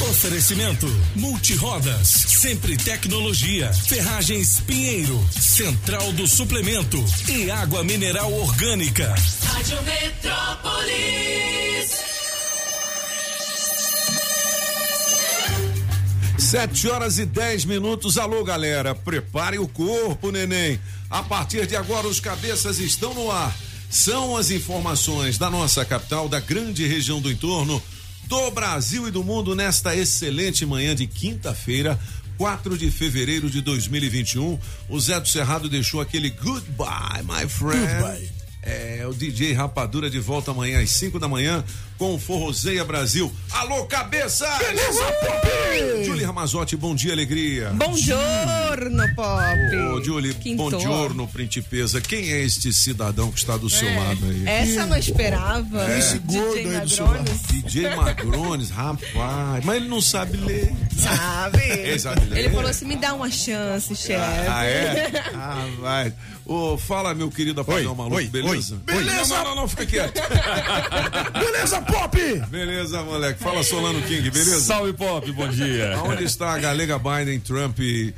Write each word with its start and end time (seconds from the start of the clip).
Oferecimento: 0.00 0.86
Multirodas, 1.14 2.08
Sempre 2.08 2.76
Tecnologia, 2.76 3.72
Ferragens 3.72 4.60
Pinheiro, 4.60 5.24
Central 5.30 6.12
do 6.12 6.26
Suplemento 6.26 7.02
e 7.28 7.50
Água 7.50 7.84
Mineral 7.84 8.32
Orgânica. 8.32 9.14
Rádio 9.44 9.82
Metrópolis. 9.82 11.44
Sete 16.38 16.88
horas 16.88 17.18
e 17.18 17.24
dez 17.24 17.64
minutos. 17.64 18.18
Alô, 18.18 18.42
galera. 18.44 18.94
Prepare 18.94 19.58
o 19.58 19.68
corpo, 19.68 20.30
neném. 20.30 20.78
A 21.08 21.22
partir 21.22 21.66
de 21.66 21.76
agora, 21.76 22.06
os 22.06 22.20
cabeças 22.20 22.78
estão 22.78 23.14
no 23.14 23.30
ar. 23.30 23.56
São 23.88 24.36
as 24.36 24.50
informações 24.50 25.38
da 25.38 25.48
nossa 25.48 25.84
capital, 25.84 26.28
da 26.28 26.40
grande 26.40 26.84
região 26.86 27.20
do 27.20 27.30
entorno, 27.30 27.80
do 28.28 28.50
Brasil 28.50 29.08
e 29.08 29.10
do 29.10 29.24
mundo 29.24 29.54
nesta 29.54 29.94
excelente 29.96 30.64
manhã 30.66 30.94
de 30.94 31.06
quinta-feira, 31.06 31.98
4 32.36 32.76
de 32.76 32.90
fevereiro 32.90 33.48
de 33.48 33.60
2021. 33.60 34.58
O 34.88 35.00
Zé 35.00 35.20
do 35.20 35.28
Cerrado 35.28 35.68
deixou 35.68 36.00
aquele 36.00 36.30
goodbye, 36.30 37.22
my 37.22 37.48
friend. 37.48 37.86
Goodbye. 37.86 38.43
É, 38.66 39.04
o 39.06 39.12
DJ 39.12 39.52
Rapadura 39.52 40.08
de 40.08 40.18
volta 40.18 40.50
amanhã 40.50 40.80
às 40.80 40.90
5 40.92 41.18
da 41.18 41.28
manhã 41.28 41.62
com 41.98 42.14
o 42.14 42.18
Forrozeia 42.18 42.82
Brasil. 42.84 43.30
Alô, 43.52 43.84
cabeça! 43.84 44.46
Beleza, 44.58 45.04
Pop? 45.20 46.04
Julie 46.04 46.24
Ramazotti, 46.24 46.74
bom 46.76 46.94
dia, 46.94 47.12
alegria. 47.12 47.70
Bom 47.74 47.94
giorno, 47.96 49.14
Pop. 49.14 49.76
Ô, 49.92 50.02
Julie, 50.02 50.32
Quintou. 50.34 50.70
bom 50.70 50.80
giorno, 50.80 51.28
principesa. 51.28 52.00
Quem 52.00 52.32
é 52.32 52.40
este 52.42 52.72
cidadão 52.72 53.30
que 53.30 53.38
está 53.38 53.56
do 53.58 53.68
seu 53.68 53.86
É, 53.88 53.98
lado 53.98 54.24
aí? 54.26 54.42
Essa 54.46 54.80
eu 54.80 54.86
não 54.86 54.96
esperava. 54.96 55.98
Esse 55.98 56.18
gordo 56.20 56.54
DJ 56.54 56.74
aí 56.76 56.80
do 56.80 56.88
seu 56.88 57.06
lado. 57.06 57.30
DJ 57.50 57.94
Magrones, 57.96 58.70
rapaz. 58.70 59.64
Mas 59.64 59.76
ele 59.76 59.88
não 59.88 60.00
sabe 60.00 60.36
ler. 60.38 60.72
Sabe? 60.96 61.62
Ele 61.64 61.98
sabe 61.98 62.24
ler. 62.26 62.38
Ele 62.38 62.50
falou 62.50 62.70
assim: 62.70 62.86
me 62.86 62.96
dá 62.96 63.12
uma 63.14 63.30
chance, 63.30 63.94
chefe. 63.94 64.14
Ah, 64.48 64.64
é? 64.64 65.12
Ah, 65.36 65.66
vai. 65.80 66.12
Ô, 66.46 66.76
fala, 66.76 67.14
meu 67.14 67.30
querido 67.30 67.62
apagão 67.62 67.94
maluco, 67.94 68.16
oi, 68.16 68.26
beleza? 68.26 68.74
oi. 68.74 68.94
Beleza. 68.94 69.34
Não, 69.36 69.44
não, 69.44 69.54
não, 69.56 69.68
fica 69.68 69.86
quieto. 69.86 70.20
Beleza, 71.32 71.80
Pop? 71.82 72.16
beleza, 72.50 73.02
moleque. 73.02 73.42
Fala, 73.42 73.62
Solano 73.62 74.00
King, 74.02 74.30
beleza? 74.30 74.60
Salve 74.60 74.92
Pop, 74.92 75.30
bom 75.32 75.48
dia. 75.48 75.98
Onde 76.04 76.24
está 76.24 76.52
a 76.52 76.58
galega 76.58 76.98
Biden, 76.98 77.40
Trump 77.40 77.78
e 77.78 78.14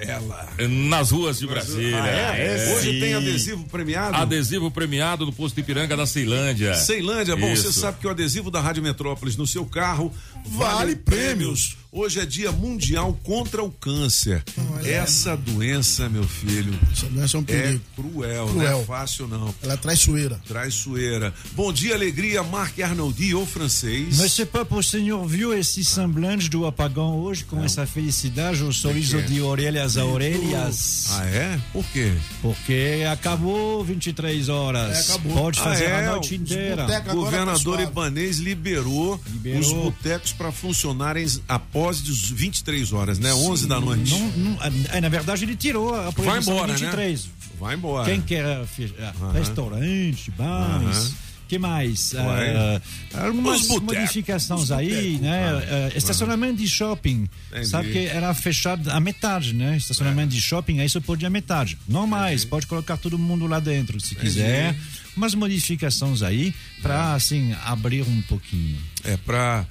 ela? 0.00 0.48
Nas 0.68 1.10
ruas 1.10 1.38
de 1.38 1.46
Brasília. 1.46 2.02
Ah, 2.02 2.36
é? 2.36 2.74
Hoje 2.74 2.92
sim. 2.92 3.00
tem 3.00 3.14
adesivo 3.14 3.64
premiado? 3.64 4.16
Adesivo 4.16 4.70
premiado 4.70 5.24
do 5.24 5.32
posto 5.32 5.58
Ipiranga 5.58 5.96
da 5.96 6.06
Ceilândia. 6.06 6.74
Ceilândia, 6.74 7.34
bom, 7.36 7.50
Isso. 7.52 7.72
você 7.72 7.80
sabe 7.80 7.98
que 7.98 8.06
o 8.06 8.10
adesivo 8.10 8.50
da 8.50 8.60
Rádio 8.60 8.82
Metrópolis 8.82 9.36
no 9.36 9.46
seu 9.46 9.64
carro 9.64 10.12
Vale 10.44 10.96
prêmios. 10.96 11.76
Hoje 11.92 12.20
é 12.20 12.24
dia 12.24 12.52
mundial 12.52 13.18
contra 13.24 13.64
o 13.64 13.68
câncer. 13.70 14.44
Essa 14.84 15.36
doença, 15.36 16.08
meu 16.08 16.22
filho, 16.22 16.72
Essa 16.92 17.06
doença 17.06 17.36
é 17.36 17.40
um 17.40 17.42
é 17.42 17.44
perigo. 17.46 17.80
cruel, 17.96 18.46
não 18.46 18.54
Cruel. 18.54 18.80
é 18.80 18.84
fácil 18.84 19.26
não. 19.26 19.52
Ela 19.60 19.72
é 19.72 19.76
traiçoeira. 19.76 20.40
Traiçoeira. 20.46 21.34
Bom 21.50 21.72
dia, 21.72 21.94
alegria, 21.96 22.44
Marc 22.44 22.78
Arnoldi, 22.80 23.34
o 23.34 23.44
francês. 23.44 24.18
Mas 24.18 24.32
c'est 24.34 24.46
pas 24.48 24.64
o 24.70 24.82
senhor 24.84 25.26
viu 25.26 25.52
esse 25.52 25.84
semblante 25.84 26.48
do 26.48 26.64
apagão 26.64 27.18
hoje 27.18 27.42
com 27.44 27.62
essa 27.64 27.84
felicidade, 27.84 28.62
o 28.62 28.72
sorriso 28.72 29.16
quê? 29.16 29.22
de 29.24 29.40
orelhas 29.40 29.96
a 29.96 30.04
orelhas? 30.04 31.06
Ah, 31.10 31.26
é? 31.26 31.60
Por 31.72 31.84
quê? 31.86 32.12
Porque 32.40 33.04
acabou 33.10 33.82
23 33.84 34.48
horas. 34.48 34.96
É, 34.96 35.12
acabou. 35.12 35.32
Pode 35.34 35.58
Ah, 35.58 35.64
fazer 35.64 35.84
é? 35.86 36.06
a 36.06 36.10
noite 36.12 36.36
inteira. 36.36 36.86
O 37.10 37.14
governador 37.16 37.78
tá. 37.78 37.82
Ibanês 37.82 38.38
liberou, 38.38 39.20
Liberou. 39.28 39.60
os 39.60 39.72
botecos 39.72 40.32
para 40.32 40.52
funcionarem 40.52 41.26
após 41.48 41.79
as 41.88 42.00
23 42.00 42.92
horas, 42.92 43.18
né? 43.18 43.32
11 43.32 43.66
da 43.66 43.80
noite. 43.80 44.10
Não, 44.10 44.28
não, 44.30 44.58
é, 44.92 45.00
na 45.00 45.08
verdade, 45.08 45.44
ele 45.44 45.56
tirou 45.56 45.94
a 45.94 46.10
Vai 46.10 46.12
proibição 46.12 46.54
embora, 46.54 46.74
de 46.74 46.84
23. 46.84 47.24
né? 47.24 47.30
Vai 47.58 47.74
embora. 47.74 48.10
Quem 48.10 48.20
quer 48.20 48.44
ah, 48.46 49.32
restaurante, 49.32 50.30
bares, 50.30 50.96
Aham. 50.96 51.14
que 51.46 51.58
mais? 51.58 52.14
Ué. 52.14 52.80
Ah, 53.14 53.26
algumas 53.26 53.68
modificações 53.68 54.70
aí, 54.70 55.18
né? 55.20 55.88
Ah, 55.92 55.96
estacionamento 55.96 56.56
de 56.56 56.66
shopping, 56.68 57.28
Entendi. 57.50 57.66
sabe 57.68 57.92
que 57.92 57.98
era 58.06 58.32
fechado 58.32 58.90
a 58.90 58.98
metade, 58.98 59.52
né? 59.54 59.76
Estacionamento 59.76 60.30
de 60.34 60.40
shopping, 60.40 60.80
aí 60.80 60.88
só 60.88 61.00
pode 61.00 61.26
a 61.26 61.30
metade. 61.30 61.76
Não 61.86 62.06
mais, 62.06 62.44
pode 62.46 62.66
colocar 62.66 62.96
todo 62.96 63.18
mundo 63.18 63.46
lá 63.46 63.60
dentro, 63.60 64.00
se 64.00 64.14
quiser. 64.14 64.74
Umas 65.16 65.34
modificações 65.34 66.22
aí 66.22 66.54
para 66.80 67.12
assim 67.14 67.54
abrir 67.64 68.02
um 68.02 68.22
pouquinho. 68.22 68.78
É 69.04 69.16
para, 69.18 69.66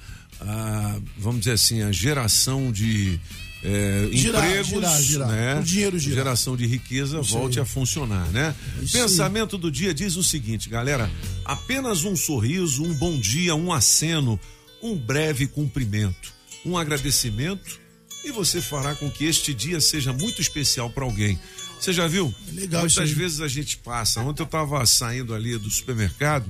vamos 1.16 1.40
dizer 1.40 1.52
assim, 1.52 1.82
a 1.82 1.92
geração 1.92 2.72
de 2.72 3.18
é, 3.62 4.08
Girar, 4.12 4.46
empregos, 4.46 4.68
girar, 4.68 5.02
girar. 5.02 5.28
né? 5.28 5.58
O 5.60 5.62
dinheiro 5.62 5.98
girar. 5.98 6.16
Geração 6.16 6.56
de 6.56 6.66
riqueza 6.66 7.20
volte 7.20 7.58
aí. 7.58 7.62
a 7.62 7.66
funcionar, 7.66 8.26
né? 8.30 8.54
Isso 8.82 8.96
aí. 8.96 9.02
Pensamento 9.02 9.58
do 9.58 9.70
dia 9.70 9.92
diz 9.92 10.16
o 10.16 10.24
seguinte, 10.24 10.68
galera: 10.68 11.10
apenas 11.44 12.04
um 12.04 12.16
sorriso, 12.16 12.82
um 12.82 12.94
bom 12.94 13.18
dia, 13.18 13.54
um 13.54 13.70
aceno, 13.72 14.40
um 14.82 14.96
breve 14.96 15.46
cumprimento, 15.46 16.32
um 16.64 16.78
agradecimento 16.78 17.78
e 18.24 18.30
você 18.30 18.60
fará 18.60 18.94
com 18.94 19.10
que 19.10 19.24
este 19.24 19.52
dia 19.54 19.80
seja 19.80 20.12
muito 20.12 20.40
especial 20.40 20.90
para 20.90 21.04
alguém. 21.04 21.38
Você 21.78 21.92
já 21.92 22.06
viu? 22.06 22.34
É 22.48 22.52
legal 22.52 22.86
isso 22.86 22.98
Muitas 23.00 23.16
aí. 23.16 23.22
vezes 23.22 23.40
a 23.40 23.48
gente 23.48 23.78
passa. 23.78 24.20
Ontem 24.20 24.42
eu 24.42 24.46
estava 24.46 24.84
saindo 24.84 25.34
ali 25.34 25.56
do 25.56 25.70
supermercado, 25.70 26.46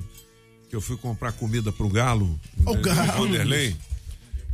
que 0.70 0.76
eu 0.76 0.80
fui 0.80 0.96
comprar 0.96 1.32
comida 1.32 1.72
pro 1.72 1.88
galo, 1.88 2.38
O 2.64 2.74
né, 2.74 2.80
galo. 2.80 3.24
Vanderlei, 3.26 3.76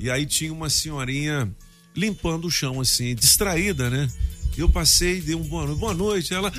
e 0.00 0.10
aí 0.10 0.25
tinha 0.25 0.50
uma 0.53 0.71
senhorinha 0.71 1.49
limpando 1.94 2.47
o 2.47 2.50
chão 2.50 2.81
assim, 2.81 3.15
distraída, 3.15 3.91
né? 3.91 4.10
Eu 4.56 4.69
passei, 4.69 5.21
dei 5.21 5.34
um 5.34 5.43
boa 5.43 5.66
noite, 5.66 5.78
boa 5.78 5.94
noite, 5.94 6.34
ela 6.34 6.53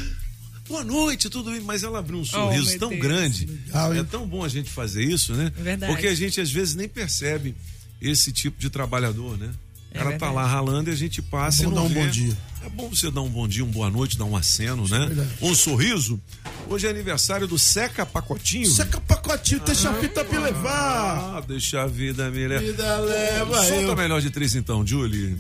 Boa 0.70 0.84
noite, 0.84 1.30
tudo 1.30 1.50
bem, 1.52 1.62
mas 1.62 1.82
ela 1.84 2.00
abriu 2.00 2.20
um 2.20 2.26
sorriso 2.26 2.70
meu 2.72 2.80
tão 2.80 2.90
Deus. 2.90 3.02
grande. 3.02 3.44
Hein? 3.46 4.00
é 4.00 4.04
tão 4.04 4.28
bom 4.28 4.44
a 4.44 4.50
gente 4.50 4.70
fazer 4.70 5.02
isso, 5.04 5.34
né? 5.34 5.52
É 5.58 5.62
verdade. 5.64 5.92
Porque 5.94 6.08
a 6.08 6.14
gente 6.14 6.42
às 6.42 6.52
vezes 6.52 6.76
nem 6.76 6.90
percebe 6.90 7.56
esse 8.02 8.32
tipo 8.34 8.60
de 8.60 8.70
trabalhador, 8.70 9.38
né? 9.38 9.50
É 9.94 10.00
ela 10.00 10.18
tá 10.20 10.30
lá 10.30 10.46
ralando 10.46 10.90
e 10.90 10.94
a 10.94 10.96
gente 10.96 11.22
passa 11.22 11.64
É 11.64 11.66
bom 11.66 11.72
e 11.72 11.76
não 11.76 11.82
dar 11.84 11.90
um 11.90 11.94
vê. 11.94 12.04
bom 12.06 12.12
dia. 12.12 12.38
É 12.64 12.70
bom 12.70 12.90
você 12.90 13.10
dar 13.10 13.22
um 13.22 13.30
bom 13.30 13.48
dia, 13.48 13.64
um 13.64 13.72
boa 13.72 13.90
noite, 13.90 14.18
dar 14.18 14.26
um 14.26 14.36
aceno, 14.36 14.88
né? 14.90 15.06
verdade. 15.08 15.30
Um 15.42 15.56
sorriso. 15.56 16.22
Hoje 16.70 16.86
é 16.88 16.90
aniversário 16.90 17.48
do 17.48 17.58
Seca 17.58 18.06
Pacotinho. 18.06 18.68
Seca 18.70 19.00
pacotinho, 19.02 19.62
deixa 19.62 19.90
a 19.90 19.94
fita 19.94 20.24
pra 20.26 20.40
levar. 20.40 21.38
Ah, 21.38 21.44
deixa 21.48 21.82
a 21.82 21.88
vida 21.88 22.30
me 22.30 22.48
levar. 22.48 22.64
Vida 22.64 22.98
leva 23.00 23.64
Solta 23.64 23.74
eu. 23.84 23.92
a 23.92 23.96
melhor 23.96 24.22
de 24.22 24.30
três 24.30 24.54
então, 24.56 24.86
Julie. 24.86 25.38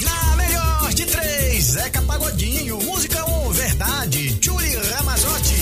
Na 0.00 0.36
melhor 0.36 0.92
de 0.94 1.04
três, 1.04 1.64
Zeca 1.64 2.00
Pagodinho, 2.02 2.78
música 2.82 3.24
ou 3.30 3.52
verdade, 3.52 4.36
Julie 4.40 4.76
Ramazotti. 4.76 5.54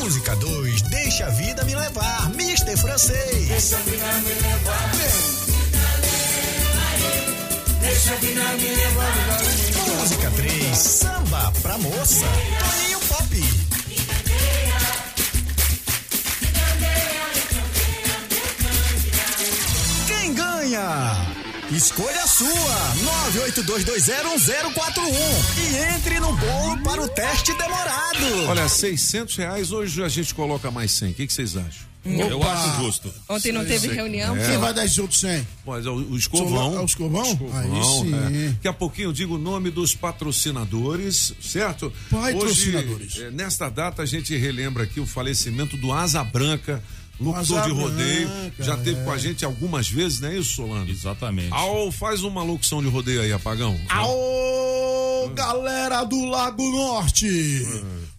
Música 0.00 0.36
2, 0.36 0.82
Deixa 0.82 1.26
a 1.26 1.30
Vida 1.30 1.64
Me 1.64 1.74
Levar, 1.74 2.30
Mister 2.34 2.76
Francês. 2.78 3.48
Deixa 3.48 3.76
a 3.76 3.80
vida 3.80 4.12
me 4.24 4.34
levar. 4.34 4.92
Deixa 7.80 8.12
a 8.12 8.16
vida 8.16 8.52
me 8.56 8.68
levar. 8.74 9.73
Música 9.98 10.30
3, 10.30 10.76
Samba 10.76 11.52
pra 11.62 11.78
Moça, 11.78 12.26
Toninho 12.58 13.00
Pop. 13.00 13.44
Quem 20.06 20.34
ganha? 20.34 21.33
Escolha 21.74 22.22
a 22.22 22.26
sua, 22.28 22.94
982201041 23.32 25.10
e 25.58 25.94
entre 25.96 26.20
no 26.20 26.32
bolo 26.36 26.78
para 26.84 27.02
o 27.02 27.08
teste 27.08 27.52
demorado. 27.54 28.46
Olha, 28.48 28.68
600 28.68 29.34
reais, 29.36 29.72
hoje 29.72 30.02
a 30.02 30.08
gente 30.08 30.32
coloca 30.34 30.70
mais 30.70 30.92
100. 30.92 31.10
O 31.10 31.14
que, 31.14 31.26
que 31.26 31.32
vocês 31.32 31.56
acham? 31.56 31.94
Eu 32.04 32.38
Opa. 32.38 32.52
acho 32.52 32.82
justo. 32.82 33.10
Ontem 33.28 33.50
não 33.50 33.64
teve 33.64 33.88
reunião. 33.88 34.36
Quem 34.36 34.58
vai 34.58 34.72
dar 34.74 34.84
esse 34.84 35.00
outro 35.00 35.16
100? 35.16 35.46
Mas 35.66 35.86
é 35.86 35.88
o, 35.88 35.94
o 35.94 36.16
escovão. 36.16 36.76
É 36.76 36.80
o 36.80 36.84
escovão? 36.84 37.24
Escovão, 37.24 37.58
Aí 37.58 37.82
sim. 37.84 38.14
é. 38.14 38.48
Daqui 38.50 38.68
a 38.68 38.72
pouquinho 38.72 39.08
eu 39.08 39.12
digo 39.12 39.34
o 39.36 39.38
nome 39.38 39.70
dos 39.70 39.94
patrocinadores, 39.94 41.32
certo? 41.40 41.90
Patrocinadores. 42.10 43.14
Hoje, 43.16 43.24
é, 43.24 43.30
nesta 43.30 43.68
data, 43.70 44.02
a 44.02 44.06
gente 44.06 44.36
relembra 44.36 44.84
aqui 44.84 45.00
o 45.00 45.06
falecimento 45.06 45.76
do 45.78 45.92
Asa 45.92 46.22
Branca, 46.22 46.82
locutor 47.20 47.62
de 47.62 47.70
rodeio. 47.70 48.28
Branca, 48.28 48.64
Já 48.64 48.76
teve 48.76 49.00
é. 49.00 49.04
com 49.04 49.10
a 49.10 49.18
gente 49.18 49.44
algumas 49.44 49.88
vezes, 49.88 50.20
não 50.20 50.28
é 50.28 50.36
isso, 50.38 50.54
Solano? 50.56 50.90
Exatamente. 50.90 51.52
Ao, 51.52 51.90
faz 51.92 52.22
uma 52.22 52.42
locução 52.42 52.82
de 52.82 52.88
rodeio 52.88 53.22
aí, 53.22 53.32
apagão. 53.32 53.78
Aô, 53.88 55.30
galera 55.34 56.04
do 56.04 56.24
Lago 56.26 56.62
Norte! 56.70 57.64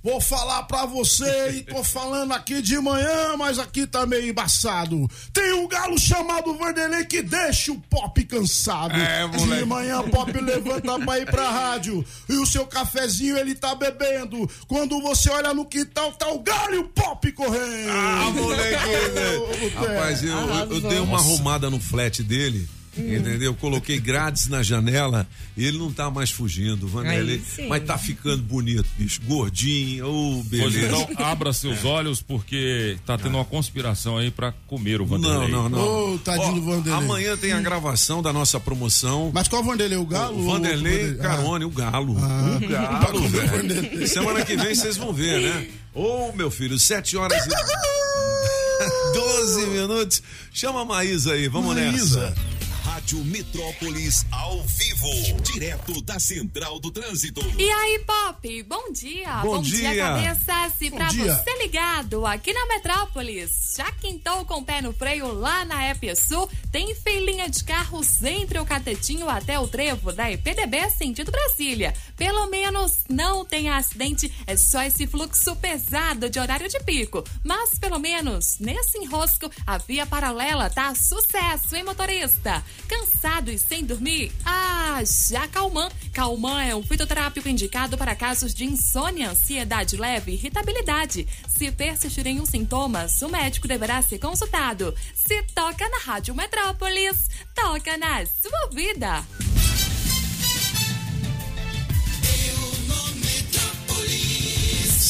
Vou 0.06 0.22
falar 0.22 0.62
pra 0.68 0.86
você 0.86 1.50
e 1.50 1.64
tô 1.64 1.84
falando 1.84 2.32
aqui 2.32 2.62
de 2.62 2.78
manhã, 2.78 3.36
mas 3.40 3.58
aqui 3.58 3.88
tá 3.88 4.06
meio 4.06 4.30
embaçado. 4.30 5.10
Tem 5.34 5.52
um 5.54 5.68
galo 5.68 5.98
chamado 6.00 6.54
Vanderlei 6.54 7.06
que 7.06 7.24
deixa 7.24 7.72
o 7.72 7.80
pop 7.90 8.24
cansado. 8.26 8.94
É, 8.94 9.26
moleque. 9.26 9.64
de 9.64 9.66
manhã 9.66 10.08
pop 10.08 10.32
levanta 10.40 11.00
pra 11.00 11.18
ir 11.18 11.26
pra 11.26 11.50
rádio 11.50 12.06
e 12.30 12.34
o 12.34 12.46
seu 12.46 12.68
cafezinho 12.68 13.36
ele 13.36 13.56
tá 13.56 13.74
bebendo. 13.74 14.48
Quando 14.68 15.02
você 15.02 15.32
olha 15.32 15.56
no 15.56 15.66
quintal, 15.66 16.12
tá 16.12 16.28
o 16.30 16.38
galo 16.38 16.76
e 16.76 16.78
o 16.78 16.88
pop 16.90 17.32
correndo. 17.32 17.90
Ah, 17.90 18.30
moleque! 18.32 18.86
Té. 19.66 19.68
Rapaz, 19.70 20.24
eu, 20.24 20.38
eu, 20.38 20.72
eu 20.72 20.82
dei 20.82 21.00
uma 21.00 21.18
arrumada 21.18 21.68
no 21.72 21.80
flat 21.80 22.22
dele. 22.22 22.70
Entendeu? 22.98 23.54
Coloquei 23.56 24.00
grades 24.00 24.48
na 24.48 24.64
janela 24.64 25.28
e 25.58 25.66
ele 25.66 25.78
não 25.78 25.92
tá 25.92 26.10
mais 26.10 26.30
fugindo, 26.32 26.88
Vanderlei. 26.88 27.42
Mas 27.68 27.84
tá 27.84 27.98
ficando 27.98 28.42
bonito, 28.42 28.86
bicho. 28.98 29.20
Gordinho, 29.26 30.08
ô, 30.08 30.46
Pois 30.50 30.74
beleza. 30.74 30.86
então, 30.88 31.26
abra 31.26 31.52
seus 31.52 31.84
olhos, 31.84 32.22
porque 32.22 32.98
tá 33.06 33.18
tendo 33.18 33.36
uma 33.36 33.44
conspiração 33.46 34.18
aí 34.18 34.32
pra 34.32 34.54
comer 34.68 35.02
o 35.02 35.06
Não, 35.06 35.20
Vanderlei. 35.20 35.50
não, 35.52 35.68
não. 35.70 36.14
Ô, 36.14 36.18
tadinho 36.20 36.54
do 36.56 36.62
Vanderlei. 36.62 36.94
Amanhã 37.04 37.36
tem 37.38 37.52
a 37.52 37.60
gravação 37.60 38.22
da 38.22 38.32
nossa 38.32 38.60
promoção. 38.60 39.30
Mas 39.34 39.48
qual 39.48 39.62
Vanderlei? 39.64 39.98
O 39.98 40.06
galo? 40.06 40.40
O 40.40 40.46
Vanderlei 40.52 41.08
outro 41.10 41.18
Carone, 41.22 41.66
o 41.66 41.70
galo. 41.70 42.16
Ah. 42.20 42.58
O 42.64 42.68
galo, 42.68 43.28
velho. 43.28 44.08
Semana 44.08 44.46
que 44.46 44.56
vem 44.56 44.74
vocês 44.74 44.96
vão 44.98 45.12
ver, 45.14 45.42
né? 45.42 45.68
Ô, 45.94 46.32
meu 46.34 46.50
filho, 46.50 46.80
7 46.80 47.18
horas 47.18 47.46
e 47.46 47.50
12 49.14 49.66
minutos. 49.68 50.22
Chama 50.52 50.82
a 50.82 50.86
Maísa 50.86 51.34
aí, 51.34 51.48
vamos 51.48 51.76
Maísa. 51.76 52.20
nessa. 52.30 52.55
Rádio 52.96 53.26
Metrópolis 53.26 54.26
ao 54.32 54.64
vivo, 54.64 55.42
direto 55.42 56.02
da 56.02 56.18
Central 56.18 56.80
do 56.80 56.90
Trânsito. 56.90 57.42
E 57.60 57.70
aí, 57.70 58.00
Pop, 58.00 58.64
bom 58.64 58.90
dia. 58.94 59.36
Bom 59.42 59.62
dia. 59.62 59.96
cabeças. 59.98 60.74
E 60.80 60.90
Bom 60.90 60.96
pra 60.96 61.08
dia. 61.08 61.36
você 61.36 61.58
ligado 61.58 62.26
aqui 62.26 62.54
na 62.54 62.66
Metrópolis, 62.68 63.74
já 63.76 63.92
quintou 63.92 64.46
com 64.46 64.60
o 64.60 64.64
pé 64.64 64.82
no 64.82 64.94
freio 64.94 65.34
lá 65.34 65.66
na 65.66 65.90
EPSU, 65.92 66.48
tem 66.72 66.96
filinha 66.96 67.50
de 67.50 67.66
carros 67.66 68.24
entre 68.24 68.60
o 68.60 68.66
Catetinho 68.66 69.30
até 69.30 69.60
o 69.60 69.68
trevo 69.68 70.14
da 70.14 70.32
EPDB 70.32 70.90
sentido 70.92 71.32
Brasília. 71.32 71.94
Pelo 72.16 72.48
menos 72.48 73.04
não 73.10 73.44
tem 73.44 73.70
acidente, 73.70 74.32
é 74.48 74.56
só 74.56 74.82
esse 74.84 75.06
fluxo 75.06 75.54
pesado 75.58 76.30
de 76.30 76.40
horário 76.40 76.70
de 76.70 76.80
pico. 76.80 77.26
Mas 77.44 77.78
pelo 77.78 78.00
menos 78.00 78.58
nesse 78.60 78.98
enrosco, 79.00 79.52
a 79.68 79.78
via 79.78 80.06
paralela 80.06 80.70
tá 80.70 80.96
sucesso, 80.96 81.76
hein, 81.76 81.84
motorista? 81.84 82.64
Cansado 82.88 83.52
e 83.52 83.58
sem 83.58 83.84
dormir? 83.84 84.32
Ah, 84.46 85.02
já 85.04 85.48
Calman. 85.48 85.90
Calman 86.14 86.64
é 86.64 86.76
um 86.76 86.84
fitoterápico 86.84 87.50
indicado 87.50 87.98
para 87.98 88.16
casos 88.16 88.54
de 88.54 88.66
insônia, 88.66 89.32
ansiedade 89.32 89.98
leve 89.98 90.32
e 90.32 90.36
irritabilidade. 90.36 91.28
Se 91.48 91.72
persistirem 91.72 92.40
os 92.40 92.50
sintomas, 92.50 93.22
o 93.22 93.30
médico 93.30 93.68
deverá 93.68 94.02
ser 94.02 94.20
consultado. 94.20 94.94
Se 95.14 95.42
toca 95.54 95.88
na 95.90 96.00
Rádio 96.00 96.36
Metrópolis, 96.36 97.28
toca 97.54 97.98
na 97.98 98.26
sua 98.26 98.70
vida. 98.72 99.26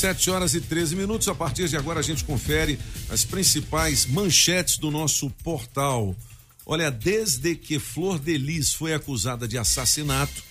7 0.06 0.30
horas 0.30 0.54
e 0.54 0.62
13 0.62 0.96
minutos. 0.96 1.28
A 1.28 1.34
partir 1.34 1.68
de 1.68 1.76
agora 1.76 2.00
a 2.00 2.04
gente 2.04 2.24
confere 2.24 2.78
as 3.10 3.26
principais 3.26 4.06
manchetes 4.06 4.78
do 4.78 4.92
nosso 4.92 5.32
portal. 5.44 6.16
Olha, 6.66 6.90
desde 6.90 7.56
que 7.56 7.78
Flor 7.80 8.18
Delis 8.20 8.74
foi 8.74 8.94
acusada 8.94 9.48
de 9.48 9.58
assassinato, 9.58 10.44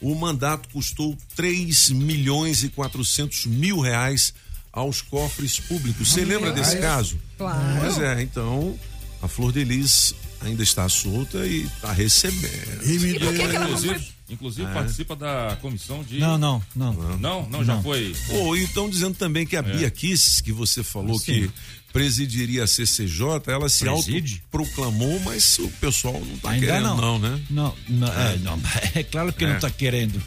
o 0.00 0.14
mandato 0.14 0.68
custou 0.70 1.16
3 1.36 1.90
milhões 1.90 2.62
e 2.62 2.68
400 2.68 3.46
mil 3.46 3.80
reais 3.80 4.32
aos 4.72 5.02
cofres 5.02 5.58
públicos. 5.60 6.08
Você 6.08 6.24
lembra 6.24 6.52
desse 6.52 6.78
caso? 6.78 7.18
Claro. 7.36 7.80
Pois 7.80 7.98
é, 7.98 8.22
então 8.22 8.78
a 9.20 9.28
Flor 9.28 9.50
Delis 9.52 10.14
ainda 10.40 10.62
está 10.62 10.88
solta 10.88 11.44
e 11.46 11.64
está 11.64 11.92
recebendo. 11.92 12.84
E 12.84 12.98
me 13.00 13.10
E 13.10 13.18
por 13.18 13.32
que, 13.32 13.38
que 13.38 13.42
ela 13.42 13.52
não 13.58 13.66
Inclusive, 13.66 13.94
foi? 13.94 14.08
inclusive 14.30 14.70
É. 14.70 14.72
participa 14.74 15.16
da 15.16 15.58
comissão 15.60 16.04
de. 16.04 16.18
Não, 16.20 16.38
não, 16.38 16.62
não. 16.76 16.92
Não, 17.18 17.48
não, 17.50 17.64
já 17.64 17.74
Não. 17.74 17.82
foi. 17.82 18.14
Pô, 18.28 18.54
e 18.56 18.62
estão 18.62 18.88
dizendo 18.88 19.16
também 19.16 19.44
que 19.44 19.56
a 19.56 19.62
Bia 19.62 19.90
Kiss, 19.90 20.40
que 20.42 20.52
você 20.52 20.84
falou 20.84 21.18
Sim. 21.18 21.24
que 21.24 21.50
presidiria 21.92 22.64
a 22.64 22.66
CCJ, 22.66 23.24
ela 23.48 23.68
se 23.68 23.84
Preside? 23.84 24.42
autoproclamou, 24.50 25.18
mas 25.20 25.58
o 25.58 25.68
pessoal 25.80 26.20
não 26.24 26.38
tá 26.38 26.50
Ainda 26.50 26.66
querendo 26.66 26.84
não. 26.84 26.96
não, 26.96 27.18
né? 27.18 27.40
Não, 27.50 27.74
não, 27.88 28.08
é, 28.12 28.36
não, 28.38 28.60
é 28.94 29.02
claro 29.02 29.32
que 29.32 29.44
É. 29.44 29.48
não 29.48 29.56
está 29.56 29.70
querendo, 29.70 30.22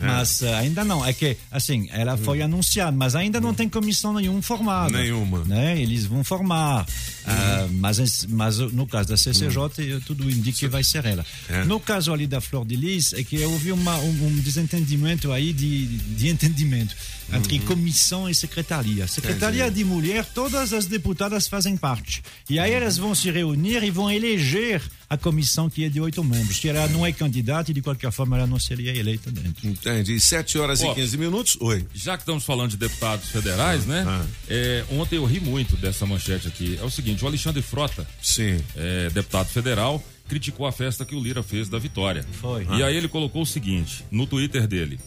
mas 0.00 0.42
eh, 0.42 0.54
ainda 0.54 0.84
não. 0.84 1.04
É 1.04 1.12
que, 1.12 1.36
assim, 1.50 1.88
ela 1.92 2.16
foi 2.16 2.42
anunciada, 2.42 2.96
mas 2.96 3.14
ainda 3.14 3.40
não 3.40 3.54
tem 3.54 3.68
comissão 3.68 4.12
nenhuma 4.12 4.42
formada. 4.42 4.98
Nenhuma. 4.98 5.44
Né? 5.44 5.80
Eles 5.80 6.06
vão 6.06 6.22
formar, 6.22 6.86
ah, 7.26 7.66
mas, 7.70 8.26
mas 8.26 8.58
no 8.58 8.86
caso 8.86 9.08
da 9.08 9.16
CCJ, 9.16 10.00
tudo 10.04 10.30
indica 10.30 10.58
que 10.58 10.68
vai 10.68 10.84
ser 10.84 11.04
ela. 11.04 11.24
É. 11.48 11.64
No 11.64 11.80
caso 11.80 12.12
ali 12.12 12.26
da 12.26 12.40
Flor 12.40 12.64
de 12.64 12.76
Lis, 12.76 13.12
é 13.12 13.22
que 13.22 13.42
houve 13.44 13.72
uma, 13.72 13.96
um, 13.98 14.26
um 14.26 14.36
desentendimento 14.40 15.32
aí 15.32 15.52
de, 15.52 15.86
de 15.86 16.28
entendimento 16.28 16.94
entre 17.32 17.58
comissão 17.60 18.28
e 18.28 18.34
secretaria. 18.34 19.06
Secretaria 19.08 19.70
de 19.70 19.84
mulher, 19.84 20.24
todas 20.24 20.72
as 20.72 20.86
deputadas 20.86 21.48
fazem 21.48 21.76
parte. 21.76 22.22
E 22.48 22.58
aí 22.58 22.72
elas 22.72 22.96
vão 22.96 23.14
se 23.14 23.30
reunir 23.30 23.82
e 23.82 23.90
vão 23.90 24.10
eleger 24.10 24.80
a 25.08 25.16
comissão 25.16 25.70
que 25.70 25.84
é 25.84 25.88
de 25.88 26.00
oito 26.00 26.22
membros. 26.22 26.58
Que 26.58 26.68
ela 26.68 26.88
não 26.88 27.06
é 27.06 27.12
candidata 27.12 27.70
e 27.70 27.74
de 27.74 27.80
qualquer 27.80 28.10
forma 28.10 28.36
ela 28.36 28.46
não 28.46 28.58
seria 28.58 28.94
eleita 28.94 29.30
dentro. 29.30 29.66
Entendi. 29.68 30.18
7 30.18 30.58
horas 30.58 30.82
Ó. 30.82 30.92
e 30.92 30.94
15 30.96 31.18
minutos. 31.18 31.58
Oi. 31.60 31.86
Já 31.94 32.16
que 32.16 32.22
estamos 32.22 32.44
falando 32.44 32.70
de 32.70 32.76
deputados 32.76 33.28
federais, 33.28 33.86
né? 33.86 34.04
Ah. 34.06 34.24
É, 34.48 34.84
ontem 34.90 35.16
eu 35.16 35.24
ri 35.24 35.40
muito 35.40 35.76
dessa 35.76 36.04
manchete 36.06 36.48
aqui. 36.48 36.78
É 36.80 36.84
o 36.84 36.90
seguinte: 36.90 37.24
o 37.24 37.28
Alexandre 37.28 37.62
Frota, 37.62 38.06
Sim. 38.20 38.58
é, 38.74 39.08
deputado 39.10 39.48
federal, 39.48 40.02
criticou 40.28 40.66
a 40.66 40.72
festa 40.72 41.04
que 41.04 41.14
o 41.14 41.22
Lira 41.22 41.42
fez 41.42 41.68
da 41.68 41.78
vitória. 41.78 42.24
Foi. 42.40 42.66
E 42.76 42.82
aí 42.82 42.96
ele 42.96 43.08
colocou 43.08 43.42
o 43.42 43.46
seguinte 43.46 44.04
no 44.10 44.26
Twitter 44.26 44.66
dele: 44.66 44.98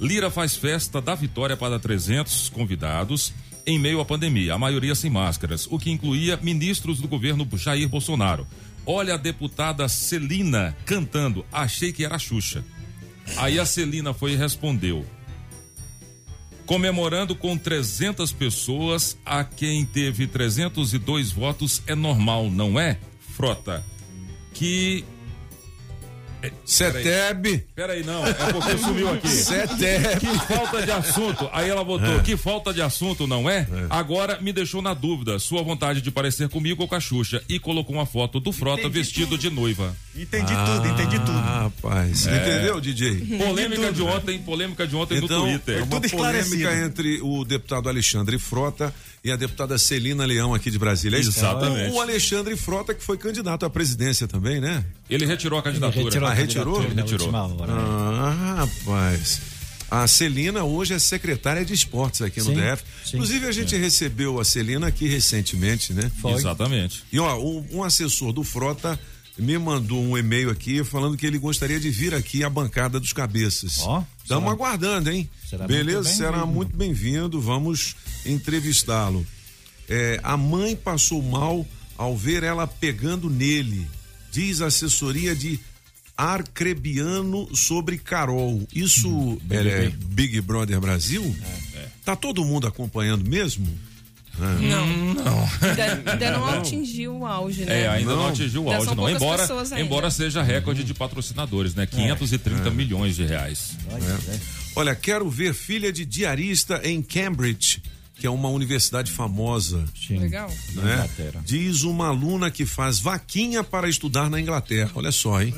Lira 0.00 0.30
faz 0.30 0.54
festa 0.54 1.00
da 1.00 1.14
vitória 1.14 1.56
para 1.56 1.78
300 1.78 2.48
convidados 2.50 3.32
em 3.66 3.78
meio 3.78 4.00
à 4.00 4.04
pandemia, 4.04 4.54
a 4.54 4.58
maioria 4.58 4.94
sem 4.94 5.10
máscaras, 5.10 5.66
o 5.70 5.78
que 5.78 5.90
incluía 5.90 6.38
ministros 6.40 7.00
do 7.00 7.08
governo 7.08 7.46
Jair 7.54 7.86
Bolsonaro. 7.86 8.46
Olha 8.90 9.14
a 9.14 9.16
deputada 9.18 9.86
Celina 9.86 10.74
cantando, 10.86 11.44
achei 11.52 11.92
que 11.92 12.06
era 12.06 12.18
Xuxa. 12.18 12.64
Aí 13.36 13.60
a 13.60 13.66
Celina 13.66 14.14
foi 14.14 14.32
e 14.32 14.36
respondeu: 14.36 15.04
comemorando 16.64 17.36
com 17.36 17.54
300 17.58 18.32
pessoas, 18.32 19.18
a 19.26 19.44
quem 19.44 19.84
teve 19.84 20.26
302 20.26 21.30
votos 21.30 21.82
é 21.86 21.94
normal, 21.94 22.50
não 22.50 22.80
é? 22.80 22.98
Frota. 23.36 23.84
Que. 24.54 25.04
Ceteb. 26.64 27.64
Peraí, 27.74 28.04
não, 28.04 28.26
é 28.26 28.32
porque 28.32 28.78
sumiu 28.78 29.10
aqui. 29.12 29.28
Ceteb. 29.28 30.20
Que 30.20 30.26
falta 30.46 30.82
de 30.82 30.90
assunto. 30.90 31.48
Aí 31.52 31.68
ela 31.68 31.82
botou, 31.84 32.20
que 32.20 32.36
falta 32.36 32.72
de 32.72 32.82
assunto, 32.82 33.26
não 33.26 33.48
é? 33.48 33.66
Agora 33.90 34.38
me 34.40 34.52
deixou 34.52 34.80
na 34.82 34.94
dúvida, 34.94 35.38
sua 35.38 35.62
vontade 35.62 36.00
de 36.00 36.10
parecer 36.10 36.48
comigo 36.48 36.82
ou 36.82 36.88
com 36.88 36.94
a 36.94 37.00
Xuxa. 37.00 37.42
E 37.48 37.58
colocou 37.58 37.96
uma 37.96 38.06
foto 38.06 38.38
do 38.40 38.52
Frota 38.52 38.88
vestido 38.88 39.36
de 39.36 39.50
noiva. 39.50 39.96
Entendi 40.14 40.52
tudo, 40.52 40.88
entendi 40.88 41.18
tudo. 41.20 41.38
Ah, 41.38 41.70
rapaz. 41.82 42.26
Entendeu, 42.26 42.80
DJ? 42.80 43.38
Polêmica 43.38 43.92
de 43.92 44.02
ontem, 44.02 44.38
polêmica 44.38 44.86
de 44.86 44.96
ontem 44.96 45.18
Então, 45.18 45.40
no 45.40 45.46
é 45.46 45.50
Twitter. 45.58 45.76
uma 45.84 46.00
Tudo 46.00 46.10
polêmica 46.10 46.74
entre 46.84 47.20
o 47.22 47.44
deputado 47.44 47.88
Alexandre 47.88 48.38
Frota 48.38 48.92
e 49.24 49.30
a 49.30 49.36
deputada 49.36 49.76
Celina 49.78 50.24
Leão 50.24 50.54
aqui 50.54 50.70
de 50.70 50.78
Brasília. 50.78 51.16
É 51.16 51.20
isso? 51.20 51.30
Exatamente. 51.30 51.92
O, 51.94 52.00
Alexandre 52.00 52.56
Frota 52.56 52.94
que 52.94 53.02
foi 53.02 53.18
candidato 53.18 53.64
à 53.66 53.70
presidência 53.70 54.26
também, 54.28 54.60
né? 54.60 54.84
Ele 55.10 55.26
retirou 55.26 55.58
a 55.58 55.62
candidatura. 55.62 56.04
Retirou 56.04 56.28
Ah, 56.28 56.32
retirou? 56.32 56.74
candidatura 56.82 56.94
na 56.94 57.02
Retirou. 57.02 57.26
última 57.26 57.62
hora. 57.64 57.72
Ah, 57.72 58.54
rapaz. 58.58 59.40
A 59.90 60.06
Celina 60.06 60.64
hoje 60.64 60.92
é 60.92 60.98
secretária 60.98 61.64
de 61.64 61.72
esportes 61.72 62.20
aqui 62.20 62.40
no 62.40 62.46
Sim, 62.46 62.54
DF. 62.56 62.82
sim. 63.04 63.16
Inclusive, 63.16 63.46
a 63.46 63.52
gente 63.52 63.74
recebeu 63.74 64.38
a 64.38 64.44
Celina 64.44 64.86
aqui 64.86 65.08
recentemente, 65.08 65.94
né? 65.94 66.10
Exatamente. 66.36 67.04
E 67.10 67.18
ó, 67.18 67.38
um, 67.40 67.66
um 67.72 67.82
assessor 67.82 68.32
do 68.32 68.44
Frota 68.44 69.00
me 69.38 69.56
mandou 69.58 70.02
um 70.02 70.18
e-mail 70.18 70.50
aqui 70.50 70.82
falando 70.84 71.16
que 71.16 71.24
ele 71.26 71.38
gostaria 71.38 71.78
de 71.78 71.90
vir 71.90 72.14
aqui 72.14 72.42
à 72.42 72.50
bancada 72.50 72.98
dos 72.98 73.12
cabeças. 73.12 73.78
Ó, 73.82 74.02
Estamos 74.22 74.44
será- 74.44 74.52
aguardando, 74.52 75.10
hein? 75.10 75.28
será 75.48 75.66
Beleza? 75.66 76.02
muito 76.02 76.16
será 76.16 76.46
muito 76.46 76.76
bem-vindo. 76.76 77.40
Vamos 77.40 77.94
entrevistá-lo. 78.26 79.24
É, 79.88 80.20
a 80.22 80.36
mãe 80.36 80.74
passou 80.76 81.22
mal 81.22 81.66
ao 81.96 82.16
ver 82.16 82.42
ela 82.42 82.66
pegando 82.66 83.30
nele, 83.30 83.86
diz 84.30 84.60
a 84.60 84.66
assessoria 84.66 85.34
de 85.34 85.58
Arcrebiano 86.16 87.48
sobre 87.56 87.96
Carol. 87.98 88.66
Isso 88.74 89.40
é, 89.50 89.88
Big 90.06 90.40
Brother 90.40 90.80
Brasil? 90.80 91.34
Tá 92.04 92.14
todo 92.16 92.44
mundo 92.44 92.66
acompanhando 92.66 93.28
mesmo? 93.28 93.66
Não. 94.38 95.48
Ainda, 95.68 96.02
ainda 96.12 96.30
não 96.30 96.46
atingiu 96.46 97.16
o 97.18 97.26
auge, 97.26 97.64
né? 97.64 97.82
É, 97.82 97.88
ainda 97.88 98.10
não, 98.14 98.22
Não. 98.22 98.28
atingiu 98.28 98.64
o 98.64 98.72
auge, 98.72 98.94
não. 98.94 99.08
Embora, 99.10 99.46
embora 99.78 100.10
seja 100.10 100.42
recorde 100.42 100.84
de 100.84 100.94
patrocinadores, 100.94 101.74
né? 101.74 101.86
530 101.86 102.70
milhões 102.70 103.16
de 103.16 103.24
reais. 103.24 103.72
É. 103.90 104.38
Olha, 104.76 104.94
quero 104.94 105.28
ver 105.28 105.54
filha 105.54 105.92
de 105.92 106.04
diarista 106.04 106.80
em 106.84 107.02
Cambridge, 107.02 107.82
que 108.14 108.26
é 108.26 108.30
uma 108.30 108.48
universidade 108.48 109.10
famosa. 109.10 109.84
Sim. 110.06 110.18
Legal. 110.18 110.52
né? 110.74 111.08
Diz 111.44 111.82
uma 111.82 112.08
aluna 112.08 112.50
que 112.50 112.64
faz 112.66 112.98
vaquinha 113.00 113.64
para 113.64 113.88
estudar 113.88 114.30
na 114.30 114.40
Inglaterra. 114.40 114.90
Olha 114.94 115.10
só, 115.12 115.40
hein? 115.42 115.54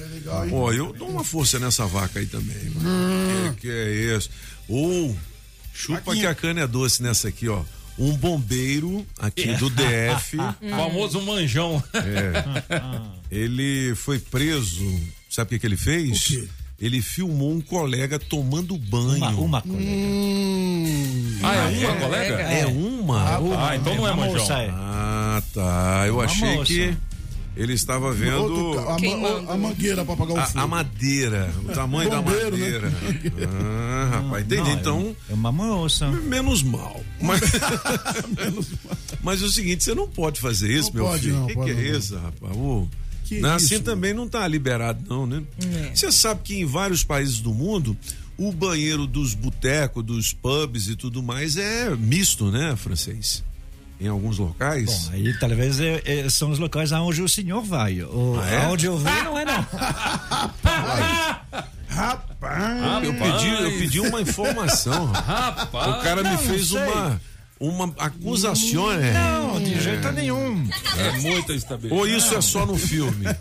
Ó, 0.52 0.72
eu 0.72 0.92
dou 0.92 1.08
uma 1.08 1.25
força 1.25 1.58
nessa 1.58 1.87
vaca 1.87 2.18
aí 2.18 2.26
também. 2.26 2.70
mano. 2.75 3.54
Que, 3.56 3.60
que 3.62 3.70
é 3.70 4.16
isso? 4.16 4.30
Ou 4.68 5.16
chupa 5.72 6.14
que 6.14 6.26
a 6.26 6.34
cana 6.34 6.60
é 6.62 6.66
doce 6.66 7.02
nessa 7.02 7.28
aqui, 7.28 7.49
ó. 7.49 7.62
Um 8.00 8.14
bombeiro 8.16 9.07
aqui 9.19 9.52
do 9.54 9.69
DF, 9.71 10.37
Famoso 10.71 11.21
manjão. 11.21 11.83
ele 13.30 13.95
foi 13.95 14.19
preso. 14.19 14.85
Sabe 15.28 15.47
o 15.47 15.50
que, 15.50 15.59
que 15.61 15.66
ele 15.66 15.76
fez? 15.76 16.19
O 16.19 16.25
quê? 16.25 16.49
Ele 16.80 17.02
filmou 17.02 17.52
um 17.52 17.61
colega 17.61 18.19
tomando 18.19 18.75
banho. 18.78 19.19
Uma, 19.19 19.30
uma 19.30 19.62
colega. 19.62 19.90
Ah, 21.42 21.54
é 21.71 21.87
uma 21.87 21.97
colega? 21.97 22.35
É 22.40 22.66
uma? 22.66 23.37
Ah, 23.69 23.76
então 23.76 23.95
não 23.95 24.09
é 24.09 24.12
uma 24.12 24.25
manjão. 24.26 24.40
moça, 24.40 24.54
é. 24.54 24.71
Ah, 24.73 25.42
tá. 25.52 26.04
Eu 26.07 26.14
Uma 26.14 26.25
achei 26.25 26.54
moça. 26.57 26.64
que 26.73 26.97
ele 27.57 27.73
estava 27.75 28.12
vendo 28.12 28.42
Outro 28.42 28.88
a, 28.88 29.52
a 29.54 29.57
mangueira 29.57 30.04
pra 30.04 30.14
apagar 30.14 30.37
o 30.37 30.40
a, 30.40 30.47
fogo. 30.47 30.59
a 30.61 30.66
madeira, 30.66 31.52
o 31.64 31.73
tamanho 31.73 32.11
Bombeiro, 32.11 32.50
da 32.52 32.57
né? 32.57 32.92
madeira. 33.02 33.49
Ah, 33.52 34.09
rapaz, 34.23 34.45
entendi. 34.47 34.62
Não, 34.62 34.69
é- 34.71 34.73
então, 34.75 35.16
É 35.28 35.35
uma 35.35 35.52
moça. 35.52 36.09
menos 36.11 36.62
mal. 36.62 37.02
Mas, 37.21 37.40
mas 39.23 39.42
é 39.42 39.45
o 39.45 39.50
seguinte, 39.50 39.85
você 39.85 39.95
não 39.95 40.09
pode 40.09 40.40
fazer 40.40 40.71
isso, 40.71 40.88
Não 40.88 40.95
meu 40.95 41.04
pode, 41.07 41.23
filho. 41.23 41.35
não, 41.35 41.45
O 41.45 41.49
que, 41.49 41.54
pode 41.54 41.75
que 41.75 41.80
é 41.80 41.90
não. 41.92 41.99
isso, 41.99 42.16
rapaz? 42.16 42.57
Ô, 42.57 42.88
Que 43.25 43.40
não, 43.40 43.57
isso? 43.57 43.66
assim 43.75 43.83
também 43.83 44.14
não 44.14 44.28
tá 44.28 44.47
liberado, 44.47 45.02
não, 45.09 45.26
né? 45.26 45.42
É. 45.62 45.95
Você 45.95 46.11
sabe 46.12 46.40
que 46.45 46.54
em 46.61 46.64
vários 46.64 47.04
países 47.04 47.40
do 47.40 47.52
mundo, 47.52 47.97
o 48.38 48.52
banheiro 48.52 49.07
dos 49.07 49.35
botecos, 49.35 50.04
dos 50.04 50.33
pubs 50.33 50.88
e 50.88 50.97
tudo 50.97 51.23
mais 51.23 51.57
é 51.57 51.90
misto, 51.97 52.50
né, 52.50 52.75
francês? 52.76 53.42
Em 54.00 54.09
alguns 54.09 54.38
locais. 54.38 54.87
Bom, 55.09 55.14
aí 55.14 55.38
talvez 55.38 55.78
é- 55.78 56.02
é- 56.07 56.28
são 56.30 56.50
os 56.50 56.59
locais 56.59 56.90
aonde 56.92 57.23
o 57.23 57.28
senhor 57.28 57.62
vai. 57.62 58.00
O, 58.02 58.40
Ah, 58.42 58.49
é? 58.50 58.64
Aonde 58.64 58.87
eu 58.87 58.97
vou 58.97 59.12
não 59.25 59.38
é 59.38 59.45
não. 59.45 59.66
Rapaz, 61.88 63.04
eu, 63.04 63.12
pedi, 63.14 63.49
eu 63.62 63.71
pedi 63.78 64.00
uma 64.00 64.21
informação. 64.21 65.07
Rapaz. 65.12 65.88
O 65.97 66.02
cara 66.02 66.23
me 66.23 66.37
fez 66.38 66.69
sei. 66.69 66.78
uma, 66.83 67.21
uma 67.61 67.93
acusação? 67.99 68.87
Não, 69.12 69.61
de 69.62 69.79
jeito 69.81 70.11
nenhum. 70.12 70.67
É 70.97 71.12
muita 71.21 71.52
estabilidade. 71.52 72.00
Ou 72.00 72.07
isso 72.09 72.35
é 72.35 72.40
só 72.40 72.64
no 72.67 72.76
filme? 72.76 73.26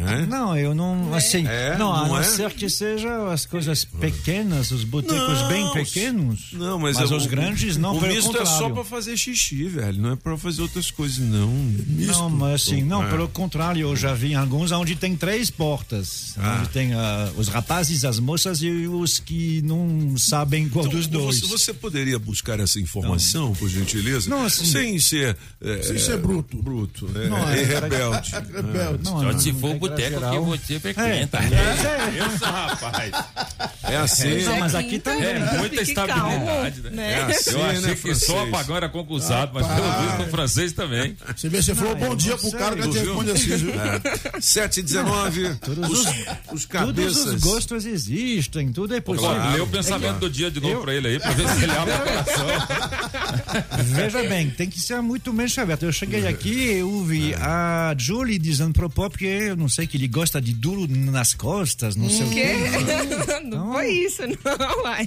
É? 0.00 0.26
Não, 0.26 0.56
eu 0.56 0.74
não, 0.74 1.12
assim, 1.14 1.44
É? 1.46 1.76
não, 1.76 1.92
a 1.92 2.02
Não 2.02 2.08
não 2.08 2.18
é? 2.18 2.22
ser 2.22 2.52
que 2.52 2.68
sejam 2.70 3.26
as 3.28 3.44
coisas 3.46 3.84
pequenas, 3.84 4.70
os 4.70 4.84
botecos 4.84 5.42
bem 5.48 5.64
Não, 5.64 5.72
pequenos. 5.72 6.50
Não, 6.52 6.78
mas, 6.78 6.96
mas 6.96 7.10
é 7.10 7.14
os 7.16 7.24
o- 7.26 7.28
grandes 7.28 7.76
não, 7.76 7.96
O 7.96 8.00
misto 8.00 8.16
é 8.30 8.38
contrário. 8.38 8.46
só 8.58 8.70
pra 8.70 8.84
fazer 8.84 9.16
xixi, 9.16 9.64
velho. 9.64 10.00
Não 10.00 10.12
é 10.12 10.16
pra 10.16 10.36
fazer 10.38 10.62
outras 10.62 10.90
coisas, 10.90 11.18
não. 11.18 11.50
Não, 11.50 12.30
mas 12.30 12.62
assim, 12.62 12.82
não, 12.82 13.02
É. 13.04 13.10
pelo 13.10 13.28
contrário, 13.28 13.82
eu 13.82 13.96
já 13.96 14.14
vi 14.14 14.34
alguns 14.36 14.70
onde 14.70 14.94
tem 14.94 15.16
três 15.16 15.50
portas. 15.50 16.34
Ah. 16.36 16.58
Onde 16.60 16.68
tem 16.68 16.94
ah, 16.94 17.32
os 17.36 17.48
rapazes, 17.48 18.04
as 18.04 18.20
moças 18.20 18.62
e 18.62 18.68
os 18.86 19.18
que 19.18 19.62
não 19.62 20.16
sabem 20.16 20.68
qual 20.68 20.86
dos 20.86 21.06
Então, 21.06 21.22
dois. 21.22 21.40
Você, 21.40 21.46
você 21.46 21.74
poderia 21.74 22.18
buscar 22.18 22.60
essa 22.60 22.78
informação, 22.78 22.97
por 23.58 23.68
gentileza? 23.68 24.28
Não, 24.30 24.44
assim- 24.44 24.64
sem 24.64 24.98
ser. 24.98 25.36
É, 25.60 25.82
Sem 25.82 25.98
ser 25.98 26.16
bruto. 26.18 26.56
Bruto, 26.62 27.10
é, 27.16 27.28
Não, 27.28 27.48
é 27.50 27.60
é- 27.60 27.64
rebelde. 27.64 28.30
rebelde. 28.54 29.04
Não, 29.04 29.18
Só 29.18 29.22
não, 29.32 29.38
se 29.38 29.52
for 29.52 29.70
o 29.74 29.78
boteco 29.78 30.20
que 30.20 30.38
você 30.38 30.78
frequenta. 30.80 31.38
É, 31.38 32.34
Isso, 32.34 32.44
rapaz. 32.44 33.12
É 33.84 33.96
assim. 33.96 34.42
Não, 34.42 34.58
mas 34.60 34.74
aqui 34.74 34.96
Então, 34.96 35.14
também. 35.14 35.28
É 35.30 35.58
muita 35.58 35.82
estabilidade, 35.82 36.20
calmo, 36.82 36.90
né? 36.96 37.12
É 37.12 37.22
assim, 37.22 37.50
Eu 37.50 37.64
achei 37.64 37.80
né, 37.80 37.94
que 37.94 38.14
só 38.14 38.42
apagão 38.44 38.76
era 38.76 38.88
concursado, 38.88 39.50
mas 39.54 39.66
pelo 39.66 39.90
visto 40.02 40.18
no 40.18 40.28
francês 40.28 40.72
também. 40.72 41.16
Você 41.36 41.48
vê, 41.48 41.62
você 41.62 41.74
falou 41.74 41.96
Não, 41.96 42.08
bom 42.08 42.16
dia 42.16 42.36
pro 42.36 42.50
cara 42.52 42.76
que 42.76 42.82
tu 42.82 42.90
te 42.90 42.98
viu? 42.98 43.04
responde 43.18 43.30
assim, 43.32 43.56
viu? 43.56 43.72
É. 43.74 44.40
7 44.40 44.80
e 44.80 44.82
19. 44.82 45.46
Os, 45.88 46.00
os 46.00 46.06
Todos 46.48 46.66
cabeças. 46.66 47.26
os 47.26 47.40
gostos 47.40 47.86
existem, 47.86 48.72
tudo 48.72 48.94
é 48.94 49.00
possível. 49.00 49.50
Lê 49.52 49.60
o 49.60 49.66
pensamento 49.66 50.18
do 50.18 50.30
dia 50.30 50.50
de 50.50 50.60
novo 50.60 50.82
pra 50.82 50.94
ele 50.94 51.08
aí, 51.08 51.18
pra 51.18 51.30
ver 51.30 51.48
se 51.48 51.62
ele 51.62 51.72
abre 51.72 51.94
o 51.94 51.98
coração. 51.98 52.46
Veja 53.84 54.22
bem, 54.24 54.50
tem 54.50 54.68
que 54.68 54.80
ser 54.80 55.00
muito 55.00 55.32
mente 55.32 55.60
aberta. 55.60 55.84
Eu 55.84 55.92
cheguei 55.92 56.26
aqui 56.26 56.72
e 56.72 56.82
ouvi 56.82 57.34
a 57.34 57.94
Julie 57.98 58.38
dizendo 58.38 58.72
pro 58.72 58.90
Pop 58.90 59.16
que 59.16 59.26
eu 59.26 59.56
não 59.56 59.68
sei 59.68 59.86
que 59.86 59.96
ele 59.96 60.08
gosta 60.08 60.40
de 60.40 60.52
duro 60.52 60.86
nas 60.88 61.34
costas, 61.34 61.96
não 61.96 62.08
sei 62.08 62.26
o 62.26 62.30
quê. 62.30 62.46
Que? 62.48 63.28
Não 63.48 63.72
foi 63.72 63.88
isso, 63.88 64.22
não, 64.26 64.82
vai. 64.82 65.06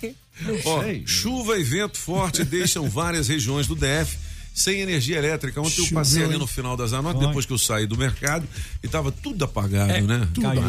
Ó, 0.65 0.83
sei. 0.83 1.03
chuva 1.05 1.59
e 1.59 1.63
vento 1.63 1.97
forte 1.97 2.43
deixam 2.43 2.89
várias 2.89 3.27
regiões 3.27 3.67
do 3.67 3.75
DF 3.75 4.17
sem 4.53 4.81
energia 4.81 5.17
elétrica. 5.17 5.59
Ontem 5.61 5.79
eu 5.79 5.85
Choveu, 5.85 5.93
passei 5.95 6.23
ali 6.23 6.33
hein? 6.33 6.39
no 6.39 6.47
final 6.47 6.75
das 6.75 6.93
anotas, 6.93 7.25
depois 7.25 7.45
que 7.45 7.53
eu 7.53 7.57
saí 7.57 7.85
do 7.85 7.97
mercado, 7.97 8.47
e 8.83 8.87
tava 8.87 9.11
tudo 9.11 9.45
apagado, 9.45 10.05
né? 10.05 10.27
Caiu. 10.39 10.61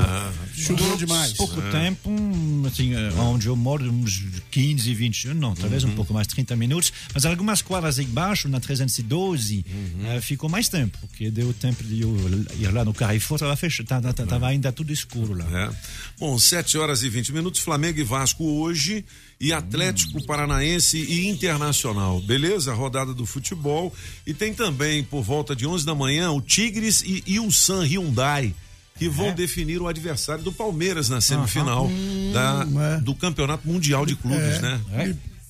Choveu 0.55 0.97
demais. 0.97 1.33
Pouco 1.33 1.61
tempo, 1.71 2.11
um, 2.11 2.65
assim, 2.67 2.95
eh, 2.95 3.13
onde 3.19 3.49
eu 3.49 3.57
moro, 3.57 3.85
uns 3.91 4.23
15, 4.51 4.95
20, 4.95 5.29
não, 5.29 5.55
talvez 5.55 5.85
um 5.85 5.93
pouco 5.93 6.15
mais, 6.15 6.27
30 6.27 6.55
minutos, 6.57 6.93
mas 7.13 7.25
algumas 7.25 7.61
quadras 7.61 7.99
embaixo, 7.99 8.49
na 8.49 8.61
312, 8.61 9.65
eh, 10.05 10.21
ficou 10.21 10.49
mais 10.49 10.69
tempo, 10.69 10.99
porque 11.01 11.31
deu 11.31 11.53
tempo 11.53 11.83
de 11.83 12.03
eu 12.03 12.17
ir 12.59 12.73
lá 12.73 12.85
no 12.85 12.95
Carrefour, 12.95 13.39
tava, 13.39 13.57
fechado, 13.57 13.87
tava, 13.87 14.13
tava 14.13 14.47
ainda 14.47 14.73
tudo 14.73 14.93
escuro 14.93 15.35
lá. 15.35 15.47
É. 15.67 15.71
Bom, 16.19 16.39
7 16.39 16.79
horas 16.79 17.03
e 17.03 17.09
20 17.09 17.33
minutos, 17.33 17.61
Flamengo 17.61 17.99
e 17.99 18.05
Vasco 18.05 18.45
hoje 18.45 19.05
e 19.43 19.53
Atlético 19.53 20.25
Paranaense 20.25 20.97
e 20.99 21.27
Internacional. 21.27 22.21
Beleza? 22.21 22.73
Rodada 22.73 23.13
do 23.13 23.27
futebol. 23.27 23.93
E 24.25 24.33
tem 24.33 24.55
também, 24.55 25.03
por 25.03 25.23
volta 25.25 25.57
de 25.57 25.67
11 25.67 25.85
da 25.85 25.97
manhã, 25.97 26.31
o 26.31 26.41
Tigres 26.41 27.03
e 27.03 27.25
Ilsan 27.27 27.85
Hyundai. 27.85 28.55
Que 28.97 29.09
vão 29.09 29.35
definir 29.35 29.81
o 29.83 29.89
adversário 29.89 30.45
do 30.45 30.53
Palmeiras 30.53 31.09
na 31.09 31.21
semifinal 31.21 31.91
da, 32.33 32.67
é. 32.97 33.01
do 33.01 33.15
Campeonato 33.15 33.67
Mundial 33.67 34.07
de 34.07 34.15
Clubes, 34.15 34.61
né? 34.61 34.81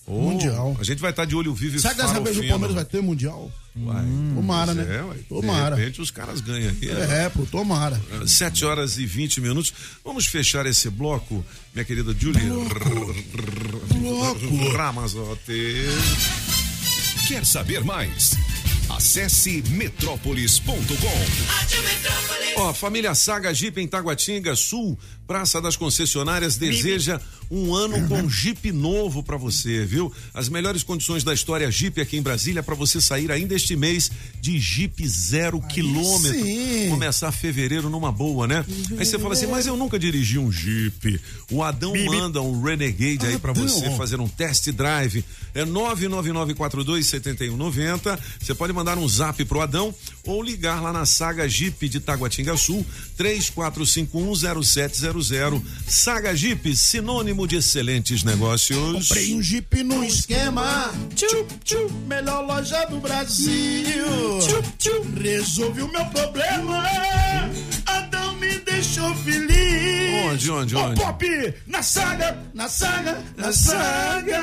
Ô, 0.06 0.20
Mundial. 0.20 0.76
A 0.80 0.84
gente 0.84 1.00
vai 1.00 1.10
estar 1.10 1.24
de 1.24 1.34
olho 1.34 1.52
vivo 1.54 1.76
e 1.76 1.80
Será 1.80 1.94
que 1.94 2.02
dessa 2.02 2.20
vez 2.20 2.36
o. 2.38 2.46
Palmeiras 2.46 2.74
vai 2.74 2.84
ter 2.84 3.02
Mundial? 3.02 3.50
Vai. 3.74 4.04
Tomara, 4.34 4.74
Pois 4.74 4.86
né? 4.86 4.96
É, 4.96 5.02
ué. 5.02 5.16
Tomara. 5.28 5.76
De 5.76 5.80
repente 5.80 6.00
os 6.02 6.10
caras 6.10 6.40
ganham 6.40 6.70
aí. 6.70 6.86
né? 6.86 7.24
É, 7.24 7.28
pô, 7.28 7.46
tomara. 7.46 8.00
7 8.26 8.64
horas 8.64 8.98
e 8.98 9.06
20 9.06 9.40
minutos. 9.40 9.72
Vamos 10.04 10.26
fechar 10.26 10.66
esse 10.66 10.90
bloco, 10.90 11.44
minha 11.72 11.84
querida 11.84 12.12
Julie 14.38 14.76
Ramazotti. 14.76 15.86
Quer 17.28 17.44
saber 17.44 17.84
mais? 17.84 18.36
Acesse 18.88 19.62
metrópolis.com. 19.70 20.76
Ó, 22.56 22.68
a 22.70 22.74
família 22.74 23.14
Saga 23.14 23.54
Jeep 23.54 23.80
em 23.80 23.88
Taguatinga 23.88 24.54
Sul, 24.54 24.98
Praça 25.32 25.62
das 25.62 25.76
Concessionárias, 25.76 26.58
deseja 26.58 27.18
um 27.50 27.74
ano 27.74 28.06
com 28.06 28.28
Jeep 28.28 28.70
novo 28.70 29.22
pra 29.22 29.38
você, 29.38 29.82
viu? 29.82 30.12
As 30.34 30.50
melhores 30.50 30.82
condições 30.82 31.24
da 31.24 31.32
história 31.32 31.70
Jeep 31.70 31.98
aqui 32.02 32.18
em 32.18 32.22
Brasília 32.22 32.62
pra 32.62 32.74
você 32.74 33.00
sair 33.00 33.32
ainda 33.32 33.54
este 33.54 33.74
mês 33.74 34.10
de 34.42 34.60
Jeep 34.60 35.08
zero 35.08 35.58
quilômetro. 35.60 36.38
sim. 36.38 36.88
Começar 36.90 37.32
fevereiro 37.32 37.88
numa 37.88 38.12
boa, 38.12 38.46
né? 38.46 38.62
Aí 38.98 39.06
você 39.06 39.18
fala 39.18 39.32
assim, 39.32 39.46
mas 39.46 39.66
eu 39.66 39.74
nunca 39.74 39.98
dirigi 39.98 40.38
um 40.38 40.52
Jeep. 40.52 41.18
O 41.50 41.62
Adão 41.62 41.94
manda 42.06 42.42
um 42.42 42.60
Renegade 42.62 43.24
aí 43.26 43.38
pra 43.38 43.52
Adão. 43.52 43.66
você 43.66 43.90
fazer 43.96 44.20
um 44.20 44.28
test 44.28 44.68
drive. 44.70 45.24
É 45.54 45.64
999427190. 45.64 48.18
Você 48.40 48.54
pode 48.54 48.72
mandar 48.74 48.98
um 48.98 49.08
zap 49.08 49.42
pro 49.46 49.62
Adão 49.62 49.94
ou 50.24 50.42
ligar 50.42 50.82
lá 50.82 50.92
na 50.92 51.06
Saga 51.06 51.48
Jeep 51.48 51.88
de 51.88 52.00
Taguatinga 52.00 52.54
Sul, 52.56 52.84
34510700. 53.18 55.21
Saga 55.86 56.34
Jeep, 56.34 56.74
sinônimo 56.76 57.46
de 57.46 57.56
excelentes 57.56 58.24
negócios. 58.24 59.08
Comprei 59.08 59.34
um 59.34 59.42
Jeep 59.42 59.82
no 59.82 60.02
esquema. 60.04 60.90
Tchup, 61.14 61.54
tchup, 61.64 61.92
melhor 62.06 62.44
loja 62.46 62.84
do 62.86 62.98
Brasil. 62.98 64.04
Tchup, 64.40 64.68
tchup, 64.78 65.22
resolvi 65.22 65.82
o 65.82 65.88
meu 65.88 66.04
problema. 66.06 66.84
Adão 67.86 68.34
me 68.36 68.58
deixou 68.58 69.14
feliz. 69.16 70.24
Onde, 70.26 70.50
onde, 70.50 70.76
onde? 70.76 71.00
Pop, 71.00 71.54
na 71.66 71.82
saga, 71.82 72.38
na 72.54 72.68
saga, 72.68 73.22
na 73.36 73.52
saga. 73.52 74.42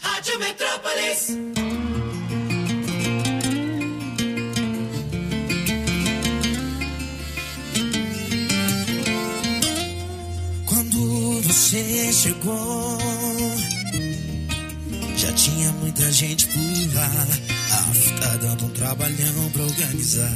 Rádio 0.00 0.38
Metrópolis. 0.40 1.77
Você 11.58 12.12
chegou, 12.12 12.98
já 15.16 15.32
tinha 15.32 15.72
muita 15.72 16.10
gente 16.12 16.46
por 16.46 16.94
lá. 16.94 17.10
A 17.72 18.20
tá 18.20 18.36
dando 18.36 18.66
um 18.66 18.68
trabalhão 18.70 19.50
pra 19.52 19.64
organizar. 19.64 20.30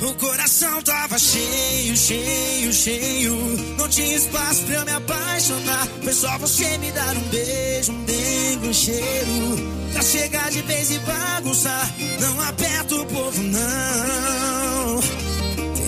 O 0.00 0.14
coração 0.14 0.80
tava 0.82 1.18
cheio, 1.18 1.96
cheio, 1.96 2.72
cheio. 2.72 3.34
Não 3.76 3.88
tinha 3.88 4.16
espaço 4.16 4.62
pra 4.66 4.76
eu 4.76 4.84
me 4.84 4.92
apaixonar. 4.92 5.88
Foi 6.04 6.12
só 6.12 6.38
você 6.38 6.78
me 6.78 6.92
dar 6.92 7.16
um 7.16 7.28
beijo, 7.28 7.90
um 7.90 8.04
dengue, 8.04 8.68
um 8.68 8.72
cheiro. 8.72 9.90
Pra 9.92 10.02
chegar 10.02 10.48
de 10.52 10.62
vez 10.62 10.92
e 10.92 10.98
bagunçar. 11.00 11.92
Não 12.20 12.40
aperta 12.42 12.94
o 12.94 13.04
povo, 13.04 13.42
não. 13.42 15.27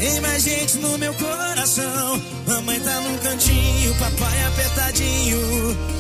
Tem 0.00 0.18
mais 0.22 0.42
gente 0.42 0.78
no 0.78 0.96
meu 0.96 1.12
coração. 1.12 2.22
Mamãe 2.46 2.80
tá 2.80 3.00
num 3.02 3.18
cantinho, 3.18 3.94
papai 3.96 4.44
apertadinho. 4.46 5.38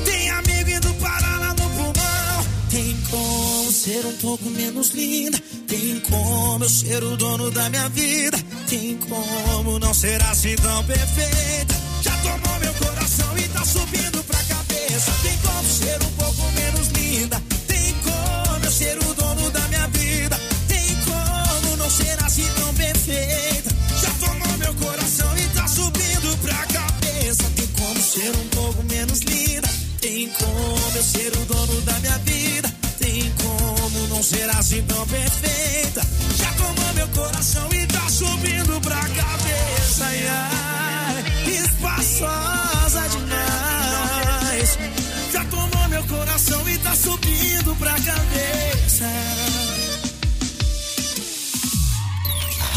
Tem 0.06 0.30
amigo 0.30 0.70
indo 0.70 0.94
parar 0.94 1.38
lá 1.38 1.48
no 1.48 1.68
pulmão. 1.68 2.46
Tem 2.70 2.96
como 3.10 3.70
ser 3.70 4.06
um 4.06 4.16
pouco 4.16 4.48
menos 4.48 4.88
linda. 4.92 5.38
Tem 5.68 6.00
como 6.00 6.64
eu 6.64 6.70
ser 6.70 7.04
o 7.04 7.14
dono 7.14 7.50
da 7.50 7.68
minha 7.68 7.90
vida. 7.90 8.38
Tem 8.66 8.96
como 8.96 9.78
não 9.78 9.92
ser 9.92 10.22
assim 10.22 10.56
tão 10.56 10.82
perfeita. 10.84 11.74
Já 12.00 12.16
tomou 12.22 12.58
meu 12.58 12.72
coração 12.72 13.36
e 13.36 13.48
tá 13.48 13.62
subindo 13.66 14.24
pra 14.24 14.42
cabeça. 14.44 15.12
Tem 15.22 15.36
como 15.42 15.68
ser 15.68 15.98
um 16.02 16.12
pouco 16.12 16.52
menos 16.52 16.88
linda. 16.88 17.49
Menos 29.10 29.20
linda. 29.20 29.68
Tem 30.00 30.28
como 30.28 30.96
eu 30.96 31.02
ser 31.02 31.32
o 31.36 31.44
dono 31.46 31.80
da 31.82 31.98
minha 32.00 32.18
vida. 32.18 32.72
Tem 32.98 33.32
como 33.42 34.06
não 34.08 34.22
ser 34.22 34.48
assim 34.50 34.82
tão 34.82 35.06
perfeita. 35.06 36.02
Já 36.36 36.52
tomou 36.52 36.94
meu 36.94 37.08
coração 37.08 37.68
e 37.72 37.86
tá 37.86 38.08
subindo 38.08 38.80
pra 38.80 39.00
cabeça. 39.00 40.04
Ai, 40.04 40.28
ai, 40.28 41.24
espaçosa 41.48 43.08
demais. 43.08 44.78
Já 45.32 45.44
tomou 45.44 45.88
meu 45.88 46.04
coração 46.04 46.68
e 46.68 46.78
tá 46.78 46.94
subindo 46.94 47.76
pra 47.76 47.92
cabeça. 47.92 49.39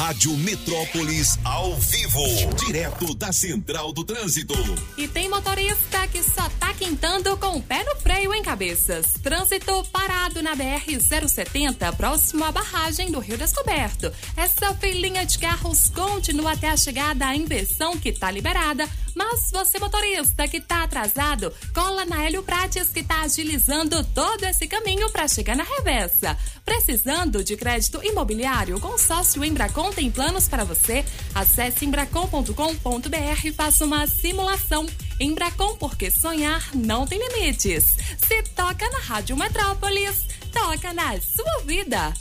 Rádio 0.04 0.36
Metrópolis 0.36 1.40
ao 1.46 1.78
vivo, 1.78 2.26
direto 2.66 3.16
da 3.16 3.32
Central 3.32 3.94
do 3.94 4.04
Trânsito. 4.04 4.54
E 4.98 5.08
tem 5.08 5.30
motorista 5.30 6.06
que 6.10 6.22
só 6.22 6.50
tá 6.60 6.74
quintando 6.74 7.38
com 7.38 7.56
o 7.56 7.62
pé 7.62 7.86
no 7.86 7.96
freio 8.02 8.34
em 8.34 8.44
cabeças. 8.44 9.14
Trânsito 9.24 9.82
parado 9.94 10.44
na 10.44 10.58
BR-070, 10.58 11.96
próximo 11.96 12.44
à 12.44 12.52
barragem 12.52 13.12
do 13.12 13.20
Rio 13.20 13.38
Descoberto. 13.38 14.12
Essa 14.36 14.76
filinha 14.76 15.26
de 15.26 15.40
carros 15.40 15.90
continua 15.96 16.52
até 16.52 16.70
a 16.70 16.76
chegada 16.76 17.26
à 17.26 17.34
inversão 17.38 17.98
que 17.98 18.12
tá 18.12 18.30
liberada. 18.30 18.86
Mas 19.16 19.52
você, 19.52 19.80
motorista 19.80 20.48
que 20.48 20.60
tá 20.60 20.84
atrasado, 20.84 21.54
cola 21.74 22.06
na 22.06 22.24
Hélio 22.24 22.44
Prates 22.44 22.90
que 22.90 23.04
tá 23.04 23.22
agilizando 23.22 24.04
todo 24.06 24.44
esse 24.44 24.68
caminho 24.68 25.10
para 25.12 25.28
chegar 25.28 25.56
na 25.56 25.64
reversa. 25.64 26.38
Precisando 26.66 27.44
de 27.44 27.56
crédito 27.56 28.04
imobiliário, 28.04 28.78
o 28.78 28.80
consórcio 28.80 29.44
Embracon 29.44 29.92
tem 29.92 30.10
planos 30.10 30.48
para 30.48 30.64
você. 30.64 31.06
Acesse 31.36 31.86
embracon.com.br 31.86 33.46
e 33.46 33.52
faça 33.52 33.86
uma 33.86 34.08
simulação. 34.08 34.88
Embracon, 35.20 35.76
porque 35.78 36.10
sonhar 36.10 36.70
não 36.74 37.06
tem 37.06 37.20
limites. 37.20 37.96
Se 38.18 38.44
toca 38.56 38.90
na 38.90 39.00
Rádio 39.00 39.38
Metrópolis, 39.38 40.22
toca 40.52 40.94
na 40.94 41.20
sua 41.20 41.62
vida. 41.66 42.14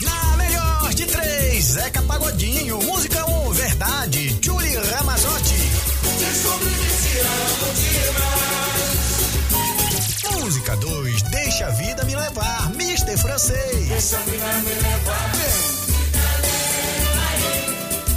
Na 0.00 0.36
melhor 0.36 0.94
de 0.94 1.04
três, 1.06 1.64
Zeca 1.64 2.02
Pagodinho, 2.02 2.78
música 2.82 3.24
1, 3.26 3.48
um, 3.48 3.52
verdade, 3.52 4.38
Julie 4.40 4.76
Ramazotti. 4.76 5.79
Música 10.40 10.76
2, 10.76 11.22
deixa 11.22 11.66
a 11.66 11.70
vida 11.70 12.04
me 12.04 12.14
levar, 12.14 12.70
Mister 12.74 13.16
Francês. 13.18 13.88
Deixa 13.88 14.16
a 14.16 14.20
vida 14.20 14.46
me 14.64 14.74
levar. 14.74 15.32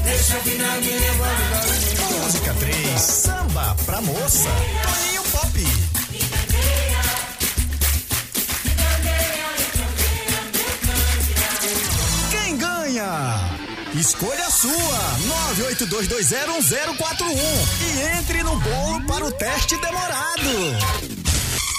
Deixa 0.03 0.35
a 0.35 0.39
vida 0.39 0.67
me 0.81 0.91
levar. 0.91 2.23
Música 2.23 2.53
3, 2.59 3.01
samba 3.01 3.75
pra 3.85 4.01
moça, 4.01 4.49
Toninho 4.83 5.23
Pop. 5.31 5.92
Escolha 14.03 14.47
a 14.47 14.51
sua, 14.51 15.17
982201041 15.79 17.37
e 17.79 18.19
entre 18.19 18.43
no 18.43 18.59
bolo 18.59 19.01
para 19.07 19.23
o 19.23 19.31
teste 19.31 19.77
demorado. 19.77 20.49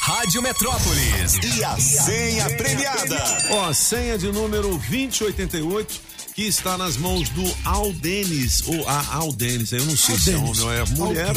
Rádio 0.00 0.40
Metrópolis 0.40 1.34
e 1.42 1.62
a 1.62 1.78
senha 1.78 2.48
premiada. 2.56 3.22
Ó, 3.50 3.70
senha 3.74 4.16
de 4.16 4.32
número 4.32 4.70
2088 4.70 6.00
que 6.34 6.44
está 6.44 6.78
nas 6.78 6.96
mãos 6.96 7.28
do 7.28 7.44
Aldenis, 7.62 8.62
ou 8.68 8.88
a 8.88 9.16
Aldenis, 9.16 9.72
eu 9.72 9.84
não 9.84 9.94
sei 9.94 10.18
se 10.18 10.32
é 10.32 10.38
homem 10.38 10.62
ou 10.62 10.72
é 10.72 10.82
mulher. 10.86 11.34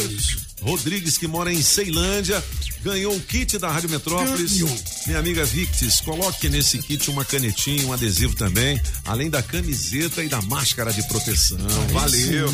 Rodrigues, 0.62 1.18
que 1.18 1.28
mora 1.28 1.52
em 1.52 1.60
Ceilândia, 1.60 2.42
ganhou 2.82 3.14
o 3.14 3.20
kit 3.20 3.58
da 3.58 3.70
Rádio 3.70 3.90
Metrópolis. 3.90 4.60
Minha 5.06 5.18
amiga 5.18 5.44
Victis, 5.44 6.00
coloque 6.00 6.48
nesse 6.48 6.78
kit 6.78 7.10
uma 7.10 7.24
canetinha, 7.24 7.86
um 7.86 7.92
adesivo 7.92 8.34
também, 8.34 8.80
além 9.04 9.30
da 9.30 9.42
camiseta 9.42 10.22
e 10.22 10.28
da 10.28 10.40
máscara 10.42 10.92
de 10.92 11.02
proteção. 11.08 11.58
Valeu. 11.92 12.52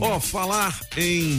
Ó, 0.00 0.20
falar 0.20 0.78
em 0.96 1.38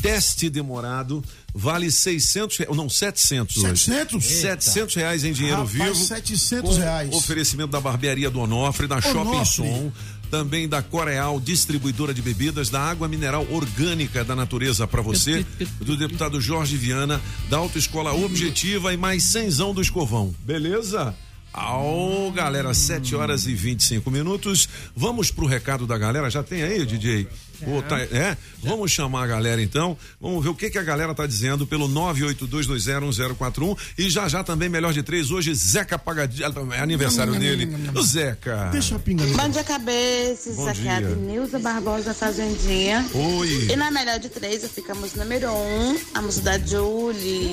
teste 0.00 0.48
demorado 0.48 1.24
vale 1.56 1.90
600 1.90 2.58
reais, 2.58 2.76
não, 2.76 2.88
700 2.88 3.56
hoje. 3.56 3.84
700? 3.84 4.26
700 4.26 4.94
reais 4.94 5.24
em 5.24 5.32
dinheiro 5.32 5.64
Rapaz, 5.64 5.72
vivo. 5.72 5.94
700 5.94 6.70
com 6.70 6.76
reais. 6.76 7.14
Oferecimento 7.14 7.70
da 7.70 7.80
barbearia 7.80 8.30
do 8.30 8.40
Onofre, 8.40 8.86
da 8.86 9.00
Shopping 9.00 9.18
Onofre. 9.18 9.56
Som, 9.56 9.92
também 10.30 10.68
da 10.68 10.82
Coreal, 10.82 11.40
distribuidora 11.40 12.12
de 12.12 12.22
bebidas, 12.22 12.70
da 12.70 12.80
água 12.80 13.08
mineral 13.08 13.46
orgânica 13.50 14.24
da 14.24 14.34
natureza 14.34 14.86
para 14.86 15.02
você, 15.02 15.44
do 15.80 15.96
deputado 15.96 16.40
Jorge 16.40 16.76
Viana, 16.76 17.20
da 17.48 17.58
Autoescola 17.58 18.12
Objetiva 18.12 18.92
e 18.92 18.96
mais 18.96 19.24
cenzão 19.24 19.72
do 19.72 19.80
Escovão. 19.80 20.34
Beleza? 20.40 21.14
Ao, 21.52 22.30
galera, 22.32 22.74
7 22.74 23.14
horas 23.14 23.46
e 23.46 23.54
25 23.54 24.10
minutos. 24.10 24.68
Vamos 24.94 25.30
pro 25.30 25.46
recado 25.46 25.86
da 25.86 25.96
galera. 25.96 26.28
Já 26.28 26.42
tem 26.42 26.62
aí, 26.62 26.84
DJ? 26.84 27.26
Ô, 27.66 27.82
tá- 27.82 28.00
é? 28.00 28.36
Vamos 28.62 28.90
chamar 28.90 29.24
a 29.24 29.26
galera 29.26 29.62
então. 29.62 29.96
Vamos 30.20 30.42
ver 30.42 30.50
o 30.50 30.54
que, 30.54 30.68
que 30.70 30.78
a 30.78 30.82
galera 30.82 31.14
tá 31.14 31.26
dizendo 31.26 31.66
pelo 31.66 31.88
982201041 31.88 33.76
e 33.98 34.10
já 34.10 34.28
já 34.28 34.42
também 34.42 34.68
melhor 34.68 34.92
de 34.92 35.02
três. 35.02 35.30
Hoje, 35.30 35.54
Zeca 35.54 35.98
Pagadinho. 35.98 36.46
É 36.72 36.80
aniversário 36.80 37.34
dele. 37.38 37.68
O 37.94 38.02
Zeca. 38.02 38.68
Deixa 38.72 38.96
a 38.96 38.98
pinga. 38.98 39.24
Bom 39.24 39.48
dia, 39.48 39.64
cabeças. 39.64 40.56
Bom 40.56 40.68
Aqui 40.68 40.86
é 40.88 40.90
a 40.90 41.00
dia. 41.00 41.08
Denilza 41.08 41.58
Barbosa 41.58 42.12
Fazendinha. 42.12 43.06
Oi. 43.14 43.68
E 43.70 43.76
na 43.76 43.90
melhor 43.90 44.18
de 44.18 44.28
três, 44.28 44.64
ficamos 44.70 45.14
número 45.14 45.50
um, 45.50 45.98
a 46.14 46.22
música 46.22 46.58
da 46.58 46.58
Julie. 46.66 47.52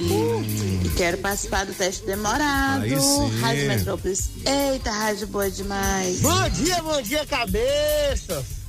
E 0.84 0.90
quero 0.98 1.18
participar 1.20 1.66
do 1.66 1.74
teste 1.74 2.06
demorado. 2.06 2.84
Aí 2.84 3.00
sim. 3.00 3.40
Rádio 3.40 3.68
Metrópolis. 3.68 4.30
Eita, 4.46 4.92
rádio 4.92 5.28
boa 5.28 5.50
demais. 5.50 6.20
Bom 6.22 6.50
dia, 6.50 6.82
bom 6.82 7.02
dia, 7.02 7.26
cabeça. 7.26 8.63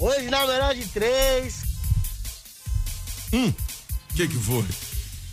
Hoje 0.00 0.30
na 0.30 0.46
melhor 0.46 0.74
de 0.74 0.86
três. 0.86 1.56
Hum, 3.32 3.52
o 4.10 4.14
que 4.14 4.26
que 4.26 4.38
foi? 4.38 4.64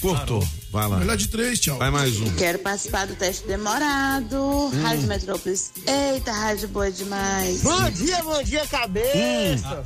Cortou. 0.02 0.48
Vai 0.72 0.88
lá. 0.88 0.98
Melhor 0.98 1.18
de 1.18 1.28
três, 1.30 1.60
tchau. 1.60 1.78
Vai 1.78 1.90
mais 1.90 2.20
um. 2.20 2.30
Quero 2.36 2.60
participar 2.60 3.08
do 3.08 3.16
teste 3.16 3.48
demorado. 3.48 4.70
Rádio 4.84 5.08
Metrópolis. 5.08 5.72
Eita, 5.88 6.32
rádio 6.32 6.68
boa 6.68 6.92
demais. 6.92 7.62
Bom 7.62 7.90
dia, 7.92 8.22
bom 8.24 8.44
dia, 8.44 8.68
cabeça. 8.68 9.84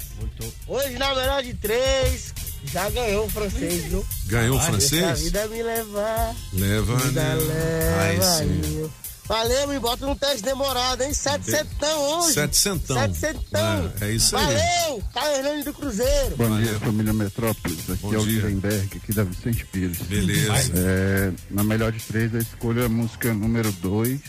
Hoje 0.67 0.98
na 0.98 1.15
melhor 1.15 1.44
de 1.44 1.54
três. 1.54 2.34
Já 2.65 2.89
ganhou 2.89 3.26
o 3.26 3.30
francês, 3.30 3.86
viu? 3.86 4.06
Ganhou 4.28 4.56
o 4.56 4.60
Deixa 4.60 4.67
a 4.67 4.72
francês? 4.72 5.22
vida 5.22 5.48
me 5.48 5.63
levar. 5.63 6.36
Leva, 6.54 6.96
Vida 6.98 7.22
né? 7.24 7.36
leva. 7.36 8.02
Aí 8.04 8.22
sim. 8.22 8.78
eu. 8.78 8.91
Valeu, 9.32 9.65
me 9.70 9.80
bota 9.80 10.06
num 10.06 10.13
teste 10.13 10.44
demorado, 10.44 11.04
hein? 11.04 11.13
Setecentão 11.13 12.20
hoje. 12.20 12.34
Setecentão. 12.34 12.98
Setecentão. 12.98 13.94
É, 14.02 14.10
é 14.10 14.12
isso 14.12 14.36
aí. 14.36 14.44
Valeu, 14.44 15.04
tá 15.13 15.32
Hernani 15.32 15.63
do 15.63 15.74
Cruzeiro. 15.74 16.36
Bom 16.36 16.60
dia, 16.60 16.78
família 16.80 17.13
Metrópolis. 17.13 17.89
Aqui 17.89 18.13
é 18.13 18.17
o 18.20 18.26
Lirenberg, 18.26 18.98
aqui 18.98 19.13
da 19.13 19.24
Vicente 19.24 19.65
Pires. 19.67 20.02
Beleza. 20.02 20.74
É, 20.76 21.32
na 21.50 21.63
melhor 21.63 21.94
de 21.94 22.02
três, 22.02 22.34
eu 22.34 22.41
escolho 22.41 22.86
a 22.86 22.89
música 22.89 23.34
número 23.34 23.72
dois. 23.72 24.20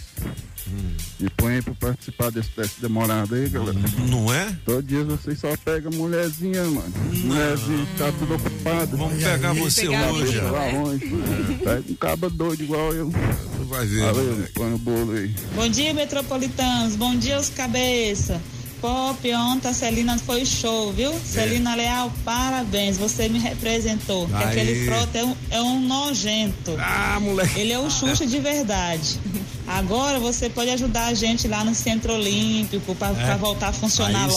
E 1.20 1.28
põe 1.30 1.54
aí 1.54 1.62
pra 1.62 1.74
participar 1.74 2.30
desse 2.30 2.50
teste 2.50 2.80
demorado 2.80 3.34
aí, 3.34 3.48
galera. 3.48 3.78
Não 4.08 4.32
é? 4.32 4.56
Todo 4.64 4.82
dia 4.82 5.04
vocês 5.04 5.38
só 5.38 5.56
pegam 5.64 5.90
mulherzinha, 5.92 6.64
mano. 6.64 6.92
Mulherzinha 7.24 7.86
tá 7.98 8.12
tudo 8.18 8.34
ocupado. 8.34 8.96
Vamos 8.96 9.22
pegar 9.22 9.52
você 9.52 9.82
Pegar 9.86 10.12
hoje. 10.12 10.38
Lá 10.38 10.64
É. 10.66 10.72
longe. 10.72 11.06
Pega 11.58 11.84
um 11.90 11.94
caba 11.94 12.30
doido 12.30 12.62
igual 12.62 12.92
eu. 12.94 13.10
Tu 13.10 13.64
vai 13.66 13.86
ver. 13.86 14.00
Valeu, 14.00 14.48
põe 14.54 14.74
o 14.74 14.78
bolo 14.78 15.12
aí. 15.12 15.34
Bom 15.54 15.68
dia, 15.68 15.92
metropolitanos. 15.94 16.96
Bom 16.96 17.16
dia, 17.16 17.38
os 17.38 17.48
cabeça. 17.50 18.40
Pop, 18.82 19.32
ontem 19.34 19.68
a 19.68 19.72
Celina 19.72 20.18
foi 20.18 20.44
show, 20.44 20.92
viu? 20.92 21.12
Celina 21.24 21.76
Leal, 21.76 22.12
parabéns, 22.24 22.98
você 22.98 23.28
me 23.28 23.38
representou. 23.38 24.28
Aê. 24.34 24.44
aquele 24.44 24.84
frota 24.86 25.18
é 25.18 25.24
um, 25.24 25.36
é 25.50 25.62
um 25.62 25.80
nojento. 25.80 26.74
Ah, 26.80 27.18
moleque. 27.20 27.60
Ele 27.60 27.72
é 27.72 27.78
o 27.78 27.88
Xuxa 27.88 28.26
de 28.26 28.40
verdade. 28.40 29.20
Agora 29.68 30.18
você 30.18 30.50
pode 30.50 30.70
ajudar 30.70 31.06
a 31.06 31.14
gente 31.14 31.46
lá 31.46 31.62
no 31.62 31.76
Centro 31.76 32.14
Olímpico 32.14 32.92
para 32.96 33.16
É. 33.32 33.36
voltar 33.36 33.68
a 33.68 33.72
funcionar 33.72 34.24
Aí 34.24 34.30
sim, 34.30 34.36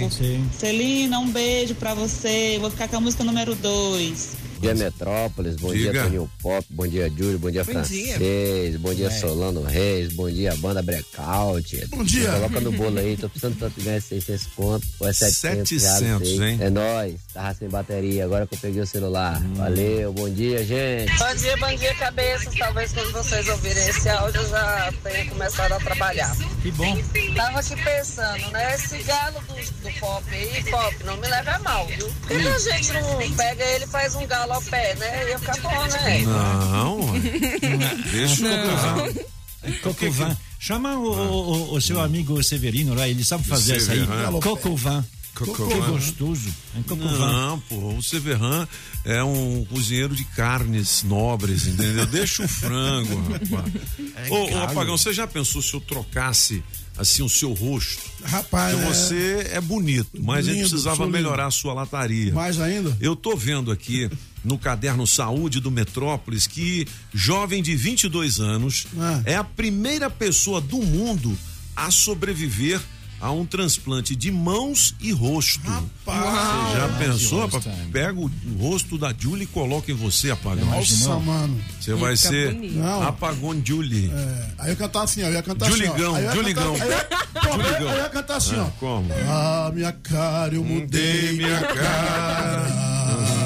logo. 0.00 0.10
sim. 0.12 0.46
Celina, 0.52 1.18
um 1.18 1.30
beijo 1.30 1.74
pra 1.74 1.94
você. 1.94 2.58
Vou 2.60 2.70
ficar 2.70 2.88
com 2.88 2.96
a 2.98 3.00
música 3.00 3.24
número 3.24 3.54
2. 3.54 4.36
Bom 4.56 4.60
dia, 4.62 4.74
Metrópolis. 4.74 5.56
Bom 5.56 5.72
Diga. 5.72 5.92
dia, 5.92 6.02
Toninho 6.04 6.30
Pop. 6.42 6.66
Bom 6.70 6.86
dia, 6.86 7.08
Júlio. 7.10 7.38
Bom 7.38 7.50
dia, 7.50 7.62
Bom 7.62 7.72
Francês. 7.72 8.76
Bom 8.78 8.94
dia, 8.94 9.06
É. 9.08 9.10
Solano 9.10 9.62
Reis. 9.62 10.12
Bom 10.14 10.30
dia, 10.30 10.54
Banda 10.56 10.82
Breakout. 10.82 11.86
Bom 11.88 12.02
dia. 12.02 12.30
Coloca 12.32 12.60
no 12.60 12.72
bolo 12.72 12.98
aí. 12.98 13.16
Tô 13.18 13.28
precisando 13.28 13.58
tanto 13.58 13.80
ganhar 13.82 14.00
600 14.00 14.46
conto. 14.56 14.86
Ou 15.00 15.08
é 15.08 15.12
700, 15.12 15.82
já 15.82 16.00
não 16.00 16.18
700, 16.20 16.28
sei. 16.28 16.42
hein? 16.48 16.58
É 16.62 16.70
nóis. 16.70 17.14
Tava 17.34 17.54
sem 17.54 17.68
bateria. 17.68 18.24
Agora 18.24 18.46
que 18.46 18.54
eu 18.54 18.58
peguei 18.58 18.80
o 18.80 18.86
celular. 18.86 19.38
Valeu. 19.56 20.12
Bom 20.14 20.30
dia, 20.30 20.64
gente. 20.64 21.12
Bom 21.18 21.34
dia, 21.34 21.56
bom 21.58 21.76
dia, 21.76 21.94
cabeças. 21.96 22.54
Talvez 22.54 22.92
quando 22.92 23.12
vocês 23.12 23.48
ouvirem 23.48 23.88
esse 23.88 24.08
áudio 24.08 24.40
eu 24.40 24.48
já 24.48 24.92
tenha 25.04 25.26
começado 25.26 25.72
a 25.72 25.78
trabalhar. 25.78 26.34
Que 26.62 26.70
bom. 26.72 26.96
Tava 27.34 27.60
aqui 27.60 27.76
pensando, 27.82 28.50
né? 28.52 28.74
Esse 28.74 28.98
galo 29.02 29.38
do, 29.40 29.54
do 29.54 30.00
pop 30.00 30.24
aí, 30.32 30.64
pop, 30.70 30.96
não 31.04 31.16
me 31.18 31.28
leva 31.28 31.50
a 31.52 31.58
mal, 31.58 31.86
viu? 31.86 32.08
Por 32.26 32.40
que 32.40 32.48
a 32.48 32.58
gente 32.58 32.92
não 32.94 33.36
pega 33.36 33.64
ele 33.64 33.84
e 33.84 33.88
faz 33.88 34.14
um 34.14 34.26
galo 34.26 34.46
ao 34.56 34.62
pé, 34.62 34.94
né? 34.96 35.30
Ia 35.30 35.38
ficar 35.38 35.60
bom, 35.60 35.86
né? 35.86 36.22
Não, 36.24 37.00
deixa 38.10 38.46
eu 38.46 38.66
Não. 38.66 39.36
Cocovan. 39.82 40.36
Chama 40.58 40.94
o, 40.96 41.08
o- 41.12 41.74
o 41.74 41.80
seu 41.80 42.00
amigo 42.00 42.42
Severino 42.42 42.94
lá, 42.94 43.08
ele 43.08 43.24
sabe 43.24 43.44
fazer 43.44 43.76
essa 43.76 43.92
aí. 43.92 44.00
Severino. 44.00 44.40
Cocovan. 44.40 45.04
Cocovan. 45.34 45.68
Que 45.68 45.90
gostoso. 45.90 46.48
É 46.78 46.82
Cocovan. 46.88 47.18
Não, 47.32 47.60
pô, 47.60 47.94
o 47.94 48.02
Severran 48.02 48.66
é 49.04 49.22
um 49.22 49.66
cozinheiro 49.68 50.14
de 50.16 50.24
carnes 50.24 51.02
nobres, 51.02 51.66
entendeu? 51.66 52.06
Deixa 52.06 52.42
o 52.44 52.48
frango, 52.48 53.16
rapaz. 53.28 53.72
É 54.16 54.30
ô, 54.32 54.50
ô. 54.54 54.62
Apagão, 54.62 54.96
você 54.96 55.12
já 55.12 55.26
pensou 55.26 55.60
se 55.60 55.74
eu 55.74 55.80
trocasse 55.80 56.62
assim 56.96 57.22
o 57.22 57.28
seu 57.28 57.52
rosto? 57.52 58.02
Rapaz, 58.24 58.74
Porque 58.74 58.86
é- 58.88 58.94
você 58.94 59.46
é 59.52 59.60
bonito, 59.60 60.08
mas 60.22 60.48
a 60.48 60.52
gente 60.52 60.60
precisava 60.70 61.06
melhorar 61.06 61.46
a 61.46 61.50
sua 61.50 61.74
lataria. 61.74 62.32
Mais 62.32 62.58
ainda? 62.58 62.96
Eu 63.00 63.14
tô 63.14 63.36
vendo 63.36 63.70
aqui 63.70 64.08
no 64.46 64.56
caderno 64.56 65.06
Saúde 65.06 65.58
do 65.60 65.70
Metrópolis 65.72 66.46
que 66.46 66.86
jovem 67.12 67.60
de 67.62 67.74
22 67.74 68.38
anos 68.40 68.86
Ah. 68.98 69.20
é 69.24 69.34
a 69.34 69.42
primeira 69.44 70.08
pessoa 70.08 70.60
do 70.60 70.78
mundo 70.78 71.36
a 71.74 71.90
sobreviver 71.90 72.80
a 73.18 73.30
um 73.32 73.46
transplante 73.46 74.14
de 74.14 74.30
mãos 74.30 74.94
e 75.00 75.10
rosto. 75.10 75.62
Você 76.04 76.76
já 76.76 76.88
pensou? 76.98 77.46
rapaz? 77.46 77.64
Pega 77.90 78.20
o 78.20 78.30
rosto 78.58 78.98
da 78.98 79.12
Julie 79.18 79.44
e 79.44 79.46
coloca 79.46 79.90
em 79.90 79.94
você, 79.94 80.30
Apagão. 80.30 80.66
Nossa, 80.66 81.18
mano. 81.18 81.58
Você 81.80 81.94
vai 81.94 82.14
Fica 82.14 82.28
ser 82.28 82.52
bonito. 82.54 82.82
Apagão 83.02 83.62
Julie. 83.64 84.10
É, 84.14 84.46
aí 84.58 84.66
eu 84.66 84.70
ia 84.72 84.76
cantar 84.76 85.02
assim, 85.04 85.22
ó. 85.22 85.26
Eu 85.28 85.32
ia 85.32 85.42
cantar 85.42 85.70
Juligão, 85.70 86.14
assim, 86.14 86.26
ó. 86.26 86.32
Juligão. 86.34 86.74
aí 86.74 86.80
eu 86.82 86.86
eu- 86.88 87.52
Juligão. 87.52 87.88
aí 87.90 87.96
eu 87.96 88.02
ia 88.02 88.08
cantar 88.10 88.36
assim, 88.36 88.56
ó. 88.56 88.64
Ah, 88.64 88.70
como? 88.78 89.08
Ah, 89.26 89.70
minha 89.74 89.92
cara, 89.92 90.54
eu 90.54 90.62
mudei 90.62 91.32
minha 91.32 91.60
cara. 91.62 93.45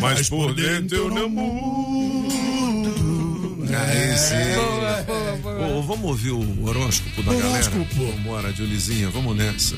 Mas 0.00 0.28
por 0.28 0.54
dentro 0.54 0.96
eu 0.96 1.10
não 1.10 1.28
mudo. 1.28 2.28
Aí 3.76 4.16
sim. 4.18 4.34
Boa, 4.54 5.02
boa, 5.02 5.36
boa. 5.36 5.76
Ô, 5.78 5.82
vamos 5.82 6.04
ouvir 6.04 6.30
o 6.30 6.64
horóscopo 6.66 7.22
da 7.22 7.32
Horóscopo. 7.32 7.76
galera? 7.94 8.16
Vambora, 8.16 8.52
Julizinha, 8.52 9.10
vamos 9.10 9.36
nessa. 9.36 9.76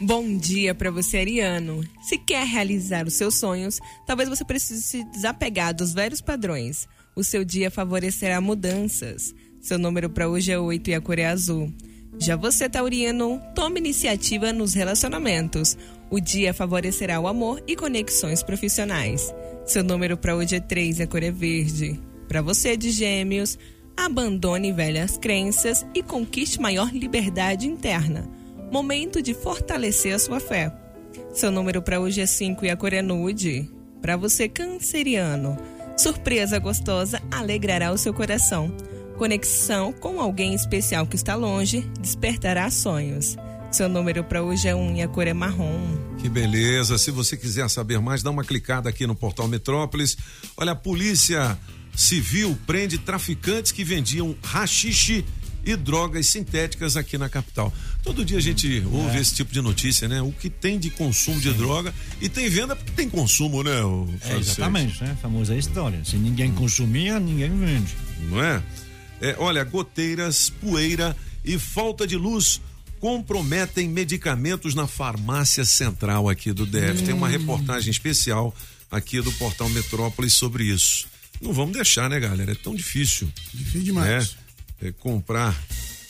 Bom 0.00 0.36
dia 0.36 0.74
para 0.74 0.90
você, 0.90 1.18
Ariano. 1.18 1.84
Se 2.02 2.16
quer 2.16 2.46
realizar 2.46 3.06
os 3.06 3.14
seus 3.14 3.34
sonhos, 3.34 3.80
talvez 4.06 4.28
você 4.28 4.44
precise 4.44 4.82
se 4.82 5.04
desapegar 5.04 5.74
dos 5.74 5.92
velhos 5.92 6.20
padrões. 6.20 6.86
O 7.16 7.24
seu 7.24 7.44
dia 7.44 7.70
favorecerá 7.70 8.40
mudanças. 8.40 9.34
Seu 9.60 9.76
número 9.78 10.08
para 10.08 10.28
hoje 10.28 10.52
é 10.52 10.58
8 10.58 10.90
e 10.90 10.94
a 10.94 11.00
cor 11.00 11.18
é 11.18 11.26
azul. 11.26 11.72
Já 12.20 12.36
você, 12.36 12.68
Tauriano, 12.68 13.40
tome 13.54 13.80
iniciativa 13.80 14.52
nos 14.52 14.72
relacionamentos. 14.74 15.76
O 16.10 16.18
dia 16.20 16.54
favorecerá 16.54 17.20
o 17.20 17.28
amor 17.28 17.62
e 17.66 17.76
conexões 17.76 18.42
profissionais. 18.42 19.32
Seu 19.66 19.84
número 19.84 20.16
para 20.16 20.34
hoje 20.34 20.56
é 20.56 20.60
3 20.60 21.00
e 21.00 21.02
a 21.02 21.06
cor 21.06 21.22
é 21.22 21.30
verde. 21.30 22.00
Para 22.26 22.40
você 22.40 22.76
de 22.76 22.90
Gêmeos, 22.90 23.58
abandone 23.96 24.72
velhas 24.72 25.18
crenças 25.18 25.84
e 25.94 26.02
conquiste 26.02 26.60
maior 26.60 26.90
liberdade 26.90 27.66
interna. 27.66 28.26
Momento 28.70 29.20
de 29.20 29.34
fortalecer 29.34 30.14
a 30.14 30.18
sua 30.18 30.40
fé. 30.40 30.72
Seu 31.32 31.50
número 31.50 31.82
para 31.82 32.00
hoje 32.00 32.20
é 32.22 32.26
5 32.26 32.64
e 32.64 32.70
a 32.70 32.76
cor 32.76 32.92
é 32.94 33.02
nude. 33.02 33.70
Para 34.00 34.16
você, 34.16 34.48
canceriano, 34.48 35.58
surpresa 35.96 36.58
gostosa 36.58 37.20
alegrará 37.30 37.92
o 37.92 37.98
seu 37.98 38.14
coração. 38.14 38.72
Conexão 39.18 39.92
com 39.92 40.20
alguém 40.20 40.54
especial 40.54 41.06
que 41.06 41.16
está 41.16 41.34
longe 41.34 41.80
despertará 42.00 42.70
sonhos. 42.70 43.36
Seu 43.70 43.88
número 43.88 44.24
para 44.24 44.42
hoje 44.42 44.66
é 44.66 44.74
1 44.74 44.96
e 44.96 45.02
a 45.02 45.08
cor 45.08 45.26
é 45.26 45.34
marrom. 45.34 45.78
Que 46.18 46.28
beleza. 46.28 46.96
Se 46.96 47.10
você 47.10 47.36
quiser 47.36 47.68
saber 47.68 48.00
mais, 48.00 48.22
dá 48.22 48.30
uma 48.30 48.42
clicada 48.42 48.88
aqui 48.88 49.06
no 49.06 49.14
portal 49.14 49.46
Metrópolis. 49.46 50.16
Olha, 50.56 50.72
a 50.72 50.76
polícia 50.76 51.56
civil 51.94 52.58
prende 52.66 52.96
traficantes 52.96 53.70
que 53.70 53.84
vendiam 53.84 54.34
rachixe 54.42 55.24
e 55.64 55.76
drogas 55.76 56.26
sintéticas 56.28 56.96
aqui 56.96 57.18
na 57.18 57.28
capital. 57.28 57.72
Todo 58.02 58.24
dia 58.24 58.38
a 58.38 58.40
gente 58.40 58.82
ouve 58.90 59.18
esse 59.18 59.34
tipo 59.34 59.52
de 59.52 59.60
notícia, 59.60 60.08
né? 60.08 60.22
O 60.22 60.32
que 60.32 60.48
tem 60.48 60.78
de 60.78 60.88
consumo 60.88 61.38
de 61.38 61.52
droga 61.52 61.92
e 62.22 62.28
tem 62.28 62.48
venda 62.48 62.74
porque 62.74 62.92
tem 62.92 63.08
consumo, 63.08 63.62
né? 63.62 63.82
o 63.82 64.08
É, 64.22 64.38
exatamente, 64.38 65.02
né? 65.04 65.16
Famosa 65.20 65.54
história. 65.54 66.02
Se 66.04 66.16
ninguém 66.16 66.52
consumia, 66.52 67.20
ninguém 67.20 67.50
vende. 67.50 67.94
não 68.30 68.42
é? 68.42 68.62
É, 69.20 69.36
olha, 69.38 69.62
goteiras, 69.62 70.48
poeira 70.48 71.14
e 71.44 71.58
falta 71.58 72.06
de 72.06 72.16
luz 72.16 72.62
comprometem 73.00 73.88
medicamentos 73.88 74.74
na 74.74 74.86
farmácia 74.86 75.64
central 75.64 76.28
aqui 76.28 76.52
do 76.52 76.66
DF. 76.66 77.02
Tem 77.04 77.14
uma 77.14 77.28
reportagem 77.28 77.90
especial 77.90 78.54
aqui 78.90 79.20
do 79.20 79.32
portal 79.32 79.68
Metrópolis 79.68 80.34
sobre 80.34 80.64
isso. 80.64 81.06
Não 81.40 81.52
vamos 81.52 81.72
deixar, 81.74 82.10
né, 82.10 82.18
galera? 82.18 82.52
É 82.52 82.54
tão 82.54 82.74
difícil. 82.74 83.30
Difícil 83.54 83.82
demais. 83.82 84.32
né? 84.80 84.88
É, 84.88 84.92
comprar 84.92 85.56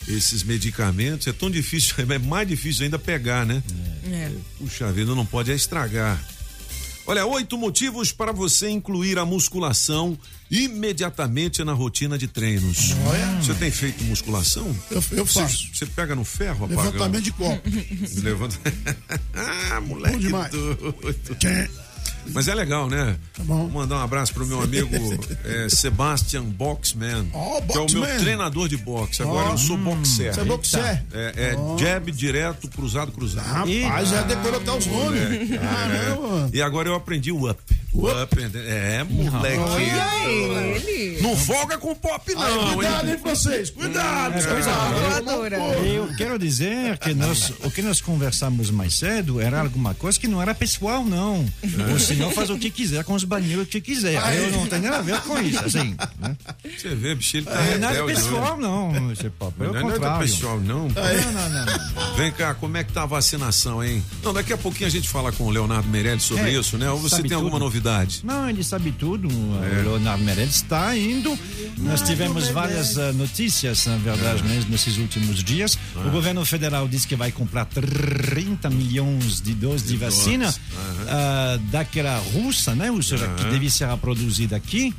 esses 0.07 0.43
medicamentos 0.43 1.27
é 1.27 1.33
tão 1.33 1.51
difícil, 1.51 1.95
é 2.09 2.19
mais 2.19 2.49
difícil 2.49 2.85
ainda 2.85 2.99
pegar, 2.99 3.45
né? 3.45 3.63
É. 4.11 4.31
Puxa 4.59 4.91
vida, 4.93 5.15
não 5.15 5.27
pode 5.27 5.51
é 5.51 5.55
estragar. 5.55 6.23
Olha, 7.09 7.25
oito 7.25 7.57
motivos 7.57 8.13
para 8.13 8.33
você 8.33 8.69
incluir 8.69 9.19
a 9.19 9.25
musculação 9.25 10.19
imediatamente 10.51 11.65
na 11.65 11.73
rotina 11.73 12.19
de 12.19 12.29
treinos. 12.29 12.91
Você 13.41 13.55
tem 13.55 13.71
feito 13.71 14.05
musculação? 14.05 14.77
Eu, 14.91 15.03
eu 15.13 15.25
faço. 15.25 15.75
Você, 15.75 15.87
pega 15.87 16.15
no 16.15 16.23
ferro, 16.23 16.67
apagão? 16.67 16.85
Levantamento 16.85 17.25
de 17.25 17.33
copo. 17.33 17.63
Levanta. 18.23 18.57
ah, 19.33 19.81
moleque 19.81 20.17
Bom 20.17 20.21
demais. 20.21 20.53
doido. 20.53 20.95
Mas 22.33 22.49
é 22.49 22.55
legal, 22.55 22.89
né? 22.89 23.17
Tá 23.35 23.43
bom. 23.43 23.69
Vou 23.69 23.69
mandar 23.69 23.97
um 23.97 24.03
abraço 24.03 24.33
pro 24.35 24.47
meu 24.47 24.61
amigo 24.63 24.89
é, 25.45 25.69
Sebastian 25.71 26.45
Boxman, 26.45 27.29
Ó, 27.33 27.61
que 27.61 27.77
é 27.77 27.81
o 27.81 27.87
meu 27.91 28.01
Boxman. 28.01 28.19
treinador 28.19 28.69
de 28.69 28.77
boxe. 28.77 29.23
Agora 29.23 29.49
Ó, 29.49 29.53
eu 29.53 29.59
sou 29.59 29.77
boxer. 29.77 30.35
Você 30.35 30.41
é 30.41 30.45
boxer? 30.45 31.05
É, 31.13 31.33
é 31.37 31.57
Ó. 31.57 31.79
jab 31.79 32.11
direto, 32.13 32.69
cruzado, 32.69 33.13
cruzado. 33.13 33.47
Rapaz, 33.47 34.09
já 34.09 34.23
decorou 34.23 34.61
até 34.61 34.73
os 34.73 34.87
nomes. 34.87 35.21
Moleque, 35.21 35.55
é. 35.55 35.59
Caramba. 35.59 36.51
E 36.53 36.63
agora 36.63 36.89
eu 36.89 36.95
aprendi 36.95 37.33
o 37.33 37.51
up. 37.51 37.61
O 37.93 38.07
up, 38.07 38.37
é, 38.55 39.05
moleque. 39.05 39.59
Olha 39.59 40.31
ele. 40.31 41.21
Não 41.23 41.37
folga 41.37 41.79
com 41.79 41.95
pop, 41.95 42.35
não. 42.35 42.69
Aí, 42.69 42.75
cuidado, 42.75 43.09
hein? 43.09 43.19
francês? 43.19 43.71
Cuidado. 43.71 44.35
É, 44.35 44.39
é, 44.39 44.43
cuidado. 44.43 45.85
eu, 45.85 46.15
quero 46.17 46.39
dizer 46.39 46.99
que 46.99 47.15
nós, 47.15 47.51
o 47.65 47.71
que 47.71 47.83
nós 47.83 48.01
conversamos 48.01 48.71
mais 48.71 48.95
cedo 48.95 49.41
era 49.41 49.61
alguma 49.61 49.95
coisa 49.95 50.19
que 50.19 50.29
não 50.29 50.41
era 50.41 50.55
pessoal, 50.55 51.05
não. 51.05 51.45
O 51.99 52.07
senhor 52.07 52.33
faz 52.33 52.51
o 52.51 52.59
que 52.59 52.71
quiser 52.71 53.05
com 53.05 53.15
os 53.15 53.25
banheiros 53.25 53.69
que 53.69 53.81
quiser. 53.81 54.15
Eu 54.37 54.51
não 54.53 54.67
tenho 54.67 54.83
nada 54.83 54.99
a 54.99 55.03
ver 55.03 55.21
com 55.23 55.39
isso, 55.41 55.65
assim. 55.65 55.97
Né? 56.19 56.37
Você 56.77 56.95
vê, 56.95 57.15
bicho, 57.15 57.37
ele 57.37 57.47
tá 57.47 57.55
Não 57.55 57.63
é 57.63 57.79
nada 57.79 58.05
pessoal, 58.05 58.57
não, 58.57 59.13
esse 59.13 59.31
papo. 59.31 59.55
Não 59.59 59.71
é 59.71 59.73
nada 59.73 59.93
contrário. 59.93 60.21
pessoal, 60.21 60.61
não. 60.61 60.89
Não, 60.89 61.33
não, 61.33 61.49
não, 61.51 61.67
não. 61.67 62.17
Vem 62.17 62.33
cá, 62.33 62.55
como 62.55 62.77
é 62.77 62.85
que 62.85 62.93
tá 62.93 63.03
a 63.03 63.07
vacinação, 63.07 63.83
hein? 63.83 64.03
Não, 64.23 64.33
daqui 64.33 64.53
a 64.53 64.57
pouquinho 64.59 64.87
a 64.87 64.91
gente 64.91 65.09
fala 65.09 65.33
com 65.33 65.45
o 65.45 65.51
Leonardo 65.51 65.89
Meirelles 65.89 66.23
sobre 66.23 66.51
É, 66.51 66.59
isso, 66.59 66.77
né? 66.79 66.91
Ou 66.91 66.99
você 66.99 67.23
tem 67.23 67.33
alguma 67.33 67.53
tudo. 67.53 67.65
novidade? 67.65 68.21
Não, 68.25 68.49
ele 68.49 68.63
sabe 68.65 68.93
tudo. 68.93 69.29
É. 69.29 69.81
O 69.81 69.91
Leonardo 69.91 70.23
Meirelles 70.25 70.57
está 70.57 70.97
indo. 70.97 71.39
Nós 71.79 72.03
tivemos 72.03 72.49
várias 72.49 72.99
ah, 72.99 73.13
notícias, 73.13 73.87
na 73.87 73.97
verdade, 73.97 74.43
né, 74.43 74.65
nesses 74.69 74.99
últimos 74.99 75.43
dias. 75.43 75.79
É. 75.97 76.07
O 76.07 76.11
governo 76.11 76.45
federal 76.45 76.89
disse 76.89 77.07
que 77.07 77.17
vai 77.17 77.31
comprar 77.31 77.65
30 77.67 78.69
milhões 78.71 79.41
de 79.41 79.55
doses 79.55 79.83
de, 79.87 79.93
De 79.93 79.97
vacina 79.99 80.47
doses, 80.47 80.61
ah, 81.09 81.59
daquela 81.79 82.19
russa, 82.19 82.75
né? 82.75 82.91
Ou 82.91 83.03
seja, 83.03 83.27
que 83.29 83.43
Aham. 83.43 83.51
deve 83.51 83.71
ser 83.71 83.89
produzida 83.99 84.57
aqui. 84.57 84.95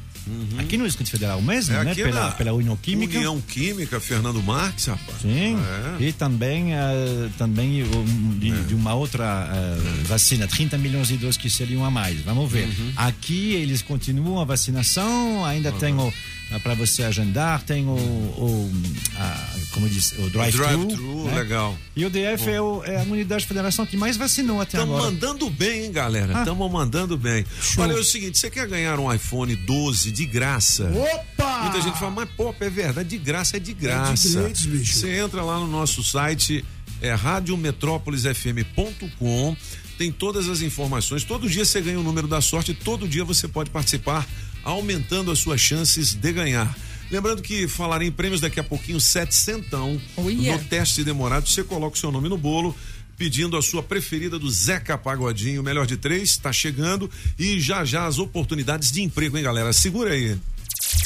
Aqui 0.60 0.78
no 0.78 0.86
Distrito 0.86 1.10
Federal 1.10 1.42
mesmo, 1.42 1.76
É 1.76 1.84
né? 1.84 1.96
Pela, 1.96 2.30
pela 2.32 2.54
União 2.54 2.78
Química. 2.78 3.18
União 3.18 3.42
Química, 3.42 4.00
Fernando 4.00 4.44
Marques, 4.44 4.86
rapaz. 4.86 5.22
Sim. 5.24 5.58
É. 6.00 6.04
E 6.04 6.14
também, 6.14 6.74
eh, 6.76 7.30
também 7.36 7.84
um, 7.84 8.38
de, 8.38 8.52
de 8.66 8.76
uma 8.76 8.94
outra 8.94 9.50
eh, 9.52 10.04
vacina, 10.04 10.48
30 10.48 10.78
milhões 10.78 11.08
de 11.08 11.18
doses 11.18 11.36
que 11.38 11.50
seriam 11.50 11.84
a 11.84 11.90
mais. 11.90 12.22
Vamos 12.22 12.52
ver. 12.52 12.66
Uhum. 12.68 12.92
Aqui 12.96 13.54
eles 13.54 13.82
continuam 13.82 14.40
a 14.40 14.46
vacinação, 14.46 15.44
ainda 15.46 15.72
tem 15.72 15.96
o 15.96 16.14
para 16.58 16.74
você 16.74 17.04
agendar, 17.04 17.62
tem 17.62 17.86
o, 17.86 17.92
o 17.92 18.72
a- 19.18 19.50
como 19.72 19.88
diz, 19.88 20.14
o 20.18 20.28
drive-thru. 20.32 20.64
drive-thru, 20.66 21.26
né? 21.26 21.36
legal. 21.36 21.78
E 21.96 22.04
o 22.06 22.10
DF 22.10 22.50
é, 22.50 22.60
o- 22.60 22.84
é 22.84 23.00
a 23.00 23.04
unidade 23.04 23.42
de 23.42 23.48
federação 23.48 23.86
que 23.86 23.96
mais 23.96 24.18
vacinou 24.18 24.60
até 24.60 24.78
Estamos 24.78 24.96
agora. 24.96 25.12
mandando 25.12 25.48
bem, 25.50 25.86
hein, 25.86 25.92
galera? 25.92 26.38
Ah. 26.38 26.40
Estamos 26.40 26.72
mandando 26.72 27.16
bem. 27.18 27.46
Show. 27.62 27.84
Olha, 27.84 27.94
é 27.94 28.00
o 28.00 28.04
seguinte: 28.04 28.40
você 28.40 28.50
quer 28.50 28.68
ganhar 28.68 29.00
um 29.00 29.14
iPhone 29.14 29.56
12 29.56 30.10
de 30.12 30.26
graça? 30.26 30.90
Opa! 30.92 31.60
Muita 31.64 31.82
gente 31.82 32.00
fala, 32.00 32.12
mas 32.12 32.30
pô, 32.36 32.54
é 32.60 32.70
verdade, 32.70 33.10
de 33.10 33.18
graça 33.20 33.58
é 33.58 33.60
de 33.60 33.74
graça. 33.74 34.40
grátis, 34.40 34.66
bicho. 34.66 34.94
Você 34.98 35.18
entra 35.20 35.44
lá 35.44 35.60
no 35.60 35.68
nosso 35.68 36.04
site, 36.04 36.66
é 37.02 37.14
radiometrópolisfm.com. 37.14 39.56
Tem 39.98 40.12
todas 40.12 40.48
as 40.48 40.62
informações. 40.62 41.24
Todo 41.26 41.50
dia 41.50 41.66
você 41.66 41.82
ganha 41.82 42.00
o 42.00 42.04
número 42.04 42.26
da 42.28 42.40
sorte. 42.40 42.74
Todo 42.74 43.06
dia 43.08 43.26
você 43.26 43.48
pode 43.50 43.70
participar, 43.70 44.26
aumentando 44.64 45.32
as 45.32 45.40
suas 45.40 45.60
chances 45.60 46.14
de 46.14 46.32
ganhar. 46.32 46.76
Lembrando 47.12 47.42
que 47.42 47.68
falarei 47.68 48.08
em 48.08 48.12
prêmios 48.12 48.40
daqui 48.40 48.60
a 48.60 48.64
pouquinho, 48.64 49.00
setecentão. 49.00 50.00
yeah. 50.18 50.62
No 50.62 50.70
teste 50.70 51.04
demorado, 51.04 51.48
você 51.48 51.64
coloca 51.64 51.96
o 51.96 52.00
seu 52.00 52.12
nome 52.12 52.30
no 52.30 52.38
bolo, 52.38 52.76
pedindo 53.18 53.58
a 53.58 53.62
sua 53.62 53.82
preferida 53.82 54.38
do 54.38 54.50
Zeca 54.50 54.98
Pagodinho, 54.98 55.64
melhor 55.64 55.88
de 55.88 55.98
três, 55.98 56.38
tá 56.38 56.54
chegando. 56.54 57.10
E 57.38 57.60
já 57.60 57.84
já 57.84 58.06
as 58.06 58.20
oportunidades 58.20 58.92
de 58.92 59.02
emprego, 59.02 59.38
hein, 59.38 59.44
galera? 59.44 59.74
Segura 59.74 60.14
aí. 60.14 60.38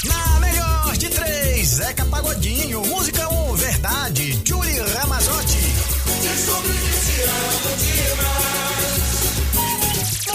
Na 0.04 0.40
melhor 0.40 0.98
de 0.98 1.10
três, 1.10 1.68
Zeca 1.70 2.06
Pagodinho, 2.06 2.86
música 2.86 3.30
1, 3.30 3.52
um, 3.52 3.56
verdade, 3.56 4.40
Julie 4.46 4.80
Ramazotti. 4.80 5.58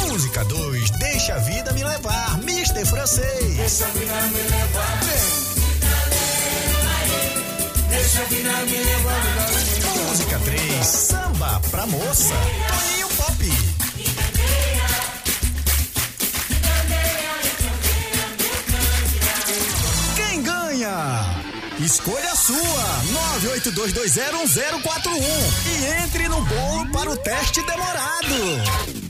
Música 0.09 0.45
2, 0.45 0.91
deixa 1.29 1.35
a 1.35 1.39
vida 1.39 1.73
me 1.73 1.85
levar, 1.85 2.39
Mister 2.39 2.87
Francês. 2.87 3.57
Deixa 3.57 3.85
a 3.85 3.89
vida 3.89 4.15
me 4.15 4.43
levar. 4.43 5.01
Deixa 7.91 8.23
a 8.23 8.25
vida 8.25 8.51
me 8.65 8.79
levar. 8.79 9.23
Música 10.09 10.39
3, 10.39 10.87
samba 10.87 11.61
pra 11.71 11.87
moça, 11.87 12.35
Toninho 12.69 13.09
Pop. 13.09 13.53
Quem 20.17 20.43
ganha? 20.43 21.45
Escolha 21.79 22.33
a 22.33 22.37
sua, 22.37 23.03
982201041 23.43 25.21
e 25.67 25.85
entre 26.05 26.27
no 26.29 26.41
bolo 26.41 26.91
para 26.91 27.11
o 27.11 27.17
teste 27.19 27.61
demorado. 27.67 29.08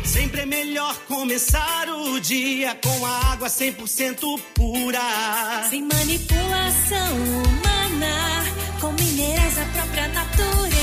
Sempre 0.04 0.42
é 0.42 0.46
melhor 0.46 0.94
começar 1.08 1.88
o 1.88 2.20
dia 2.20 2.76
com 2.76 3.04
a 3.04 3.32
água 3.32 3.48
100% 3.48 4.40
pura. 4.54 5.00
Sem 5.68 5.82
manipulação 5.82 7.16
humana, 7.16 8.44
com 8.80 8.92
minerais 8.92 9.56
da 9.56 9.64
própria 9.64 10.06
natureza. 10.08 10.75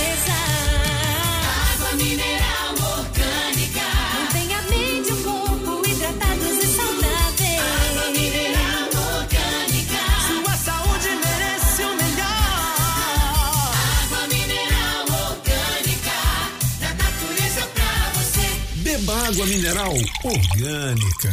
Água 19.24 19.46
mineral 19.46 19.94
orgânica. 20.24 21.30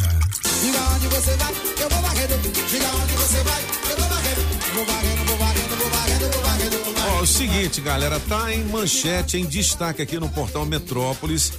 Diga 0.61 0.79
onde 0.95 1.07
você 1.07 1.35
vai, 1.35 1.53
eu 1.81 1.89
vou 1.89 2.01
varrendo. 2.01 2.37
Diga 2.69 2.87
onde 2.87 3.13
você 3.13 3.43
vai, 3.43 3.63
eu 3.89 3.97
vou 3.97 4.07
varrendo. 4.07 4.41
Vou 4.73 4.85
varrendo, 4.85 5.25
vou 5.25 5.37
varrendo, 5.37 5.75
vou 5.75 5.89
varrendo, 5.89 6.29
vou 6.29 6.43
varrendo. 6.43 6.77
Ó, 7.09 7.19
é 7.19 7.21
o 7.21 7.27
seguinte, 7.27 7.81
galera, 7.81 8.17
tá 8.21 8.53
em 8.53 8.63
manchete, 8.63 9.37
em 9.37 9.45
destaque 9.45 10.01
aqui 10.01 10.17
no 10.17 10.29
portal 10.29 10.65
Metrópolis. 10.65 11.51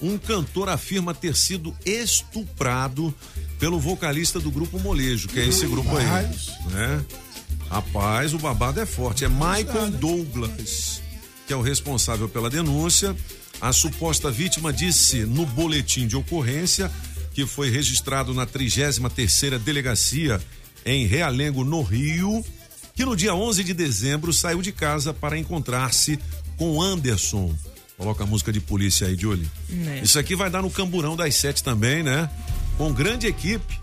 Um 0.00 0.16
cantor 0.16 0.70
afirma 0.70 1.12
ter 1.14 1.36
sido 1.36 1.76
estuprado 1.84 3.14
pelo 3.58 3.78
vocalista 3.78 4.40
do 4.40 4.50
grupo 4.50 4.80
Molejo, 4.80 5.28
que 5.28 5.38
é 5.38 5.46
esse 5.46 5.66
grupo 5.66 5.94
aí. 5.96 6.06
Né? 6.70 7.04
Rapaz, 7.68 8.32
o 8.32 8.38
babado 8.38 8.80
é 8.80 8.86
forte. 8.86 9.24
É 9.24 9.28
Michael 9.28 9.90
Douglas, 9.90 11.02
que 11.46 11.52
é 11.52 11.56
o 11.56 11.62
responsável 11.62 12.28
pela 12.28 12.48
denúncia. 12.48 13.14
A 13.64 13.72
suposta 13.72 14.30
vítima 14.30 14.70
disse 14.70 15.24
no 15.24 15.46
boletim 15.46 16.06
de 16.06 16.14
ocorrência 16.14 16.92
que 17.32 17.46
foi 17.46 17.70
registrado 17.70 18.34
na 18.34 18.46
33ª 18.46 19.58
delegacia 19.58 20.38
em 20.84 21.06
Realengo, 21.06 21.64
no 21.64 21.80
Rio, 21.80 22.44
que 22.94 23.06
no 23.06 23.16
dia 23.16 23.34
11 23.34 23.64
de 23.64 23.72
dezembro 23.72 24.34
saiu 24.34 24.60
de 24.60 24.70
casa 24.70 25.14
para 25.14 25.38
encontrar-se 25.38 26.18
com 26.58 26.82
Anderson. 26.82 27.56
Coloca 27.96 28.24
a 28.24 28.26
música 28.26 28.52
de 28.52 28.60
polícia 28.60 29.06
aí, 29.06 29.16
Julie. 29.16 29.50
Né. 29.70 30.00
Isso 30.04 30.18
aqui 30.18 30.36
vai 30.36 30.50
dar 30.50 30.60
no 30.60 30.70
Camburão 30.70 31.16
das 31.16 31.34
Sete 31.34 31.64
também, 31.64 32.02
né? 32.02 32.28
Com 32.76 32.92
grande 32.92 33.26
equipe. 33.26 33.80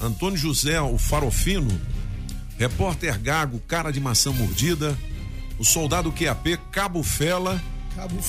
Antônio 0.00 0.36
José, 0.36 0.80
o 0.80 0.98
Farofino, 0.98 1.80
repórter 2.58 3.20
Gago, 3.20 3.60
cara 3.68 3.92
de 3.92 4.00
maçã 4.00 4.32
mordida, 4.32 4.98
o 5.60 5.64
soldado 5.64 6.10
QAP, 6.10 6.58
Cabo 6.72 7.04
Fela. 7.04 7.62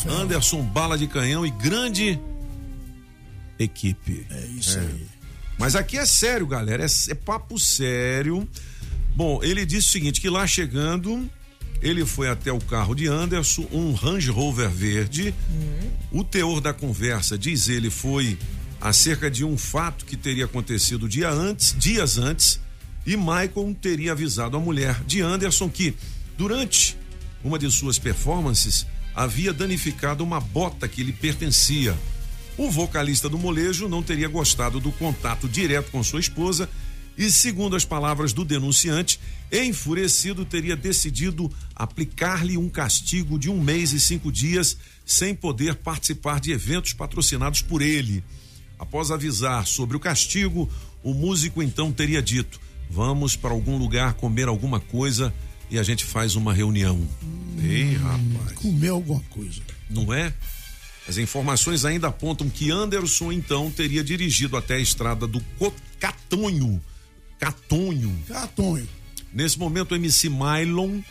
Anderson 0.10 0.62
Bala 0.64 0.98
de 0.98 1.08
Canhão 1.08 1.46
e 1.46 1.52
grande 1.52 2.20
equipe. 3.60 4.26
É 4.30 4.46
isso 4.48 4.80
aí. 4.80 5.08
Mas 5.58 5.76
aqui 5.76 5.98
é 5.98 6.06
sério, 6.06 6.46
galera, 6.46 6.84
é, 6.84 7.12
é 7.12 7.16
papo 7.16 7.60
sério. 7.60 8.48
Bom, 9.16 9.44
ele 9.44 9.66
disse 9.66 9.88
o 9.88 9.92
seguinte, 9.92 10.22
que 10.22 10.30
lá 10.30 10.46
chegando, 10.46 11.30
ele 11.82 12.06
foi 12.06 12.30
até 12.30 12.52
o 12.52 12.60
carro 12.60 12.94
de 12.94 13.08
Anderson, 13.08 13.68
um 13.72 13.94
Range 13.94 14.30
Rover 14.30 14.70
verde. 14.70 15.34
O 16.12 16.24
teor 16.24 16.62
da 16.62 16.74
conversa, 16.74 17.38
diz 17.38 17.68
ele, 17.68 17.90
foi 17.90 18.38
acerca 18.80 19.30
de 19.30 19.44
um 19.44 19.58
fato 19.58 20.06
que 20.06 20.16
teria 20.16 20.46
acontecido 20.46 21.10
dia 21.10 21.30
antes, 21.30 21.76
dias 21.78 22.18
antes, 22.20 22.60
e 23.06 23.18
Michael 23.18 23.76
teria 23.82 24.12
avisado 24.12 24.56
a 24.56 24.60
mulher 24.60 25.04
de 25.06 25.22
Anderson 25.22 25.68
que, 25.70 25.96
durante 26.38 26.96
uma 27.44 27.58
de 27.58 27.72
suas 27.72 27.98
performances, 27.98 28.86
havia 29.18 29.52
danificado 29.52 30.24
uma 30.24 30.40
bota 30.40 30.88
que 30.88 31.02
lhe 31.02 31.12
pertencia. 31.12 31.98
O 32.56 32.70
vocalista 32.70 33.28
do 33.28 33.36
molejo 33.36 33.90
não 33.90 34.04
teria 34.04 34.28
gostado 34.28 34.80
do 34.80 34.92
contato 34.92 35.50
direto 35.50 35.90
com 35.90 36.04
sua 36.04 36.20
esposa 36.20 36.70
e, 37.18 37.32
segundo 37.32 37.76
as 37.76 37.84
palavras 37.84 38.32
do 38.32 38.46
denunciante, 38.46 39.20
enfurecido 39.52 40.46
teria 40.46 40.76
decidido 40.76 41.52
aplicar-lhe 41.76 42.60
um 42.60 42.70
castigo 42.70 43.40
de 43.40 43.50
um 43.50 43.60
mês 43.60 43.92
e 43.92 44.00
cinco 44.00 44.32
dias 44.32 44.78
sem 45.04 45.34
poder 45.34 45.74
participar 45.78 46.40
de 46.40 46.52
eventos 46.52 46.94
patrocinados 46.94 47.64
por 47.64 47.82
ele. 47.82 48.24
Após 48.78 49.10
avisar 49.10 49.66
sobre 49.66 49.98
o 49.98 50.00
castigo, 50.00 50.70
o 51.02 51.12
músico 51.16 51.64
então 51.64 51.92
teria 51.92 52.22
dito: 52.22 52.62
Vamos 52.88 53.36
para 53.36 53.50
algum 53.50 53.80
lugar 53.80 54.14
comer 54.14 54.48
alguma 54.48 54.80
coisa 54.80 55.34
e 55.70 55.78
a 55.78 55.84
gente 55.84 56.06
faz 56.06 56.36
uma 56.36 56.54
reunião. 56.54 57.08
Ei, 57.62 57.94
rapaz. 57.96 58.54
Comer 58.54 58.90
alguma 58.90 59.22
coisa. 59.30 59.62
Não 59.90 60.14
é? 60.14 60.34
As 61.08 61.18
informações 61.18 61.86
ainda 61.86 62.08
apontam 62.08 62.50
que 62.50 62.70
Anderson 62.70 63.32
então 63.32 63.72
teria 63.72 64.04
dirigido 64.04 64.58
até 64.58 64.76
a 64.76 64.80
estrada 64.80 65.26
do 65.26 65.42
Catonho. 66.00 66.82
Catonho. 67.40 68.24
Catonho. 68.28 68.88
Nesse 69.34 69.58
momento, 69.58 69.92
o 69.92 69.96
MC 69.96 70.30
Mylon 70.30 71.02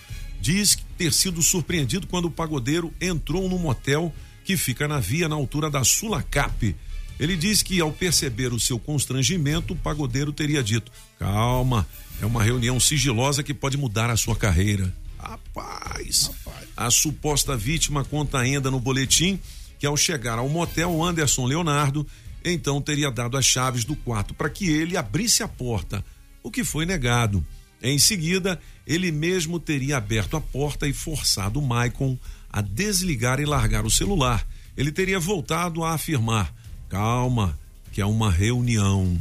diz 0.41 0.79
ter 0.99 1.13
sido 1.13 1.43
surpreendido 1.43 2.07
quando 2.07 2.27
o 2.27 2.31
pagodeiro 2.31 2.93
entrou 3.01 3.49
num 3.49 3.59
motel 3.59 4.13
que 4.45 4.57
fica 4.57 4.87
na 4.87 5.01
via 5.01 5.29
na 5.29 5.35
altura 5.35 5.71
da 5.71 5.83
Sulacap. 5.83 6.77
Ele 7.19 7.37
diz 7.37 7.63
que 7.63 7.81
ao 7.81 7.91
perceber 7.91 8.53
o 8.53 8.61
seu 8.61 8.79
constrangimento, 8.79 9.73
o 9.73 9.77
pagodeiro 9.77 10.33
teria 10.33 10.63
dito: 10.63 10.93
Calma, 11.19 11.87
é 12.21 12.27
uma 12.27 12.43
reunião 12.43 12.79
sigilosa 12.81 13.43
que 13.43 13.55
pode 13.55 13.77
mudar 13.77 14.11
a 14.11 14.17
sua 14.17 14.37
carreira. 14.37 14.93
Rapaz, 15.19 16.31
a 16.77 16.91
suposta 16.91 17.57
vítima 17.57 18.05
conta 18.05 18.39
ainda 18.39 18.71
no 18.71 18.81
boletim 18.81 19.39
que 19.79 19.87
ao 19.87 19.97
chegar 19.97 20.39
ao 20.39 20.49
motel, 20.49 21.03
Anderson 21.03 21.47
Leonardo 21.47 22.07
então 22.45 22.81
teria 22.81 23.11
dado 23.11 23.37
as 23.37 23.45
chaves 23.45 23.85
do 23.85 23.97
quarto 23.97 24.33
para 24.33 24.49
que 24.49 24.71
ele 24.71 24.97
abrisse 24.97 25.43
a 25.43 25.49
porta. 25.49 26.05
o 26.43 26.51
que 26.51 26.63
foi 26.63 26.87
negado. 26.87 27.45
Em 27.83 27.99
seguida, 27.99 28.61
ele 28.87 29.11
mesmo 29.11 29.59
teria 29.59 29.97
aberto 29.97 30.37
a 30.37 30.41
porta 30.41 30.87
e 30.87 30.93
forçado 30.93 31.61
Maicon 31.61 32.17
a 32.49 32.61
desligar 32.61 33.41
e 33.41 33.45
largar 33.45 33.85
o 33.85 33.91
celular. 33.91 34.47
Ele 34.77 34.93
teria 34.93 35.19
voltado 35.19 35.83
a 35.83 35.93
afirmar: 35.93 36.55
calma, 36.89 37.59
que 37.91 38.01
é 38.01 38.07
uma 38.07 38.31
reunião. 38.31 39.21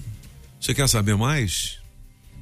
Você 0.62 0.76
quer 0.76 0.88
saber 0.88 1.16
mais? 1.16 1.80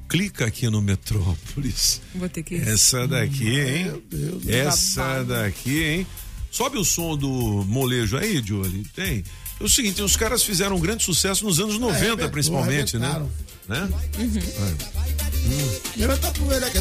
Clica 0.08 0.46
aqui 0.46 0.68
no 0.68 0.80
Metrópolis. 0.80 2.00
Vou 2.14 2.28
ter 2.28 2.42
que. 2.42 2.56
Essa 2.56 3.06
daqui, 3.08 3.58
hein? 3.58 4.02
Essa 4.48 5.22
daqui, 5.24 5.82
hein? 5.82 6.06
Sobe 6.50 6.78
o 6.78 6.84
som 6.84 7.16
do 7.16 7.64
molejo 7.66 8.16
aí, 8.16 8.42
Jolie. 8.44 8.84
Tem. 8.94 9.24
É 9.60 9.64
o 9.64 9.68
seguinte, 9.68 10.02
os 10.02 10.16
caras 10.16 10.42
fizeram 10.42 10.76
um 10.76 10.80
grande 10.80 11.04
sucesso 11.04 11.44
nos 11.44 11.58
anos 11.60 11.78
90, 11.78 11.96
arrebentou, 12.04 12.30
principalmente, 12.30 12.98
né? 12.98 13.26
né? 13.68 13.88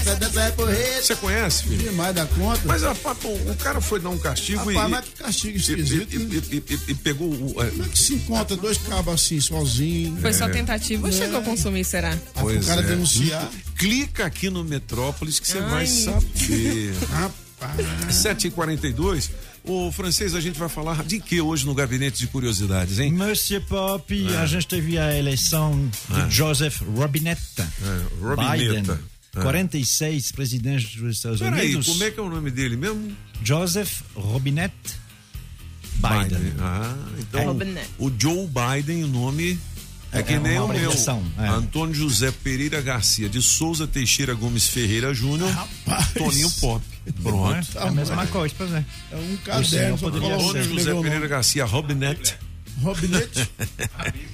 A 0.09 0.13
dessa 0.15 0.41
é 0.41 0.51
porreta. 0.51 1.01
Você 1.01 1.15
conhece, 1.15 1.63
filho? 1.63 1.84
Demais 1.84 2.15
da 2.15 2.26
conta. 2.26 2.61
Mas 2.65 2.82
rapaz, 2.82 3.17
pô, 3.17 3.30
o 3.30 3.55
cara 3.57 3.80
foi 3.82 3.99
dar 3.99 4.09
um 4.09 4.17
castigo 4.17 4.59
Rapaz, 4.71 4.88
e, 4.88 4.91
mas 4.91 5.05
que 5.05 5.11
castigo 5.11 5.57
esquisito. 5.57 6.13
e- 6.13 6.55
e- 6.55 6.63
e- 6.69 6.80
e 6.91 6.95
pegou 6.95 7.30
o. 7.30 7.55
é, 7.61 7.69
Como 7.69 7.84
é 7.84 7.88
que 7.88 7.99
se 7.99 8.13
encontra 8.15 8.55
dois 8.55 8.78
cabos 8.78 9.13
assim, 9.13 9.39
sozinho? 9.39 10.17
Foi 10.21 10.34
só 10.34 10.45
É. 10.45 10.49
tentativa 10.49 11.05
ou 11.05 11.11
chegou 11.13 11.39
a 11.39 11.41
consumir, 11.43 11.84
será? 11.84 12.17
Pois 12.34 12.63
o 12.63 12.67
cara 12.67 12.82
é. 12.82 12.86
denunciar. 12.86 13.49
Clica 13.78 14.26
aqui 14.26 14.49
no 14.49 14.63
Metrópolis 14.63 15.39
que 15.39 15.47
você 15.47 15.59
Ai. 15.59 15.69
vai 15.69 15.88
saber. 15.88 16.93
Rapaz. 17.11 18.15
7h42. 18.15 19.30
O 19.66 19.91
francês, 19.93 20.36
a 20.36 20.41
gente 20.41 20.59
vai 20.59 20.68
falar 20.68 21.03
de 21.05 21.20
que 21.22 21.39
hoje 21.39 21.66
no 21.66 21.74
gabinete 21.74 22.18
de 22.20 22.28
curiosidades, 22.28 22.99
hein? 22.99 23.14
Monsieur 23.14 23.61
Pop, 23.66 24.28
É. 24.34 24.38
a 24.38 24.45
gente 24.45 24.68
teve 24.68 24.97
a 24.97 25.18
eleição 25.18 25.89
de 26.09 26.20
É. 26.20 26.30
Joseph 26.30 26.82
Robinette. 26.82 27.41
Robinetta. 28.22 28.57
Biden, 28.57 28.99
É. 29.38 29.41
46 29.41 30.32
presidente 30.34 30.97
dos 30.97 31.16
Estados 31.16 31.39
Peraí, 31.39 31.68
Unidos. 31.70 31.88
como 31.88 32.03
é 32.03 32.11
que 32.11 32.20
é 32.20 32.24
o 32.24 32.30
nome 32.30 32.51
dele 32.51 32.76
mesmo? 32.76 33.16
Joseph 33.41 34.01
Robinette 34.16 34.76
Biden. 35.95 36.53
Ah, 36.59 36.95
então 37.20 37.45
Robinette. 37.45 37.89
o 37.97 38.11
Joe 38.20 38.47
Biden, 38.47 39.03
o 39.05 39.07
nome 39.07 39.57
é, 40.14 40.20
É 40.20 40.24
que 40.24 40.38
nem 40.39 40.57
uma 40.59 40.66
o 40.66 40.78
meu. 40.78 40.91
é. 40.91 41.47
Antônio 41.49 41.93
José 41.95 42.32
Pereira 42.43 42.82
Garcia 42.82 43.28
de 43.28 43.41
Souza 43.41 43.88
Teixeira 43.88 44.34
Gomes 44.34 44.68
Ferreira 44.68 45.14
Júnior, 45.14 45.49
Toninho 46.18 46.49
Pop. 46.61 46.84
Pronto. 47.22 47.68
É 47.78 47.88
a 47.88 47.91
mesma 47.91 48.26
coisa, 48.28 48.53
pois 48.57 48.72
é. 48.74 48.86
É 49.11 49.16
um 49.16 49.38
caderno. 49.38 49.95
Antônio 50.07 50.39
José 50.80 50.93
Pereira 51.01 51.28
Garcia 51.28 51.66
Robinette. 51.66 52.36
Robinete. 52.82 53.49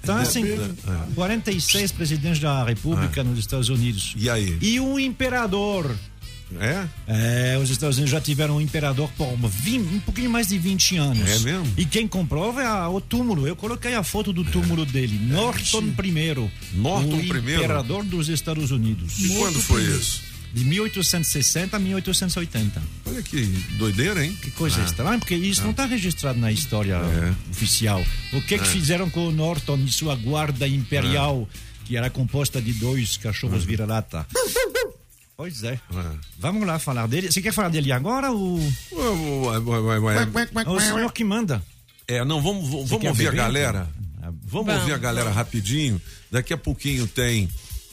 Então, 0.00 0.16
assim, 0.16 0.42
É. 0.44 1.14
46 1.14 1.92
presidentes 1.92 2.40
da 2.40 2.64
República 2.64 3.22
nos 3.22 3.38
Estados 3.38 3.68
Unidos. 3.68 4.14
E 4.16 4.30
aí? 4.30 4.56
E 4.62 4.80
um 4.80 4.98
imperador. 4.98 5.94
É? 6.60 6.86
É, 7.54 7.58
os 7.58 7.68
Estados 7.70 7.96
Unidos 7.98 8.10
já 8.10 8.20
tiveram 8.20 8.56
um 8.56 8.60
imperador 8.60 9.10
por 9.16 9.36
20, 9.36 9.94
um 9.96 10.00
pouquinho 10.00 10.30
mais 10.30 10.46
de 10.48 10.56
20 10.58 10.96
anos. 10.96 11.28
É 11.28 11.38
mesmo? 11.40 11.72
E 11.76 11.84
quem 11.84 12.08
comprova 12.08 12.62
é 12.62 12.66
a- 12.66 12.88
o 12.88 13.00
túmulo. 13.00 13.46
Eu 13.46 13.54
coloquei 13.54 13.94
a 13.94 14.02
foto 14.02 14.32
do 14.32 14.42
túmulo 14.44 14.86
dele. 14.86 15.18
Norton 15.18 15.82
I. 15.82 16.50
Norton 16.74 17.18
I? 17.20 17.28
imperador 17.28 18.02
dos 18.04 18.28
Estados 18.28 18.70
Unidos. 18.70 19.18
E 19.18 19.28
quando 19.36 19.60
foi 19.60 19.82
isso? 19.82 20.22
De 20.54 20.64
1860 20.64 21.76
a 21.76 21.78
1880. 21.80 22.82
Olha 23.04 23.22
que 23.22 23.42
doideira, 23.76 24.24
hein? 24.24 24.34
Que 24.40 24.50
coisa 24.52 24.80
Ah. 24.80 24.84
estranha, 24.86 25.18
porque 25.18 25.34
isso 25.34 25.62
não 25.62 25.72
está 25.72 25.84
registrado 25.84 26.38
na 26.40 26.50
história 26.50 26.94
É. 26.94 27.34
oficial. 27.50 28.02
O 28.32 28.40
que, 28.40 28.56
que 28.58 28.64
É. 28.64 28.66
fizeram 28.66 29.10
com 29.10 29.28
o 29.28 29.30
Norton 29.30 29.76
e 29.86 29.92
sua 29.92 30.14
guarda 30.16 30.66
imperial, 30.66 31.46
que 31.84 31.94
era 31.98 32.08
composta 32.08 32.62
de 32.62 32.72
dois 32.72 33.18
cachorros 33.18 33.64
vira-lata? 33.66 34.26
Pois 35.38 35.62
é. 35.62 35.78
Vamos 36.36 36.66
lá 36.66 36.80
falar 36.80 37.06
dele. 37.06 37.30
Você 37.30 37.40
quer 37.40 37.52
falar 37.52 37.68
dele 37.68 37.92
agora 37.92 38.32
ou. 38.32 38.58
É 40.66 40.68
o 40.68 40.80
senhor 40.80 41.12
que 41.12 41.22
manda. 41.22 41.62
É, 42.08 42.24
não, 42.24 42.42
vamos, 42.42 42.68
vamos, 42.68 42.90
quer 42.98 43.10
ouvir 43.10 43.28
a 43.28 43.30
galera. 43.30 43.88
Vamos, 44.20 44.66
Vamos, 44.66 44.74
ouvir 44.80 44.94
a 44.94 44.98
galera 44.98 45.30
rapidinho. 45.30 46.02
Daqui 46.28 46.52
a 46.52 46.58
pouquinho 46.58 47.06
tem 47.06 47.48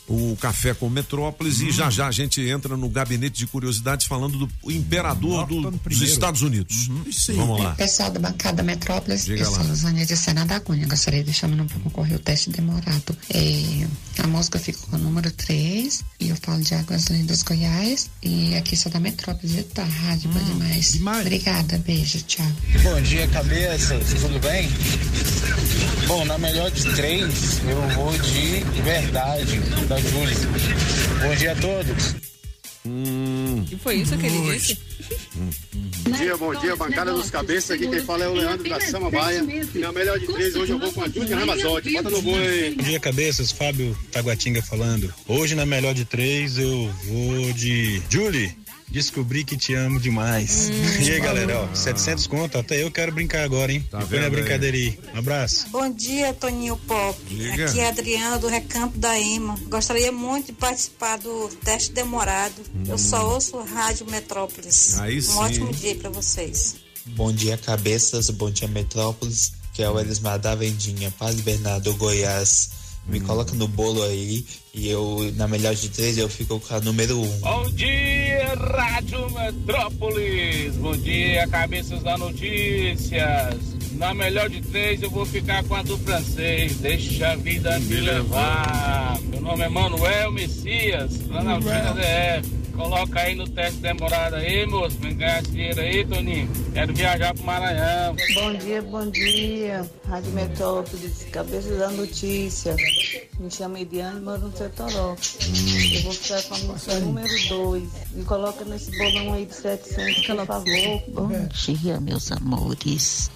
o 0.08 0.38
Café 0.40 0.74
com 0.74 0.88
Metrópolis 0.90 1.62
e 1.62 1.72
já 1.72 1.90
já 1.90 2.08
a 2.08 2.12
gente 2.12 2.40
entra 2.42 2.78
no 2.78 2.88
gabinete 2.90 3.40
de 3.40 3.48
curiosidades 3.48 4.06
falando 4.06 4.38
do 4.38 4.72
imperador 4.72 5.48
do- 5.48 5.72
dos 5.72 6.02
Estados 6.02 6.42
Unidos. 6.42 6.88
Vamos 7.36 7.60
lá. 7.60 7.74
Pessoal 7.76 8.12
da 8.12 8.20
bancada 8.20 8.62
Metrópolis, 8.62 9.26
Diga 9.26 9.44
eu 9.44 9.50
lá. 9.52 9.58
sou 9.58 9.68
Luzânia 9.68 10.06
de 10.06 10.16
Sena 10.16 10.46
da 10.46 10.60
Cunha. 10.60 10.86
Gostaria 10.88 11.20
de 11.22 11.26
deixar 11.26 11.48
meu 11.48 11.58
nome 11.58 11.70
para 11.70 11.80
concorrer 11.80 12.16
o 12.18 12.20
teste 12.20 12.50
demorado. 12.52 13.18
É, 13.34 13.88
a 14.24 14.28
música 14.28 14.60
fica 14.60 14.78
com 14.90 14.96
o 14.96 15.00
número 15.00 15.32
3 15.32 16.04
e 16.20 16.30
eu 16.30 16.36
falo 16.42 16.62
de 16.62 16.74
Águas 16.76 17.06
Lindas 17.06 17.42
Goiás. 17.44 18.10
E 18.22 18.56
aqui 18.56 18.76
sou 18.78 18.92
da 18.92 19.00
Metrópolis, 19.00 19.56
eita, 19.56 19.84
rádio, 19.84 20.30
bom 20.30 20.40
demais. 20.44 21.00
Obrigada, 21.22 21.78
beijo, 21.80 22.20
tchau. 22.28 22.46
Bom 22.84 23.02
dia, 23.02 23.28
cabeça. 23.30 23.98
Tudo 24.22 24.40
bem? 24.40 24.70
Bom, 26.08 26.24
na 26.26 26.38
melhor 26.38 26.70
de 26.70 26.84
três, 26.94 27.60
eu 27.68 27.82
vou 27.96 28.12
de 28.20 28.64
verdade, 28.84 29.60
da 29.88 29.95
Júlia. 30.00 30.36
Bom 31.22 31.36
dia 31.36 31.52
a 31.52 31.56
todos. 31.56 32.16
E 33.72 33.76
foi 33.78 33.96
isso 33.96 34.16
que 34.18 34.26
ele 34.28 34.54
disse? 34.54 34.78
Bom 36.04 36.12
dia, 36.12 36.38
bom 36.38 36.56
dia, 36.56 36.76
bancada 36.76 37.12
dos 37.12 37.32
cabeças. 37.32 37.72
Aqui 37.72 37.88
quem 37.88 38.02
fala 38.02 38.26
é 38.26 38.28
o 38.28 38.34
Leandro 38.34 38.70
da 38.70 38.80
Samambaia. 38.80 39.44
E 39.74 39.80
na 39.80 39.92
melhor 39.92 40.20
de 40.20 40.28
três, 40.28 40.56
hoje 40.56 40.72
eu 40.72 40.80
vou 40.80 40.94
com 40.94 41.02
a 41.02 41.10
Júlia 41.10 41.36
Ramazotti. 41.38 41.94
Bota 41.94 42.10
no 42.12 42.22
boi. 42.22 42.76
Bom 42.76 42.84
dia, 42.84 43.00
cabeças. 43.00 43.52
Fábio 43.52 43.98
Taguatinga 44.12 44.62
falando. 44.62 45.12
Hoje, 45.28 45.56
na 45.56 45.66
melhor 45.66 45.94
de 45.94 46.06
três, 46.06 46.60
eu 46.60 46.92
vou 47.06 47.54
de 47.54 48.02
Julie. 48.10 48.56
Descobri 48.88 49.44
que 49.44 49.58
te 49.58 49.74
amo 49.74 50.00
demais. 50.00 50.70
e 51.02 51.12
aí, 51.12 51.20
galera, 51.20 51.62
ó, 51.62 51.76
700 51.76 52.28
conto, 52.28 52.58
até 52.58 52.82
eu 52.82 52.92
quero 52.92 53.12
brincar 53.12 53.44
agora, 53.44 53.72
hein? 53.72 53.86
Tá 53.90 54.00
vendo 54.00 54.22
na 54.22 54.28
aí? 54.28 54.32
brincadeira 54.32 54.78
aí. 54.78 55.00
Um 55.14 55.20
abraço. 55.20 55.68
Bom 55.70 55.90
dia, 55.92 56.34
Toninho 56.34 56.78
Pop. 56.78 57.20
Diga. 57.28 57.66
Aqui 57.66 57.80
é 57.80 57.86
a 57.86 57.90
Adriana 57.90 58.38
do 58.38 58.48
Recanto 58.48 58.98
da 58.98 59.20
EMA. 59.20 59.56
Gostaria 59.68 60.12
muito 60.12 60.48
de 60.48 60.54
participar 60.54 61.18
do 61.18 61.50
teste 61.64 61.92
demorado. 61.92 62.62
Eu 62.88 62.98
só 62.98 63.34
ouço 63.34 63.58
Rádio 63.62 64.10
Metrópolis. 64.10 64.98
Aí 65.00 65.18
um 65.18 65.22
sim. 65.22 65.38
ótimo 65.38 65.74
dia 65.74 65.96
para 65.96 66.10
vocês. 66.10 66.76
Bom 67.08 67.32
dia, 67.32 67.58
cabeças. 67.58 68.30
Bom 68.30 68.50
dia, 68.50 68.68
Metrópolis. 68.68 69.54
Que 69.74 69.84
é 69.84 69.90
o 69.90 70.00
Elismar 70.00 70.40
da 70.40 70.56
Vendinha, 70.56 71.14
Paz 71.20 71.36
Bernardo, 71.42 71.94
Goiás. 71.96 72.70
Me 73.08 73.20
coloca 73.20 73.54
no 73.56 73.68
bolo 73.68 74.02
aí 74.04 74.44
e 74.74 74.90
eu, 74.90 75.32
na 75.36 75.48
melhor 75.48 75.76
de 75.76 75.90
três, 75.90 76.18
eu 76.18 76.28
fico 76.28 76.60
com 76.60 76.74
a 76.74 76.82
número 76.82 77.22
um. 77.22 77.40
Bom 77.40 77.70
dia, 77.72 78.56
Rádio 78.56 79.30
Metrópolis. 79.32 80.76
Bom 80.76 80.98
dia, 80.98 81.48
cabeças 81.48 82.02
da 82.02 82.18
notícias. 82.18 83.76
Na 83.92 84.14
melhor 84.14 84.50
de 84.50 84.62
três, 84.62 85.02
eu 85.02 85.10
vou 85.10 85.26
ficar 85.26 85.64
com 85.64 85.76
a 85.76 85.84
do 85.84 85.98
francês. 86.00 86.78
Deixa 86.78 87.30
a 87.32 87.36
vida 87.36 87.80
me 87.80 87.96
levar. 88.02 89.20
Meu 89.22 89.40
nome 89.40 89.64
é 89.64 89.70
Manuel 89.70 90.32
Messias, 90.32 91.22
lá 91.30 91.44
na 91.44 91.60
DF. 91.60 92.65
Coloca 92.76 93.20
aí 93.22 93.36
no 93.36 93.48
teste 93.48 93.80
demorado 93.80 94.36
aí, 94.36 94.66
moço. 94.66 94.98
Vem 95.00 95.16
ganhar 95.16 95.42
esse 95.42 95.52
dinheiro 95.52 95.80
aí, 95.80 96.06
Toninho. 96.06 96.50
Quero 96.74 96.94
viajar 96.94 97.34
pro 97.34 97.44
Maranhão. 97.44 98.16
Bom 98.34 98.54
dia, 98.54 98.82
bom 98.82 99.10
dia. 99.10 99.90
Rádio 100.08 100.32
Metrópolis, 100.34 101.26
cabeça 101.32 101.74
da 101.78 101.90
notícia. 101.90 102.76
Me 103.40 103.50
chamo 103.50 103.78
Ediane, 103.78 104.20
moro 104.20 104.42
no 104.42 104.58
Setoró. 104.58 105.16
Eu 105.96 106.04
vou 106.04 106.14
ficar 106.14 106.44
com 106.44 106.56
a 106.56 106.58
música 106.60 107.00
número 107.00 107.48
2. 107.50 107.84
Me 108.12 108.26
coloca 108.26 108.66
nesse 108.66 108.92
bolão 108.98 109.34
aí 109.34 109.46
de 109.46 109.56
700, 109.56 110.26
por 110.28 110.46
favor. 110.46 111.04
Bom 111.10 111.48
dia, 111.48 112.00
meus 112.02 112.32
amores. 112.32 113.32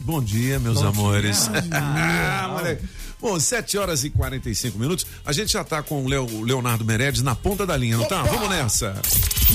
Bom 0.00 0.20
dia, 0.20 0.58
meus 0.58 0.82
Bom 0.82 0.88
amores. 0.88 1.48
dia. 1.48 1.62
Ah, 1.72 2.48
moleque. 2.56 2.84
Bom, 3.22 3.38
7 3.38 3.78
horas 3.78 4.02
e 4.02 4.10
45 4.10 4.76
minutos. 4.78 5.06
A 5.24 5.32
gente 5.32 5.52
já 5.52 5.62
tá 5.62 5.80
com 5.80 6.04
o 6.04 6.08
Leo- 6.08 6.42
Leonardo 6.42 6.84
Meredes 6.84 7.22
na 7.22 7.36
ponta 7.36 7.64
da 7.64 7.76
linha, 7.76 7.96
não 7.96 8.04
tá? 8.04 8.22
Vamos 8.24 8.48
nessa. 8.50 9.00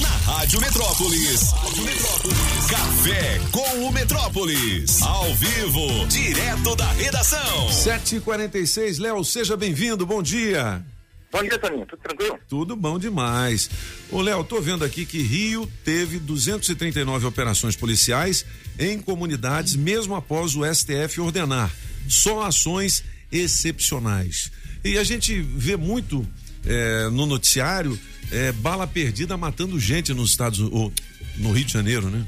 Na 0.02 0.08
Rádio 0.34 0.62
Metrópolis. 0.62 1.52
Rádio 1.52 1.84
Metrópolis. 1.84 2.38
Café 2.70 3.42
com 3.52 3.86
o 3.86 3.92
Metrópolis. 3.92 5.02
Ao 5.02 5.36
vivo, 5.36 6.08
direto 6.08 6.76
da 6.78 6.90
redação. 6.94 7.68
7h46, 7.70 9.00
Léo, 9.00 9.22
seja 9.26 9.58
bem-vindo, 9.58 10.06
bom 10.06 10.24
dia. 10.24 10.82
Bom 11.30 11.44
dia, 11.44 11.60
Toninho. 11.60 11.86
Tudo 11.86 12.02
tranquilo? 12.02 12.40
Tudo 12.48 12.74
bom 12.74 12.98
demais. 12.98 13.70
Ô, 14.10 14.22
Léo, 14.22 14.46
tô 14.46 14.62
vendo 14.62 14.86
aqui 14.86 15.06
que 15.06 15.22
Rio 15.22 15.70
teve 15.84 16.20
239 16.20 17.26
operações 17.26 17.76
policiais 17.76 18.46
em 18.80 18.98
comunidades, 18.98 19.76
mesmo 19.76 20.16
após 20.16 20.56
o 20.56 20.64
STF 20.64 21.20
ordenar. 21.20 21.70
Só 22.08 22.44
ações 22.44 23.04
excepcionais. 23.32 24.52
E 24.84 24.98
a 24.98 25.04
gente 25.04 25.40
vê 25.42 25.76
muito 25.76 26.26
eh, 26.66 27.10
no 27.12 27.26
noticiário 27.26 27.98
eh, 28.32 28.52
bala 28.54 28.88
perdida 28.88 29.38
matando 29.38 29.80
gente 29.80 30.14
nos 30.14 30.32
Estados 30.32 30.60
ou, 30.60 30.92
no 31.38 31.52
Rio 31.52 31.66
de 31.66 31.74
Janeiro, 31.74 32.10
né? 32.10 32.26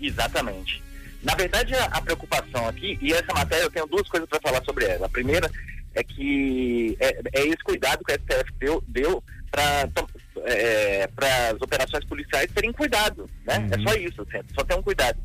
Exatamente. 0.00 0.82
Na 1.22 1.34
verdade, 1.34 1.74
a, 1.74 1.84
a 1.84 2.00
preocupação 2.00 2.66
aqui, 2.68 2.98
e 3.00 3.12
essa 3.12 3.32
matéria 3.32 3.64
eu 3.64 3.70
tenho 3.70 3.86
duas 3.86 4.08
coisas 4.08 4.28
para 4.28 4.40
falar 4.40 4.64
sobre 4.64 4.84
ela. 4.86 5.06
A 5.06 5.10
primeira 5.10 5.50
é 5.94 6.02
que 6.02 6.96
é, 6.98 7.20
é 7.34 7.46
esse 7.46 7.62
cuidado 7.62 8.04
que 8.04 8.12
a 8.12 8.14
STF 8.16 8.52
deu, 8.58 8.82
deu 8.88 9.22
para 9.50 9.88
é, 10.44 11.08
as 11.50 11.60
operações 11.60 12.04
policiais 12.06 12.50
terem 12.52 12.72
cuidado, 12.72 13.28
né? 13.46 13.68
É 13.70 13.78
só 13.82 13.94
isso, 13.96 14.22
assim, 14.22 14.44
só 14.54 14.64
ter 14.64 14.74
um 14.74 14.82
cuidado 14.82 15.18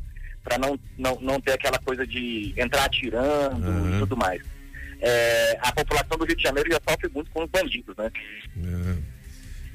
para 0.44 0.58
não, 0.58 0.78
não, 0.96 1.18
não 1.20 1.40
ter 1.40 1.52
aquela 1.52 1.78
coisa 1.78 2.06
de 2.06 2.54
entrar 2.56 2.84
atirando 2.84 3.96
e 3.96 3.98
tudo 3.98 4.16
mais. 4.16 4.40
É, 5.00 5.58
a 5.62 5.72
população 5.72 6.18
do 6.18 6.24
Rio 6.24 6.36
de 6.36 6.42
Janeiro 6.42 6.70
já 6.70 6.80
sofre 6.88 7.08
muito 7.14 7.30
com 7.30 7.44
os 7.44 7.50
bandidos, 7.50 7.94
né? 7.96 8.10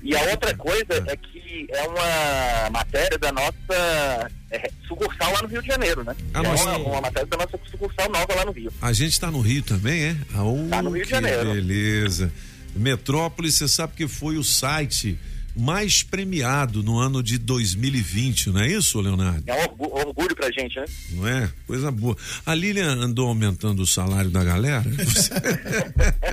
E 0.01 0.13
a 0.17 0.21
outra 0.31 0.53
coisa 0.55 1.01
é 1.07 1.15
que 1.15 1.65
é 1.69 1.83
uma 1.83 2.69
matéria 2.71 3.17
da 3.17 3.31
nossa 3.31 4.29
é, 4.51 4.69
sucursal 4.85 5.31
lá 5.31 5.41
no 5.43 5.47
Rio 5.47 5.61
de 5.61 5.67
Janeiro, 5.69 6.03
né? 6.03 6.13
Ah, 6.33 6.41
é 6.43 6.49
uma, 6.49 6.77
uma 6.77 7.01
matéria 7.01 7.25
da 7.27 7.37
nossa 7.37 7.57
sucursal 7.71 8.09
nova 8.09 8.35
lá 8.35 8.43
no 8.43 8.51
Rio. 8.51 8.71
A 8.81 8.91
gente 8.91 9.17
tá 9.17 9.31
no 9.31 9.39
Rio 9.39 9.63
também, 9.63 10.03
é? 10.03 10.15
Ah, 10.35 10.43
oh, 10.43 10.67
Tá 10.69 10.81
no 10.81 10.89
Rio 10.89 11.05
de 11.05 11.09
Janeiro. 11.09 11.53
Beleza. 11.53 12.33
Metrópolis, 12.75 13.55
você 13.55 13.67
sabe 13.69 13.93
que 13.95 14.07
foi 14.07 14.35
o 14.37 14.43
site 14.43 15.17
mais 15.55 16.01
premiado 16.01 16.81
no 16.81 16.97
ano 16.97 17.21
de 17.21 17.37
2020, 17.37 18.49
não 18.49 18.61
é 18.61 18.67
isso, 18.71 18.99
Leonardo? 18.99 19.43
É 19.45 19.53
um 19.53 19.61
orgu- 19.63 19.95
orgulho 19.99 20.35
pra 20.35 20.49
gente, 20.51 20.79
né? 20.79 20.85
Não 21.11 21.27
é? 21.27 21.51
Coisa 21.67 21.91
boa. 21.91 22.17
A 22.45 22.55
Lilian 22.55 22.93
andou 22.95 23.27
aumentando 23.27 23.83
o 23.83 23.87
salário 23.87 24.31
da 24.31 24.43
galera? 24.43 24.83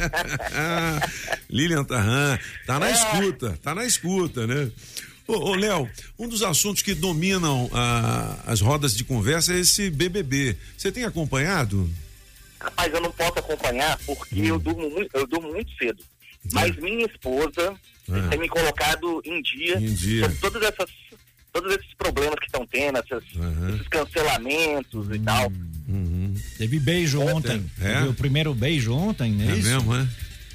Lilian 1.49 1.85
Tarran, 1.85 2.39
tá 2.67 2.79
na 2.79 2.91
escuta, 2.91 3.59
tá 3.63 3.75
na 3.75 3.85
escuta, 3.85 4.47
né? 4.47 4.71
Ô, 5.27 5.51
ô, 5.51 5.55
Léo, 5.55 5.89
um 6.19 6.29
dos 6.29 6.43
assuntos 6.43 6.83
que 6.83 6.95
dominam 6.95 7.71
ah, 7.73 8.39
as 8.47 8.61
rodas 8.61 8.95
de 8.97 9.05
conversa 9.05 9.55
é 9.55 9.61
esse 9.61 9.91
BBB. 9.91 10.57
Você 10.77 10.91
tem 10.91 11.05
acompanhado? 11.05 11.89
Rapaz, 12.59 12.93
eu 12.93 13.01
não 13.01 13.13
posso 13.13 13.39
acompanhar 13.39 13.99
porque 14.05 14.41
eu, 14.41 14.59
durmo 14.59 14.91
muito, 14.91 15.17
eu 15.17 15.27
durmo 15.27 15.53
muito 15.53 15.71
cedo. 15.79 16.03
Mas 16.53 16.77
minha 16.77 17.07
esposa 17.07 17.75
É. 18.11 18.29
tem 18.29 18.39
me 18.39 18.49
colocado 18.49 19.21
em 19.25 19.41
dia, 19.43 19.77
Em 19.79 19.93
dia. 19.95 20.23
sobre 20.23 20.37
todas 20.39 20.63
essas, 20.63 20.91
todos 21.53 21.73
esses 21.75 21.93
problemas 21.99 22.37
que 22.39 22.47
estão 22.47 22.67
tendo, 22.67 22.99
essas- 22.99 23.25
esses 23.75 23.89
cancelamentos 23.89 25.09
e 25.15 25.19
tal. 25.19 25.53
Teve 26.59 26.79
beijo 26.79 27.21
ontem. 27.21 27.65
É? 27.81 27.95
Teve 27.95 28.09
o 28.09 28.15
primeiro 28.15 28.55
beijo 28.55 28.93
ontem, 28.93 29.33
né? 29.33 29.53
É 29.53 29.57
isso? 29.57 29.69
mesmo, 29.69 29.95
é? 29.95 30.07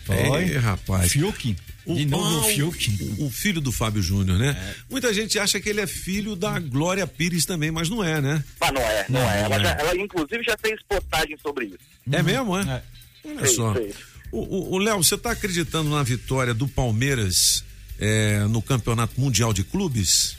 Foi. 0.05 0.15
Ei, 0.43 0.57
rapaz. 0.57 1.11
Fiuk. 1.11 1.55
De 1.87 2.05
novo 2.05 2.39
o 2.39 2.43
Fiuk. 2.43 3.15
O, 3.19 3.25
o 3.25 3.29
filho 3.31 3.61
do 3.61 3.71
Fábio 3.71 4.01
Júnior, 4.01 4.39
né? 4.39 4.73
Muita 4.89 5.13
gente 5.13 5.37
acha 5.37 5.59
que 5.59 5.69
ele 5.69 5.81
é 5.81 5.87
filho 5.87 6.35
da 6.35 6.57
Glória 6.59 7.05
Pires 7.05 7.45
também, 7.45 7.69
mas 7.71 7.89
não 7.89 8.03
é, 8.03 8.19
né? 8.21 8.43
Mas 8.59 8.71
não 8.71 8.81
é, 8.81 9.05
não, 9.09 9.19
Não, 9.19 9.29
é. 9.31 9.39
Ela, 9.41 9.49
não 9.49 9.55
é. 9.55 9.63
já- 9.69 9.79
ela, 9.81 9.97
inclusive 9.97 10.43
já 10.43 10.57
fez 10.57 10.79
postagem 10.87 11.37
sobre 11.41 11.65
isso. 11.65 11.77
É 12.11 12.23
mesmo, 12.23 12.57
é? 12.57 12.83
Olha 13.23 13.39
Fez, 13.39 13.51
só. 13.55 13.73
fez. 13.73 13.95
O- 14.39 14.77
Léo, 14.77 14.97
você 15.03 15.17
tá 15.17 15.31
acreditando 15.31 15.89
na 15.89 16.03
vitória 16.03 16.53
do 16.53 16.67
Palmeiras 16.67 17.63
é, 17.99 18.39
no 18.49 18.61
Campeonato 18.61 19.19
Mundial 19.19 19.53
de 19.53 19.63
Clubes? 19.63 20.35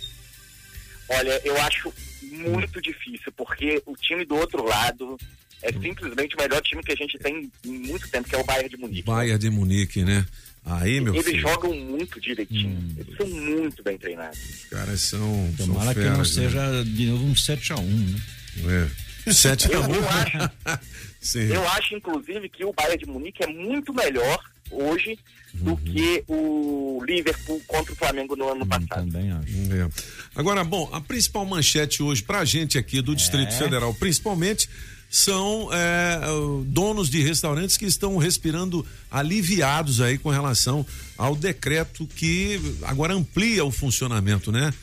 Olha, 1.08 1.40
eu 1.44 1.56
acho 1.62 1.92
muito 2.22 2.80
difícil, 2.82 3.32
porque 3.36 3.82
o 3.86 3.94
time 3.96 4.24
do 4.24 4.34
outro 4.34 4.64
lado 4.64 5.16
é 5.62 5.72
simplesmente 5.72 6.34
o 6.34 6.38
melhor 6.38 6.60
time 6.62 6.82
que 6.82 6.92
a 6.92 6.96
gente 6.96 7.18
tem 7.18 7.50
em 7.64 7.72
muito 7.86 8.08
tempo, 8.08 8.28
que 8.28 8.34
é 8.34 8.38
o 8.38 8.44
Bayern 8.44 8.68
de 8.68 8.76
Munique. 8.76 9.02
Bayern 9.02 9.38
de 9.38 9.50
Munique, 9.50 10.04
né? 10.04 10.26
Aí, 10.64 11.00
meu 11.00 11.14
Eles 11.14 11.26
filho, 11.26 11.40
jogam 11.40 11.72
muito 11.74 12.20
direitinho. 12.20 12.76
Eles 12.98 13.16
são 13.16 13.26
muito 13.28 13.82
bem 13.84 13.96
treinados. 13.96 14.36
os 14.38 14.64
caras 14.64 15.00
são. 15.00 15.54
são 15.56 15.66
Tomara 15.68 15.94
que 15.94 16.00
não 16.00 16.24
feras, 16.24 16.36
né? 16.36 16.42
seja 16.42 16.84
de 16.84 17.06
novo 17.06 17.24
um 17.24 17.32
7x1, 17.34 17.82
né? 17.82 18.20
É. 18.66 19.05
7 19.32 19.70
Eu, 19.72 19.82
a 19.82 19.86
1. 19.88 19.94
eu 19.94 20.08
acho, 20.08 20.50
Sim. 21.20 21.40
eu 21.52 21.68
acho, 21.70 21.94
inclusive, 21.94 22.48
que 22.48 22.64
o 22.64 22.72
Bayern 22.72 22.98
de 22.98 23.06
Munique 23.06 23.42
é 23.42 23.46
muito 23.46 23.92
melhor 23.92 24.38
hoje 24.70 25.18
do 25.54 25.70
Uhum. 25.70 25.76
que 25.76 26.24
o 26.28 27.02
Liverpool 27.06 27.62
contra 27.66 27.92
o 27.92 27.96
Flamengo 27.96 28.36
no 28.36 28.50
ano 28.52 28.66
passado. 28.66 28.88
Também 29.10 29.30
acho. 29.32 29.48
É. 29.72 29.88
Agora, 30.34 30.62
bom, 30.64 30.88
a 30.92 31.00
principal 31.00 31.46
manchete 31.46 32.02
hoje 32.02 32.22
pra 32.22 32.44
gente 32.44 32.76
aqui 32.76 33.00
do 33.00 33.14
Distrito 33.16 33.54
É. 33.54 33.58
Federal, 33.58 33.94
principalmente, 33.94 34.68
são 35.08 35.70
é, 35.72 36.20
donos 36.66 37.08
de 37.08 37.22
restaurantes 37.22 37.76
que 37.78 37.86
estão 37.86 38.18
respirando 38.18 38.84
aliviados 39.10 40.00
aí 40.02 40.18
com 40.18 40.28
relação 40.30 40.84
ao 41.16 41.34
decreto 41.34 42.06
que 42.06 42.60
agora 42.82 43.14
amplia 43.14 43.64
o 43.64 43.70
funcionamento, 43.70 44.52
né? 44.52 44.74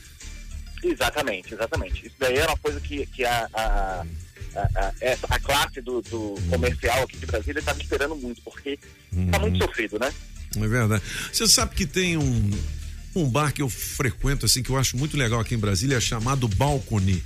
Exatamente, 0.82 1.54
exatamente. 1.54 2.06
Isso 2.06 2.16
daí 2.18 2.36
é 2.38 2.46
uma 2.46 2.56
coisa 2.58 2.80
que, 2.80 3.06
que 3.06 3.24
a, 3.24 3.48
a, 3.54 3.62
a, 3.62 4.06
a- 4.56 4.92
essa- 5.00 5.26
a 5.30 5.38
classe 5.40 5.80
do, 5.80 6.00
do 6.02 6.34
comercial 6.48 7.02
aqui 7.02 7.16
de 7.16 7.26
Brasília 7.26 7.58
estava 7.60 7.80
esperando 7.80 8.16
muito, 8.16 8.40
porque 8.42 8.78
está 9.16 9.38
muito 9.38 9.58
sofrido, 9.64 9.98
né? 9.98 10.12
É 10.56 10.66
verdade. 10.68 11.02
Você 11.32 11.46
sabe 11.48 11.74
que 11.74 11.84
tem 11.86 12.16
um, 12.16 12.50
um 13.16 13.28
bar 13.28 13.52
que 13.52 13.60
eu 13.62 13.68
frequento, 13.68 14.46
assim, 14.46 14.62
que 14.62 14.70
eu 14.70 14.76
acho 14.78 14.96
muito 14.96 15.16
legal 15.16 15.40
aqui 15.40 15.54
em 15.54 15.58
Brasília, 15.58 16.00
chamado 16.00 16.46
Balcony. 16.48 17.22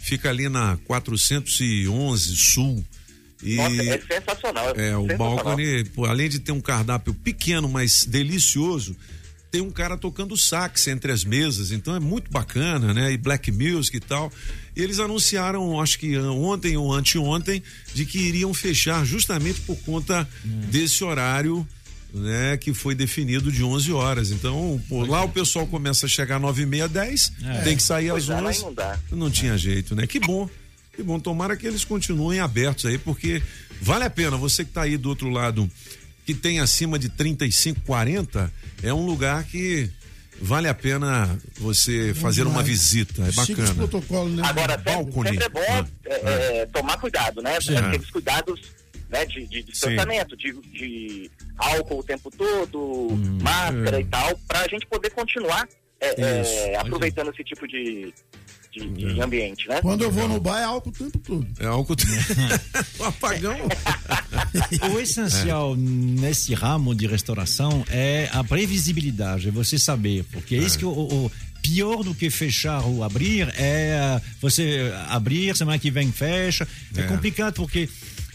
Fica 0.00 0.30
ali 0.30 0.48
na 0.48 0.78
411 0.86 2.36
Sul. 2.36 2.84
E 3.42 3.56
Nossa, 3.56 3.82
é 3.82 4.00
sensacional. 4.00 4.68
é, 4.76 4.96
o 4.96 5.02
sensacional. 5.02 5.16
Balcony, 5.16 5.84
pô, 5.84 6.04
além 6.04 6.28
de 6.28 6.40
ter 6.40 6.52
um 6.52 6.60
cardápio 6.60 7.14
pequeno, 7.14 7.68
mas 7.68 8.04
delicioso, 8.04 8.94
tem 9.50 9.60
um 9.60 9.70
cara 9.70 9.96
tocando 9.96 10.36
sax 10.36 10.86
entre 10.86 11.10
as 11.10 11.24
mesas, 11.24 11.72
então 11.72 11.94
é 11.96 12.00
muito 12.00 12.30
bacana, 12.30 12.94
né? 12.94 13.12
E 13.12 13.16
black 13.16 13.50
music 13.50 13.96
e 13.96 14.00
tal. 14.00 14.32
E 14.76 14.80
eles 14.82 15.00
anunciaram, 15.00 15.80
acho 15.80 15.98
que 15.98 16.16
ontem 16.18 16.76
ou 16.76 16.92
anteontem, 16.94 17.62
de 17.92 18.06
que 18.06 18.18
iriam 18.18 18.54
fechar 18.54 19.04
justamente 19.04 19.60
por 19.62 19.76
conta 19.78 20.28
desse 20.44 21.02
horário, 21.02 21.66
né? 22.14 22.56
Que 22.56 22.72
foi 22.72 22.94
definido 22.94 23.50
de 23.50 23.64
11 23.64 23.92
horas. 23.92 24.30
Então, 24.30 24.80
pô, 24.88 25.04
lá 25.04 25.22
o 25.24 25.28
pessoal 25.28 25.66
começa 25.66 26.06
a 26.06 26.08
chegar 26.08 26.36
às 26.36 26.42
9 26.42 26.62
e 26.62 26.66
meia, 26.66 26.88
10, 26.88 27.32
É. 27.44 27.60
tem 27.62 27.76
que 27.76 27.82
sair 27.82 28.10
às 28.10 28.26
Pois 28.26 28.28
é, 28.30 28.40
lá 28.40 28.48
11. 28.50 28.62
não 28.62 28.74
dá. 28.74 28.98
Não 29.10 29.30
tinha 29.30 29.58
jeito, 29.58 29.94
né? 29.96 30.06
Que 30.06 30.20
bom. 30.20 30.48
Que 30.94 31.02
bom. 31.02 31.18
Tomara 31.18 31.56
que 31.56 31.66
eles 31.66 31.84
continuem 31.84 32.40
abertos 32.40 32.86
aí, 32.86 32.98
porque 32.98 33.42
vale 33.80 34.04
a 34.04 34.10
pena. 34.10 34.36
Você 34.36 34.64
que 34.64 34.70
tá 34.72 34.82
aí 34.82 34.96
do 34.96 35.08
outro 35.08 35.28
lado, 35.30 35.68
que 36.24 36.34
tem 36.34 36.60
acima 36.60 36.98
de 36.98 37.08
35, 37.08 37.80
40, 37.82 38.52
é 38.82 38.92
um 38.92 39.04
lugar 39.04 39.44
que 39.44 39.90
vale 40.40 40.68
a 40.68 40.74
pena 40.74 41.38
você 41.58 42.14
fazer 42.14 42.46
uma 42.46 42.62
visita. 42.62 43.22
É 43.22 43.32
bacana. 43.32 43.74
protocolos, 43.74 44.32
né? 44.34 44.42
Agora, 44.44 44.74
sempre, 44.74 45.28
sempre 45.28 45.44
é 45.44 45.48
bom 45.48 45.60
Ah, 45.68 45.86
é, 46.06 46.60
é, 46.62 46.66
tomar 46.66 46.96
cuidado, 46.98 47.42
né? 47.42 47.60
Sim. 47.60 47.76
Aqueles 47.76 48.10
cuidados 48.10 48.60
né, 49.10 49.26
de, 49.26 49.46
de 49.46 49.62
distanciamento, 49.64 50.36
de, 50.36 50.52
de 50.72 51.30
álcool 51.58 51.98
o 51.98 52.04
tempo 52.04 52.30
todo, 52.30 53.12
Hum, 53.12 53.38
máscara 53.42 53.98
é. 53.98 54.00
e 54.00 54.04
tal, 54.04 54.38
para 54.46 54.60
a 54.60 54.68
gente 54.68 54.86
poder 54.86 55.10
continuar 55.10 55.68
é, 56.00 56.20
é, 56.72 56.76
aproveitando 56.76 57.30
esse 57.30 57.44
tipo 57.44 57.66
de, 57.68 58.14
de, 58.72 58.88
de 58.88 59.18
É. 59.20 59.22
ambiente, 59.24 59.68
né? 59.68 59.80
Quando 59.80 60.02
eu 60.02 60.10
vou 60.10 60.28
no 60.28 60.40
bar 60.40 60.60
é 60.60 60.64
álcool 60.64 60.90
o 60.90 60.92
tempo 60.92 61.18
todo. 61.18 61.46
É 61.58 61.66
álcool. 61.66 61.96
o 62.98 63.04
apagão. 63.04 63.56
O 64.94 64.98
essencial 65.00 65.76
nesse 65.76 66.54
ramo 66.54 66.94
de 66.94 67.06
restauração 67.06 67.84
é 67.88 68.28
a 68.32 68.42
previsibilidade, 68.42 69.48
é 69.48 69.50
você 69.50 69.78
saber, 69.78 70.24
porque 70.32 70.54
é 70.56 70.58
isso 70.58 70.78
que 70.78 70.84
o, 70.84 70.90
o 70.90 71.32
pior 71.62 72.02
do 72.02 72.14
que 72.14 72.30
fechar 72.30 72.84
ou 72.84 73.04
abrir 73.04 73.48
é 73.56 74.20
você 74.40 74.92
abrir, 75.08 75.56
semana 75.56 75.78
que 75.78 75.90
vem 75.90 76.10
fecha. 76.10 76.66
É, 76.96 77.00
É. 77.00 77.02
complicado 77.04 77.54
porque 77.54 77.88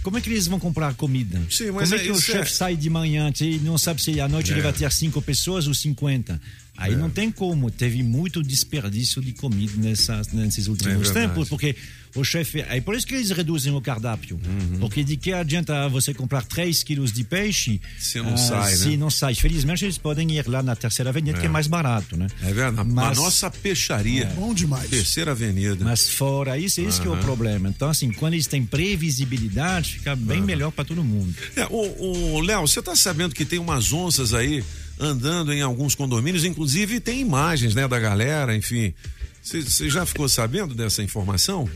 como 0.05 0.19
é 0.19 0.21
que 0.21 0.29
eles 0.29 0.45
vão 0.45 0.59
comprar 0.59 0.93
comida? 0.93 1.41
Sim, 1.49 1.71
mas 1.71 1.89
como 1.89 1.95
é 1.99 2.03
é 2.03 2.05
que 2.05 2.11
o 2.11 2.15
isso, 2.15 2.21
chefe 2.27 2.51
é- 2.51 2.55
sai 2.55 2.77
de 2.77 2.89
manhã 2.91 3.33
e 3.41 3.57
não 3.57 3.75
sabe 3.77 3.99
se 4.01 4.21
à 4.21 4.27
noite 4.27 4.51
É. 4.51 4.53
ele 4.53 4.61
vai 4.61 4.71
ter 4.71 4.89
cinco 4.91 5.19
pessoas 5.19 5.67
ou 5.67 5.73
50? 5.73 6.39
Aí 6.77 6.93
É. 6.93 6.95
não 6.95 7.09
tem 7.09 7.31
como. 7.31 7.71
Teve 7.71 8.03
muito 8.03 8.43
desperdício 8.43 9.21
de 9.21 9.31
comida 9.31 9.73
nessas, 9.77 10.27
nesses 10.33 10.67
últimos 10.67 11.09
É 11.09 11.13
tempos, 11.13 11.47
porque 11.47 11.73
o 12.13 12.23
chefe. 12.23 12.59
É 12.67 12.81
por 12.81 12.93
isso 12.95 13.07
que 13.07 13.15
eles 13.15 13.29
reduzem 13.31 13.73
o 13.73 13.79
cardápio. 13.79 14.37
Uhum. 14.45 14.79
Porque 14.79 15.01
de 15.01 15.15
que 15.15 15.31
adianta 15.31 15.87
você 15.87 16.13
comprar 16.13 16.43
3 16.43 16.83
quilos 16.83 17.13
de 17.13 17.23
peixe 17.23 17.79
Se 17.97 18.19
não 18.19 18.33
ah, 18.33 18.37
sai, 18.37 18.75
se 18.75 18.89
né? 18.89 18.97
não 18.97 19.09
sai. 19.09 19.33
Felizmente 19.35 19.85
eles 19.85 19.97
podem 19.97 20.29
ir 20.33 20.45
lá 20.49 20.61
na 20.61 20.75
terceira 20.75 21.11
avenida, 21.11 21.37
É. 21.37 21.39
que 21.41 21.45
é 21.47 21.49
mais 21.49 21.65
barato, 21.67 22.17
né? 22.17 22.27
É 22.43 22.51
verdade. 22.53 22.89
Mas- 22.91 23.17
A 23.17 23.21
nossa 23.21 23.49
peixaria. 23.49 24.25
Bom 24.35 24.53
demais. 24.53 24.89
Terceira 24.89 25.31
Avenida. 25.31 25.83
Mas 25.85 26.09
fora 26.09 26.57
isso, 26.57 26.81
esse 26.81 26.99
que 26.99 27.07
é 27.07 27.09
o 27.11 27.17
problema. 27.17 27.69
Então, 27.69 27.89
assim, 27.89 28.11
quando 28.11 28.33
eles 28.33 28.47
têm 28.47 28.65
previsibilidade, 28.65 29.94
fica 29.97 30.15
bem 30.15 30.41
melhor 30.41 30.71
para 30.71 30.85
todo 30.85 31.03
mundo. 31.03 31.33
É, 31.55 31.65
o, 31.69 32.35
o 32.35 32.41
Léo, 32.41 32.67
você 32.67 32.81
tá 32.81 32.95
sabendo 32.95 33.33
que 33.33 33.45
tem 33.45 33.59
umas 33.59 33.91
onças 33.91 34.33
aí 34.33 34.63
andando 34.99 35.51
em 35.51 35.61
alguns 35.61 35.95
condomínios, 35.95 36.45
inclusive 36.45 36.99
tem 36.99 37.19
imagens, 37.19 37.75
né, 37.75 37.87
da 37.87 37.99
galera, 37.99 38.55
enfim. 38.55 38.93
Você 39.41 39.89
já 39.89 40.05
ficou 40.05 40.27
sabendo 40.27 40.73
dessa 40.73 41.03
informação? 41.03 41.69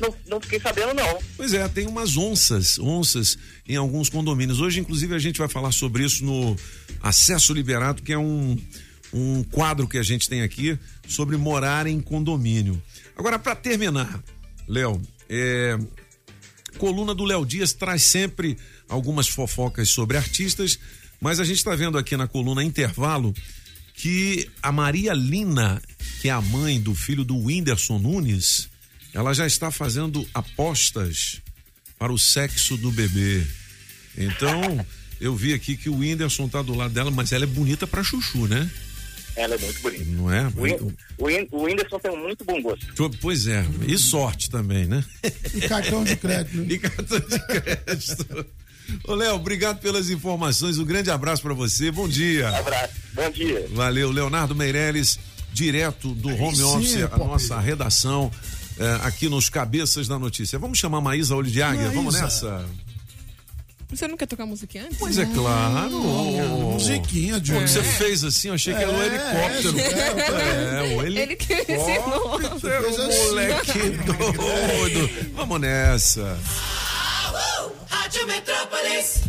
Não, 0.00 0.14
não 0.26 0.40
fiquei 0.40 0.60
sabendo, 0.60 0.94
não. 0.94 1.18
Pois 1.36 1.54
é, 1.54 1.66
tem 1.68 1.86
umas 1.86 2.16
onças, 2.16 2.78
onças 2.78 3.38
em 3.68 3.76
alguns 3.76 4.08
condomínios. 4.08 4.60
Hoje, 4.60 4.80
inclusive, 4.80 5.14
a 5.14 5.18
gente 5.18 5.38
vai 5.38 5.48
falar 5.48 5.70
sobre 5.72 6.04
isso 6.04 6.24
no 6.24 6.56
Acesso 7.00 7.54
Liberado, 7.54 8.02
que 8.02 8.12
é 8.12 8.18
um, 8.18 8.58
um 9.12 9.44
quadro 9.44 9.86
que 9.86 9.96
a 9.96 10.02
gente 10.02 10.28
tem 10.28 10.42
aqui 10.42 10.76
sobre 11.06 11.36
morar 11.36 11.86
em 11.86 12.00
condomínio. 12.00 12.82
Agora, 13.16 13.38
para 13.38 13.54
terminar, 13.54 14.22
Léo, 14.66 15.00
é, 15.28 15.78
coluna 16.78 17.14
do 17.14 17.24
Léo 17.24 17.44
Dias 17.44 17.72
traz 17.72 18.02
sempre 18.02 18.56
algumas 18.88 19.28
fofocas 19.28 19.88
sobre 19.88 20.16
artistas, 20.16 20.78
mas 21.20 21.40
a 21.40 21.44
gente 21.44 21.58
está 21.58 21.74
vendo 21.74 21.98
aqui 21.98 22.16
na 22.16 22.26
coluna 22.26 22.64
Intervalo 22.64 23.34
que 23.94 24.48
a 24.62 24.72
Maria 24.72 25.12
Lina, 25.12 25.80
que 26.20 26.28
é 26.28 26.32
a 26.32 26.40
mãe 26.40 26.80
do 26.80 26.94
filho 26.94 27.24
do 27.24 27.36
Whindersson 27.36 27.98
Nunes, 27.98 28.68
ela 29.12 29.32
já 29.32 29.46
está 29.46 29.70
fazendo 29.70 30.26
apostas 30.32 31.40
para 31.98 32.12
o 32.12 32.18
sexo 32.18 32.76
do 32.76 32.90
bebê. 32.90 33.46
Então, 34.16 34.84
eu 35.20 35.36
vi 35.36 35.54
aqui 35.54 35.76
que 35.76 35.88
o 35.88 35.98
Whindersson 35.98 36.48
tá 36.48 36.62
do 36.62 36.74
lado 36.74 36.92
dela, 36.92 37.10
mas 37.10 37.32
ela 37.32 37.44
é 37.44 37.46
bonita 37.46 37.86
para 37.86 38.02
chuchu, 38.02 38.48
né? 38.48 38.68
Ela 39.34 39.54
é 39.54 39.58
muito 39.58 39.80
bonita. 39.80 40.04
Não 40.06 40.32
é? 40.32 40.46
O, 40.56 40.60
Whin- 40.62 40.94
o, 41.18 41.24
Whin- 41.26 41.48
o 41.50 41.62
Whindersson 41.64 41.98
tem 41.98 42.16
muito 42.16 42.44
bom 42.44 42.60
gosto. 42.60 42.86
Pois 43.20 43.46
é, 43.46 43.64
e 43.88 43.96
sorte 43.96 44.50
também, 44.50 44.84
né? 44.86 45.02
E 45.54 45.60
cartão 45.62 46.04
de 46.04 46.16
crédito. 46.16 46.56
né? 46.58 46.66
E 46.74 46.78
cartão 46.78 47.18
de 47.18 47.38
crédito. 47.46 48.46
Ô, 49.04 49.14
Léo, 49.14 49.34
obrigado 49.36 49.78
pelas 49.80 50.10
informações. 50.10 50.78
Um 50.78 50.84
grande 50.84 51.10
abraço 51.10 51.40
para 51.42 51.54
você. 51.54 51.90
Bom 51.90 52.06
dia. 52.08 52.48
Abraço. 52.50 52.94
Bom 53.14 53.30
dia. 53.30 53.66
Valeu, 53.72 54.10
Leonardo 54.10 54.54
Meirelles, 54.54 55.18
direto 55.52 56.12
do 56.14 56.28
home 56.28 56.56
sim, 56.56 56.62
office, 56.64 57.02
a 57.02 57.08
Pop. 57.08 57.24
nossa 57.26 57.58
redação 57.58 58.30
eh, 58.78 58.98
aqui 59.02 59.28
nos 59.30 59.48
Cabeças 59.48 60.08
da 60.08 60.18
Notícia. 60.18 60.58
Vamos 60.58 60.78
chamar 60.78 60.98
a 60.98 61.00
Maísa 61.00 61.34
Olho 61.34 61.50
de 61.50 61.62
Águia? 61.62 61.88
Vamos 61.90 62.14
Maísa. 62.20 62.22
nessa? 62.58 62.66
Você 63.92 64.08
não 64.08 64.16
quer 64.16 64.26
tocar 64.26 64.46
musiquinha 64.46 64.84
antes? 64.86 64.96
Pois 64.98 65.18
é 65.18 65.26
claro. 65.26 65.90
musiquinha, 65.90 67.34
Quando 67.34 67.42
Johnny. 67.44 67.68
você 67.68 67.82
fez 67.82 68.24
assim, 68.24 68.48
eu 68.48 68.54
achei 68.54 68.74
que 68.74 68.82
era 68.82 68.90
um 68.90 69.02
É, 69.02 69.06
helicóptero. 69.06 69.78
é, 69.78 70.92
É, 70.94 70.96
o 70.96 71.02
Ele 71.06 71.36
que 71.36 71.52
helicóptero. 71.52 71.80
ensinou. 71.80 72.36
Assim. 72.38 73.28
Moleque 73.28 73.78
doido. 74.06 75.10
Vamos 75.34 75.60
nessa. 75.60 76.38
Rádio 77.88 78.26
Metrópolis. 78.26 79.20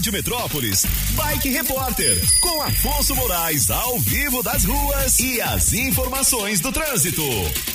Rádio 0.00 0.12
Metrópolis, 0.14 0.86
Bike 1.10 1.50
Repórter, 1.50 2.18
com 2.40 2.62
Afonso 2.62 3.14
Moraes 3.14 3.70
ao 3.70 3.98
vivo 3.98 4.42
das 4.42 4.64
ruas 4.64 5.20
e 5.20 5.42
as 5.42 5.74
informações 5.74 6.58
do 6.58 6.72
trânsito. 6.72 7.22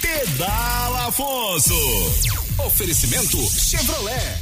Pedala 0.02 1.10
Afonso. 1.10 1.76
Oferecimento 2.66 3.38
Chevrolet. 3.52 4.40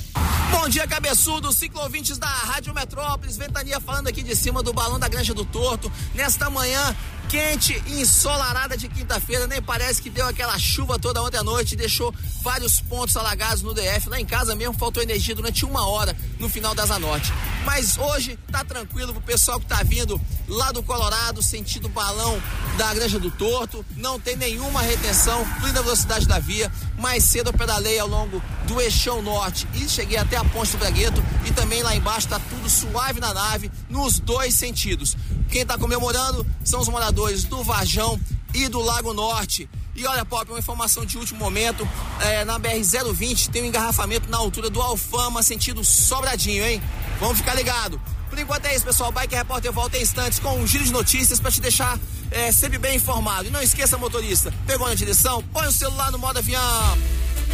Bom 0.50 0.70
dia, 0.70 0.88
cabeçudo, 0.88 1.52
ciclovintes 1.52 2.18
da 2.18 2.28
Rádio 2.28 2.74
Metrópolis, 2.74 3.36
Ventania 3.36 3.82
falando 3.82 4.08
aqui 4.08 4.24
de 4.24 4.34
cima 4.34 4.64
do 4.64 4.72
balão 4.72 4.98
da 4.98 5.10
Granja 5.10 5.34
do 5.34 5.44
Torto. 5.44 5.92
Nesta 6.16 6.50
manhã 6.50 6.96
quente 7.28 7.84
e 7.88 8.00
ensolarada 8.00 8.78
de 8.78 8.88
quinta-feira, 8.88 9.46
nem 9.46 9.62
parece 9.62 10.02
que 10.02 10.10
deu 10.10 10.26
aquela 10.26 10.58
chuva 10.58 10.98
toda 10.98 11.22
ontem 11.22 11.38
à 11.38 11.44
noite, 11.44 11.76
deixou 11.76 12.16
vários 12.44 12.80
pontos 12.80 13.18
alagados 13.18 13.62
no 13.62 13.74
DF. 13.74 14.08
Lá 14.08 14.22
em 14.22 14.26
casa 14.26 14.56
mesmo 14.56 14.74
faltou 14.74 15.04
energia 15.04 15.36
durante 15.36 15.66
uma 15.66 15.86
hora 15.86 16.16
no 16.40 16.48
final 16.48 16.74
da 16.74 16.86
Zanote. 16.86 17.34
Mas 17.66 17.98
hoje 17.98 18.38
tá 18.52 18.64
tranquilo 18.64 19.14
pro 19.14 19.22
pessoal 19.22 19.60
que 19.60 19.66
tá 19.66 19.82
vindo 19.84 20.20
lá 20.48 20.72
do 20.72 20.84
Colorado, 20.84 21.42
sentido 21.42 21.88
balão 21.88 22.42
da 22.78 22.94
Granja 22.94 23.20
do 23.20 23.32
Torto. 23.32 23.86
Não 23.96 24.20
tem 24.20 24.36
nenhuma 24.36 24.82
retenção, 24.82 25.46
fluida 25.60 25.82
velocidade 25.82 26.28
da 26.28 26.40
via. 26.40 26.72
Mais 26.98 27.24
cedo 27.24 27.50
eu 27.50 27.54
pedalei 27.54 28.00
ao 28.00 28.08
longo 28.08 28.42
do 28.68 28.82
Eixão 28.82 29.22
Norte 29.22 29.68
e 29.74 29.88
cheguei 29.88 30.18
até 30.18 30.36
a 30.36 30.44
Ponte 30.44 30.72
do 30.72 30.78
Bragueto 30.78 31.24
e 31.46 31.52
também 31.52 31.82
lá 31.84 31.96
embaixo 31.96 32.28
tá 32.28 32.40
tudo 32.40 32.70
suave 32.70 33.20
na 33.20 33.34
nave, 33.34 33.72
nos 33.90 34.20
dois 34.20 34.54
sentidos. 34.54 35.16
Quem 35.50 35.66
tá 35.66 35.78
comemorando 35.78 36.46
são 36.64 36.80
os 36.80 36.90
moradores 36.90 37.44
do 37.44 37.64
Varjão 37.64 38.20
e 38.54 38.68
do 38.68 38.82
Lago 38.82 39.14
Norte. 39.14 39.70
E 39.96 40.08
olha, 40.08 40.26
Pop, 40.26 40.50
uma 40.50 40.60
informação 40.60 41.06
de 41.06 41.18
último 41.18 41.40
momento: 41.40 41.88
é, 42.20 42.44
na 42.44 42.60
BR-020 42.60 43.50
tem 43.50 43.62
um 43.62 43.66
engarrafamento 43.66 44.30
na 44.30 44.38
altura 44.38 44.70
do 44.70 44.82
Alfama, 44.82 45.44
sentido 45.44 45.84
Sobradinho, 45.84 46.66
hein? 46.66 46.82
Vamos 47.24 47.38
ficar 47.38 47.56
ligado. 47.56 48.02
Por 48.30 48.38
enquanto 48.38 48.66
é 48.66 48.76
isso, 48.76 48.84
pessoal. 48.84 49.10
Bike 49.10 49.34
Repórter 49.34 49.72
volta 49.72 49.98
em 49.98 50.02
instantes 50.02 50.40
com 50.40 50.58
um 50.58 50.68
giro 50.68 50.84
de 50.84 50.92
notícias 50.92 51.40
para 51.40 51.50
te 51.50 51.62
deixar 51.62 51.98
é, 52.30 52.52
sempre 52.52 52.78
bem 52.78 52.98
informado. 52.98 53.48
E 53.48 53.50
não 53.50 53.62
esqueça, 53.62 53.98
motorista, 53.98 54.54
pegou 54.68 54.90
na 54.90 54.94
direção? 54.94 55.42
Põe 55.54 55.68
o 55.68 55.72
celular 55.72 56.12
no 56.12 56.20
modo 56.20 56.40
avião. 56.40 56.98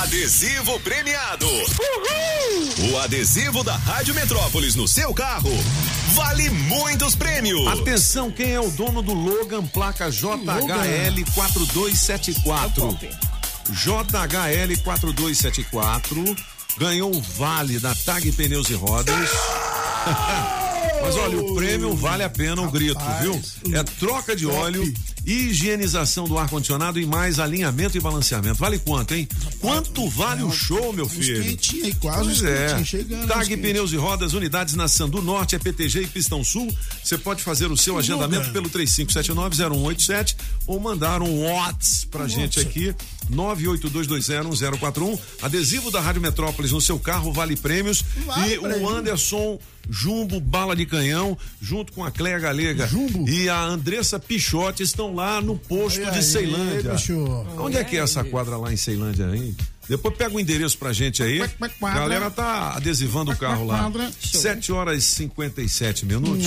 Adesivo 0.00 0.80
premiado. 0.80 1.46
O 2.90 2.98
adesivo 2.98 3.62
da 3.62 3.76
Rádio 3.76 4.14
Metrópolis 4.14 4.74
no 4.74 4.88
seu 4.88 5.12
carro 5.12 5.52
vale 6.14 6.48
muitos 6.48 7.14
prêmios. 7.14 7.66
Atenção, 7.68 8.30
quem 8.30 8.52
é 8.52 8.60
o 8.60 8.70
dono 8.70 9.02
do 9.02 9.12
Logan, 9.12 9.66
placa 9.66 10.10
JHL 10.10 11.24
4274. 11.34 12.98
JHL 13.70 14.82
4274 14.82 16.36
ganhou 16.78 17.14
o 17.14 17.20
vale 17.20 17.78
da 17.78 17.94
Tag 17.94 18.32
Pneus 18.32 18.70
e 18.70 18.74
Rodas. 18.74 19.30
Mas 21.02 21.16
olha, 21.16 21.38
o 21.40 21.54
prêmio 21.54 21.94
vale 21.96 22.22
a 22.22 22.30
pena 22.30 22.62
o 22.62 22.70
grito, 22.70 23.00
viu? 23.20 23.42
É 23.74 23.82
troca 23.82 24.36
de 24.36 24.46
óleo, 24.46 24.82
higienização 25.26 26.24
do 26.24 26.38
ar-condicionado 26.38 27.00
e 27.00 27.06
mais 27.06 27.38
alinhamento 27.38 27.96
e 27.96 28.00
balanceamento. 28.00 28.56
Vale 28.58 28.78
quanto, 28.78 29.12
hein? 29.14 29.28
Quanto 29.60 30.08
vale 30.08 30.42
o 30.42 30.50
show, 30.50 30.92
meu 30.92 31.08
filho? 31.08 31.42
quentinhos 31.42 31.86
aí, 31.86 31.94
quase 31.94 32.24
Pois 32.24 32.42
é. 32.44 32.84
chegando 32.84 33.26
Tag. 33.28 33.56
Pneus 33.56 33.92
e 33.92 33.96
Rodas, 33.96 34.32
unidades 34.32 34.74
na 34.74 34.88
Sandu 34.88 35.20
Norte, 35.20 35.56
EPTG 35.56 36.02
e 36.02 36.06
Pistão 36.06 36.42
Sul. 36.44 36.72
Você 37.02 37.18
pode 37.18 37.42
fazer 37.42 37.70
o 37.70 37.76
seu 37.76 37.98
agendamento 37.98 38.50
pelo 38.50 38.70
35790187 38.70 40.36
ou 40.66 40.80
mandar 40.80 41.20
um 41.20 41.44
WhatsApp 41.44 42.06
pra 42.10 42.28
gente 42.28 42.60
aqui, 42.60 42.94
982201041. 43.30 45.18
Adesivo 45.42 45.90
da 45.90 46.00
Rádio 46.00 46.22
Metrópolis 46.22 46.72
no 46.72 46.80
seu 46.80 46.98
carro 46.98 47.32
vale 47.32 47.56
prêmios. 47.56 48.04
Vale 48.24 48.54
e 48.54 48.58
o 48.58 48.88
Anderson 48.88 49.58
Jumbo 49.90 50.40
Bala 50.40 50.74
de 50.76 50.86
Canhão, 50.86 51.36
junto 51.60 51.92
com 51.92 52.04
a 52.04 52.10
Cléia 52.10 52.38
Galega 52.38 52.88
e 53.26 53.48
a 53.48 53.62
Andressa 53.62 54.18
Pichote 54.18 54.82
estão 54.82 55.14
lá 55.14 55.40
no 55.40 55.56
posto 55.56 56.00
Olha 56.00 56.10
de 56.10 56.18
aí, 56.18 56.22
Ceilândia. 56.24 56.92
bicho. 56.92 57.14
Onde 57.58 57.76
é 57.76 57.84
que 57.84 57.96
é 57.96 58.00
essa 58.00 58.24
quadra 58.24 58.56
lá 58.56 58.72
em 58.72 58.76
Ceilândia, 58.76 59.24
hein? 59.34 59.54
Depois 59.88 60.16
pega 60.16 60.34
o 60.34 60.40
endereço 60.40 60.78
pra 60.78 60.92
gente 60.92 61.22
aí. 61.22 61.40
quadra. 61.78 62.00
Galera 62.00 62.30
tá 62.30 62.76
adesivando 62.76 63.32
o 63.32 63.36
carro 63.36 63.66
lá. 63.66 63.78
quadra. 63.80 64.10
7 64.20 64.72
horas 64.72 64.96
e 64.98 65.02
57 65.02 66.06
minutos. 66.06 66.46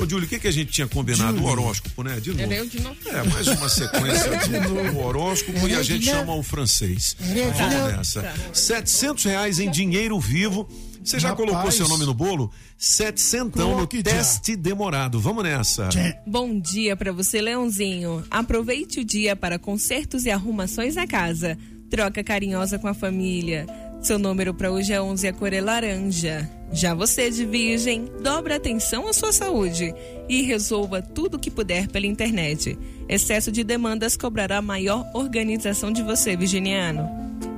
Ô, 0.00 0.08
Júlio, 0.08 0.26
o 0.26 0.28
que, 0.28 0.38
que 0.38 0.48
a 0.48 0.52
gente 0.52 0.70
tinha 0.72 0.86
combinado? 0.86 1.42
O 1.42 1.46
horóscopo, 1.46 2.02
né? 2.02 2.20
De 2.20 2.32
novo. 2.32 2.52
Eu 2.52 2.66
de 2.66 2.80
novo. 2.80 2.96
É, 3.06 3.22
mais 3.24 3.48
uma 3.48 3.68
sequência 3.68 4.30
de 4.46 4.56
o 4.96 5.04
horóscopo 5.04 5.68
e 5.68 5.74
a 5.74 5.82
gente 5.82 6.04
chama 6.06 6.34
o 6.34 6.42
francês. 6.42 7.16
Vamos 7.18 7.96
nessa. 7.96 8.34
700 8.52 9.24
reais 9.24 9.58
em 9.58 9.70
dinheiro 9.70 10.18
vivo. 10.20 10.68
Você 11.02 11.18
já 11.18 11.30
Rapaz. 11.30 11.48
colocou 11.48 11.70
seu 11.70 11.88
nome 11.88 12.04
no 12.04 12.14
bolo? 12.14 12.50
700 12.76 13.60
no 13.64 13.86
teste 13.86 14.56
demorado. 14.56 15.20
Vamos 15.20 15.42
nessa. 15.44 15.88
Bom 16.26 16.58
dia 16.58 16.96
para 16.96 17.12
você, 17.12 17.40
Leãozinho. 17.40 18.24
Aproveite 18.30 19.00
o 19.00 19.04
dia 19.04 19.34
para 19.34 19.58
consertos 19.58 20.24
e 20.24 20.30
arrumações 20.30 20.96
na 20.96 21.06
casa. 21.06 21.56
Troca 21.90 22.22
carinhosa 22.22 22.78
com 22.78 22.88
a 22.88 22.94
família. 22.94 23.66
Seu 24.00 24.18
número 24.18 24.54
para 24.54 24.70
hoje 24.70 24.92
é 24.92 25.00
11, 25.00 25.26
a 25.26 25.32
cor 25.32 25.52
é 25.52 25.60
laranja. 25.60 26.48
Já 26.70 26.94
você 26.94 27.30
de 27.30 27.44
Virgem, 27.44 28.04
dobra 28.22 28.56
atenção 28.56 29.08
à 29.08 29.12
sua 29.12 29.32
saúde 29.32 29.92
e 30.28 30.42
resolva 30.42 31.02
tudo 31.02 31.36
o 31.36 31.38
que 31.38 31.50
puder 31.50 31.88
pela 31.88 32.06
internet. 32.06 32.78
Excesso 33.08 33.50
de 33.50 33.64
demandas 33.64 34.16
cobrará 34.16 34.60
maior 34.60 35.04
organização 35.14 35.90
de 35.90 36.02
você, 36.02 36.36
virginiano. 36.36 37.08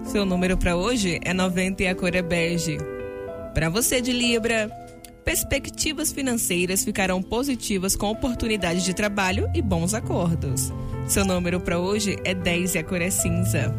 Seu 0.05 0.25
número 0.25 0.57
para 0.57 0.77
hoje 0.77 1.19
é 1.23 1.35
90 1.35 1.83
e 1.83 1.89
a 1.89 1.95
cor 1.95 2.15
é 2.15 2.23
bege. 2.23 2.79
Para 3.55 3.69
você 3.69 4.01
de 4.01 4.13
Libra, 4.13 4.71
perspectivas 5.25 6.13
financeiras 6.13 6.85
ficarão 6.85 7.23
positivas 7.23 7.97
com 7.97 8.11
oportunidades 8.11 8.85
de 8.85 8.95
trabalho 8.95 9.51
e 9.55 9.61
bons 9.61 9.93
acordos. 9.93 10.73
Seu 11.09 11.25
número 11.25 11.61
para 11.61 11.79
hoje 11.79 12.17
é 12.25 12.33
10 12.33 12.77
e 12.77 12.79
a 12.79 12.85
cor 12.85 13.03
é 13.03 13.11
cinza. 13.11 13.75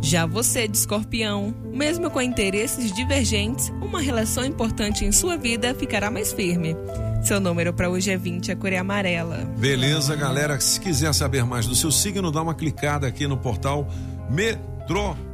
Já 0.00 0.24
você 0.24 0.68
de 0.68 0.76
Escorpião, 0.76 1.52
mesmo 1.72 2.08
com 2.08 2.22
interesses 2.22 2.92
divergentes, 2.92 3.70
uma 3.82 4.00
relação 4.00 4.44
importante 4.44 5.04
em 5.04 5.10
sua 5.10 5.36
vida 5.36 5.74
ficará 5.74 6.08
mais 6.10 6.32
firme. 6.32 6.76
Seu 7.24 7.40
número 7.40 7.74
para 7.74 7.90
hoje 7.90 8.12
é 8.12 8.16
20 8.16 8.46
e 8.46 8.52
a 8.52 8.56
cor 8.56 8.72
é 8.72 8.78
amarela. 8.78 9.38
Beleza, 9.58 10.14
galera. 10.14 10.60
Se 10.60 10.78
quiser 10.80 11.12
saber 11.12 11.44
mais 11.44 11.66
do 11.66 11.74
seu 11.74 11.90
signo, 11.90 12.30
dá 12.30 12.40
uma 12.40 12.54
clicada 12.54 13.08
aqui 13.08 13.26
no 13.26 13.36
portal 13.36 13.88
Metrópolis. 14.30 15.26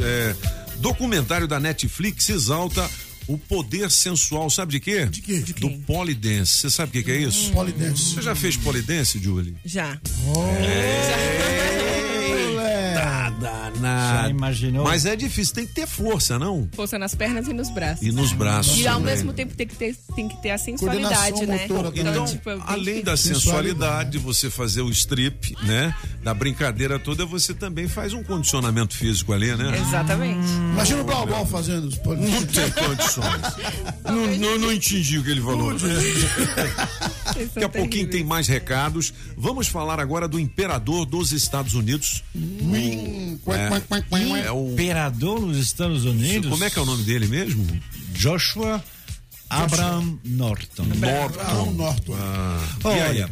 É, 0.00 0.36
documentário 0.80 1.46
da 1.46 1.60
Netflix 1.60 2.28
exalta 2.28 2.88
o 3.26 3.38
poder 3.38 3.90
sensual, 3.90 4.50
sabe 4.50 4.72
de 4.72 4.80
quê? 4.80 5.06
De 5.06 5.20
quê? 5.20 5.38
De 5.38 5.52
Do 5.52 5.70
polidense. 5.86 6.58
Você 6.58 6.70
sabe 6.70 6.88
o 6.88 6.92
que, 6.92 7.02
que 7.04 7.12
é 7.12 7.18
isso? 7.18 7.52
Polidense. 7.52 8.14
Você 8.14 8.22
já 8.22 8.34
fez 8.34 8.56
polidense, 8.56 9.18
Julie? 9.18 9.54
Já. 9.64 9.96
Tá 9.96 11.79
danado. 13.40 13.78
Já 13.80 14.28
imaginou? 14.28 14.84
Mas 14.84 15.06
é 15.06 15.16
difícil, 15.16 15.54
tem 15.54 15.66
que 15.66 15.74
ter 15.74 15.86
força, 15.86 16.38
não? 16.38 16.68
Força 16.72 16.98
nas 16.98 17.14
pernas 17.14 17.48
e 17.48 17.52
nos 17.52 17.70
braços. 17.70 18.06
E 18.06 18.12
nos 18.12 18.32
braços. 18.32 18.78
E 18.78 18.86
ao 18.86 18.98
também. 18.98 19.14
mesmo 19.14 19.32
tempo 19.32 19.54
tem 19.54 19.66
que 19.66 19.74
ter, 19.74 19.96
tem 20.14 20.28
que 20.28 20.40
ter 20.42 20.50
a 20.50 20.58
sensualidade, 20.58 21.46
né? 21.46 21.66
motora 21.68 21.90
também. 21.90 22.10
Então, 22.10 22.24
tipo, 22.26 22.50
além 22.66 23.02
da 23.02 23.16
sensualidade, 23.16 24.18
você 24.18 24.50
fazer 24.50 24.82
o 24.82 24.90
strip, 24.90 25.54
né? 25.62 25.94
Da 26.22 26.34
brincadeira 26.34 26.98
toda, 26.98 27.24
você 27.24 27.54
também 27.54 27.88
faz 27.88 28.12
um 28.12 28.22
condicionamento 28.22 28.94
físico 28.94 29.32
ali, 29.32 29.54
né? 29.56 29.78
Exatamente. 29.78 30.46
Imagina 30.72 31.00
o 31.00 31.04
Blau 31.04 31.26
Blau 31.26 31.46
fazendo 31.46 31.86
os 31.86 31.96
Não 31.96 32.46
tem 32.46 32.70
condições. 32.72 33.40
não, 34.04 34.26
não, 34.36 34.58
não 34.58 34.72
entendi 34.72 35.18
o 35.18 35.24
que 35.24 35.30
ele 35.30 35.40
falou. 35.40 35.74
Daqui 37.54 37.64
a 37.64 37.68
pouquinho 37.68 38.08
tem 38.08 38.24
mais 38.24 38.48
recados. 38.48 39.14
Vamos 39.36 39.68
falar 39.68 40.00
agora 40.00 40.26
do 40.28 40.38
imperador 40.38 41.06
dos 41.06 41.32
Estados 41.32 41.74
Unidos. 41.74 42.22
Hum, 42.34 43.29
é, 43.48 44.46
é 44.46 44.52
o. 44.52 44.72
Imperador 44.72 45.40
dos 45.40 45.58
Estados 45.58 46.04
Unidos. 46.04 46.50
Como 46.50 46.64
é 46.64 46.70
que 46.70 46.78
é 46.78 46.82
o 46.82 46.86
nome 46.86 47.02
dele 47.04 47.26
mesmo? 47.26 47.66
Joshua 48.12 48.82
Abraham 49.48 50.18
Norton. 50.24 50.84
Brown 50.84 51.72
Norton. 51.72 52.14
Ah, 52.18 52.58
aí? 52.84 53.10
Olha, 53.10 53.30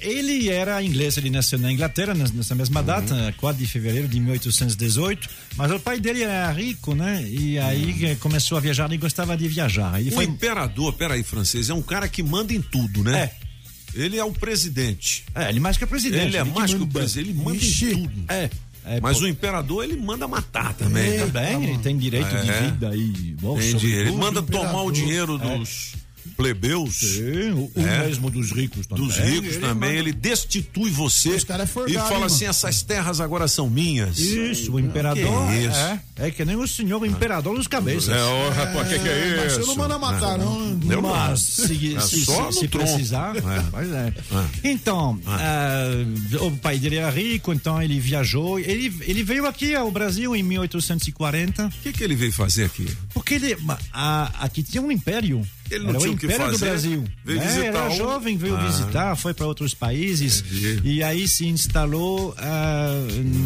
ele 0.00 0.48
era 0.48 0.82
inglês, 0.82 1.16
ele 1.18 1.28
nasceu 1.30 1.58
na 1.58 1.70
Inglaterra 1.70 2.14
nes- 2.14 2.32
nessa 2.32 2.54
mesma 2.54 2.82
data, 2.82 3.34
4 3.36 3.62
de 3.62 3.70
fevereiro 3.70 4.08
de 4.08 4.18
1818, 4.18 5.28
mas 5.56 5.70
o 5.70 5.78
pai 5.78 6.00
dele 6.00 6.22
era 6.22 6.50
rico, 6.50 6.94
né? 6.94 7.22
E 7.28 7.58
aí 7.58 8.04
eh, 8.06 8.14
começou 8.16 8.56
a 8.56 8.60
viajar 8.60 8.90
e 8.92 8.96
gostava 8.96 9.36
de 9.36 9.46
viajar. 9.46 10.00
Ele 10.00 10.10
O 10.10 10.12
foi 10.14 10.24
imperador, 10.24 10.94
peraí, 10.94 11.22
francês, 11.22 11.68
é 11.68 11.74
um 11.74 11.82
cara 11.82 12.08
que 12.08 12.22
manda 12.22 12.52
em 12.54 12.62
tudo, 12.62 13.04
né? 13.04 13.24
É. 13.24 13.50
Ele 13.92 14.16
é 14.16 14.24
o 14.24 14.32
presidente. 14.32 15.24
É, 15.34 15.48
ele 15.50 15.58
mais 15.60 15.76
que 15.76 15.82
o 15.84 15.86
presidente. 15.86 16.26
Ele 16.28 16.36
é 16.36 16.44
mais 16.44 16.70
que 16.70 16.76
o 16.76 16.80
manda. 16.80 16.98
presidente, 17.00 17.28
ele 17.30 17.42
manda 17.42 17.56
Ixi. 17.58 17.84
em 17.86 17.94
tudo. 17.94 18.24
É. 18.28 18.48
é 18.84 19.00
Mas 19.00 19.18
pô, 19.18 19.24
o 19.24 19.28
imperador, 19.28 19.84
ele 19.84 19.96
manda 19.96 20.26
matar 20.28 20.72
também. 20.74 21.18
também, 21.18 21.30
tá? 21.60 21.64
ele 21.68 21.78
tem 21.78 21.96
direito 21.98 22.34
É. 22.34 22.40
de 22.42 22.52
vida 22.70 22.90
e 22.96 23.36
bom, 23.40 23.56
Entendi. 23.56 23.72
sobretudo, 23.72 24.00
Ele 24.00 24.16
manda 24.16 24.42
tomar 24.42 24.82
o 24.82 24.90
dinheiro 24.90 25.36
dos 25.38 25.94
plebeus. 26.30 26.96
Sim, 26.96 27.50
o, 27.52 27.70
o 27.74 27.86
É. 27.86 28.06
mesmo 28.06 28.30
dos 28.30 28.50
ricos 28.50 28.86
também. 28.86 29.04
Dos 29.06 29.16
ricos 29.16 29.56
Ele 29.56 29.58
também, 29.58 29.88
manda- 29.90 30.00
ele 30.00 30.12
destitui 30.12 30.90
você 30.90 31.30
é 31.30 31.36
e 31.36 31.66
forgado, 31.66 32.08
fala 32.08 32.20
hein, 32.20 32.24
assim: 32.26 32.44
essas 32.46 32.82
terras 32.82 33.20
agora 33.20 33.46
são 33.48 33.68
minhas. 33.68 34.18
Isso, 34.18 34.72
o 34.72 34.80
imperador. 34.80 35.48
Que 35.48 35.56
isso? 35.66 35.78
É, 35.78 36.00
é 36.16 36.30
que 36.30 36.44
nem 36.44 36.56
o 36.56 36.66
senhor 36.66 37.04
imperador 37.06 37.56
dos 37.56 37.66
cabeças. 37.66 38.08
É, 38.14 38.48
rapaz, 38.50 38.86
o 38.86 38.90
que, 38.90 38.98
que 38.98 39.08
é 39.08 39.36
Mas 39.36 39.52
isso? 39.52 39.60
você 39.62 39.66
não 39.66 39.76
manda 39.76 39.98
matar, 39.98 40.38
não. 40.38 40.60
né? 40.74 40.94
Eu 40.94 41.02
Mas 41.02 41.28
não. 41.30 41.36
se, 41.68 41.96
É 41.96 42.00
se- 42.00 42.24
só 42.24 42.50
se- 42.52 42.60
se 42.60 42.68
precisar. 42.68 43.36
É. 43.36 43.40
Pois 43.70 43.90
é. 43.92 44.12
Então, 44.64 45.18
ah, 45.26 45.84
o 46.40 46.50
pai 46.56 46.78
dele 46.78 46.96
era 46.96 47.10
rico, 47.10 47.52
então 47.52 47.82
ele 47.82 47.98
viajou. 48.00 48.58
Ele, 48.58 48.92
ele 49.02 49.22
veio 49.22 49.46
aqui 49.46 49.74
ao 49.74 49.90
Brasil 49.90 50.34
em 50.36 50.42
1840, 50.42 51.66
O 51.66 51.70
que, 51.82 51.92
que 51.92 52.04
ele 52.04 52.14
veio 52.14 52.32
fazer 52.32 52.64
aqui? 52.64 52.86
porque 53.14 53.34
ele, 53.34 53.56
a- 53.92 54.30
aqui 54.40 54.62
tinha 54.62 54.82
um 54.82 54.90
império. 54.90 55.46
Ele 55.70 55.84
não 55.84 55.90
era 55.90 55.98
tinha 56.00 56.10
o 56.10 56.14
o 56.14 56.18
que 56.18 56.26
Império 56.26 56.46
do 56.46 56.52
fazer, 56.52 56.64
Brasil. 56.66 57.04
veio 57.24 57.40
É, 57.40 57.46
visitar 57.46 57.64
era 57.66 57.88
um- 57.90 57.96
jovem, 57.96 58.36
veio 58.36 58.56
Ah. 58.56 58.66
visitar, 58.66 59.16
foi 59.16 59.32
para 59.32 59.46
outros 59.46 59.72
países 59.74 60.40
Entendi. 60.46 60.80
e 60.84 61.02
aí 61.02 61.28
se 61.28 61.46
instalou 61.46 62.34
ah, 62.38 62.88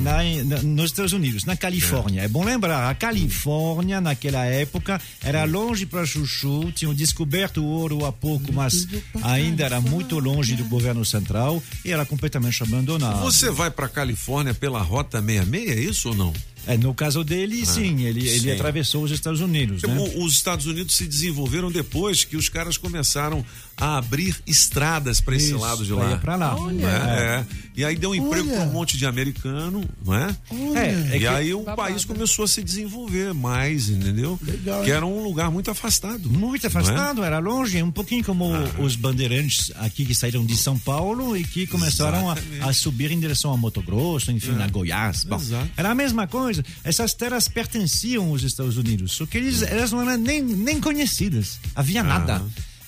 na- 0.02 0.22
na- 0.44 0.62
nos 0.62 0.86
Estados 0.86 1.12
Unidos, 1.12 1.44
na 1.44 1.56
Califórnia. 1.56 2.22
É. 2.22 2.28
bom 2.28 2.44
lembrar, 2.44 2.88
a 2.90 2.94
Califórnia 2.94 4.00
naquela 4.00 4.44
época 4.46 5.00
era 5.22 5.44
longe 5.44 5.86
para 5.86 6.04
Chuchu, 6.06 6.72
tinham 6.72 6.94
descoberto 6.94 7.58
o 7.62 7.66
ouro 7.66 8.04
há 8.04 8.12
pouco, 8.12 8.52
mas 8.52 8.86
ainda 9.22 9.64
era 9.64 9.80
muito 9.80 10.18
longe 10.18 10.54
do 10.56 10.64
governo 10.64 11.04
central 11.04 11.62
e 11.84 11.90
era 11.92 12.04
completamente 12.06 12.62
abandonado. 12.62 13.20
Você 13.22 13.50
vai 13.50 13.70
pra 13.70 13.88
Califórnia 13.88 14.54
pela 14.54 14.80
Rota 14.80 15.20
66, 15.20 15.70
é 15.70 15.80
isso 15.80 16.08
ou 16.10 16.14
não? 16.14 16.32
É, 16.66 16.76
no 16.78 16.94
caso 16.94 17.22
dele, 17.24 17.64
sim, 17.66 18.02
ele, 18.04 18.26
ele 18.28 18.40
sim. 18.40 18.50
atravessou 18.50 19.02
os 19.04 19.10
Estados 19.10 19.40
Unidos. 19.40 19.82
Né? 19.82 19.94
O- 19.98 20.24
Os 20.24 20.32
Estados 20.34 20.66
Unidos 20.66 20.94
se 20.96 21.06
desenvolveram 21.06 21.70
depois 21.70 22.24
que 22.24 22.36
os 22.36 22.48
caras 22.48 22.76
começaram 22.78 23.44
a 23.76 23.98
abrir 23.98 24.36
estradas 24.46 25.20
para 25.20 25.36
esse 25.36 25.52
lado 25.52 25.84
de 25.84 25.92
lá. 25.92 26.16
pra 26.18 26.36
lá. 26.36 26.56
Olha. 26.56 26.86
É. 26.86 27.44
E 27.76 27.84
aí 27.84 27.96
deu 27.96 28.10
um 28.10 28.14
emprego 28.14 28.48
para 28.50 28.62
um 28.62 28.70
monte 28.72 28.96
de 28.96 29.04
americano, 29.04 29.84
não 30.04 30.14
é? 30.14 30.36
É, 30.76 31.16
é 31.16 31.18
e 31.18 31.26
aí 31.26 31.52
o 31.54 31.62
país 31.64 32.04
começou 32.04 32.44
a 32.44 32.48
se 32.48 32.62
desenvolver 32.62 33.34
mais, 33.34 33.88
entendeu? 33.88 34.38
Legal, 34.42 34.84
que 34.84 34.90
era 34.92 35.04
um 35.04 35.22
lugar 35.24 35.50
muito 35.50 35.70
afastado. 35.70 36.30
Muito 36.30 36.66
afastado, 36.66 37.22
é? 37.24 37.26
era 37.26 37.40
longe, 37.40 37.82
um 37.82 37.90
pouquinho 37.90 38.22
como 38.24 38.54
Ah. 38.54 38.70
os 38.78 38.94
bandeirantes 38.94 39.72
aqui 39.76 40.04
que 40.06 40.14
saíram 40.14 40.44
de 40.46 40.56
São 40.56 40.78
Paulo 40.78 41.36
e 41.36 41.42
que 41.42 41.66
começaram 41.66 42.30
a, 42.30 42.36
a 42.62 42.72
subir 42.72 43.10
em 43.10 43.18
direção 43.18 43.52
a 43.52 43.56
Mato 43.56 43.82
Grosso, 43.82 44.30
enfim, 44.30 44.54
É. 44.58 44.62
a 44.62 44.68
Goiás. 44.68 45.24
Bom, 45.24 45.40
era 45.76 45.90
a 45.90 45.94
mesma 45.96 46.26
coisa. 46.28 46.53
Essas 46.82 47.14
terras 47.14 47.48
pertenciam 47.48 48.28
aos 48.28 48.42
Estados 48.42 48.76
Unidos, 48.76 49.12
só 49.12 49.26
que 49.26 49.38
eles, 49.38 49.62
elas 49.62 49.92
não 49.92 50.02
eram 50.02 50.22
nem, 50.22 50.42
nem 50.42 50.80
conhecidas. 50.80 51.58
Havia 51.74 52.02
nada. 52.02 52.42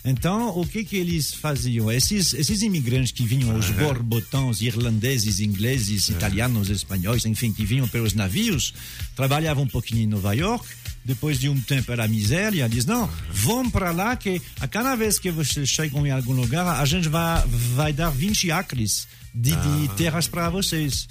Então, 0.09 0.57
o 0.57 0.65
que 0.65 0.85
que 0.85 0.97
eles 0.97 1.35
faziam? 1.35 1.91
Esses, 1.91 2.33
esses 2.33 2.63
imigrantes 2.63 3.11
que 3.11 3.27
vinham, 3.27 3.57
os 3.59 3.71
borbotões 3.71 4.61
irlandeses, 4.61 5.41
ingleses, 5.41 6.09
italianos, 6.09 6.71
espanhóis, 6.71 7.27
enfim, 7.27 7.53
que 7.53 7.65
vinham 7.65 7.89
pelos 7.89 8.15
navios, 8.15 8.73
trabalhavam 9.17 9.65
um 9.65 9.69
pouquinho 9.69 10.03
em 10.03 10.07
Nova 10.07 10.33
York, 10.33 10.65
depois 11.05 11.41
de 11.41 11.49
um 11.49 11.61
tempo 11.61 11.91
era 11.91 12.07
miséria, 12.07 12.69
diz, 12.69 12.85
não, 12.85 13.11
vão 13.33 13.69
para 13.69 13.91
lá 13.91 14.15
que 14.15 14.41
a 14.61 14.69
cada 14.69 14.95
vez 14.95 15.19
que 15.19 15.31
vocês 15.33 15.69
chegam 15.69 16.07
em 16.07 16.13
algum 16.13 16.33
lugar, 16.33 16.65
a 16.81 16.85
gente 16.85 17.09
vai, 17.09 17.45
vai 17.75 17.93
dar 17.93 18.11
20 18.11 18.53
acres 18.53 19.09
de, 19.35 19.51
de 19.51 19.89
terras 19.97 20.29
para 20.29 20.49
vocês. 20.49 21.09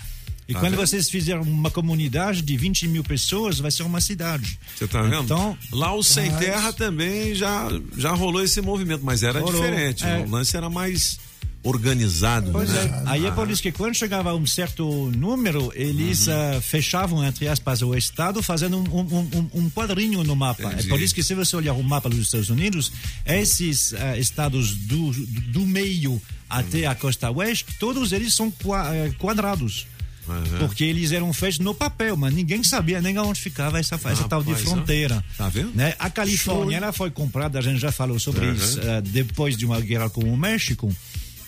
E 0.48 0.54
Tá 0.54 0.60
quando 0.60 0.72
vendo? 0.76 0.86
vocês 0.88 1.10
fizerem 1.10 1.42
uma 1.42 1.72
comunidade 1.72 2.42
de 2.44 2.56
20 2.56 2.88
mil 2.88 3.04
pessoas, 3.04 3.58
vai 3.60 3.72
ser 3.72 3.82
uma 3.84 4.00
cidade. 4.00 4.60
Você 4.76 4.88
tá 4.88 5.02
vendo? 5.02 5.24
Então, 5.24 5.58
lá 5.72 5.94
o 5.94 6.04
Sem 6.04 6.30
mas- 6.30 6.40
Terra 6.40 6.72
também 6.72 7.34
já, 7.34 7.68
já 7.98 8.12
rolou 8.12 8.44
esse 8.44 8.62
movimento, 8.62 9.04
mas 9.04 9.24
era 9.24 9.40
Rolou, 9.40 9.54
diferente. 9.62 10.06
é. 10.06 10.20
O 10.20 10.30
lance 10.30 10.56
era 10.56 10.70
mais 10.70 11.20
organizado. 11.64 12.52
Pois 12.52 12.70
né? 12.70 13.04
é. 13.06 13.10
Aí 13.10 13.26
é 13.26 13.32
por 13.32 13.50
isso 13.50 13.60
que 13.62 13.72
quando 13.72 13.96
chegava 13.96 14.30
a 14.30 14.36
um 14.36 14.46
certo 14.46 15.10
número, 15.18 15.72
eles 15.76 16.28
Uhum. 16.28 16.34
ah, 16.58 16.62
fechavam, 16.62 17.24
entre 17.26 17.48
aspas, 17.48 17.82
o 17.82 17.96
Estado, 17.96 18.44
fazendo 18.44 18.78
um, 18.78 18.84
um- 19.00 19.30
um- 19.34 19.50
um 19.66 19.70
quadrinho 19.72 20.24
no 20.24 20.36
mapa. 20.36 20.62
Entendi. 20.64 20.86
É 20.86 20.90
por 20.90 21.02
isso 21.02 21.16
que 21.16 21.24
se 21.24 21.34
você 21.34 21.56
olhar 21.56 21.74
o 21.74 21.84
mapa 21.84 22.08
dos 22.08 22.20
Estados 22.20 22.52
Unidos, 22.52 22.92
esses 23.26 23.96
ah, 23.96 24.16
estados 24.16 24.76
do, 24.76 25.12
do 25.52 25.66
meio 25.66 26.22
até 26.48 26.86
a 26.86 26.94
costa 26.94 27.32
oeste, 27.32 27.66
todos 27.80 28.12
eles 28.12 28.32
são 28.36 28.54
eh, 28.94 29.12
quadrados. 29.18 29.88
Uhum. 30.28 30.60
Porque 30.60 30.84
eles 30.84 31.12
eram 31.12 31.32
feitos 31.34 31.60
no 31.60 31.74
papel, 31.74 32.16
mas 32.18 32.34
ninguém 32.34 32.64
sabia 32.64 33.02
nem 33.02 33.18
onde 33.20 33.40
ficava 33.40 33.80
essa, 33.80 33.96
essa 33.96 34.28
tal 34.28 34.42
de 34.44 34.50
Rapaz, 34.52 34.68
ó. 34.68 34.72
fronteira. 34.72 35.24
Tá 35.38 35.50
vendo? 35.50 35.72
Né? 35.76 35.94
A 36.00 36.10
Califórnia 36.10 36.78
ela 36.78 36.92
foi 36.92 37.12
comprada, 37.12 37.60
a 37.60 37.62
gente 37.62 37.80
já 37.80 37.92
falou 37.92 38.18
sobre 38.20 38.46
Uhum. 38.48 38.54
isso, 38.56 38.80
eh, 38.82 39.02
depois 39.02 39.56
de 39.58 39.66
uma 39.66 39.80
guerra 39.80 40.10
com 40.10 40.22
o 40.22 40.38
México. 40.38 40.92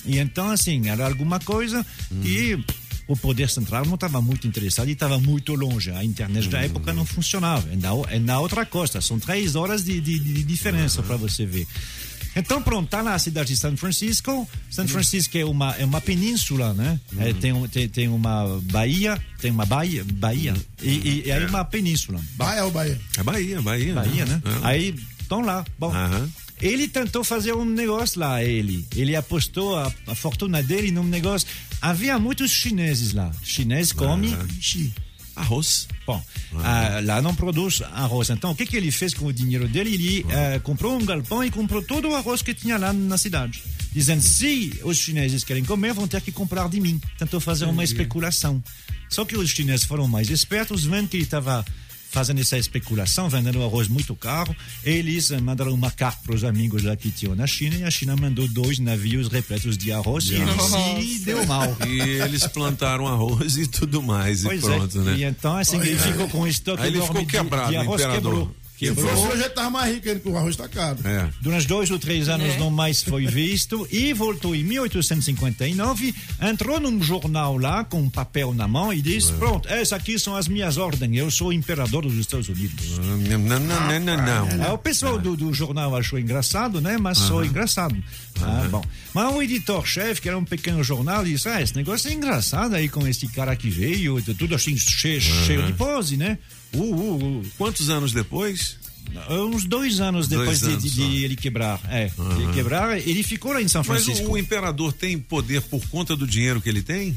E 0.06 0.20
então, 0.20 0.50
assim, 0.50 0.88
era 0.90 1.06
alguma 1.06 1.40
coisa 1.40 1.86
que 2.22 2.58
o 3.08 3.16
poder 3.16 3.50
central 3.50 3.86
não 3.86 3.96
estava 3.96 4.22
muito 4.22 4.46
interessado 4.48 4.88
e 4.90 4.92
estava 4.92 5.18
muito 5.20 5.54
longe. 5.56 5.92
A 5.92 6.04
internet 6.04 6.48
da 6.50 6.60
época 6.62 6.94
não 6.94 7.06
funcionava. 7.06 7.68
É 7.72 7.76
na, 7.76 7.90
é 8.14 8.20
na 8.20 8.40
outra 8.40 8.66
costa. 8.66 9.00
São 9.02 9.18
três 9.18 9.56
horas 9.56 9.84
de, 9.84 10.00
de- 10.00 10.20
de 10.20 10.44
diferença 10.44 11.02
para 11.02 11.16
você 11.18 11.46
ver. 11.46 11.66
Então, 12.38 12.62
pronto, 12.62 12.90
tá 12.90 13.02
na 13.04 13.18
cidade 13.20 13.50
de 13.50 13.58
São 13.58 13.76
Francisco. 13.76 14.48
São 14.70 14.88
Francisco 14.88 15.38
é 15.38 15.44
uma, 15.46 15.76
é 15.76 15.86
uma 15.86 16.00
península, 16.02 16.74
né? 16.74 17.00
É, 17.20 17.34
tem, 17.34 17.52
um- 17.54 17.68
tem, 17.68 17.88
tem 17.90 18.08
uma 18.08 18.60
baía, 18.64 19.18
tem 19.42 19.52
uma 19.52 19.66
baía, 19.66 20.04
baía 20.14 20.54
e, 20.82 20.90
e, 20.90 21.24
e 21.28 21.32
aí 21.32 21.46
uma 21.46 21.66
península. 21.66 22.22
Bahia 22.36 22.64
ou 22.66 22.72
Bahia? 22.72 23.00
É 23.18 23.24
Bahia, 23.24 23.62
Bahia. 23.62 23.94
Bahia, 23.94 24.26
né? 24.26 24.42
É. 24.46 24.68
Aí 24.68 24.96
estão 25.20 25.42
lá. 25.42 25.66
Bom, 25.80 25.92
ele 26.62 26.88
tentou 26.88 27.24
fazer 27.24 27.54
um 27.54 27.66
negócio 27.66 28.20
lá, 28.20 28.44
ele. 28.44 28.86
Ele 28.96 29.16
apostou 29.16 29.78
a, 29.78 29.92
a 30.08 30.16
fortuna 30.16 30.62
dele 30.64 30.92
num 30.92 31.04
negócio. 31.04 31.48
Havia 31.82 32.18
muitos 32.18 32.52
chineses 32.52 33.14
lá. 33.14 33.32
Chinês 33.44 33.92
come 33.92 34.36
chi. 34.60 34.94
Arroz. 35.38 35.88
Bom, 36.06 36.24
ah, 36.64 37.00
lá 37.04 37.22
não 37.22 37.36
produz 37.36 37.82
arroz. 37.82 38.30
Então, 38.30 38.52
o 38.52 38.56
que, 38.56 38.66
que 38.66 38.76
ele 38.76 38.92
fez 38.92 39.14
com 39.14 39.26
o 39.26 39.34
dinheiro 39.34 39.68
dele? 39.68 39.94
Ele 39.94 40.26
ah, 40.30 40.60
comprou 40.60 40.98
um 40.98 41.06
galpão 41.06 41.44
e 41.44 41.52
comprou 41.52 41.82
todo 41.82 42.10
o 42.10 42.16
arroz 42.16 42.42
que 42.42 42.54
tinha 42.54 42.78
lá 42.78 42.92
na 42.92 43.18
cidade. 43.18 43.64
Dizendo, 43.92 44.22
se 44.22 44.80
os 44.84 44.98
chineses 44.98 45.44
querem 45.44 45.64
comer, 45.64 45.94
vão 45.94 46.08
ter 46.08 46.22
que 46.22 46.32
comprar 46.32 46.68
de 46.70 46.80
mim. 46.80 47.00
Tentou 47.18 47.40
fazer 47.40 47.66
uma 47.66 47.84
Entendi. 47.84 47.94
especulação. 47.94 48.64
Só 49.10 49.26
que 49.26 49.38
os 49.38 49.50
chineses 49.50 49.86
foram 49.86 50.08
mais 50.08 50.30
espertos, 50.30 50.86
vendo 50.86 51.08
que 51.08 51.18
ele 51.18 51.24
estava 51.24 51.66
fazendo 52.18 52.42
essa 52.42 52.58
especulação, 52.58 53.30
vendendo 53.30 53.64
arroz 53.64 53.88
muito 53.88 54.16
caro. 54.16 54.56
Eles 54.84 55.30
mandaram 55.40 55.72
uma 55.72 55.92
carta 55.92 56.20
para 56.26 56.34
os 56.34 56.44
amigos 56.44 56.82
lá 56.82 56.96
que 56.96 57.12
tinham 57.12 57.36
na 57.36 57.46
China 57.46 57.76
e 57.76 57.84
a 57.84 57.92
China 57.92 58.16
mandou 58.16 58.48
dois 58.48 58.80
navios 58.80 59.28
repletos 59.28 59.78
de 59.78 59.92
arroz 59.92 60.26
e 60.30 60.36
ele 60.36 60.52
se 61.18 61.20
deu 61.26 61.46
mal. 61.46 61.78
E 61.88 62.00
eles 62.22 62.48
plantaram 62.48 63.08
arroz 63.08 63.56
e 63.58 63.68
tudo 63.68 64.02
mais 64.02 64.42
Pois 64.42 64.64
e 64.64 64.66
pronto, 64.66 64.98
é. 65.00 65.04
né? 65.04 65.16
E 65.18 65.24
então, 65.26 65.56
assim, 65.56 65.78
ele 65.80 65.96
ficou 66.00 66.28
com 66.30 66.40
um 66.42 66.48
estoque 66.48 66.82
Aí 66.82 66.88
ele 66.90 67.02
ficou 67.02 67.22
de- 67.22 67.28
quebrado, 67.28 67.70
de 67.70 67.78
o 67.78 67.82
arroz 67.82 68.02
imperador. 68.02 68.34
quebrou. 68.34 68.56
Quebrou. 68.78 69.08
fosse 69.08 69.28
hoje, 69.28 69.42
ele 69.44 69.50
tava 69.50 69.70
mais 69.72 69.94
rico 69.94 70.08
ainda, 70.08 70.20
porque 70.20 70.36
o 70.36 70.38
arroz 70.38 70.56
tá 70.56 70.68
caro. 70.68 70.98
É. 71.04 71.28
Durante 71.42 71.68
dois 71.68 71.90
ou 71.90 71.98
três 71.98 72.30
anos 72.30 72.54
É. 72.54 72.58
não 72.60 72.70
mais 72.70 73.02
foi 73.02 73.26
visto 73.26 73.88
e 73.92 74.14
voltou 74.14 74.56
em 74.56 74.64
1859, 74.64 76.14
entrou 76.42 76.80
num 76.80 77.02
jornal 77.02 77.58
lá 77.58 77.84
com 77.84 78.02
um 78.02 78.10
papel 78.10 78.54
na 78.54 78.68
mão 78.68 78.94
e 78.94 79.02
disse, 79.02 79.34
pronto, 79.34 79.68
essas 79.68 79.94
aqui 79.94 80.20
são 80.20 80.36
as 80.36 80.48
minhas 80.48 80.78
ordens, 80.78 81.18
eu 81.18 81.32
sou 81.32 81.48
o 81.48 81.54
imperador 81.54 82.04
dos 82.04 82.16
Estados 82.16 82.48
Unidos. 82.50 82.98
Não, 83.00 83.40
não, 83.40 83.60
não, 83.60 84.00
não, 84.00 84.18
não. 84.18 84.66
Aí 84.66 84.72
o 84.72 84.78
pessoal 84.78 85.18
do, 85.18 85.36
do 85.36 85.54
jornal 85.54 85.96
achou 85.96 86.20
engraçado, 86.20 86.80
né? 86.80 86.98
Mas 86.98 87.18
só 87.18 87.44
engraçado. 87.44 87.96
Ah, 88.42 88.68
bom. 88.70 88.84
Mas 89.14 89.34
o 89.36 89.42
editor-chefe, 89.42 90.22
que 90.22 90.30
era 90.30 90.38
um 90.38 90.46
pequeno 90.46 90.84
jornal, 90.84 91.24
disse: 91.26 91.50
Ah, 91.50 91.62
esse 91.62 91.76
negócio 91.76 92.10
é 92.10 92.14
engraçado 92.14 92.76
aí 92.76 92.88
com 92.88 93.08
esse 93.08 93.28
cara 93.28 93.56
que 93.56 93.70
veio, 93.70 94.22
tudo 94.36 94.54
assim 94.54 94.78
cheio, 94.78 95.20
cheio 95.20 95.64
de 95.64 95.74
pose, 95.74 96.18
né? 96.18 96.38
Uh, 96.74 96.80
uh, 96.84 97.40
uh. 97.40 97.46
Quantos 97.58 97.90
anos 97.90 98.12
depois? 98.12 98.78
Uns 99.30 99.64
dois 99.64 100.02
anos 100.02 100.28
depois 100.28 100.60
Dois 100.60 100.60
de, 100.60 100.66
anos 100.68 100.84
de- 100.84 100.90
de 100.90 101.02
só. 101.20 101.26
ele 101.26 101.36
quebrar. 101.38 101.80
É, 101.90 102.08
de 102.08 102.20
Aham. 102.22 102.42
ele 102.44 102.54
quebrar, 102.54 102.98
ele 103.00 103.24
ficou 103.24 103.54
lá 103.54 103.62
em 103.62 103.68
São 103.68 103.82
Mas 103.88 104.04
Francisco. 104.04 104.28
o, 104.28 104.32
o 104.34 104.38
imperador 104.38 104.92
tem 104.92 105.18
poder 105.18 105.62
por 105.62 105.82
conta 105.88 106.14
do 106.16 106.28
dinheiro 106.28 106.60
que 106.62 106.68
ele 106.68 106.82
tem? 106.82 107.16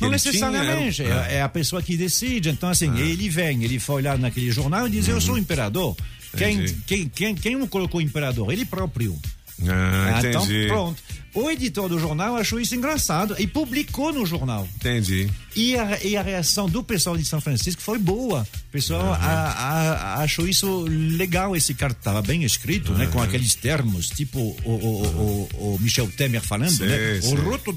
Não 0.00 0.08
Ele 0.08 0.12
necessariamente, 0.12 0.96
tinha, 0.96 1.08
era- 1.08 1.28
é, 1.32 1.34
é 1.36 1.42
a 1.42 1.48
pessoa 1.48 1.82
que 1.82 1.96
decide. 1.96 2.48
Então, 2.50 2.68
assim, 2.68 2.96
ele 2.98 3.28
vem, 3.28 3.62
ele 3.64 3.78
foi 3.80 4.00
lá 4.02 4.16
naquele 4.16 4.50
jornal 4.52 4.86
e 4.86 4.90
diz: 4.90 5.08
Eu 5.08 5.20
sou 5.20 5.34
o 5.34 5.38
imperador. 5.38 5.96
Quem, 6.36 6.64
quem, 6.86 7.08
quem, 7.08 7.34
quem 7.34 7.56
o 7.56 7.66
colocou 7.68 8.00
imperador? 8.00 8.52
Ele 8.52 8.64
próprio. 8.64 9.16
Ah, 9.62 10.18
então, 10.18 10.44
entendi. 10.44 10.66
pronto. 10.68 11.02
O 11.32 11.50
editor 11.50 11.88
do 11.88 11.98
jornal 11.98 12.36
achou 12.36 12.60
isso 12.60 12.76
engraçado 12.76 13.34
e 13.40 13.46
publicou 13.46 14.12
no 14.12 14.24
jornal. 14.24 14.68
Entendi. 14.76 15.28
E 15.56 15.76
a, 15.76 15.98
e 16.04 16.16
a 16.16 16.22
reação 16.22 16.68
do 16.68 16.80
pessoal 16.82 17.16
de 17.16 17.24
São 17.24 17.40
Francisco 17.40 17.82
foi 17.82 17.98
boa. 17.98 18.46
O 18.68 18.70
pessoal 18.70 19.12
a- 19.14 19.18
a- 19.18 20.22
achou 20.22 20.46
isso 20.46 20.84
legal. 20.88 21.56
Esse 21.56 21.74
cara 21.74 21.92
estava 21.92 22.22
bem 22.22 22.44
escrito, 22.44 22.92
né? 22.92 23.08
Com 23.08 23.20
aqueles 23.20 23.52
termos, 23.56 24.08
tipo 24.10 24.38
o, 24.38 24.70
o- 24.70 25.48
o- 25.58 25.74
o 25.74 25.78
Michel 25.80 26.08
Temer 26.08 26.40
falando, 26.40 26.70
Sei, 26.70 26.86
né? 26.86 27.20
sei. 27.20 27.32
O 27.36 27.40
roto- 27.50 27.74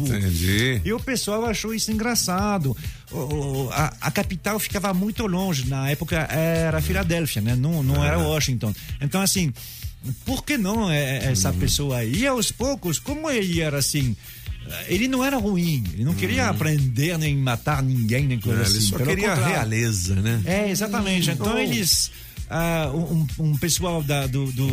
Entendi. 0.00 0.80
e 0.84 0.92
o 0.92 0.98
pessoal 0.98 1.44
achou 1.44 1.72
isso 1.72 1.92
engraçado. 1.92 2.76
A, 3.72 3.94
a 4.00 4.10
capital 4.10 4.58
ficava 4.58 4.92
muito 4.92 5.24
longe. 5.26 5.66
Na 5.68 5.88
época 5.90 6.16
era 6.16 6.80
Filadélfia, 6.80 7.40
né? 7.42 7.54
Não, 7.54 7.82
não 7.82 8.04
era 8.04 8.18
Washington. 8.18 8.74
Então, 9.00 9.20
assim, 9.20 9.52
por 10.24 10.44
que 10.44 10.56
não 10.58 10.90
é, 10.90 11.24
essa 11.30 11.50
Uhum. 11.50 11.58
pessoa 11.58 11.98
aí? 11.98 12.16
E 12.20 12.26
aos 12.26 12.50
poucos, 12.52 12.98
como 12.98 13.30
ele 13.30 13.60
era 13.60 13.78
assim. 13.78 14.16
Ele 14.88 15.06
não 15.06 15.22
era 15.24 15.36
ruim, 15.36 15.84
ele 15.94 16.04
não 16.04 16.14
queria 16.14 16.48
aprender 16.48 17.16
nem 17.16 17.36
matar 17.36 17.80
ninguém, 17.82 18.26
nem 18.26 18.40
coisa. 18.40 18.62
É, 18.62 18.66
ele 18.66 18.78
assim. 18.78 18.88
só 18.88 18.96
Pelo 18.96 19.10
queria 19.10 19.32
a 19.32 19.46
realeza, 19.48 20.16
né? 20.16 20.42
É, 20.44 20.68
exatamente. 20.70 21.30
Então 21.30 21.54
Oh. 21.54 21.58
eles. 21.58 22.10
ah, 22.50 22.90
um, 22.92 23.26
um 23.38 23.56
pessoal 23.56 24.02
da, 24.02 24.26
do, 24.26 24.50
do, 24.52 24.68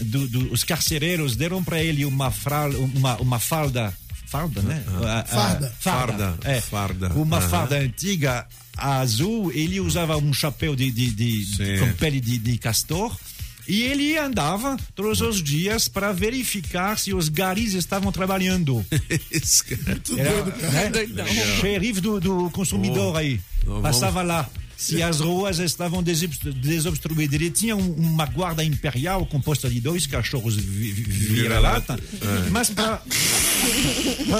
do- 0.00 0.28
do- 0.28 0.52
os 0.52 0.64
carcereiros 0.64 1.36
deram 1.36 1.62
para 1.62 1.82
ele 1.82 2.04
uma, 2.06 2.30
fra, 2.30 2.68
uma, 2.68 3.16
uma 3.16 3.38
falda. 3.38 3.92
Falda, 4.26 4.62
né? 4.62 4.82
Ah, 4.88 5.20
ah, 5.20 5.24
Farda. 5.26 5.74
farda. 5.78 6.14
Farda. 6.14 6.38
É. 6.50 6.60
Farda. 6.60 7.12
Uma 7.14 7.36
Aham. 7.38 7.48
farda 7.48 7.76
antiga 7.78 8.46
azul. 8.76 9.52
Ele 9.52 9.78
usava 9.78 10.16
um 10.16 10.32
chapéu 10.32 10.74
de, 10.74 10.90
de, 10.90 11.10
de- 11.10 11.78
com 11.80 11.92
pele 11.92 12.20
de, 12.20 12.38
de 12.38 12.58
castor. 12.58 13.14
E 13.66 13.82
ele 13.82 14.16
andava 14.18 14.76
todos 14.94 15.20
os 15.20 15.42
dias 15.42 15.88
para 15.88 16.12
verificar 16.12 16.98
se 16.98 17.14
os 17.14 17.28
garis 17.28 17.72
estavam 17.74 18.12
trabalhando. 18.12 18.84
Esse 19.30 19.64
cara 19.64 20.00
é 20.16 20.20
Era, 20.20 20.90
doido, 20.90 21.14
cara. 21.14 21.32
né? 21.32 21.60
Xerife 21.60 22.00
do, 22.00 22.20
do 22.20 22.50
consumidor 22.50 23.14
Oh. 23.14 23.16
aí. 23.16 23.40
Oh, 23.66 23.80
Passava 23.80 24.22
vamos- 24.22 24.28
lá. 24.28 24.50
Se 24.76 25.00
as 25.02 25.20
ruas 25.20 25.60
estavam 25.60 26.02
desobst- 26.02 26.42
desobstruídas. 26.44 27.32
Ele 27.40 27.50
tinha 27.50 27.74
um- 27.76 27.92
uma 27.94 28.26
guarda 28.26 28.62
imperial 28.62 29.24
composta 29.24 29.70
de 29.70 29.80
dois 29.80 30.06
cachorros 30.06 30.56
vi- 30.56 30.92
vi- 30.92 31.02
vira-lata. 31.02 31.98
É. 32.20 32.50
Mas 32.50 32.68
para 32.70 33.00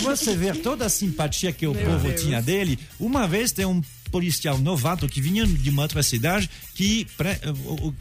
você 0.02 0.36
ver 0.36 0.56
toda 0.56 0.86
a 0.86 0.88
simpatia 0.88 1.52
que 1.52 1.66
o 1.66 1.74
povo 1.74 2.12
tinha 2.12 2.42
dele, 2.42 2.78
uma 2.98 3.26
vez 3.26 3.52
tem 3.52 3.64
um 3.64 3.80
policial 4.14 4.56
novato 4.58 5.08
que 5.08 5.20
vinha 5.20 5.44
de 5.44 5.70
uma 5.70 5.82
outra 5.82 6.00
cidade 6.04 6.48
que 6.72 7.04
pre, 7.16 7.30
o, 7.66 7.92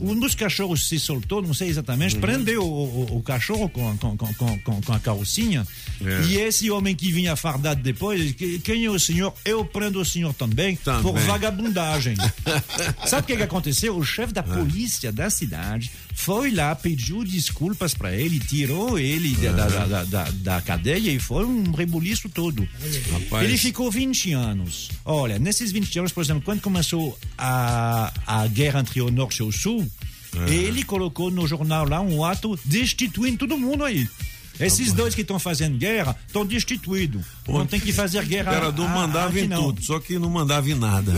um 0.00 0.20
dos 0.20 0.34
cachorros 0.34 0.86
se 0.86 1.00
soltou, 1.00 1.40
não 1.40 1.54
sei 1.54 1.68
exatamente, 1.70 2.16
prendeu 2.16 2.62
o, 2.62 3.04
o- 3.10 3.16
o 3.16 3.22
cachorro 3.22 3.70
com, 3.70 3.96
com, 3.96 4.14
com, 4.18 4.34
com, 4.34 4.80
com- 4.82 4.92
a 4.92 5.00
carrocinha 5.00 5.66
É. 6.04 6.26
e 6.26 6.36
esse 6.36 6.70
homem 6.70 6.94
que 6.94 7.10
vinha 7.10 7.34
fardado 7.36 7.82
depois, 7.82 8.20
disse, 8.20 8.34
"Que- 8.34 8.58
quem 8.58 8.84
é 8.84 8.90
o 8.90 8.98
senhor? 8.98 9.32
Eu 9.46 9.64
prendo 9.64 9.98
o 9.98 10.04
senhor 10.04 10.34
também, 10.34 10.76
por 10.76 10.84
Também. 11.02 11.24
vagabundagem. 11.24 12.16
Sabe 13.06 13.22
o 13.22 13.26
que, 13.28 13.36
que 13.38 13.42
aconteceu? 13.42 13.96
O 13.96 14.04
chefe 14.04 14.34
da 14.34 14.42
polícia 14.42 15.10
da 15.10 15.30
cidade 15.30 15.90
foi 16.14 16.50
lá, 16.50 16.74
pediu 16.74 17.24
desculpas 17.24 17.94
para 17.94 18.14
ele, 18.14 18.38
tirou 18.38 18.98
ele 18.98 19.34
da, 19.36 19.52
da, 19.52 19.86
da, 19.86 20.04
da, 20.04 20.30
da 20.30 20.60
cadeia 20.60 21.10
e 21.10 21.18
foi 21.18 21.44
um 21.44 21.72
rebuliço 21.72 22.28
todo. 22.28 22.66
Rapaz. 23.10 23.44
Ele 23.44 23.58
ficou 23.58 23.90
20 23.90 24.32
anos. 24.32 24.90
Olha, 25.04 25.38
nesses 25.38 25.72
20 25.72 25.98
anos, 25.98 26.12
por 26.12 26.22
exemplo, 26.22 26.42
quando 26.42 26.60
começou 26.60 27.18
a, 27.36 28.12
a 28.26 28.46
guerra 28.46 28.80
entre 28.80 29.00
o 29.00 29.10
Norte 29.10 29.38
e 29.38 29.42
o 29.42 29.52
Sul, 29.52 29.86
ele 30.48 30.82
colocou 30.82 31.30
no 31.30 31.46
jornal 31.46 31.86
lá 31.88 32.00
um 32.00 32.24
ato 32.24 32.58
destituindo 32.64 33.38
todo 33.38 33.58
mundo 33.58 33.84
aí. 33.84 34.08
Esses 34.60 34.92
dois 34.92 35.14
que 35.14 35.22
estão 35.22 35.38
fazendo 35.38 35.76
guerra 35.78 36.16
estão 36.26 36.44
destituídos. 36.46 37.24
Não 37.48 37.66
tem 37.66 37.80
que 37.80 37.92
fazer 37.92 38.18
O 38.20 38.26
guerra. 38.26 38.52
imperador 38.52 38.86
a- 38.86 38.90
a- 38.90 38.94
mandava 38.94 39.28
aqui 39.28 39.40
em 39.40 39.48
não. 39.48 39.62
tudo, 39.64 39.84
só 39.84 39.98
que 39.98 40.18
não 40.18 40.30
mandava 40.30 40.70
em 40.70 40.74
nada. 40.74 41.12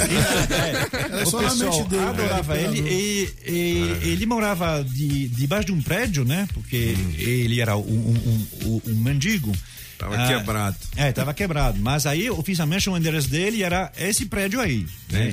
É, 1.20 1.24
só 1.24 1.38
o 1.38 1.42
na 1.42 1.50
pessoal 1.50 1.84
dele, 1.84 2.02
adorava 2.04 2.54
né, 2.54 2.62
ele 2.64 2.80
e, 2.80 3.28
e- 3.50 4.08
ele 4.10 4.26
morava 4.26 4.84
de, 4.84 5.28
debaixo 5.28 5.66
de 5.66 5.72
um 5.72 5.82
prédio, 5.82 6.24
né? 6.24 6.48
Porque 6.54 6.94
ele 7.18 7.60
era 7.60 7.76
um, 7.76 7.80
um, 7.82 8.46
um- 8.64 8.80
um 8.86 8.94
mendigo. 8.94 9.52
Tava 9.98 10.16
Ah, 10.16 10.26
quebrado. 10.28 10.76
É, 10.96 11.12
tava 11.12 11.32
quebrado. 11.34 11.78
Mas 11.80 12.04
aí, 12.06 12.28
oficialmente, 12.30 12.88
o 12.90 12.96
endereço 12.96 13.28
dele 13.28 13.62
era 13.62 13.92
esse 13.96 14.26
prédio 14.26 14.60
aí. 14.60 14.86
Né? 15.10 15.30
E- 15.30 15.32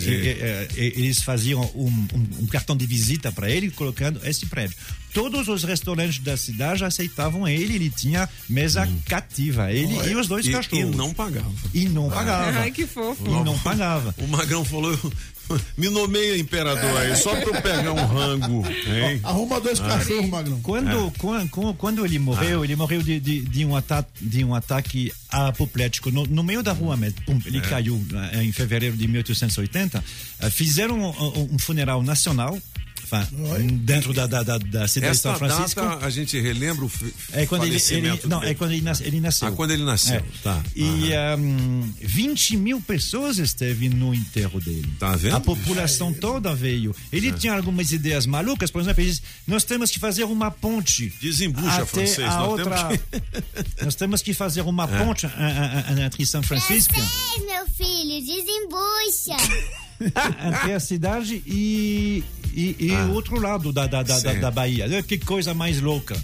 e- 0.78 0.82
e- 0.82 0.94
eles 1.04 1.22
faziam 1.24 1.62
um, 1.76 1.88
um- 2.14 2.28
um 2.44 2.48
cartão 2.48 2.76
de 2.78 2.86
visita 2.86 3.32
para 3.32 3.50
ele, 3.50 3.72
colocando 3.72 4.20
esse 4.26 4.46
prédio. 4.46 4.76
Todos 5.14 5.50
os 5.50 5.64
restaurantes 5.66 6.20
da 6.20 6.38
cidade 6.38 6.86
aceitavam 6.86 7.46
ele, 7.46 7.76
ele 7.76 7.90
tinha 7.90 8.30
mesa 8.48 8.88
cativa, 9.06 9.70
ele 9.72 9.94
e 10.10 10.16
os 10.16 10.26
dois 10.28 10.46
E- 10.48 10.52
cachorros. 10.52 10.94
E 10.94 10.96
não 10.98 11.14
pagava. 11.14 11.52
E 11.74 11.86
não 11.90 12.10
pagava. 12.10 12.60
Ai, 12.60 12.72
que 12.72 12.88
fofo. 12.88 13.26
E 13.28 13.44
não 13.44 13.58
pagava. 13.60 14.16
O 14.20 14.28
Magrão 14.28 14.64
falou: 14.64 14.98
me 15.78 15.90
nomeia 15.90 16.38
imperador 16.38 16.98
aí, 16.98 17.16
só 17.16 17.36
pra 17.36 17.44
eu 17.58 17.62
pegar 17.62 17.92
um 17.94 18.06
rango. 18.06 18.66
Hein? 18.68 19.20
Arruma 19.24 19.60
dois 19.60 19.80
cachorros, 19.80 20.30
Magrão. 20.30 20.60
Quando, 20.62 21.12
quan- 21.18 21.48
quan- 21.48 21.74
quando, 21.74 22.06
ele 22.06 22.20
morreu, 22.20 22.64
ele 22.64 22.76
morreu 22.76 23.02
de, 23.02 23.20
de, 23.20 23.42
de 23.42 23.66
um, 23.66 23.76
ata 23.76 24.06
de 24.20 24.44
um 24.44 24.54
ataque 24.56 25.12
apoplético 25.30 26.12
no, 26.12 26.26
no 26.26 26.44
meio 26.44 26.62
da 26.64 26.74
rua 26.74 26.96
mesmo. 26.98 27.22
Pum, 27.26 27.40
ele 27.46 27.58
É. 27.58 27.62
caiu 27.62 28.02
eh, 28.34 28.44
em 28.44 28.52
fevereiro 28.52 28.96
de 28.98 29.08
1880. 29.08 30.04
Eh, 30.40 30.50
Fizeram 30.50 31.00
um, 31.00 31.50
um 31.54 31.60
funeral 31.60 32.02
nacional. 32.04 32.58
Dentro 33.84 34.14
da, 34.14 34.26
da, 34.28 34.44
da, 34.44 34.58
da 34.58 34.88
cidade 34.88 35.12
de 35.14 35.18
Essa 35.20 35.22
São 35.22 35.36
Francisco. 35.36 35.82
data 35.82 36.06
a 36.06 36.10
gente 36.10 36.40
relembra 36.40 36.86
o 36.86 36.92
É 37.34 37.46
quando 37.46 37.64
ele, 37.64 37.76
ele, 37.76 37.80
falecimento 37.80 38.30
não, 38.30 38.40
dele. 38.40 38.52
é 38.52 38.56
quando 38.56 38.72
ele, 38.72 38.82
nas- 38.82 39.02
ele 39.02 39.20
nasceu. 39.20 39.48
Ah, 39.48 39.52
quando 39.52 39.72
ele 39.72 39.84
nasceu, 39.84 40.16
É. 40.16 40.24
tá. 40.44 40.64
E 40.76 41.10
um, 41.38 41.94
20 42.02 42.58
mil 42.58 42.80
pessoas 42.82 43.38
esteve 43.38 43.90
no 43.90 44.14
enterro 44.14 44.60
dele. 44.60 44.90
Tá 45.00 45.16
vendo? 45.16 45.36
A 45.36 45.40
população 45.40 46.14
toda 46.14 46.54
veio. 46.56 46.96
Ele 47.12 47.30
É. 47.30 47.34
tinha 47.34 47.54
algumas 47.54 47.92
ideias 47.92 48.26
malucas, 48.26 48.72
por 48.72 48.82
exemplo, 48.82 49.02
ele 49.02 49.10
disse, 49.10 49.22
nós 49.48 49.64
temos 49.64 49.92
que 49.92 50.00
fazer 50.00 50.24
uma 50.24 50.50
ponte. 50.52 51.14
Desembucha, 51.22 51.86
francês, 51.86 52.20
a 52.28 52.38
nós 52.38 52.48
outra... 52.50 52.90
nós 53.84 53.96
temos 53.96 54.22
que 54.22 54.34
fazer 54.34 54.62
uma 54.62 54.84
É. 54.86 55.04
ponte 55.06 55.26
ah, 55.26 55.86
entre 56.06 56.26
São 56.26 56.42
Francisco, 56.44 56.94
Francês, 56.94 57.46
meu 57.46 57.66
filho, 57.68 58.26
desembucha. 58.26 59.82
entre 60.48 60.74
a 60.74 60.80
cidade 60.80 61.42
e, 61.46 62.24
e, 62.54 62.76
e 62.80 62.92
o 63.10 63.14
outro 63.14 63.40
lado 63.40 63.72
da, 63.72 63.88
da, 63.88 64.04
da, 64.04 64.20
da, 64.20 64.30
Ah. 64.32 64.34
Sim. 64.34 64.40
da 64.40 64.52
Bahia. 64.52 65.04
Que 65.04 65.18
coisa 65.18 65.54
mais 65.54 65.80
louca. 65.82 66.16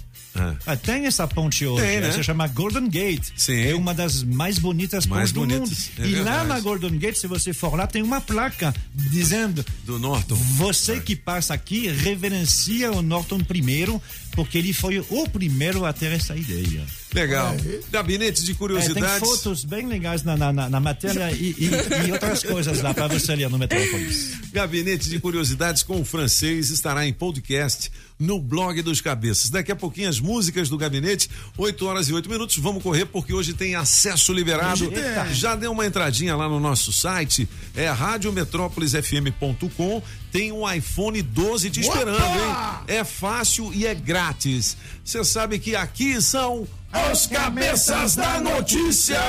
Ah, 0.64 0.76
tem 0.76 1.06
essa 1.06 1.26
ponte 1.26 1.66
hoje, 1.66 1.84
Tem, 1.84 2.00
né? 2.00 2.12
se 2.12 2.22
chama 2.22 2.46
Golden 2.46 2.88
Gate. 2.88 3.30
É 3.48 3.74
uma 3.74 3.92
das 3.92 4.22
mais 4.22 4.56
bonitas 4.56 5.04
Mais 5.04 5.32
pontes 5.32 5.48
do 5.50 5.60
mundo. 5.60 5.72
é 5.98 6.06
e 6.06 6.14
lá 6.20 6.30
verdade. 6.44 6.48
na 6.48 6.60
Golden 6.60 6.96
Gate, 6.96 7.16
se 7.16 7.26
você 7.26 7.52
for 7.52 7.74
lá, 7.74 7.88
tem 7.88 8.02
uma 8.02 8.20
placa 8.20 8.72
dizendo: 8.94 9.66
Do 9.84 9.98
Norton. 9.98 10.36
Você 10.36 11.00
que 11.00 11.16
passa 11.16 11.54
aqui 11.54 11.88
reverencia 11.88 12.92
o 12.92 13.02
Norton 13.02 13.40
primeiro, 13.40 14.00
porque 14.32 14.58
ele 14.58 14.72
foi 14.72 15.00
o 15.08 15.28
primeiro 15.28 15.84
a 15.84 15.92
ter 15.92 16.12
essa 16.12 16.36
ideia. 16.36 16.84
Legal. 17.14 17.56
Gabinete 17.90 18.42
de 18.42 18.50
É, 18.50 18.54
tem 18.54 18.58
curiosidades. 18.58 19.18
fotos 19.18 19.64
bem 19.64 19.86
legais 19.86 20.22
na, 20.22 20.36
na, 20.36 20.52
na- 20.52 20.80
matéria 20.80 21.30
e, 21.32 21.54
e- 21.58 21.70
e 22.08 22.12
outras 22.12 22.42
coisas 22.42 22.82
lá 22.82 22.92
para 22.92 23.08
você 23.08 23.34
ler 23.34 23.48
no 23.48 23.58
Metrópolis. 23.58 24.32
Gabinete 24.52 25.08
de 25.08 25.18
Curiosidades 25.18 25.82
com 25.82 26.00
o 26.00 26.04
francês 26.04 26.70
estará 26.70 27.06
em 27.06 27.12
podcast 27.12 27.90
no 28.18 28.38
blog 28.40 28.82
dos 28.82 29.00
cabeças. 29.00 29.48
Daqui 29.48 29.72
a 29.72 29.76
pouquinho 29.76 30.08
as 30.08 30.20
músicas 30.20 30.68
do 30.68 30.76
gabinete, 30.76 31.30
8 31.56 31.86
horas 31.86 32.08
e 32.08 32.12
8 32.12 32.28
minutos. 32.28 32.56
Vamos 32.58 32.82
correr 32.82 33.06
porque 33.06 33.32
hoje 33.32 33.54
tem 33.54 33.74
acesso 33.74 34.32
liberado. 34.32 34.90
Tem. 34.90 35.34
Já 35.34 35.54
deu 35.56 35.72
uma 35.72 35.86
entradinha 35.86 36.36
lá 36.36 36.48
no 36.48 36.60
nosso 36.60 36.92
site, 36.92 37.48
é 37.74 37.88
radiometrópolisfm.com. 37.88 40.02
Tem 40.30 40.52
um 40.52 40.70
iPhone 40.70 41.22
12 41.22 41.70
te 41.70 41.80
esperando, 41.80 42.18
hein? 42.20 42.54
É 42.86 43.02
fácil 43.04 43.72
e 43.72 43.86
é 43.86 43.94
grátis. 43.94 44.76
Você 45.04 45.24
sabe 45.24 45.58
que 45.58 45.74
aqui 45.74 46.20
são 46.20 46.66
os 47.12 47.26
cabeças 47.26 48.16
da 48.16 48.40
notícia. 48.40 49.20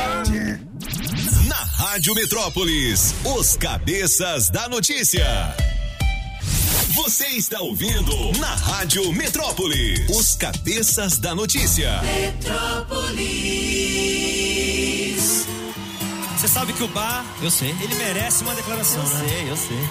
Na 1.48 1.56
Rádio 1.56 2.14
Metrópolis, 2.16 3.14
os 3.26 3.58
cabeças 3.58 4.50
da 4.50 4.68
notícia. 4.70 5.26
Você 6.94 7.28
está 7.28 7.60
ouvindo 7.62 8.32
na 8.40 8.54
Rádio 8.56 9.12
Metrópolis, 9.14 10.10
os 10.10 10.36
cabeças 10.36 11.18
da 11.18 11.34
notícia. 11.36 12.02
Metrópolis. 12.02 13.30
Você 16.38 16.48
sabe 16.48 16.74
que 16.74 16.84
o 16.84 16.88
bar, 16.88 17.26
eu 17.42 17.52
sei, 17.52 17.70
ele 17.82 17.96
merece 17.96 18.44
uma 18.44 18.56
declaração, 18.56 19.04
Eu 19.04 19.10
né? 19.10 19.28
sei, 19.28 19.52
eu 19.52 19.58
sei. 19.58 19.90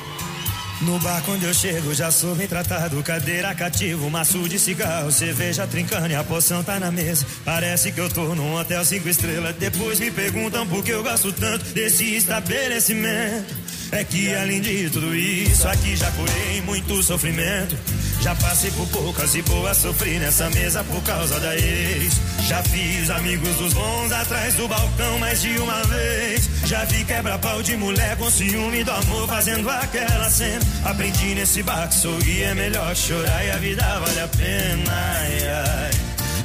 No 0.80 0.96
bar 1.00 1.20
quando 1.24 1.42
eu 1.42 1.52
chego 1.52 1.92
já 1.92 2.10
sou 2.10 2.34
bem 2.36 2.46
tratado. 2.46 3.02
Cadeira 3.02 3.52
cativo, 3.54 4.08
maço 4.08 4.48
de 4.48 4.58
cigarro. 4.58 5.10
Cerveja 5.10 5.66
trincando 5.66 6.08
e 6.08 6.14
a 6.14 6.22
poção 6.22 6.62
tá 6.62 6.78
na 6.78 6.90
mesa. 6.90 7.26
Parece 7.44 7.90
que 7.90 8.00
eu 8.00 8.08
tô 8.08 8.34
num 8.34 8.54
hotel 8.54 8.84
cinco 8.84 9.08
estrelas. 9.08 9.56
Depois 9.56 9.98
me 9.98 10.10
perguntam 10.10 10.66
por 10.66 10.84
que 10.84 10.92
eu 10.92 11.02
gosto 11.02 11.32
tanto 11.32 11.64
Desse 11.72 12.14
estabelecimento. 12.14 13.56
É 13.90 14.04
que 14.04 14.34
além 14.34 14.60
de 14.60 14.90
tudo 14.90 15.14
isso 15.14 15.66
Aqui 15.66 15.96
já 15.96 16.10
curei 16.10 16.60
muito 16.60 17.02
sofrimento 17.02 17.74
Já 18.20 18.34
passei 18.34 18.70
por 18.72 18.86
poucas 18.88 19.34
e 19.34 19.42
boas 19.42 19.76
Sofri 19.76 20.18
nessa 20.18 20.50
mesa 20.50 20.82
por 20.84 21.02
causa 21.02 21.38
da 21.38 21.54
ex 21.56 22.14
Já 22.48 22.62
fiz 22.64 23.08
amigos 23.10 23.54
dos 23.56 23.72
bons 23.72 24.12
Atrás 24.12 24.54
do 24.54 24.66
balcão 24.66 25.18
mais 25.18 25.40
de 25.40 25.56
uma 25.58 25.84
vez 25.84 26.48
Já 26.64 26.84
vi 26.84 27.04
quebra-pau 27.04 27.62
de 27.62 27.76
mulher 27.76 28.16
Com 28.16 28.30
ciúme 28.30 28.82
do 28.82 28.90
amor 28.90 29.28
fazendo 29.28 29.70
aquela 29.70 30.28
cena 30.30 30.60
Aprendi 30.84 31.34
nesse 31.34 31.62
bar 31.62 31.88
que 31.88 31.94
sorrir 31.94 32.42
é 32.42 32.54
melhor 32.54 32.94
chorar 32.96 33.44
E 33.44 33.50
a 33.50 33.56
vida 33.56 34.00
vale 34.00 34.20
a 34.20 34.28
pena 34.28 34.92
ai, 34.92 35.48
ai. 35.48 35.90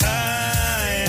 Ai, 0.06 1.06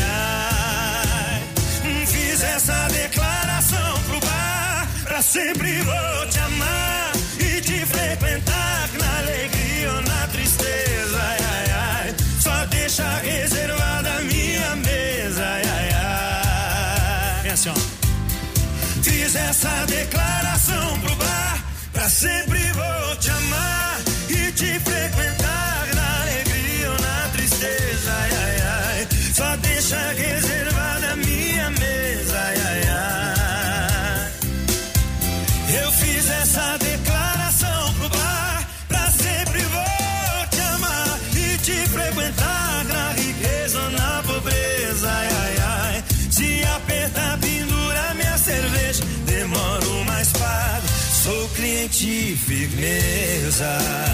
ai. 1.82 2.06
Fiz 2.06 2.42
essa 2.42 2.88
declaração 2.88 4.00
pro 4.08 4.20
bar 4.20 4.88
Pra 5.04 5.20
sempre 5.20 5.82
vou 5.82 6.26
te 6.30 6.38
amar 6.38 7.12
E 7.38 7.60
te 7.60 7.86
frequentar 7.86 8.73
Essa 19.36 19.84
declaração 19.86 21.00
pro 21.00 21.16
bar 21.16 21.64
Pra 21.92 22.08
sempre 22.08 22.60
vou 22.72 23.16
te 23.16 23.30
amar 23.30 24.00
E 24.28 24.52
te 24.52 24.78
frequentar 24.80 25.43
Cliente 51.94 52.34
firmeza. 52.36 54.13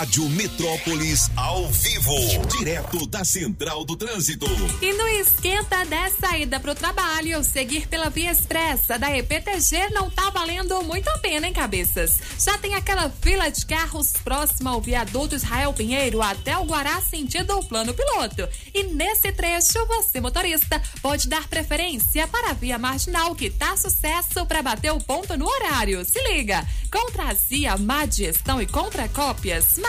Rádio 0.00 0.30
Metrópolis 0.30 1.30
ao 1.36 1.68
vivo, 1.68 2.14
direto 2.56 3.06
da 3.06 3.22
Central 3.22 3.84
do 3.84 3.94
Trânsito. 3.94 4.46
E 4.80 4.94
no 4.94 5.06
esquenta 5.06 5.84
dessa 5.84 6.38
ida 6.38 6.58
pro 6.58 6.74
trabalho, 6.74 7.44
seguir 7.44 7.86
pela 7.86 8.08
via 8.08 8.30
expressa 8.30 8.98
da 8.98 9.14
EPTG 9.14 9.90
não 9.92 10.08
tá 10.08 10.30
valendo 10.30 10.82
muito 10.84 11.06
a 11.10 11.18
pena, 11.18 11.46
hein, 11.46 11.52
cabeças? 11.52 12.18
Já 12.42 12.56
tem 12.56 12.74
aquela 12.74 13.10
fila 13.10 13.50
de 13.50 13.66
carros 13.66 14.14
próxima 14.24 14.70
ao 14.70 14.80
viaduto 14.80 15.34
Israel 15.34 15.74
Pinheiro 15.74 16.22
até 16.22 16.56
o 16.56 16.64
Guará 16.64 16.98
sentido 17.02 17.58
o 17.58 17.66
plano 17.66 17.92
piloto. 17.92 18.48
E 18.72 18.84
nesse 18.84 19.30
trecho, 19.32 19.84
você, 19.86 20.18
motorista, 20.18 20.82
pode 21.02 21.28
dar 21.28 21.46
preferência 21.46 22.26
para 22.26 22.52
a 22.52 22.54
via 22.54 22.78
marginal 22.78 23.34
que 23.34 23.50
tá 23.50 23.76
sucesso 23.76 24.46
para 24.46 24.62
bater 24.62 24.92
o 24.92 25.00
ponto 25.00 25.36
no 25.36 25.46
horário. 25.46 26.02
Se 26.06 26.18
liga! 26.32 26.66
Contra 26.90 27.28
a 27.28 27.34
Zia, 27.34 27.76
má 27.76 28.04
digestão 28.04 28.60
e 28.60 28.66
contra 28.66 29.08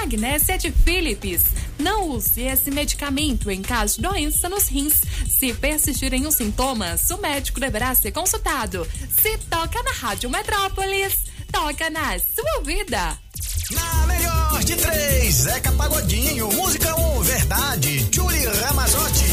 magnésia 0.02 0.58
de 0.58 0.72
Philips. 0.72 1.44
Não 1.78 2.10
use 2.10 2.42
esse 2.42 2.72
medicamento 2.72 3.52
em 3.52 3.62
caso 3.62 3.96
de 3.96 4.02
doença 4.02 4.50
nos 4.50 4.68
rins. 4.68 5.02
Se 5.30 5.54
persistirem 5.54 6.26
os 6.26 6.36
sintomas, 6.36 7.10
o 7.12 7.18
médico 7.18 7.60
deverá 7.60 7.94
ser 7.94 8.12
consultado. 8.12 8.88
Se 9.22 9.38
toca 9.50 9.82
na 9.84 9.92
Rádio 9.92 10.30
Metrópolis, 10.30 11.18
toca 11.52 11.90
na 11.90 12.18
sua 12.18 12.64
vida. 12.64 13.18
Na 13.72 14.08
melhor 14.08 14.64
de 14.64 14.76
três, 14.76 15.36
Zeca 15.36 15.72
Pagodinho, 15.74 16.52
música 16.52 16.96
1, 16.96 17.18
um, 17.18 17.22
verdade, 17.22 18.08
Julie 18.12 18.46
Ramazotti. 18.46 19.26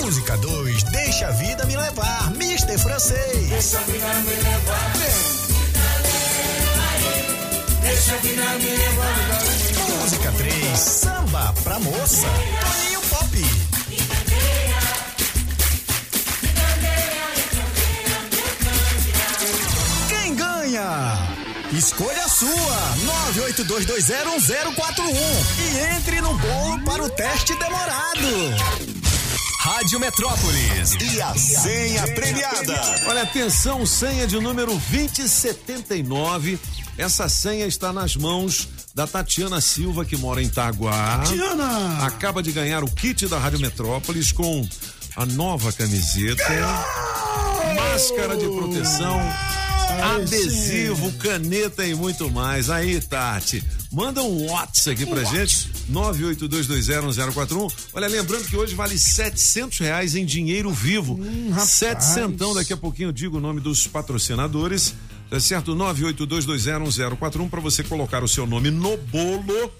Música 0.00 0.36
2, 0.38 0.82
Deixa 0.84 1.28
a 1.28 1.30
Vida 1.32 1.64
Me 1.66 1.76
Levar, 1.76 2.30
Mister 2.34 2.78
Francês. 2.78 3.48
Deixa 3.50 3.78
a 3.78 3.82
vida 3.82 4.14
me 4.24 4.34
levar. 4.34 5.41
Deixa 7.82 8.14
a 8.14 8.18
vida 8.18 8.42
me 8.58 8.70
levar. 8.70 9.42
Música 10.00 10.32
3, 10.32 10.78
Samba 10.78 11.54
pra 11.62 11.78
Moça, 11.78 12.26
Toninho 12.60 13.00
Pop. 13.08 13.44
Quem 20.08 20.34
ganha? 20.34 21.28
Escolha 21.72 22.24
a 22.24 22.28
sua, 22.28 22.50
982201041 23.34 25.16
e 25.58 25.78
entre 25.96 26.20
no 26.20 26.34
bolo 26.34 26.80
para 26.84 27.02
o 27.02 27.10
teste 27.10 27.54
demorado. 27.58 28.52
Rádio 29.60 30.00
Metrópolis 30.00 30.96
e 31.00 31.22
a 31.22 31.34
senha 31.36 32.02
premiada. 32.14 32.80
Olha, 33.06 33.22
atenção, 33.22 33.86
senha 33.86 34.26
de 34.26 34.40
número 34.40 34.72
2079. 34.72 36.58
Essa 36.98 37.28
senha 37.28 37.66
está 37.66 37.92
nas 37.92 38.16
mãos 38.16 38.68
da 38.94 39.06
Tatiana 39.06 39.60
Silva, 39.60 40.04
que 40.04 40.16
mora 40.16 40.42
em 40.42 40.48
Taguá. 40.48 41.18
Tatiana! 41.18 42.04
Acaba 42.04 42.42
de 42.42 42.52
ganhar 42.52 42.84
o 42.84 42.90
kit 42.90 43.26
da 43.26 43.38
Rádio 43.38 43.60
Metrópolis 43.60 44.30
com 44.30 44.66
a 45.16 45.24
nova 45.26 45.72
camiseta, 45.72 46.44
máscara 47.74 48.36
de 48.36 48.46
proteção, 48.46 49.20
adesivo, 50.14 51.12
caneta 51.12 51.84
e 51.86 51.94
muito 51.94 52.30
mais. 52.30 52.68
Aí, 52.70 53.00
Tati, 53.00 53.62
manda 53.90 54.22
um 54.22 54.50
WhatsApp 54.50 55.02
aqui 55.02 55.06
pra 55.06 55.24
gente, 55.24 55.70
982201041. 55.90 57.72
Olha, 57.94 58.08
lembrando 58.08 58.44
que 58.48 58.56
hoje 58.56 58.74
vale 58.74 58.98
700 58.98 59.78
reais 59.78 60.14
em 60.14 60.24
dinheiro 60.24 60.70
vivo. 60.70 61.14
Hum, 61.14 61.54
Setecentão, 61.58 62.54
daqui 62.54 62.72
a 62.72 62.76
pouquinho 62.76 63.08
eu 63.08 63.12
digo 63.12 63.38
o 63.38 63.40
nome 63.40 63.60
dos 63.60 63.86
patrocinadores. 63.86 64.94
Tá 65.32 65.40
certo? 65.40 65.74
982201041 65.74 67.48
para 67.48 67.58
você 67.58 67.82
colocar 67.82 68.22
o 68.22 68.28
seu 68.28 68.46
nome 68.46 68.70
no 68.70 68.98
bolo 68.98 69.72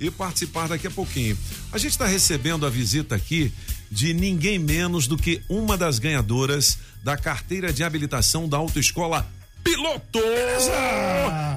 e 0.00 0.10
participar 0.10 0.66
daqui 0.66 0.88
a 0.88 0.90
pouquinho. 0.90 1.38
A 1.70 1.78
gente 1.78 1.92
está 1.92 2.06
recebendo 2.06 2.66
a 2.66 2.68
visita 2.68 3.14
aqui 3.14 3.52
de 3.88 4.12
ninguém 4.12 4.58
menos 4.58 5.06
do 5.06 5.16
que 5.16 5.40
uma 5.48 5.78
das 5.78 6.00
ganhadoras 6.00 6.78
da 7.04 7.16
carteira 7.16 7.72
de 7.72 7.84
habilitação 7.84 8.48
da 8.48 8.56
Autoescola 8.56 9.24
Piloto! 9.66 10.20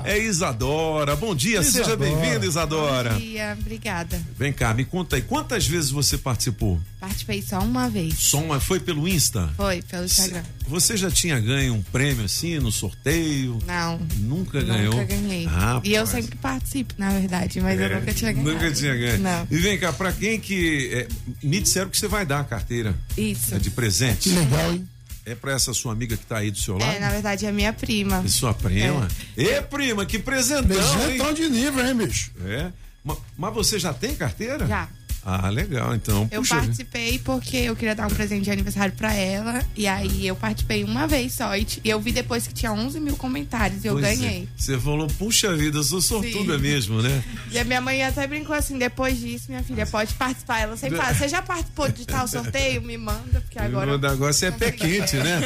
É 0.04 0.18
Isadora. 0.18 1.16
Bom 1.16 1.36
dia, 1.36 1.60
Isadora. 1.60 1.84
seja 1.86 1.96
bem-vinda, 1.96 2.44
Isadora. 2.44 3.12
Bom 3.14 3.20
dia, 3.20 3.56
obrigada. 3.60 4.20
Vem 4.36 4.52
cá, 4.52 4.74
me 4.74 4.84
conta 4.84 5.16
aí, 5.16 5.22
quantas 5.22 5.68
vezes 5.68 5.92
você 5.92 6.18
participou? 6.18 6.80
Participei 7.00 7.44
só 7.44 7.60
uma 7.60 7.88
vez. 7.88 8.16
Só 8.18 8.40
uma, 8.40 8.60
foi 8.60 8.80
pelo 8.80 9.08
Insta? 9.08 9.48
Foi, 9.56 9.84
pelo 9.84 10.06
Instagram. 10.06 10.42
Você 10.68 10.98
já 10.98 11.12
tinha 11.12 11.40
ganho 11.40 11.76
um 11.76 11.84
prêmio 11.84 12.26
assim 12.26 12.58
no 12.58 12.72
sorteio? 12.72 13.60
Não. 13.68 14.00
Nunca 14.18 14.60
ganhou? 14.60 14.96
Nunca 14.96 15.06
ganhei. 15.06 15.48
Ah, 15.48 15.80
e 15.84 15.94
eu 15.94 16.08
sempre 16.08 16.36
participo, 16.38 16.96
na 16.98 17.12
verdade, 17.12 17.62
mas 17.62 17.80
eu 17.80 17.86
É, 17.86 17.96
nunca 18.00 18.12
tinha 18.14 18.32
ganhado. 18.34 18.52
Nunca 18.54 18.72
tinha 18.72 18.96
ganho. 18.96 19.20
Não. 19.20 19.48
E 19.52 19.58
vem 19.60 19.78
cá, 19.78 19.94
pra 19.94 20.12
quem 20.12 20.40
que. 20.40 20.90
é, 20.94 21.08
me 21.44 21.60
disseram 21.60 21.90
que 21.92 21.98
você 21.98 22.08
vai 22.08 22.26
dar 22.26 22.40
a 22.40 22.44
carteira. 22.44 22.96
Isso. 23.16 23.54
É 23.54 23.60
de 23.60 23.70
presente. 23.70 24.30
Que 24.30 24.36
legal, 24.36 24.74
hein? 24.74 24.88
É 25.26 25.36
pra 25.36 25.52
essa 25.54 25.74
sua 25.74 25.92
amiga 25.94 26.18
que 26.18 26.26
tá 26.26 26.38
aí 26.38 26.50
do 26.52 26.58
seu 26.58 26.78
lado? 26.78 26.92
É, 26.92 27.00
na 27.00 27.10
verdade, 27.10 27.46
é 27.46 27.52
minha 27.52 27.72
prima. 27.74 28.22
E 28.26 28.30
sua 28.30 28.54
prima? 28.54 29.08
Ê, 29.38 29.62
prima, 29.62 30.06
que 30.06 30.18
presentão, 30.18 30.66
Presentão 30.68 31.28
hein? 31.30 31.34
de 31.36 31.50
nível, 31.50 31.86
hein, 31.86 31.96
bicho? 31.96 32.32
É. 32.46 32.72
Ma- 33.04 33.18
Mas 33.38 33.54
você 33.54 33.78
já 33.80 33.94
tem 33.94 34.16
carteira? 34.16 34.66
Já. 34.66 34.88
Ah, 35.24 35.50
legal, 35.50 35.94
então. 35.94 36.28
Eu 36.32 36.42
puxa 36.42 36.56
participei 36.56 37.20
porque 37.20 37.58
eu 37.58 37.76
queria 37.76 37.94
dar 37.94 38.08
um 38.08 38.10
presente 38.10 38.44
de 38.46 38.52
aniversário 38.52 38.94
pra 38.96 39.14
ela. 39.14 39.64
E 39.76 39.86
aí 39.88 40.26
eu 40.26 40.36
participei 40.36 40.84
uma 40.84 41.06
vez 41.08 41.34
só. 41.34 41.56
E 41.56 41.68
eu 41.84 42.00
vi 42.00 42.12
depois 42.12 42.48
que 42.48 42.54
tinha 42.54 42.72
11 42.72 43.00
mil 43.00 43.16
comentários 43.18 43.84
e 43.84 43.88
eu 43.88 43.94
Pois 43.94 44.06
é. 44.06 44.16
ganhei. 44.16 44.48
Você 44.56 44.80
falou, 44.80 45.08
puxa 45.08 45.56
vida, 45.56 45.80
eu 45.80 45.84
sou 45.84 46.02
sortuda 46.02 46.56
Sim. 46.56 46.62
mesmo, 46.62 47.02
né? 47.02 47.24
E 47.52 47.60
a 47.60 47.64
minha 47.64 47.82
mãe 47.82 48.04
até 48.04 48.26
brincou 48.26 48.56
assim: 48.56 48.78
depois 48.78 49.20
disso, 49.20 49.46
minha 49.50 49.64
filha 49.64 49.86
pode 49.86 50.14
participar. 50.16 50.60
Ela 50.62 50.78
sempre 50.78 50.98
fala: 50.98 51.14
você 51.14 51.28
já 51.28 51.42
participou 51.42 51.90
de 51.92 52.06
tal 52.06 52.28
sorteio? 52.28 52.82
Me 52.82 52.98
manda, 52.98 53.42
porque 53.42 53.60
agora. 53.60 53.96
O 53.96 53.98
negócio 53.98 54.48
é 54.48 54.52
pé 54.60 54.72
quente, 54.72 55.18
né? 55.18 55.42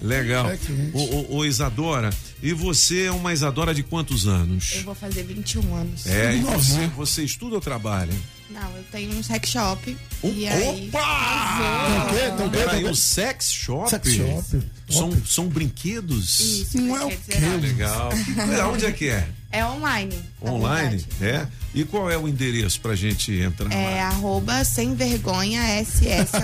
Legal. 0.00 0.50
O, 0.92 1.00
o, 1.00 1.36
o 1.38 1.44
Isadora, 1.44 2.10
e 2.42 2.52
você 2.52 3.04
é 3.04 3.12
uma 3.12 3.32
Isadora 3.32 3.74
de 3.74 3.82
quantos 3.82 4.26
anos? 4.26 4.72
Eu 4.76 4.82
vou 4.82 4.94
fazer 4.94 5.22
21 5.22 5.74
anos. 5.74 6.06
É, 6.06 6.34
e 6.34 6.40
você, 6.40 6.86
você 6.88 7.22
estuda 7.24 7.54
ou 7.54 7.60
trabalha? 7.60 8.12
Não, 8.50 8.76
eu 8.76 8.82
tenho 8.92 9.16
um 9.18 9.22
sex 9.22 9.48
shop. 9.50 9.96
Um- 10.22 10.28
e 10.30 10.46
aí. 10.46 10.88
Opa! 10.88 11.58
Tem 11.58 11.98
o 11.98 12.06
quê? 12.06 12.36
Tem 12.36 12.46
o 12.46 12.50
quê? 12.50 12.56
Peraí, 12.58 12.76
Tem 12.76 12.84
o 12.86 12.90
um 12.90 12.94
sex 12.94 13.50
shop? 13.50 13.88
Sex 13.90 14.08
shop. 14.14 14.62
São, 14.90 15.24
são 15.24 15.48
brinquedos? 15.48 16.38
Isso, 16.40 16.78
Não 16.78 16.96
é 16.96 17.04
o 17.06 17.08
quê? 17.08 17.16
eróticos. 17.36 17.62
Legal. 17.70 18.10
É, 18.58 18.64
Onde 18.66 18.84
é 18.86 18.92
que 18.92 19.08
é? 19.08 19.26
É 19.50 19.64
online. 19.66 20.18
Online? 20.42 21.04
É? 21.20 21.46
E 21.74 21.84
qual 21.84 22.10
é 22.10 22.16
o 22.18 22.26
endereço 22.28 22.80
pra 22.80 22.94
gente 22.94 23.32
entrar 23.32 23.70
É 23.72 24.00
lá? 24.02 24.08
arroba 24.08 24.64
sem 24.64 24.94
vergonha 24.94 25.62
SS. 25.82 26.32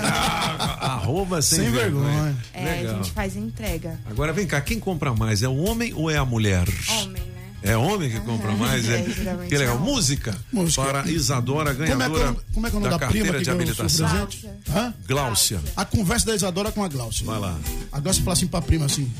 Arroba 0.80 1.40
sem, 1.42 1.60
Sem 1.60 1.70
vergonha. 1.70 2.06
vergonha. 2.10 2.36
é, 2.54 2.64
Legal. 2.64 2.94
a 2.94 2.96
gente 2.96 3.10
faz 3.12 3.36
entrega. 3.36 3.98
Agora 4.06 4.32
vem 4.32 4.46
cá, 4.46 4.60
quem 4.60 4.78
compra 4.80 5.14
mais? 5.14 5.42
É 5.42 5.48
o 5.48 5.56
homem 5.56 5.92
ou 5.94 6.10
é 6.10 6.16
a 6.16 6.24
mulher? 6.24 6.66
Homem? 7.02 7.22
É 7.62 7.76
homem 7.76 8.08
que 8.10 8.20
compra 8.20 8.52
mais? 8.52 8.88
É. 8.88 8.98
É, 8.98 9.46
que 9.48 9.58
legal. 9.58 9.76
é. 9.76 9.78
Música, 9.78 10.36
Música. 10.52 10.82
para 10.82 11.10
Isadora, 11.10 11.74
Como 11.74 11.82
é, 11.84 11.86
que 11.86 11.92
é, 11.92 11.96
ganhadora 11.96 12.36
como 12.54 12.66
é 12.66 12.70
que 12.70 12.76
é 12.76 12.78
o 12.78 12.80
nome 12.82 12.90
da 12.92 12.96
da, 12.98 13.06
prima 13.08 13.26
carteira 13.26 13.38
que 13.38 13.44
de 13.44 13.50
habilitação. 13.50 14.28
Hã? 14.74 14.94
Gláucia. 15.06 15.60
A 15.76 15.84
conversa 15.84 16.26
da 16.26 16.34
Isadora 16.36 16.70
com 16.70 16.84
a 16.84 16.88
Glaucia. 16.88 17.26
Vai 17.26 17.38
lá. 17.40 17.58
A 17.90 18.00
Glaucia 18.00 18.22
fala 18.22 18.34
assim 18.34 18.46
pra 18.46 18.62
prima 18.62 18.86
assim: 18.86 19.10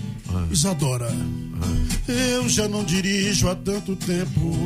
Isadora, 0.51 1.11
eu 2.07 2.49
já 2.49 2.69
não 2.69 2.85
dirijo 2.85 3.49
há 3.49 3.55
tanto 3.55 3.97
tempo. 3.97 4.57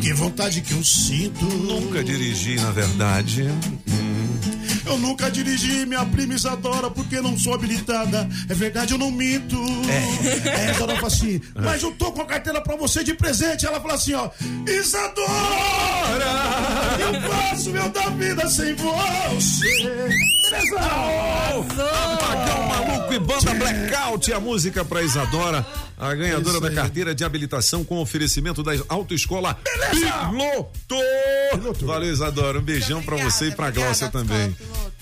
Que 0.00 0.12
vontade 0.12 0.60
que 0.60 0.72
eu 0.72 0.84
sinto. 0.84 1.44
Nunca 1.44 2.04
dirigi, 2.04 2.56
na 2.56 2.70
verdade. 2.70 3.44
Eu 4.88 4.96
nunca 4.96 5.30
dirigi 5.30 5.84
minha 5.84 6.04
prima 6.06 6.32
Isadora 6.32 6.90
porque 6.90 7.20
não 7.20 7.38
sou 7.38 7.52
habilitada. 7.52 8.26
É 8.48 8.54
verdade, 8.54 8.94
eu 8.94 8.98
não 8.98 9.10
minto. 9.10 9.54
É. 9.86 10.70
Isadora 10.70 10.94
fala 10.94 11.06
assim, 11.08 11.40
mas 11.54 11.82
eu 11.82 11.92
tô 11.92 12.10
com 12.10 12.22
a 12.22 12.24
carteira 12.24 12.58
pra 12.62 12.74
você 12.74 13.04
de 13.04 13.12
presente. 13.12 13.66
Ela 13.66 13.80
fala 13.80 13.94
assim, 13.94 14.14
ó, 14.14 14.30
Isadora! 14.66 15.28
Eu 16.98 17.20
faço 17.30 17.70
meu 17.70 17.88
da 17.90 18.08
vida 18.10 18.48
sem 18.48 18.74
você. 18.74 20.08
Apagão 22.14 22.68
Maluco 22.68 23.12
e 23.12 23.18
Banda 23.18 23.54
Blackout, 23.54 24.32
a 24.32 24.40
música 24.40 24.84
para 24.84 25.02
Isadora, 25.02 25.66
a 25.98 26.14
ganhadora 26.14 26.60
da 26.60 26.70
carteira 26.70 27.14
de 27.14 27.24
habilitação 27.24 27.84
com 27.84 27.98
oferecimento 27.98 28.62
da 28.62 28.72
Autoescola 28.88 29.58
Piloto. 31.50 31.86
Valeu, 31.86 32.12
Isadora. 32.12 32.60
Um 32.60 32.62
beijão 32.62 33.02
para 33.02 33.16
você 33.16 33.48
e 33.48 33.50
para 33.52 33.70
Gláucia 33.70 34.08
também. 34.08 34.56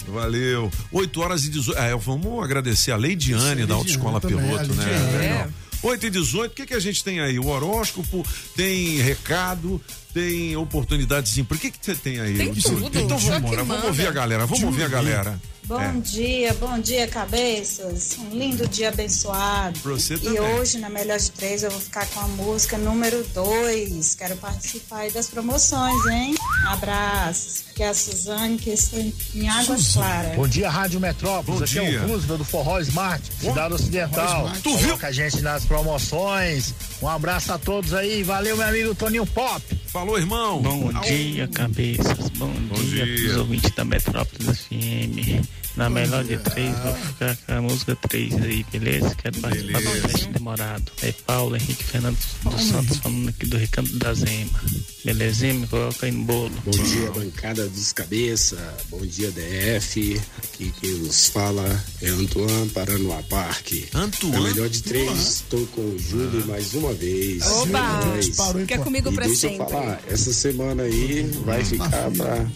Valeu. 0.08 0.70
8 0.90 1.20
horas 1.20 1.44
e 1.44 1.50
18. 1.50 1.78
É, 1.78 1.94
vamos 1.96 2.42
agradecer 2.42 2.92
a 2.92 2.96
Leidiane 2.96 3.66
da 3.66 3.74
Autoescola 3.74 4.20
Piloto, 4.20 4.74
né? 4.74 5.18
Legal. 5.18 5.48
8 5.82 6.06
e 6.06 6.10
18, 6.10 6.50
o 6.50 6.54
que, 6.54 6.66
que 6.66 6.74
a 6.74 6.80
gente 6.80 7.04
tem 7.04 7.20
aí? 7.20 7.38
O 7.38 7.46
horóscopo, 7.46 8.26
tem 8.56 8.96
recado, 8.96 9.80
tem 10.14 10.56
oportunidades 10.56 11.34
de 11.34 11.42
emprego. 11.42 11.58
O 11.58 11.70
que, 11.70 11.78
que 11.78 11.84
você 11.84 11.94
tem 11.94 12.18
aí? 12.18 12.36
Tem 12.36 12.54
tudo. 12.54 12.86
Então 12.86 13.18
vamos 13.18 13.36
embora, 13.36 13.62
vamos 13.62 13.84
ouvir 13.84 14.06
a 14.06 14.10
galera, 14.10 14.46
vamos 14.46 14.64
ouvir 14.64 14.84
a 14.84 14.88
galera. 14.88 15.38
Bom 15.66 15.80
É. 15.80 15.92
dia, 16.00 16.54
bom 16.54 16.78
dia, 16.78 17.08
cabeças. 17.08 18.16
Um 18.20 18.30
lindo 18.38 18.68
dia 18.68 18.88
abençoado. 18.90 19.76
Pra 19.80 19.92
você 19.94 20.14
e 20.14 20.18
também. 20.18 20.40
hoje, 20.40 20.78
na 20.78 20.88
Melhor 20.88 21.18
de 21.18 21.28
Três, 21.32 21.64
eu 21.64 21.70
vou 21.72 21.80
ficar 21.80 22.06
com 22.06 22.20
a 22.20 22.28
música 22.28 22.78
número 22.78 23.26
2. 23.34 24.14
Quero 24.14 24.36
participar 24.36 24.98
aí 25.00 25.10
das 25.10 25.26
promoções, 25.28 26.06
hein? 26.06 26.36
Abraços. 26.68 27.64
Que 27.74 27.82
é 27.82 27.88
a 27.88 27.94
Suzane, 27.94 28.58
que 28.58 28.70
estou 28.70 29.00
em 29.34 29.48
Águas 29.48 29.92
Claras. 29.92 30.36
Bom 30.36 30.46
dia, 30.46 30.70
Rádio 30.70 31.00
Metrópolis. 31.00 31.58
Bom 31.58 31.64
Aqui 31.64 31.78
é 31.80 31.90
dia. 31.90 32.02
o 32.04 32.08
Roosevelt 32.10 32.38
do 32.38 32.44
Forró 32.44 32.78
Smart, 32.80 33.22
cidade 33.40 33.74
ocidental. 33.74 34.50
Tu 34.62 34.70
viu? 34.76 34.86
Coloca 34.90 35.08
a 35.08 35.12
gente 35.12 35.40
nas 35.42 35.64
promoções. 35.64 36.74
Um 37.02 37.08
abraço 37.08 37.52
a 37.52 37.58
todos 37.58 37.92
aí. 37.92 38.22
Valeu, 38.22 38.56
meu 38.56 38.66
amigo 38.68 38.94
Toninho 38.94 39.26
Pop. 39.26 39.62
Falou, 39.88 40.16
irmão. 40.16 40.62
Bom 40.62 40.92
dia, 41.02 41.48
cabeças. 41.48 42.28
Bom, 42.36 42.52
dia, 42.84 43.04
dia. 43.04 43.16
pros 43.16 43.36
ouvintes 43.38 43.70
da 43.72 43.84
Metrópolis 43.84 44.60
FM. 44.60 45.44
Na 45.76 45.90
melhor 45.90 46.24
de 46.24 46.38
três, 46.38 46.74
vou 46.78 46.94
ficar 46.94 47.36
com 47.36 47.52
a 47.52 47.60
música 47.60 47.94
3 48.08 48.34
aí, 48.42 48.64
beleza? 48.72 49.14
Quero 49.14 49.38
participar 49.42 49.80
do 49.82 50.08
teste 50.08 50.26
demorado. 50.28 50.92
É 51.02 51.12
Paulo 51.12 51.54
Henrique 51.54 51.84
Fernando 51.84 52.16
dos 52.44 52.62
Santos 52.62 52.96
falando 52.96 53.28
aqui 53.28 53.44
do 53.46 53.58
Recanto 53.58 53.94
da 53.98 54.14
Zema. 54.14 54.58
Belezinha? 55.04 55.52
Me 55.52 55.66
coloca 55.66 56.06
aí 56.06 56.12
no 56.12 56.24
bolo. 56.24 56.50
Bom 56.64 56.70
dia, 56.70 57.10
bancada 57.10 57.68
dos 57.68 57.92
cabeça. 57.92 58.56
Bom 58.88 59.04
dia, 59.04 59.30
DF. 59.30 60.18
Aqui 60.42 60.72
quem 60.80 60.92
nos 60.94 61.28
fala 61.28 61.84
é 62.00 62.08
Antoine 62.08 62.70
Paranoá 62.70 63.22
Parque. 63.24 63.86
Antoine? 63.94 64.34
Na 64.34 64.40
melhor 64.40 64.68
de 64.70 64.82
três, 64.82 65.18
estou 65.18 65.66
com 65.68 65.82
o 65.82 65.98
Júlio 65.98 66.46
mais 66.46 66.72
uma 66.72 66.94
vez. 66.94 67.42
Oba! 67.46 68.16
Disparou, 68.18 68.60
hein, 68.62 68.66
Fica 68.66 68.82
comigo 68.82 69.10
e 69.10 69.14
pra 69.14 69.26
deixa 69.26 69.42
sempre. 69.42 69.58
eu 69.62 69.68
falar, 69.68 70.00
essa 70.08 70.32
semana 70.32 70.84
aí 70.84 71.22
vai 71.44 71.62
ficar 71.62 72.10
pra 72.16 72.46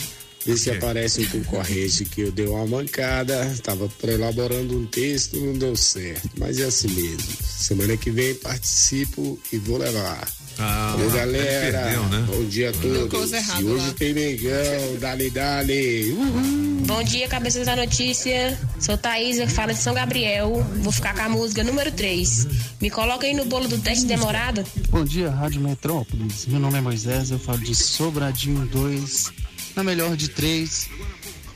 ver 0.45 0.57
se 0.57 0.71
aparece 0.71 1.21
um 1.23 1.29
concorrente 1.29 2.05
que 2.05 2.23
eu 2.23 2.33
dei 2.33 2.47
uma 2.47 2.67
mancada. 2.67 3.55
Tava 3.63 3.89
elaborando 4.05 4.79
um 4.79 4.87
texto, 4.87 5.37
não 5.39 5.53
deu 5.55 5.77
certo. 5.77 6.31
Mas 6.39 6.59
é 6.59 6.65
assim 6.65 6.89
mesmo. 6.89 7.33
Semana 7.43 7.97
que 7.97 8.11
vem 8.11 8.35
participo 8.35 9.39
e 9.53 9.59
vou 9.59 9.79
levar. 9.79 10.29
Ah, 10.59 10.93
Alô, 10.93 11.05
ele 11.05 11.17
galera. 11.17 11.81
perdeu, 11.81 12.03
né? 12.09 12.25
Bom 12.27 12.45
dia 12.45 12.71
a 12.71 12.73
todos. 12.73 13.33
E 13.33 13.65
hoje 13.65 13.87
lá. 13.87 13.95
tem 13.95 14.13
Mengão, 14.13 14.97
dali, 14.99 15.31
dali. 15.31 16.13
Uhul. 16.13 16.81
Bom 16.87 17.03
dia, 17.03 17.29
cabeças 17.29 17.65
da 17.67 17.77
notícia. 17.77 18.59
Sou 18.79 18.99
Thaísa, 18.99 19.47
que 19.47 19.53
fala 19.53 19.73
de 19.73 19.81
São 19.81 19.95
Gabriel. 19.95 20.67
Vou 20.83 20.93
ficar 20.93 21.15
com 21.15 21.23
a 21.23 21.29
música 21.29 21.63
número 21.63 21.91
3. 21.93 22.49
Me 22.81 22.91
coloca 22.91 23.27
aí 23.27 23.33
no 23.33 23.45
bolo 23.45 23.69
do 23.69 23.79
teste 23.79 24.05
demorado. 24.07 24.65
Bom 24.91 25.05
dia, 25.05 25.31
Rádio 25.31 25.61
Metrópolis. 25.61 26.47
Meu 26.47 26.59
nome 26.61 26.79
é 26.79 26.81
Moisés, 26.81 27.31
eu 27.31 27.39
falo 27.39 27.59
de 27.59 27.75
Sobradinho 27.75 28.67
2. 28.67 29.33
Na 29.75 29.85
melhor 29.85 30.17
de 30.17 30.29
três, 30.29 30.89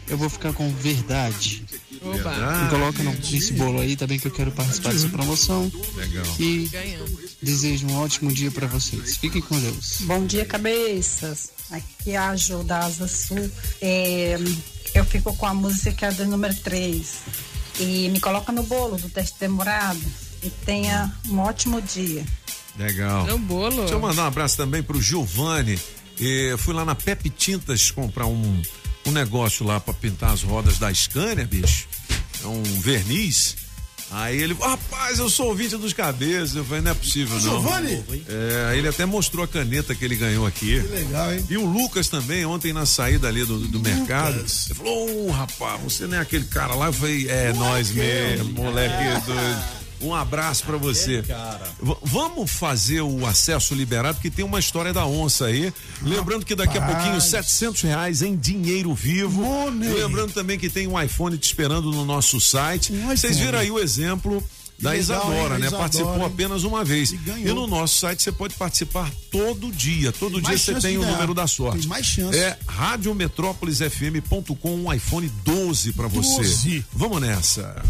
eu 0.08 0.16
vou 0.16 0.28
ficar 0.28 0.52
com 0.52 0.72
verdade. 0.74 1.64
Verdade. 2.02 2.64
Me 2.64 2.70
coloca 2.70 3.02
no, 3.02 3.12
nesse 3.12 3.52
bolo 3.54 3.80
aí, 3.80 3.96
também 3.96 4.18
que 4.18 4.26
eu 4.26 4.30
quero 4.30 4.52
participar 4.52 4.92
dessa 4.92 5.08
promoção. 5.08 5.70
Legal. 5.96 6.26
E 6.38 6.70
desejo 7.42 7.86
um 7.86 7.96
ótimo 7.96 8.32
dia 8.32 8.50
pra 8.50 8.66
vocês. 8.66 9.16
Fiquem 9.16 9.40
com 9.40 9.58
Deus. 9.58 9.98
Bom 10.00 10.26
dia, 10.26 10.44
cabeças. 10.44 11.50
Aqui 11.70 12.12
é 12.12 12.16
a 12.16 12.36
Jo 12.36 12.62
da 12.62 12.80
Asa 12.80 13.08
Sul. 13.08 13.50
É, 13.80 14.36
eu 14.94 15.04
fico 15.04 15.34
com 15.34 15.46
a 15.46 15.54
música 15.54 16.12
do 16.12 16.26
número 16.26 16.54
3. 16.54 17.14
E 17.80 18.08
me 18.10 18.20
coloca 18.20 18.52
no 18.52 18.62
bolo 18.62 18.96
do 18.96 19.08
teste 19.08 19.36
demorado. 19.40 20.00
E 20.42 20.50
tenha 20.50 21.12
um 21.28 21.38
ótimo 21.38 21.80
dia. 21.80 22.24
Legal. 22.78 23.26
No 23.26 23.38
bolo. 23.38 23.78
Deixa 23.78 23.94
eu 23.94 24.00
mandar 24.00 24.24
um 24.24 24.26
abraço 24.26 24.56
também 24.56 24.82
pro 24.82 25.00
Giovanni. 25.00 25.80
E 26.18 26.50
eu 26.50 26.58
fui 26.58 26.74
lá 26.74 26.84
na 26.84 26.94
Pepe 26.94 27.30
Tintas 27.30 27.90
comprar 27.90 28.26
um, 28.26 28.62
um 29.06 29.10
negócio 29.10 29.66
lá 29.66 29.80
pra 29.80 29.92
pintar 29.94 30.32
as 30.32 30.42
rodas 30.42 30.78
da 30.78 30.92
Scania, 30.92 31.46
bicho. 31.46 31.86
É 32.42 32.46
um 32.46 32.62
verniz. 32.62 33.56
Aí 34.10 34.40
ele, 34.40 34.54
rapaz, 34.54 35.18
eu 35.18 35.28
sou 35.28 35.48
ouvinte 35.48 35.76
dos 35.76 35.92
cabeças. 35.92 36.54
Eu 36.54 36.64
falei, 36.64 36.82
não 36.82 36.92
é 36.92 36.94
possível, 36.94 37.34
não. 37.34 37.40
Giovanni? 37.40 38.04
É, 38.28 38.68
aí 38.70 38.78
ele 38.78 38.86
até 38.86 39.04
mostrou 39.04 39.44
a 39.44 39.48
caneta 39.48 39.94
que 39.94 40.04
ele 40.04 40.14
ganhou 40.14 40.46
aqui. 40.46 40.80
Que 40.80 40.88
legal, 40.88 41.32
hein? 41.32 41.44
E 41.50 41.56
o 41.56 41.66
Lucas 41.66 42.08
também, 42.08 42.44
ontem 42.46 42.72
na 42.72 42.86
saída 42.86 43.26
ali 43.26 43.44
do, 43.44 43.58
do 43.58 43.80
mercado, 43.80 44.38
ele 44.38 44.74
falou: 44.74 45.26
Ô 45.26 45.30
rapaz, 45.32 45.80
você 45.82 46.06
não 46.06 46.18
é 46.18 46.20
aquele 46.20 46.44
cara 46.44 46.74
lá? 46.74 46.86
Eu 46.86 46.92
falei: 46.92 47.28
É, 47.28 47.52
nós 47.54 47.90
mesmo, 47.90 48.52
moleque 48.52 49.26
doido. 49.26 49.83
Um 50.00 50.14
abraço 50.14 50.64
pra 50.64 50.76
você. 50.76 51.22
Vamos 52.02 52.50
fazer 52.50 53.00
o 53.00 53.24
acesso 53.26 53.74
liberado, 53.74 54.20
que 54.20 54.30
tem 54.30 54.44
uma 54.44 54.58
história 54.58 54.92
da 54.92 55.06
onça 55.06 55.46
aí. 55.46 55.72
Lembrando 56.02 56.44
que 56.44 56.54
daqui 56.54 56.76
a 56.78 56.82
pouquinho, 56.82 57.20
700 57.20 57.82
reais 57.82 58.22
em 58.22 58.36
dinheiro 58.36 58.94
vivo. 58.94 59.42
Lembrando 59.70 60.32
também 60.32 60.58
que 60.58 60.68
tem 60.68 60.86
um 60.86 61.00
iPhone 61.00 61.36
te 61.38 61.44
esperando 61.44 61.90
no 61.90 62.04
nosso 62.04 62.40
site. 62.40 62.92
Vocês 62.92 63.38
viram 63.38 63.58
aí 63.58 63.70
o 63.70 63.78
exemplo 63.78 64.42
da 64.78 64.90
Legal, 64.90 65.02
Isadora, 65.02 65.54
hein? 65.54 65.60
né? 65.60 65.66
Isadora, 65.66 65.82
Participou 65.82 66.16
hein? 66.16 66.24
apenas 66.26 66.64
uma 66.64 66.84
vez. 66.84 67.12
E, 67.12 67.16
ganhou. 67.18 67.54
no 67.54 67.66
nosso 67.68 67.96
site 67.98 68.22
você 68.22 68.32
pode 68.32 68.54
participar 68.54 69.10
todo 69.30 69.70
dia. 69.70 70.10
Todo 70.12 70.40
dia 70.40 70.48
mais 70.48 70.60
você 70.60 70.74
tem 70.74 70.98
o 70.98 71.00
ganhar. 71.00 71.12
número 71.12 71.32
da 71.32 71.46
sorte. 71.46 71.78
Tem 71.80 71.88
mais 71.88 72.04
chance. 72.04 72.36
É 72.38 72.58
radiometrópolisfm.com, 72.66 74.74
um 74.74 74.92
iPhone 74.92 75.30
12 75.44 75.92
pra 75.92 76.08
você. 76.08 76.36
12. 76.38 76.84
Vamos 76.92 77.20
nessa. 77.20 77.80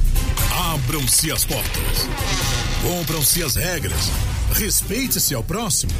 Abram-se 0.54 1.32
as 1.32 1.44
portas. 1.44 2.08
Cumpram-se 2.80 3.42
as 3.42 3.56
regras. 3.56 4.08
Respeite-se 4.52 5.34
ao 5.34 5.42
próximo. 5.42 5.92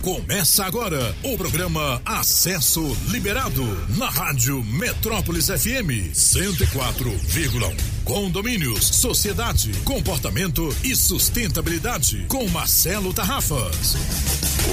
Começa 0.00 0.64
agora 0.64 1.14
o 1.22 1.36
programa 1.36 2.00
Acesso 2.04 2.96
Liberado 3.08 3.62
na 3.98 4.08
Rádio 4.08 4.64
Metrópolis 4.64 5.48
FM 5.48 6.14
104,1. 6.14 7.76
Condomínios, 8.04 8.86
sociedade, 8.86 9.72
comportamento 9.84 10.74
e 10.82 10.96
sustentabilidade 10.96 12.24
com 12.28 12.48
Marcelo 12.48 13.12
Tarrafas. 13.12 13.96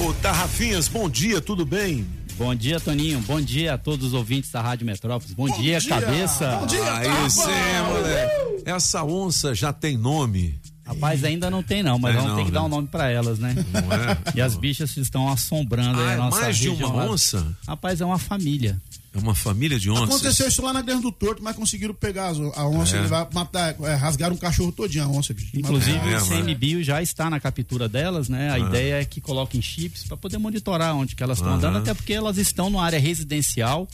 Ô, 0.05 0.13
Tarrafinhas, 0.15 0.88
bom 0.88 1.09
dia, 1.09 1.41
tudo 1.41 1.65
bem? 1.65 2.20
Bom 2.41 2.55
dia, 2.55 2.80
Toninho. 2.80 3.19
Bom 3.22 3.39
dia 3.39 3.76
a 3.76 3.77
todos 3.77 4.07
os 4.07 4.13
ouvintes 4.15 4.49
da 4.49 4.59
Rádio 4.63 4.84
Metrópolis. 4.84 5.31
Bom, 5.31 5.45
dia, 5.45 5.80
dia. 5.80 5.89
cabeça. 5.89 6.57
Bom 6.57 6.65
dia, 6.65 6.93
Aí 6.95 7.30
sim, 7.30 7.41
moleque. 7.88 8.63
Essa 8.65 9.03
onça 9.03 9.53
já 9.53 9.72
tem 9.72 9.95
nome. 9.95 10.59
Rapaz, 10.84 11.23
ainda 11.23 11.51
não 11.51 11.61
tem 11.61 11.84
não, 11.84 11.99
mas 11.99 12.13
Tem 12.15 12.22
vamos 12.23 12.31
não, 12.31 12.38
ter 12.39 12.45
que 12.45 12.51
né? 12.51 12.59
dar 12.59 12.65
um 12.65 12.68
nome 12.68 12.88
pra 12.88 13.11
elas, 13.11 13.38
né? 13.38 13.53
Não 13.72 13.93
é? 13.93 14.18
E 14.34 14.41
as 14.41 14.55
bichas 14.57 14.97
estão 14.97 15.30
assombrando 15.30 15.99
aí 16.01 16.07
Ah, 16.07 16.09
a 16.09 16.13
é 16.13 16.18
nossa 16.18 16.41
mais 16.41 16.57
de 16.57 16.69
uma 16.69 17.05
onça? 17.11 17.45
Rapaz, 17.68 18.01
é 18.01 18.05
uma 18.05 18.18
família. 18.18 18.81
É 19.13 19.17
uma 19.17 19.35
família 19.35 19.77
de 19.77 19.89
onças? 19.89 20.03
Aconteceu 20.09 20.47
isso 20.47 20.61
lá 20.61 20.71
na 20.71 20.81
Grande 20.81 21.01
do 21.01 21.11
Torto, 21.11 21.43
mas 21.43 21.53
conseguiram 21.55 21.93
pegar 21.93 22.29
a 22.55 22.65
onça 22.67 22.95
É. 22.95 22.99
e 22.99 23.01
levar, 23.03 23.27
matar, 23.33 23.75
é, 23.81 23.93
rasgaram 23.93 24.35
um 24.35 24.38
cachorro 24.38 24.71
todinho, 24.71 25.03
a 25.03 25.07
onça, 25.09 25.33
bicho. 25.33 25.49
Inclusive, 25.53 25.97
Mataram. 25.97 26.23
o 26.25 26.29
CMBio 26.45 26.81
já 26.81 27.01
está 27.01 27.29
na 27.29 27.38
captura 27.38 27.89
delas, 27.89 28.29
né? 28.29 28.49
A 28.49 28.53
Ah. 28.53 28.59
ideia 28.59 29.01
é 29.01 29.05
que 29.05 29.19
coloquem 29.19 29.61
chips 29.61 30.03
para 30.03 30.15
poder 30.15 30.38
monitorar 30.38 30.95
onde 30.95 31.13
que 31.13 31.21
elas 31.21 31.39
estão 31.39 31.53
andando, 31.55 31.77
até 31.79 31.93
porque 31.93 32.13
elas 32.13 32.38
estão 32.38 32.69
numa 32.69 32.85
área 32.85 32.99
residencial 32.99 33.85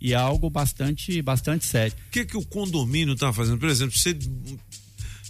e 0.00 0.12
é 0.12 0.16
algo 0.16 0.50
bastante, 0.50 1.22
bastante 1.22 1.64
sério. 1.64 1.92
O 2.08 2.10
que, 2.10 2.24
que 2.24 2.36
o 2.36 2.44
condomínio 2.44 3.14
tá 3.14 3.32
fazendo? 3.32 3.58
Por 3.58 3.68
exemplo, 3.68 3.96
você 3.96 4.12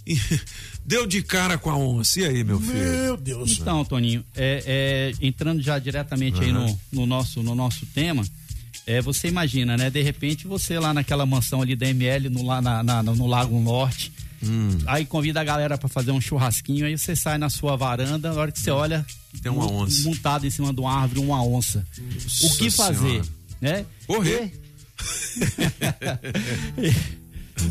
deu 0.85 1.05
de 1.05 1.21
cara 1.21 1.57
com 1.57 1.69
a 1.69 1.77
onça. 1.77 2.19
E 2.21 2.25
aí, 2.25 2.43
meu 2.43 2.59
filho? 2.59 2.73
Meu 2.73 3.17
Deus. 3.17 3.57
Então, 3.59 3.83
Toninho, 3.85 4.23
é, 4.35 5.11
é, 5.21 5.25
entrando 5.25 5.61
já 5.61 5.79
diretamente 5.79 6.41
aí 6.41 6.49
Aham. 6.51 6.65
no, 6.91 7.01
no 7.01 7.05
nosso, 7.05 7.41
no 7.43 7.55
nosso 7.55 7.85
tema, 7.87 8.23
é, 8.87 9.01
você 9.01 9.27
imagina, 9.27 9.75
né? 9.77 9.89
De 9.89 10.01
repente 10.01 10.47
você 10.47 10.79
lá 10.79 10.93
naquela 10.93 11.25
mansão 11.25 11.61
ali 11.61 11.75
da 11.75 11.87
ML 11.87 12.29
no, 12.29 12.43
lá 12.45 12.61
na- 12.61 12.83
na- 12.83 13.03
no 13.03 13.27
Lago 13.27 13.59
Norte, 13.59 14.11
Hum. 14.43 14.77
aí 14.85 15.05
convida 15.05 15.41
a 15.41 15.43
galera 15.43 15.77
para 15.77 15.89
fazer 15.89 16.11
um 16.11 16.21
churrasquinho, 16.21 16.85
aí 16.85 16.97
você 16.97 17.15
sai 17.15 17.37
na 17.37 17.49
sua 17.49 17.75
varanda, 17.75 18.31
na 18.33 18.39
hora 18.39 18.51
que 18.51 18.59
você 18.59 18.69
olha, 18.69 19.05
Tem 19.41 19.51
uma 19.51 19.69
onça. 19.71 20.03
montado 20.07 20.45
em 20.45 20.49
cima 20.49 20.73
de 20.73 20.79
uma 20.79 20.93
árvore, 20.93 21.19
uma 21.19 21.43
onça. 21.43 21.85
o 22.43 22.49
que 22.57 22.65
Nossa 22.65 22.77
fazer? 22.77 22.99
Senhora. 23.09 23.25
Né? 23.61 23.85
Correr. 24.05 24.51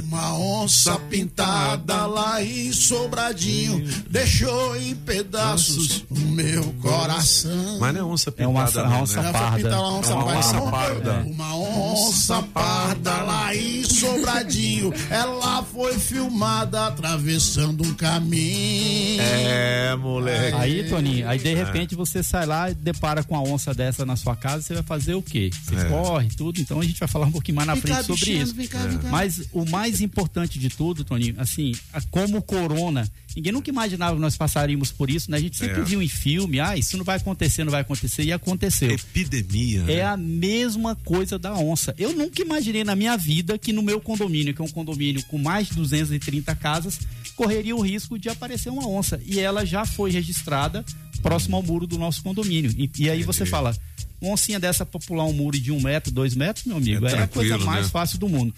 Uma 0.05 0.35
onça 0.39 0.99
pintada 1.11 2.07
lá 2.07 2.43
em 2.43 2.73
Sobradinho 2.73 3.85
deixou 4.09 4.77
em 4.77 4.95
pedaços 4.95 6.05
o 6.11 6.19
meu 6.19 6.65
coração. 6.81 7.79
Mas 7.79 7.95
não 7.95 8.01
é 8.01 8.05
onça 8.05 8.33
É 8.37 8.47
uma 8.47 8.65
pintada, 8.67 8.81
onça- 8.89 8.91
não, 8.91 9.03
onça 9.03 9.23
né? 9.23 9.33
parda. 9.33 9.57
Pintar 9.57 9.81
uma 9.81 9.99
onça 9.99 10.11
É 10.11 10.15
uma 10.15 10.25
parda. 10.25 10.39
onça 10.39 10.71
parda. 10.71 11.13
Uma 11.27 11.57
onça 11.57 12.43
parda 12.43 13.23
lá 13.23 13.55
em 13.55 13.85
Sobradinho. 13.85 14.93
Ela 15.11 15.63
foi 15.63 15.99
filmada 15.99 16.87
atravessando 16.87 17.85
um 17.87 17.95
caminho. 17.95 19.21
É, 19.23 19.95
moleque. 19.97 20.57
Aí, 20.57 20.89
Toninho, 20.89 21.29
aí 21.29 21.39
de 21.39 21.49
É. 21.49 21.55
repente 21.55 21.95
você 21.95 22.23
sai 22.23 22.47
lá 22.47 22.71
e 22.71 22.75
depara 22.75 23.23
com 23.23 23.37
a 23.37 23.43
onça 23.43 23.75
dessa 23.75 24.05
na 24.07 24.17
sua 24.17 24.35
casa, 24.37 24.63
você 24.63 24.75
vai 24.75 24.83
fazer 24.83 25.15
o 25.15 25.23
quê? 25.23 25.51
Você 25.65 25.77
É. 25.77 25.85
corre, 25.85 26.29
tudo, 26.37 26.61
então 26.61 26.81
a 26.81 26.85
gente 26.85 26.99
vai 26.99 27.09
falar 27.09 27.27
um 27.27 27.33
pouquinho 27.33 27.57
mais 27.57 27.67
na 27.67 27.75
Vem 27.75 27.83
cá, 27.83 27.95
frente 28.03 28.07
sobre 28.07 28.21
bichano, 28.25 28.43
isso. 28.45 28.55
vem 28.55 28.67
cá, 28.67 28.79
vem 28.81 28.99
cá. 28.99 29.09
Mas 29.11 29.43
o 29.53 29.65
mais 29.75 30.01
importante 30.01 30.59
de 30.59 30.69
tudo, 30.69 31.05
Toninho, 31.05 31.35
assim, 31.39 31.73
como 32.11 32.39
o 32.39 32.43
corona 32.43 33.11
Ninguém 33.37 33.53
nunca 33.53 33.69
imaginava 33.69 34.15
que 34.15 34.21
nós 34.21 34.37
passaríamos 34.37 34.93
por 34.93 35.11
isso, 35.11 35.31
né? 35.31 35.39
A 35.39 35.41
gente 35.41 35.57
sempre 35.57 35.81
É. 35.81 35.85
viu 35.85 36.01
em 36.01 36.09
filme, 36.09 36.61
ah, 36.61 36.77
isso 36.77 36.97
não 36.97 37.05
vai 37.05 37.17
acontecer, 37.17 37.65
não 37.65 37.73
vai 37.73 37.81
acontecer, 37.81 38.23
e 38.23 38.33
aconteceu. 38.33 38.91
Epidemia. 38.91 39.83
né? 39.83 39.95
É 39.95 40.05
a 40.05 40.17
mesma 40.17 40.95
coisa 40.95 41.37
da 41.39 41.53
onça. 41.55 41.95
Eu 41.99 42.13
nunca 42.15 42.41
imaginei 42.41 42.85
na 42.85 42.95
minha 42.95 43.17
vida 43.17 43.59
que 43.59 43.73
no 43.73 43.83
meu 43.83 44.01
condomínio, 44.01 44.55
que 44.55 44.63
é 44.63 44.65
um 44.65 44.71
condomínio 44.71 45.25
com 45.25 45.37
mais 45.37 45.67
de 45.69 45.75
230 45.75 46.55
casas, 46.55 47.01
correria 47.35 47.75
o 47.75 47.81
risco 47.81 48.19
de 48.19 48.29
aparecer 48.29 48.71
uma 48.71 48.87
onça. 48.87 49.21
E 49.27 49.41
ela 49.41 49.65
já 49.67 49.85
foi 49.85 50.13
registrada 50.13 50.85
próximo 51.21 51.57
ao 51.57 51.63
muro 51.63 51.87
do 51.89 51.99
nosso 51.99 52.23
condomínio. 52.23 52.73
E, 52.77 52.89
e 52.99 53.11
aí 53.11 53.25
você 53.25 53.45
fala, 53.45 53.77
uma 54.21 54.35
oncinha 54.35 54.61
dessa 54.61 54.87
pra 54.87 55.01
pular 55.01 55.25
um 55.25 55.33
muro 55.33 55.59
de 55.59 55.73
um 55.73 55.81
metro, 55.81 56.13
dois 56.13 56.37
metros, 56.37 56.65
meu 56.67 56.77
amigo, 56.77 57.05
é, 57.07 57.19
a 57.19 57.27
coisa 57.27 57.59
mais 57.59 57.87
né? 57.87 57.91
fácil 57.91 58.19
do 58.19 58.29
mundo. 58.29 58.55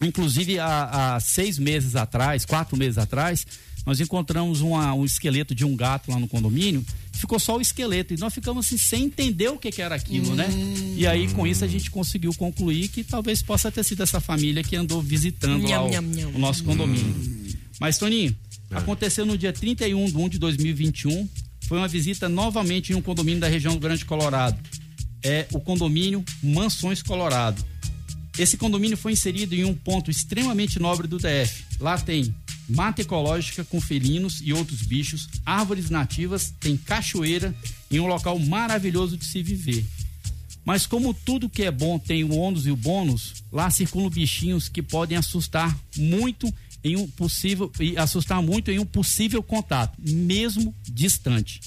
Inclusive, 0.00 0.58
há, 0.58 1.14
há 1.16 1.20
seis 1.20 1.58
meses 1.58 1.96
atrás, 1.96 2.44
quatro 2.44 2.76
meses 2.76 2.98
atrás, 2.98 3.46
nós 3.86 4.00
encontramos 4.00 4.60
uma- 4.60 4.92
um 4.94 5.04
esqueleto 5.04 5.54
de 5.54 5.64
um 5.64 5.74
gato 5.74 6.10
lá 6.10 6.18
no 6.18 6.28
condomínio. 6.28 6.84
Ficou 7.12 7.38
só 7.40 7.56
o 7.56 7.60
esqueleto. 7.60 8.14
E 8.14 8.16
nós 8.18 8.32
ficamos 8.32 8.66
assim, 8.66 8.76
sem 8.78 9.04
entender 9.04 9.48
o 9.48 9.56
que, 9.58 9.72
que 9.72 9.82
era 9.82 9.94
aquilo, 9.94 10.34
né? 10.36 10.46
E 10.96 11.06
aí, 11.06 11.26
com 11.32 11.46
isso, 11.46 11.64
a 11.64 11.66
gente 11.66 11.90
conseguiu 11.90 12.32
concluir 12.34 12.88
que 12.88 13.02
talvez 13.02 13.42
possa 13.42 13.72
ter 13.72 13.82
sido 13.84 14.02
essa 14.02 14.20
família 14.20 14.62
que 14.62 14.76
andou 14.76 15.00
visitando 15.02 15.66
lá 15.68 15.82
o, 15.82 15.88
Nham, 15.90 16.02
nham, 16.02 16.14
nham. 16.14 16.30
o 16.34 16.38
nosso 16.38 16.62
condomínio. 16.62 17.14
Mas, 17.80 17.98
Toninho, 17.98 18.36
aconteceu 18.70 19.24
no 19.26 19.36
dia 19.38 19.52
31 19.52 20.04
de 20.06 20.16
1 20.16 20.28
de 20.28 20.38
2021. 20.38 21.28
Foi 21.62 21.78
uma 21.78 21.88
visita 21.88 22.28
novamente 22.28 22.92
em 22.92 22.94
um 22.96 23.02
condomínio 23.02 23.40
da 23.40 23.48
região 23.48 23.72
do 23.74 23.80
Grande 23.80 24.04
Colorado. 24.04 24.58
É 25.22 25.46
o 25.52 25.58
condomínio 25.60 26.24
Mansões 26.42 27.02
Colorado. 27.02 27.64
Esse 28.38 28.56
condomínio 28.56 28.96
foi 28.96 29.12
inserido 29.12 29.54
em 29.54 29.64
um 29.64 29.74
ponto 29.74 30.10
extremamente 30.10 30.78
nobre 30.78 31.08
do 31.08 31.18
DF. 31.18 31.64
Lá 31.80 31.98
tem 31.98 32.32
mata 32.68 33.02
ecológica 33.02 33.64
com 33.64 33.80
felinos 33.80 34.40
e 34.42 34.52
outros 34.52 34.82
bichos, 34.82 35.28
árvores 35.44 35.90
nativas, 35.90 36.54
tem 36.60 36.76
cachoeira 36.76 37.54
e 37.90 37.98
um 37.98 38.06
local 38.06 38.38
maravilhoso 38.38 39.16
de 39.16 39.24
se 39.24 39.42
viver. 39.42 39.84
Mas 40.64 40.86
como 40.86 41.14
tudo 41.14 41.48
que 41.48 41.62
é 41.62 41.70
bom 41.70 41.98
tem 41.98 42.22
o 42.22 42.36
ônus 42.36 42.66
e 42.66 42.70
o 42.70 42.76
bônus, 42.76 43.42
lá 43.50 43.70
circulam 43.70 44.10
bichinhos 44.10 44.68
que 44.68 44.82
podem 44.82 45.16
assustar 45.16 45.76
muito 45.96 46.52
em 46.84 46.94
um 46.94 47.08
possível 47.08 47.72
e 47.80 47.96
assustar 47.96 48.40
muito 48.40 48.70
em 48.70 48.78
um 48.78 48.86
possível 48.86 49.42
contato, 49.42 49.98
mesmo 49.98 50.74
distante. 50.84 51.60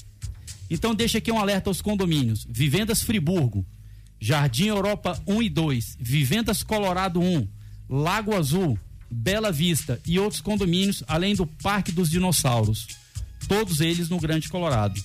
Então 0.70 0.94
deixa 0.94 1.18
aqui 1.18 1.30
um 1.30 1.38
alerta 1.38 1.68
aos 1.68 1.82
condomínios. 1.82 2.46
Vivendas 2.48 3.02
Friburgo, 3.02 3.66
Jardim 4.24 4.66
Europa 4.66 5.20
1 5.26 5.42
e 5.42 5.48
2, 5.50 5.96
Vivendas 5.98 6.62
Colorado 6.62 7.20
1, 7.20 7.48
Lago 7.90 8.36
Azul, 8.36 8.78
Bela 9.10 9.50
Vista 9.50 10.00
e 10.06 10.16
outros 10.16 10.40
condomínios, 10.40 11.02
além 11.08 11.34
do 11.34 11.44
Parque 11.44 11.90
dos 11.90 12.08
Dinossauros. 12.08 12.86
Todos 13.48 13.80
eles 13.80 14.08
no 14.08 14.20
Grande 14.20 14.48
Colorado. 14.48 15.02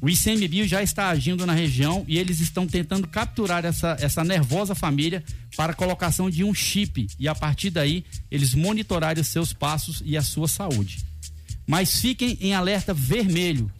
O 0.00 0.10
ICMBio 0.10 0.66
já 0.66 0.82
está 0.82 1.08
agindo 1.08 1.46
na 1.46 1.52
região 1.52 2.04
e 2.08 2.18
eles 2.18 2.40
estão 2.40 2.66
tentando 2.66 3.06
capturar 3.06 3.64
essa, 3.64 3.96
essa 4.00 4.24
nervosa 4.24 4.74
família 4.74 5.22
para 5.56 5.70
a 5.70 5.76
colocação 5.76 6.28
de 6.28 6.42
um 6.42 6.52
chip 6.52 7.06
e 7.16 7.28
a 7.28 7.36
partir 7.36 7.70
daí 7.70 8.04
eles 8.28 8.54
monitorarem 8.54 9.20
os 9.20 9.28
seus 9.28 9.52
passos 9.52 10.02
e 10.04 10.16
a 10.16 10.22
sua 10.22 10.48
saúde. 10.48 11.06
Mas 11.64 12.00
fiquem 12.00 12.36
em 12.40 12.54
alerta 12.54 12.92
vermelho, 12.92 13.70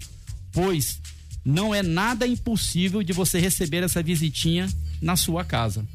pois 0.52 1.00
não 1.44 1.74
é 1.74 1.82
nada 1.82 2.26
impossível 2.26 3.02
de 3.02 3.12
você 3.12 3.38
receber 3.38 3.82
essa 3.82 4.02
visitinha 4.02 4.68
na 5.00 5.16
sua 5.16 5.44
casa. 5.44 5.86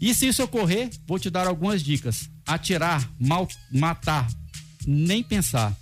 E 0.00 0.14
se 0.14 0.26
isso 0.26 0.42
ocorrer, 0.42 0.90
vou 1.06 1.18
te 1.18 1.30
dar 1.30 1.46
algumas 1.46 1.82
dicas. 1.82 2.28
Atirar, 2.46 3.08
mal, 3.18 3.48
matar, 3.70 4.28
nem 4.86 5.22
pensar. 5.22 5.76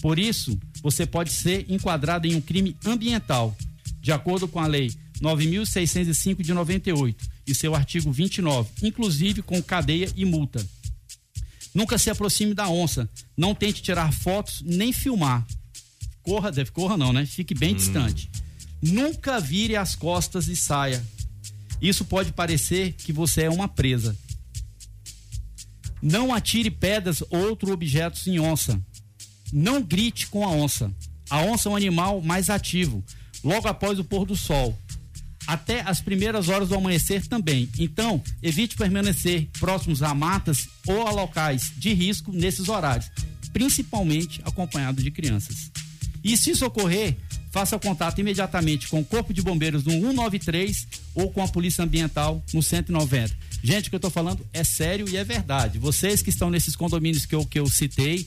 Por 0.00 0.18
isso, 0.18 0.58
você 0.82 1.06
pode 1.06 1.32
ser 1.32 1.64
enquadrado 1.68 2.26
em 2.26 2.34
um 2.34 2.40
crime 2.40 2.76
ambiental, 2.84 3.56
de 4.00 4.12
acordo 4.12 4.46
com 4.46 4.60
a 4.60 4.66
Lei 4.66 4.92
9.605 5.20 6.42
de 6.42 6.52
98 6.52 7.24
e 7.46 7.54
seu 7.54 7.74
artigo 7.74 8.12
29, 8.12 8.70
inclusive 8.82 9.42
com 9.42 9.62
cadeia 9.62 10.08
e 10.16 10.24
multa. 10.24 10.64
Nunca 11.74 11.98
se 11.98 12.10
aproxime 12.10 12.54
da 12.54 12.68
onça, 12.68 13.08
não 13.36 13.54
tente 13.54 13.82
tirar 13.82 14.12
fotos 14.12 14.62
nem 14.62 14.92
filmar. 14.92 15.46
Corra, 16.24 16.50
deve 16.50 16.70
corra 16.70 16.96
não, 16.96 17.12
né? 17.12 17.26
Fique 17.26 17.54
bem 17.54 17.74
distante. 17.74 18.30
Nunca 18.82 19.38
vire 19.38 19.76
as 19.76 19.94
costas 19.94 20.48
e 20.48 20.56
saia. 20.56 21.04
Isso 21.80 22.04
pode 22.04 22.32
parecer 22.32 22.94
que 22.94 23.12
você 23.12 23.42
é 23.42 23.50
uma 23.50 23.68
presa. 23.68 24.16
Não 26.02 26.34
atire 26.34 26.70
pedras 26.70 27.22
ou 27.30 27.48
outros 27.48 27.70
objetos 27.70 28.26
em 28.26 28.40
onça. 28.40 28.80
Não 29.52 29.82
grite 29.82 30.26
com 30.26 30.44
a 30.44 30.50
onça. 30.50 30.90
A 31.30 31.40
onça 31.40 31.68
é 31.68 31.72
um 31.72 31.76
animal 31.76 32.20
mais 32.20 32.50
ativo, 32.50 33.04
logo 33.42 33.68
após 33.68 33.98
o 33.98 34.04
pôr 34.04 34.26
do 34.26 34.36
sol. 34.36 34.76
Até 35.46 35.82
as 35.82 36.00
primeiras 36.00 36.48
horas 36.48 36.70
do 36.70 36.74
amanhecer 36.74 37.26
também. 37.26 37.68
Então, 37.78 38.22
evite 38.42 38.76
permanecer 38.76 39.48
próximos 39.58 40.02
a 40.02 40.14
matas 40.14 40.68
ou 40.86 41.06
a 41.06 41.10
locais 41.10 41.72
de 41.76 41.92
risco 41.92 42.32
nesses 42.32 42.68
horários, 42.68 43.10
principalmente 43.52 44.40
acompanhado 44.44 45.02
de 45.02 45.10
crianças. 45.10 45.70
E 46.24 46.36
se 46.36 46.50
isso 46.50 46.64
ocorrer, 46.64 47.16
faça 47.50 47.78
contato 47.78 48.18
imediatamente 48.18 48.88
com 48.88 48.98
o 48.98 49.04
Corpo 49.04 49.32
de 49.32 49.42
Bombeiros 49.42 49.84
no 49.84 49.92
193 49.92 50.88
ou 51.14 51.30
com 51.30 51.42
a 51.42 51.46
Polícia 51.46 51.84
Ambiental 51.84 52.42
no 52.52 52.62
190. 52.62 53.32
Gente, 53.62 53.86
o 53.86 53.90
que 53.90 53.94
eu 53.94 53.98
estou 53.98 54.10
falando 54.10 54.44
é 54.52 54.64
sério 54.64 55.08
e 55.08 55.16
é 55.16 55.22
verdade. 55.22 55.78
Vocês 55.78 56.22
que 56.22 56.30
estão 56.30 56.50
nesses 56.50 56.74
condomínios 56.74 57.26
que 57.26 57.34
eu, 57.34 57.44
que 57.44 57.60
eu 57.60 57.66
citei, 57.66 58.26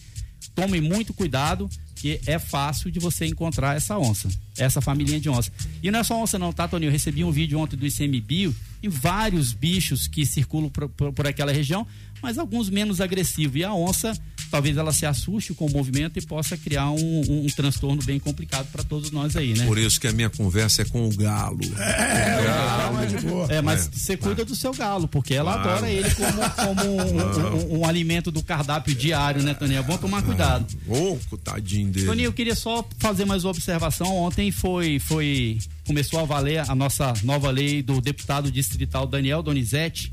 tomem 0.55 0.79
muito 0.79 1.13
cuidado, 1.13 1.69
que 1.99 2.19
é 2.25 2.37
fácil 2.39 2.91
de 2.91 2.99
você 2.99 3.25
encontrar 3.25 3.75
essa 3.75 3.97
onça, 3.97 4.27
essa 4.57 4.79
família 4.81 5.19
de 5.19 5.29
onça. 5.29 5.51
E 5.81 5.89
não 5.91 5.99
é 5.99 6.03
só 6.03 6.21
onça 6.21 6.37
não, 6.37 6.53
tá, 6.53 6.67
Toninho? 6.67 6.89
Eu 6.89 6.93
recebi 6.93 7.23
um 7.23 7.31
vídeo 7.31 7.59
ontem 7.59 7.75
do 7.75 7.85
ICMBio 7.85 8.55
e 8.83 8.87
vários 8.87 9.51
bichos 9.53 10.07
que 10.07 10.25
circulam 10.25 10.69
por, 10.69 10.87
por, 10.89 11.11
por 11.11 11.27
aquela 11.27 11.51
região, 11.51 11.85
mas 12.21 12.37
alguns 12.37 12.69
menos 12.69 13.01
agressivos. 13.01 13.55
E 13.59 13.63
a 13.63 13.73
onça, 13.73 14.13
talvez 14.51 14.77
ela 14.77 14.93
se 14.93 15.05
assuste 15.05 15.53
com 15.53 15.65
o 15.65 15.71
movimento 15.71 16.17
e 16.17 16.21
possa 16.21 16.55
criar 16.55 16.89
um, 16.91 17.21
um, 17.29 17.45
um 17.45 17.47
transtorno 17.47 18.01
bem 18.03 18.19
complicado 18.19 18.67
para 18.71 18.83
todos 18.83 19.09
nós 19.11 19.35
aí, 19.35 19.53
né? 19.55 19.65
Por 19.65 19.77
isso 19.77 19.99
que 19.99 20.07
a 20.07 20.11
minha 20.13 20.29
conversa 20.29 20.83
é 20.83 20.85
com 20.85 21.07
o 21.07 21.15
galo. 21.15 21.59
É, 21.79 22.39
o 22.41 22.43
galo 22.43 22.99
é 23.01 23.05
de 23.07 23.17
boa. 23.25 23.47
É, 23.51 23.61
mas 23.61 23.87
É. 23.87 23.89
você 23.91 24.15
cuida 24.17 24.45
do 24.45 24.55
seu 24.55 24.73
galo, 24.73 25.07
porque 25.07 25.33
ela 25.33 25.53
Claro. 25.53 25.69
adora 25.69 25.89
ele 25.91 26.09
como, 26.15 26.49
como 26.49 26.91
um, 26.91 27.75
um- 27.75 27.79
um 27.79 27.85
alimento 27.85 28.31
do 28.31 28.41
cardápio 28.43 28.93
diário, 28.95 29.41
né, 29.43 29.53
Toninho? 29.53 29.79
É 29.79 29.83
bom 29.83 29.97
tomar 29.97 30.21
cuidado. 30.23 30.65
Ô, 30.87 31.17
tadinho 31.37 31.86
dele. 31.89 32.05
Toninho, 32.05 32.27
eu 32.27 32.33
queria 32.33 32.55
só 32.55 32.87
fazer 32.97 33.25
mais 33.25 33.43
uma 33.43 33.51
observação. 33.51 34.15
Ontem 34.15 34.51
foi, 34.51 34.99
foi 34.99 35.57
começou 35.85 36.19
a 36.19 36.25
valer 36.25 36.59
a 36.69 36.75
nossa 36.75 37.13
nova 37.23 37.49
lei 37.49 37.81
do 37.81 38.01
deputado 38.01 38.51
distrital 38.51 39.07
Daniel 39.07 39.41
Donizete, 39.41 40.11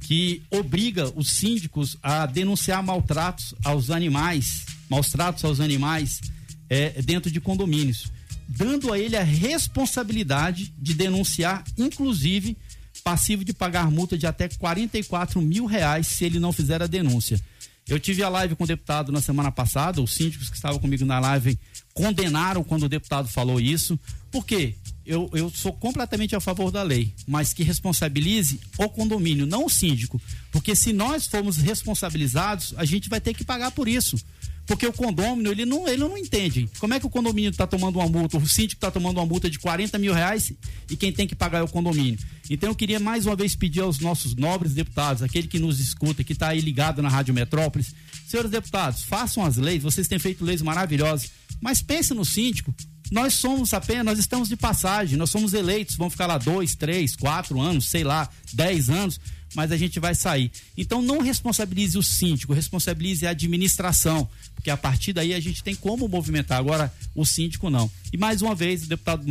que 0.00 0.42
obriga 0.50 1.12
os 1.14 1.30
síndicos 1.30 1.96
a 2.02 2.26
denunciar 2.26 2.82
maltratos 2.82 3.54
aos 3.64 3.90
animais, 3.90 4.66
maus 4.88 5.10
tratos 5.10 5.44
aos 5.44 5.60
animais 5.60 6.20
é, 6.68 7.00
dentro 7.02 7.30
de 7.30 7.40
condomínios, 7.40 8.10
dando 8.48 8.92
a 8.92 8.98
ele 8.98 9.16
a 9.16 9.22
responsabilidade 9.22 10.72
de 10.78 10.94
denunciar, 10.94 11.64
inclusive 11.78 12.56
passivo 13.02 13.44
de 13.44 13.52
pagar 13.52 13.90
multa 13.90 14.16
de 14.16 14.26
até 14.26 14.48
44 14.48 15.40
mil 15.40 15.66
reais 15.66 16.06
se 16.06 16.24
ele 16.24 16.38
não 16.38 16.52
fizer 16.52 16.82
a 16.82 16.86
denúncia. 16.86 17.40
Eu 17.88 17.98
tive 17.98 18.22
a 18.22 18.28
live 18.28 18.54
com 18.54 18.64
o 18.64 18.66
deputado 18.66 19.10
na 19.10 19.20
semana 19.20 19.50
passada, 19.50 20.00
os 20.00 20.12
síndicos 20.12 20.48
que 20.48 20.56
estavam 20.56 20.78
comigo 20.78 21.04
na 21.04 21.18
live 21.18 21.58
condenaram 21.92 22.62
quando 22.62 22.84
o 22.84 22.88
deputado 22.88 23.28
falou 23.28 23.60
isso. 23.60 23.98
Por 24.30 24.46
quê? 24.46 24.74
Eu, 25.04 25.28
eu 25.34 25.50
sou 25.50 25.72
completamente 25.72 26.34
a 26.36 26.40
favor 26.40 26.70
da 26.70 26.82
lei, 26.82 27.12
mas 27.26 27.52
que 27.52 27.64
responsabilize 27.64 28.60
o 28.78 28.88
condomínio, 28.88 29.46
não 29.46 29.66
o 29.66 29.70
síndico. 29.70 30.20
Porque 30.52 30.76
se 30.76 30.92
nós 30.92 31.26
formos 31.26 31.56
responsabilizados, 31.56 32.72
a 32.76 32.84
gente 32.84 33.08
vai 33.08 33.20
ter 33.20 33.34
que 33.34 33.44
pagar 33.44 33.72
por 33.72 33.88
isso. 33.88 34.16
Porque 34.66 34.86
o 34.86 34.92
condômino, 34.92 35.50
ele 35.50 35.64
não, 35.64 35.88
ele 35.88 35.98
não 35.98 36.16
entende. 36.16 36.68
Como 36.78 36.94
é 36.94 37.00
que 37.00 37.06
o 37.06 37.10
condomínio 37.10 37.50
está 37.50 37.66
tomando 37.66 37.98
uma 37.98 38.08
multa, 38.08 38.38
o 38.38 38.46
síndico 38.46 38.78
está 38.78 38.90
tomando 38.90 39.18
uma 39.18 39.26
multa 39.26 39.50
de 39.50 39.58
40 39.58 39.98
mil 39.98 40.14
reais 40.14 40.52
e 40.88 40.96
quem 40.96 41.12
tem 41.12 41.26
que 41.26 41.34
pagar 41.34 41.58
é 41.58 41.62
o 41.62 41.68
condomínio. 41.68 42.18
Então 42.48 42.68
eu 42.68 42.74
queria 42.74 43.00
mais 43.00 43.26
uma 43.26 43.34
vez 43.34 43.56
pedir 43.56 43.80
aos 43.80 43.98
nossos 43.98 44.36
nobres 44.36 44.72
deputados, 44.72 45.22
aquele 45.22 45.48
que 45.48 45.58
nos 45.58 45.80
escuta, 45.80 46.22
que 46.22 46.32
está 46.32 46.48
aí 46.48 46.60
ligado 46.60 47.02
na 47.02 47.08
Rádio 47.08 47.34
Metrópolis, 47.34 47.94
senhores 48.26 48.50
deputados, 48.50 49.02
façam 49.02 49.44
as 49.44 49.56
leis, 49.56 49.82
vocês 49.82 50.06
têm 50.06 50.18
feito 50.18 50.44
leis 50.44 50.62
maravilhosas, 50.62 51.30
mas 51.60 51.82
pense 51.82 52.14
no 52.14 52.24
síndico. 52.24 52.74
Nós 53.10 53.34
somos 53.34 53.74
apenas, 53.74 54.06
nós 54.06 54.18
estamos 54.18 54.48
de 54.48 54.56
passagem, 54.56 55.18
nós 55.18 55.28
somos 55.28 55.52
eleitos, 55.52 55.96
vamos 55.96 56.14
ficar 56.14 56.26
lá 56.26 56.38
dois, 56.38 56.74
três, 56.74 57.14
quatro 57.14 57.60
anos, 57.60 57.86
sei 57.86 58.04
lá, 58.04 58.26
dez 58.54 58.88
anos, 58.88 59.20
mas 59.54 59.70
a 59.70 59.76
gente 59.76 60.00
vai 60.00 60.14
sair. 60.14 60.50
Então 60.76 61.02
não 61.02 61.20
responsabilize 61.20 61.96
o 61.98 62.02
síndico, 62.02 62.52
responsabilize 62.52 63.26
a 63.26 63.30
administração, 63.30 64.28
porque 64.62 64.70
a 64.70 64.76
partir 64.76 65.12
daí 65.12 65.34
a 65.34 65.40
gente 65.40 65.60
tem 65.60 65.74
como 65.74 66.06
movimentar. 66.06 66.56
Agora, 66.56 66.92
o 67.16 67.26
síndico 67.26 67.68
não. 67.68 67.90
E 68.12 68.16
mais 68.16 68.42
uma 68.42 68.54
vez, 68.54 68.84
o 68.84 68.88
deputado 68.88 69.24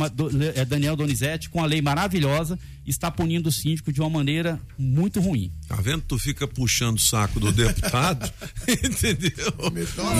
eh, 0.54 0.64
Daniel 0.66 0.94
Donizete, 0.94 1.48
com 1.48 1.62
a 1.62 1.64
lei 1.64 1.80
maravilhosa, 1.80 2.58
está 2.86 3.10
punindo 3.10 3.48
o 3.48 3.52
síndico 3.52 3.90
de 3.90 4.02
uma 4.02 4.10
maneira 4.10 4.60
muito 4.76 5.20
ruim. 5.20 5.50
Tá 5.66 5.76
vendo? 5.76 6.02
Tu 6.06 6.18
fica 6.18 6.46
puxando 6.46 6.98
o 6.98 7.00
saco 7.00 7.40
do 7.40 7.50
deputado, 7.50 8.30
entendeu? 8.68 9.54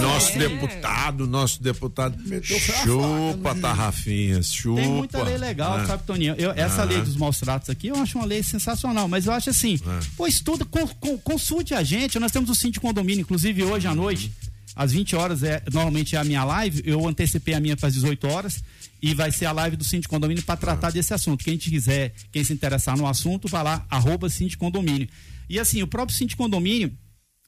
Nosso 0.00 0.32
é. 0.32 0.38
deputado, 0.48 1.26
nosso 1.26 1.62
deputado. 1.62 2.16
chupa, 2.42 3.54
tarrafinhas, 3.56 4.50
chupa. 4.50 4.80
Tem 4.80 4.90
muita 4.90 5.22
lei 5.22 5.36
legal, 5.36 5.78
é. 5.80 5.86
sabe, 5.86 6.04
Toninho? 6.04 6.36
Eu, 6.38 6.52
essa 6.52 6.84
lei 6.84 7.02
dos 7.02 7.16
maus 7.16 7.38
tratos 7.38 7.68
aqui, 7.68 7.88
eu 7.88 7.96
acho 7.96 8.16
uma 8.16 8.26
lei 8.26 8.42
sensacional, 8.42 9.06
mas 9.08 9.26
eu 9.26 9.32
acho 9.32 9.50
assim, 9.50 9.78
é. 9.86 10.28
estuda, 10.28 10.64
com, 10.64 10.86
com, 10.86 11.18
consulte 11.18 11.74
a 11.74 11.82
gente, 11.82 12.18
nós 12.18 12.32
temos 12.32 12.48
o 12.48 12.54
síndico 12.54 12.86
condomínio, 12.86 13.20
inclusive 13.20 13.62
hoje 13.62 13.86
à 13.86 13.94
noite, 13.94 14.32
às 14.74 14.92
20 14.92 15.16
horas 15.16 15.42
é 15.42 15.62
normalmente 15.72 16.16
é 16.16 16.18
a 16.18 16.24
minha 16.24 16.44
live. 16.44 16.82
Eu 16.84 17.06
antecipei 17.06 17.54
a 17.54 17.60
minha 17.60 17.76
para 17.76 17.88
as 17.88 17.94
18 17.94 18.26
horas 18.26 18.62
e 19.00 19.14
vai 19.14 19.30
ser 19.30 19.46
a 19.46 19.52
live 19.52 19.76
do 19.76 19.84
Cinti 19.84 20.08
Condomínio 20.08 20.42
para 20.42 20.56
tratar 20.56 20.90
desse 20.90 21.12
assunto. 21.12 21.44
Quem 21.44 21.58
quiser, 21.58 22.14
quem 22.30 22.42
se 22.42 22.52
interessar 22.52 22.96
no 22.96 23.06
assunto, 23.06 23.48
vai 23.48 23.62
lá, 23.62 23.84
arroba 23.90 24.28
Cinti 24.28 24.56
Condomínio. 24.56 25.08
E 25.48 25.58
assim, 25.58 25.82
o 25.82 25.86
próprio 25.86 26.16
Cinti 26.16 26.36
Condomínio 26.36 26.92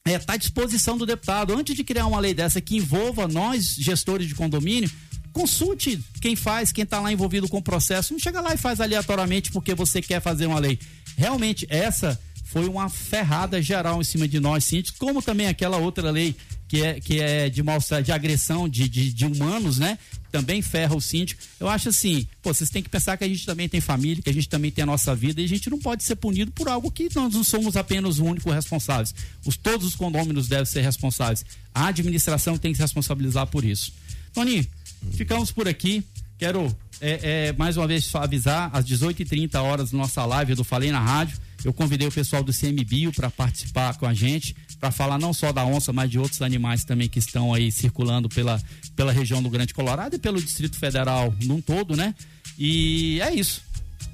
está 0.06 0.10
é, 0.10 0.18
tá 0.18 0.32
à 0.34 0.36
disposição 0.36 0.98
do 0.98 1.06
deputado. 1.06 1.54
Antes 1.54 1.74
de 1.74 1.82
criar 1.82 2.06
uma 2.06 2.20
lei 2.20 2.34
dessa 2.34 2.60
que 2.60 2.76
envolva 2.76 3.26
nós, 3.26 3.74
gestores 3.74 4.28
de 4.28 4.34
condomínio, 4.34 4.90
consulte 5.32 5.98
quem 6.20 6.36
faz, 6.36 6.70
quem 6.72 6.84
está 6.84 7.00
lá 7.00 7.10
envolvido 7.10 7.48
com 7.48 7.56
o 7.56 7.62
processo. 7.62 8.12
Não 8.12 8.20
chega 8.20 8.40
lá 8.40 8.52
e 8.52 8.58
faz 8.58 8.80
aleatoriamente 8.80 9.50
porque 9.50 9.74
você 9.74 10.02
quer 10.02 10.20
fazer 10.20 10.46
uma 10.46 10.58
lei. 10.58 10.78
Realmente, 11.16 11.66
essa 11.70 12.20
foi 12.44 12.68
uma 12.68 12.90
ferrada 12.90 13.60
geral 13.62 14.00
em 14.00 14.04
cima 14.04 14.28
de 14.28 14.38
nós, 14.38 14.64
síndicos, 14.64 14.98
como 14.98 15.22
também 15.22 15.46
aquela 15.46 15.78
outra 15.78 16.10
lei 16.10 16.36
que 16.68 16.82
é, 16.82 17.00
que 17.00 17.20
é 17.20 17.48
de 17.48 17.62
mal 17.62 17.78
de 18.02 18.12
agressão 18.12 18.68
de, 18.68 18.88
de, 18.88 19.12
de, 19.12 19.26
humanos, 19.26 19.78
né? 19.78 19.98
Também 20.32 20.62
ferra 20.62 20.94
o 20.96 21.00
síndico. 21.00 21.40
Eu 21.60 21.68
acho 21.68 21.90
assim, 21.90 22.26
pô, 22.42 22.52
vocês 22.52 22.70
têm 22.70 22.82
que 22.82 22.88
pensar 22.88 23.16
que 23.16 23.24
a 23.24 23.28
gente 23.28 23.46
também 23.46 23.68
tem 23.68 23.80
família, 23.80 24.22
que 24.22 24.30
a 24.30 24.34
gente 24.34 24.48
também 24.48 24.70
tem 24.70 24.82
a 24.82 24.86
nossa 24.86 25.14
vida 25.14 25.40
e 25.40 25.44
a 25.44 25.48
gente 25.48 25.70
não 25.70 25.78
pode 25.78 26.02
ser 26.02 26.16
punido 26.16 26.50
por 26.52 26.68
algo 26.68 26.90
que 26.90 27.08
nós 27.14 27.32
não 27.32 27.44
somos 27.44 27.76
apenas 27.76 28.18
o 28.18 28.24
único 28.24 28.50
responsáveis. 28.50 29.14
Os, 29.44 29.56
todos 29.56 29.86
os 29.86 29.94
condôminos 29.94 30.48
devem 30.48 30.64
ser 30.64 30.80
responsáveis. 30.80 31.44
A 31.74 31.88
administração 31.88 32.58
tem 32.58 32.72
que 32.72 32.76
se 32.76 32.82
responsabilizar 32.82 33.46
por 33.46 33.64
isso. 33.64 33.92
Toninho, 34.32 34.66
ficamos 35.12 35.52
por 35.52 35.68
aqui. 35.68 36.02
Quero 36.36 36.74
é, 37.00 37.48
é, 37.48 37.52
mais 37.52 37.76
uma 37.76 37.86
vez 37.86 38.12
avisar, 38.14 38.70
às 38.72 38.84
18h30 38.84 39.54
horas, 39.60 39.92
nossa 39.92 40.24
live 40.24 40.54
do 40.54 40.64
Falei 40.64 40.90
na 40.90 41.00
Rádio. 41.00 41.38
Eu 41.64 41.72
convidei 41.72 42.06
o 42.06 42.12
pessoal 42.12 42.42
do 42.42 42.52
CMBio 42.52 43.12
para 43.12 43.30
participar 43.30 43.96
com 43.96 44.06
a 44.06 44.12
gente 44.12 44.54
para 44.84 44.90
falar 44.90 45.18
não 45.18 45.32
só 45.32 45.50
da 45.50 45.64
onça, 45.64 45.94
mas 45.94 46.10
de 46.10 46.18
outros 46.18 46.42
animais 46.42 46.84
também 46.84 47.08
que 47.08 47.18
estão 47.18 47.54
aí 47.54 47.72
circulando 47.72 48.28
pela, 48.28 48.60
pela 48.94 49.12
região 49.12 49.42
do 49.42 49.48
Grande 49.48 49.72
Colorado 49.72 50.14
e 50.14 50.18
pelo 50.18 50.42
Distrito 50.42 50.76
Federal 50.76 51.34
num 51.42 51.58
todo, 51.58 51.96
né? 51.96 52.14
E 52.58 53.18
é 53.22 53.32
isso. 53.32 53.62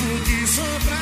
o 0.00 0.18
mesmo 0.24 0.46
que. 0.48 0.98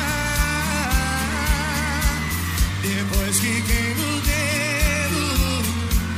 Depois 2.81 3.39
que 3.39 3.61
queima 3.61 4.03
o 4.03 4.21
dedo, 4.21 5.23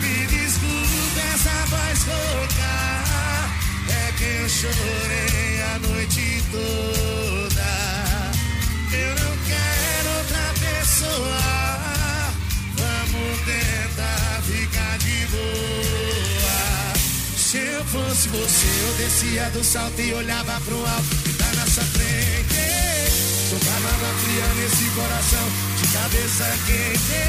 me 0.02 0.28
desculpe 0.28 1.20
essa 1.34 1.66
voz 1.68 2.00
rouca. 2.04 2.76
É 3.90 4.12
que 4.18 4.24
eu 4.24 4.50
chorei 4.50 5.62
a 5.62 5.80
noite 5.80 6.44
toda. 6.52 7.72
Eu 8.94 9.12
não 9.16 9.38
quero 9.48 10.10
outra 10.18 10.54
pessoa. 10.60 11.42
Vamos 12.76 13.40
tentar 13.46 14.42
ficar 14.44 14.98
de 15.00 15.26
boa. 15.28 16.60
Se 17.36 17.58
eu 17.58 17.84
fosse 17.86 18.30
você, 18.30 18.68
eu 18.88 18.94
descia 18.98 19.50
do 19.50 19.64
salto 19.64 20.00
e 20.00 20.14
olhava 20.14 20.62
pro 20.62 20.86
alto 20.86 21.29
Jogava 23.50 23.88
água 23.96 24.14
fria 24.20 24.48
nesse 24.56 24.86
coração 24.92 25.46
de 25.78 25.88
cabeça 25.88 26.46
quente. 26.66 27.22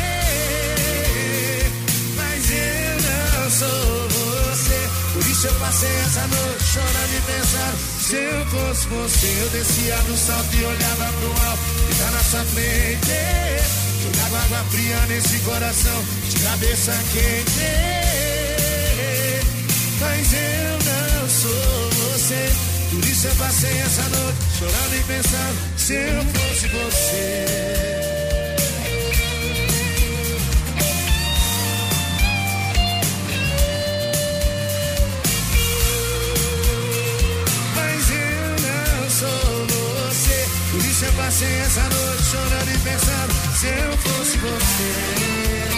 Mas 2.16 2.50
eu 2.50 2.94
não 3.02 3.50
sou 3.50 4.08
você. 4.08 4.80
Por 5.14 5.26
isso 5.26 5.46
eu 5.46 5.54
passei 5.54 5.96
essa 6.06 6.26
noite 6.26 6.64
chorando 6.64 7.14
e 7.16 7.20
pensando. 7.22 7.76
Se 8.00 8.16
eu 8.16 8.46
fosse 8.46 8.86
você, 8.88 9.26
eu 9.40 9.48
descia 9.50 9.96
do 9.96 10.16
salto 10.16 10.54
e 10.56 10.64
olhava 10.64 11.12
pro 11.12 11.28
alto 11.48 11.62
e 11.90 11.94
tá 11.94 12.10
na 12.10 12.22
sua 12.24 12.44
frente. 12.44 13.80
Jogava 14.02 14.44
água 14.44 14.64
fria 14.70 15.06
nesse 15.08 15.38
coração 15.40 16.04
de 16.28 16.38
cabeça 16.40 16.92
quente. 17.12 17.60
Mas 20.00 20.32
eu 20.32 20.78
não 20.84 21.28
sou 21.28 21.90
você. 22.12 22.69
Por 22.90 23.04
isso 23.04 23.28
eu 23.28 23.34
passei 23.36 23.78
essa 23.78 24.02
noite 24.02 24.38
chorando 24.58 24.96
e 24.96 25.02
pensando 25.04 25.58
se 25.76 25.94
eu 25.94 26.24
fosse 26.24 26.66
você. 26.66 27.46
Mas 37.76 38.10
eu 38.10 38.50
não 38.66 39.10
sou 39.10 39.66
você. 39.68 40.48
Por 40.72 40.84
isso 40.84 41.04
eu 41.04 41.12
passei 41.12 41.54
essa 41.60 41.82
noite 41.82 42.22
chorando 42.24 42.70
e 42.74 42.78
pensando 42.78 43.32
se 43.56 43.66
eu 43.68 43.98
fosse 43.98 44.36
você. 44.38 45.69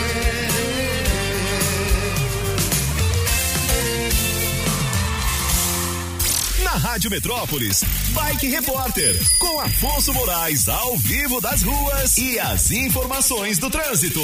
Na 6.72 6.78
Rádio 6.78 7.10
Metrópolis, 7.10 7.84
Bike 8.14 8.46
Repórter, 8.46 9.14
com 9.38 9.60
Afonso 9.60 10.10
Moraes 10.14 10.70
ao 10.70 10.96
vivo 10.96 11.38
das 11.38 11.62
ruas 11.62 12.16
e 12.16 12.40
as 12.40 12.70
informações 12.70 13.58
do 13.58 13.68
trânsito. 13.68 14.22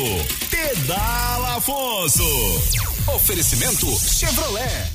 Pedala 0.49 1.59
Afonso. 1.59 2.25
Oferecimento 3.15 3.87
Chevrolet. 4.01 4.91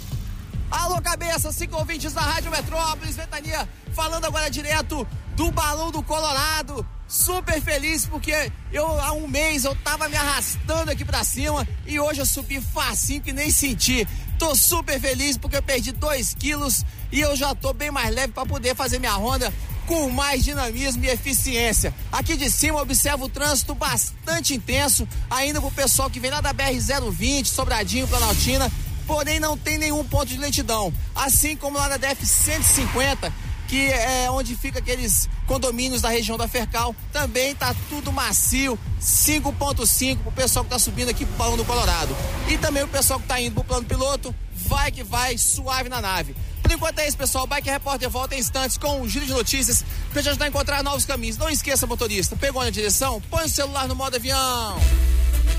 Alô, 0.71 0.99
cabeça, 0.99 1.51
cinco 1.51 1.77
ouvintes 1.77 2.11
da 2.11 2.21
Rádio 2.21 2.49
Metrópolis, 2.49 3.15
Ventania, 3.15 3.69
falando 3.93 4.25
agora 4.25 4.49
direto 4.49 5.07
do 5.35 5.51
Balão 5.51 5.91
do 5.91 6.01
Colorado. 6.01 6.83
Super 7.07 7.61
feliz 7.61 8.07
porque 8.07 8.51
eu 8.71 8.99
há 8.99 9.11
um 9.11 9.27
mês 9.27 9.65
eu 9.65 9.75
tava 9.75 10.09
me 10.09 10.15
arrastando 10.15 10.89
aqui 10.89 11.05
pra 11.05 11.23
cima 11.23 11.67
e 11.85 11.99
hoje 11.99 12.19
eu 12.19 12.25
subi 12.25 12.59
facinho 12.59 13.21
que 13.21 13.31
nem 13.31 13.51
senti. 13.51 14.07
Tô 14.43 14.53
super 14.55 14.99
feliz 14.99 15.37
porque 15.37 15.55
eu 15.55 15.63
perdi 15.63 15.93
2 15.93 16.33
quilos 16.33 16.83
e 17.13 17.21
eu 17.21 17.33
já 17.33 17.55
tô 17.55 17.71
bem 17.71 17.89
mais 17.89 18.13
leve 18.13 18.33
para 18.33 18.45
poder 18.45 18.75
fazer 18.75 18.99
minha 18.99 19.13
ronda 19.13 19.53
com 19.87 20.09
mais 20.09 20.43
dinamismo 20.43 21.01
e 21.05 21.07
eficiência. 21.07 21.93
Aqui 22.11 22.35
de 22.35 22.51
cima 22.51 22.81
observa 22.81 23.23
o 23.23 23.29
trânsito 23.29 23.73
bastante 23.73 24.53
intenso, 24.53 25.07
ainda 25.29 25.61
pro 25.61 25.71
pessoal 25.71 26.09
que 26.09 26.19
vem 26.19 26.29
lá 26.29 26.41
da 26.41 26.53
BR-020, 26.53 27.45
Sobradinho, 27.45 28.05
Planaltina, 28.05 28.69
porém 29.07 29.39
não 29.39 29.57
tem 29.57 29.77
nenhum 29.77 30.03
ponto 30.03 30.25
de 30.25 30.37
lentidão. 30.37 30.93
Assim 31.15 31.55
como 31.55 31.77
lá 31.77 31.87
na 31.87 31.97
DF-150, 31.97 33.31
que 33.67 33.87
é 33.87 34.29
onde 34.29 34.55
fica 34.55 34.79
aqueles 34.79 35.29
condomínios 35.47 36.01
da 36.01 36.09
região 36.09 36.37
da 36.37 36.47
Fercal, 36.47 36.95
também 37.11 37.55
tá 37.55 37.75
tudo 37.89 38.11
macio, 38.11 38.77
5.5 39.01 40.17
pro 40.17 40.31
pessoal 40.31 40.63
que 40.63 40.71
tá 40.71 40.79
subindo 40.79 41.09
aqui 41.09 41.25
pro 41.25 41.35
Balão 41.35 41.57
do 41.57 41.65
Colorado. 41.65 42.15
E 42.47 42.57
também 42.57 42.83
o 42.83 42.87
pessoal 42.87 43.19
que 43.19 43.27
tá 43.27 43.39
indo 43.39 43.53
pro 43.55 43.63
plano 43.63 43.85
piloto, 43.85 44.33
vai 44.53 44.91
que 44.91 45.03
vai, 45.03 45.37
suave 45.37 45.89
na 45.89 46.01
nave. 46.01 46.35
Por 46.61 46.71
enquanto 46.71 46.99
é 46.99 47.07
isso, 47.07 47.17
pessoal. 47.17 47.45
Bike 47.45 47.69
Repórter 47.69 48.09
volta 48.09 48.35
em 48.35 48.39
instantes 48.39 48.77
com 48.77 49.01
um 49.01 49.07
giro 49.07 49.25
de 49.25 49.33
notícias 49.33 49.83
pra 50.11 50.21
te 50.23 50.29
ajudar 50.29 50.45
a 50.45 50.47
encontrar 50.47 50.81
novos 50.81 51.05
caminhos. 51.05 51.37
Não 51.37 51.49
esqueça, 51.49 51.85
motorista, 51.85 52.37
pegou 52.37 52.63
na 52.63 52.69
direção, 52.69 53.21
põe 53.29 53.45
o 53.45 53.49
celular 53.49 53.87
no 53.87 53.95
modo 53.95 54.15
avião. 54.15 54.79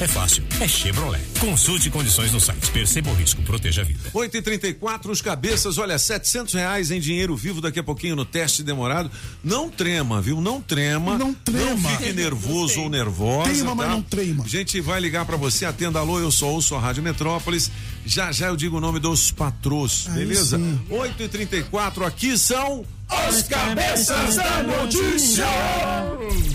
é 0.00 0.06
fácil, 0.06 0.44
é 0.60 0.68
Chevrolet. 0.68 1.20
Consulte 1.40 1.90
condições 1.90 2.32
no 2.32 2.40
site. 2.40 2.70
Perceba 2.70 3.10
o 3.10 3.14
risco, 3.14 3.42
proteja 3.42 3.82
a 3.82 3.84
vida. 3.84 4.10
8 4.14 4.36
e 4.36 4.42
34 4.42 5.10
os 5.10 5.20
cabeças, 5.20 5.76
olha, 5.76 5.98
700 5.98 6.54
reais 6.54 6.90
em 6.90 7.00
dinheiro 7.00 7.36
vivo 7.36 7.60
daqui 7.60 7.80
a 7.80 7.82
pouquinho 7.82 8.14
no 8.14 8.24
teste 8.24 8.62
demorado. 8.62 9.10
Não 9.42 9.68
trema, 9.68 10.20
viu? 10.20 10.40
Não 10.40 10.60
trema. 10.60 11.18
Não 11.18 11.34
trema. 11.34 11.70
Não 11.70 11.78
fique 11.78 12.12
nervoso 12.12 12.80
ou 12.82 12.88
nervosa. 12.88 13.50
Trema, 13.50 13.74
mas 13.74 13.86
tá? 13.86 13.92
não 13.92 14.02
trema. 14.02 14.44
A 14.44 14.48
gente 14.48 14.80
vai 14.80 15.00
ligar 15.00 15.24
pra 15.24 15.36
você, 15.36 15.64
atenda 15.64 15.98
alô, 15.98 16.20
eu 16.20 16.30
sou 16.30 16.52
ouço 16.52 16.74
a 16.74 16.80
Rádio 16.80 17.02
Metrópolis. 17.02 17.70
Já 18.06 18.30
já 18.30 18.46
eu 18.46 18.56
digo 18.56 18.76
o 18.76 18.80
nome 18.80 19.00
dos 19.00 19.32
patrões, 19.32 20.06
Aí 20.08 20.20
beleza? 20.20 20.58
sim. 20.58 20.80
8 20.88 21.22
e 21.22 21.28
34 21.28 22.04
aqui 22.04 22.38
são. 22.38 22.84
Os 23.10 23.42
cabeças 23.44 24.36
da 24.36 24.62
notícia. 24.62 25.46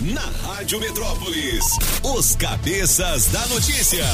Na 0.02 0.20
Rádio 0.48 0.78
Metrópolis, 0.78 1.64
os 2.02 2.36
cabeças 2.36 3.26
da 3.26 3.44
notícia. 3.46 4.04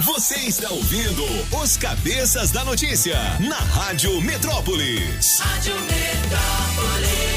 Você 0.00 0.34
está 0.36 0.70
ouvindo 0.70 1.24
os 1.62 1.76
cabeças 1.76 2.50
da 2.50 2.64
notícia 2.64 3.16
na 3.40 3.58
Rádio 3.58 4.18
Metrópolis. 4.22 5.40
Rádio 5.40 5.74
Metrópolis. 5.74 7.36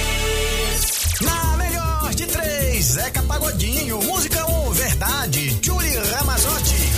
Na 1.21 1.57
melhor 1.57 2.15
de 2.15 2.25
três, 2.25 2.85
Zeca 2.85 3.21
Pagodinho, 3.23 4.01
música 4.03 4.45
1, 4.49 4.67
um, 4.67 4.71
verdade, 4.71 5.59
Julie 5.61 5.97
Ramazotti. 5.97 6.89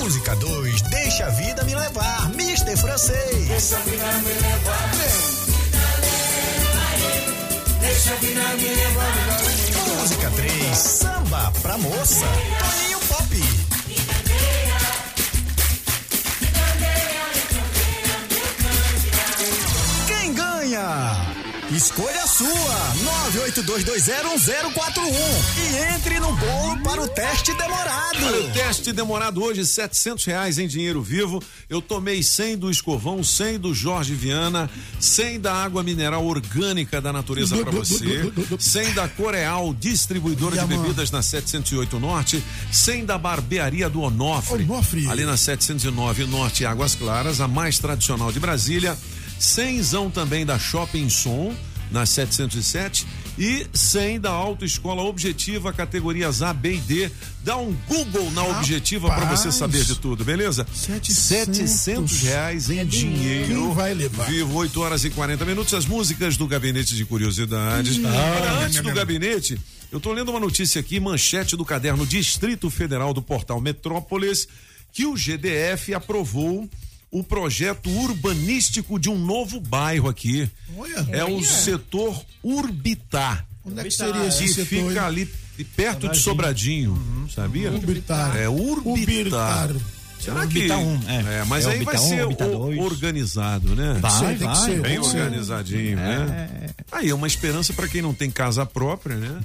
Música 0.00 0.34
2, 0.36 0.82
deixa 0.82 1.26
a 1.26 1.30
vida 1.30 1.62
me 1.64 1.74
levar, 1.74 2.17
Francês. 2.98 3.46
Deixa 3.46 3.76
a 3.76 3.80
vida 3.80 4.12
me 4.12 4.32
levar. 4.34 4.90
Deixa 7.80 8.12
a 8.12 8.16
vida 8.16 8.42
me 8.56 8.68
levar. 8.74 9.14
Música 10.00 10.30
3, 10.34 10.76
samba 10.76 11.52
pra 11.62 11.78
moça, 11.78 12.26
Toninho 12.58 12.98
Pop. 13.06 13.42
Quem 20.08 20.34
ganha? 20.34 21.27
Escolha 21.70 22.22
a 22.22 22.26
sua, 22.26 22.48
982201041 23.34 25.02
e 25.58 25.94
entre 25.94 26.18
no 26.18 26.34
bolo 26.34 26.82
para 26.82 27.02
o 27.02 27.08
teste 27.08 27.52
demorado. 27.52 28.24
Olha, 28.24 28.40
o 28.40 28.50
teste 28.52 28.90
demorado 28.90 29.42
hoje, 29.42 29.66
700 29.66 30.24
reais 30.24 30.58
em 30.58 30.66
dinheiro 30.66 31.02
vivo. 31.02 31.42
Eu 31.68 31.82
tomei 31.82 32.22
100 32.22 32.56
do 32.56 32.70
escovão, 32.70 33.22
100 33.22 33.58
do 33.58 33.74
Jorge 33.74 34.14
Viana, 34.14 34.70
100 34.98 35.40
da 35.40 35.52
água 35.52 35.82
mineral 35.82 36.24
orgânica 36.24 37.02
da 37.02 37.12
natureza 37.12 37.58
para 37.58 37.70
você, 37.70 38.32
100 38.58 38.94
da 38.94 39.06
Coreal, 39.06 39.74
distribuidora 39.74 40.56
de 40.56 40.64
bebidas 40.64 41.10
na 41.10 41.20
708 41.20 42.00
Norte, 42.00 42.42
100 42.72 43.04
da 43.04 43.18
barbearia 43.18 43.90
do 43.90 44.00
Onofre, 44.00 44.66
ali 45.10 45.26
na 45.26 45.36
709 45.36 46.24
Norte 46.24 46.64
Águas 46.64 46.94
Claras, 46.94 47.42
a 47.42 47.46
mais 47.46 47.78
tradicional 47.78 48.32
de 48.32 48.40
Brasília. 48.40 48.96
100 49.38 50.10
também 50.12 50.44
da 50.44 50.58
Shopping 50.58 51.08
Som, 51.08 51.54
na 51.90 52.04
707, 52.04 53.06
e 53.38 53.66
100 53.72 54.20
da 54.20 54.30
Autoescola 54.30 55.02
Objetiva, 55.02 55.72
categorias 55.72 56.42
A, 56.42 56.52
B 56.52 56.74
e 56.74 56.78
D. 56.78 57.10
Dá 57.44 57.56
um 57.56 57.74
Google 57.86 58.30
na 58.32 58.42
Objetiva 58.42 59.08
para 59.08 59.24
você 59.26 59.52
saber 59.52 59.84
de 59.84 59.96
tudo, 59.96 60.24
beleza? 60.24 60.66
700 60.72 62.22
reais 62.22 62.68
em 62.68 62.84
dinheiro. 62.84 63.46
Quem 63.46 63.74
vai 63.74 63.94
levar? 63.94 64.24
Vivo 64.24 64.58
8 64.58 64.80
horas 64.80 65.04
e 65.04 65.10
40 65.10 65.44
minutos. 65.44 65.72
As 65.72 65.86
músicas 65.86 66.36
do 66.36 66.46
Gabinete 66.46 66.96
de 66.96 67.04
Curiosidades. 67.04 67.96
Hum. 67.98 68.02
Ah, 68.06 68.64
antes 68.64 68.82
do 68.82 68.92
gabinete, 68.92 69.58
eu 69.92 70.00
tô 70.00 70.12
lendo 70.12 70.30
uma 70.30 70.40
notícia 70.40 70.80
aqui, 70.80 70.98
manchete 70.98 71.56
do 71.56 71.64
caderno 71.64 72.04
Distrito 72.04 72.68
Federal 72.68 73.14
do 73.14 73.22
portal 73.22 73.60
Metrópolis, 73.60 74.48
que 74.92 75.06
o 75.06 75.14
GDF 75.14 75.94
aprovou 75.94 76.68
o 77.10 77.22
projeto 77.24 77.88
urbanístico 77.90 78.98
de 78.98 79.08
um 79.08 79.18
novo 79.18 79.60
bairro 79.60 80.08
aqui. 80.08 80.48
Olha. 80.76 81.06
é 81.10 81.24
o 81.24 81.42
setor 81.42 82.20
Urbitar. 82.42 83.46
Onde 83.64 83.80
é 83.80 83.84
que 83.84 83.90
seria 83.90 84.26
esse 84.26 84.42
que 84.44 84.48
setor, 84.48 84.66
fica 84.88 85.06
ali 85.06 85.26
perto 85.76 86.08
de 86.08 86.18
Sobradinho, 86.18 87.28
sabia? 87.34 87.70
Urbitar. 87.72 88.36
É 88.36 88.48
Urbitar. 88.48 89.70
Urbitar. 89.70 89.98
Será 90.20 90.46
que 90.48 90.70
um, 90.72 91.00
é. 91.08 91.44
mas 91.44 91.64
É 91.64 91.70
aí 91.72 91.84
vai 91.84 91.94
um, 91.96 92.08
ser 92.08 92.24
o- 92.26 92.80
organizado, 92.82 93.76
né? 93.76 93.96
Vai, 94.00 94.34
vai. 94.34 94.56
ser, 94.56 94.80
Bem 94.80 94.98
organizadinho, 94.98 95.96
né? 95.96 96.70
Aí 96.90 97.08
é 97.10 97.14
uma 97.14 97.26
esperança 97.28 97.72
para 97.72 97.86
quem 97.86 98.02
não 98.02 98.12
tem 98.12 98.28
casa 98.28 98.66
própria, 98.66 99.14
né? 99.16 99.40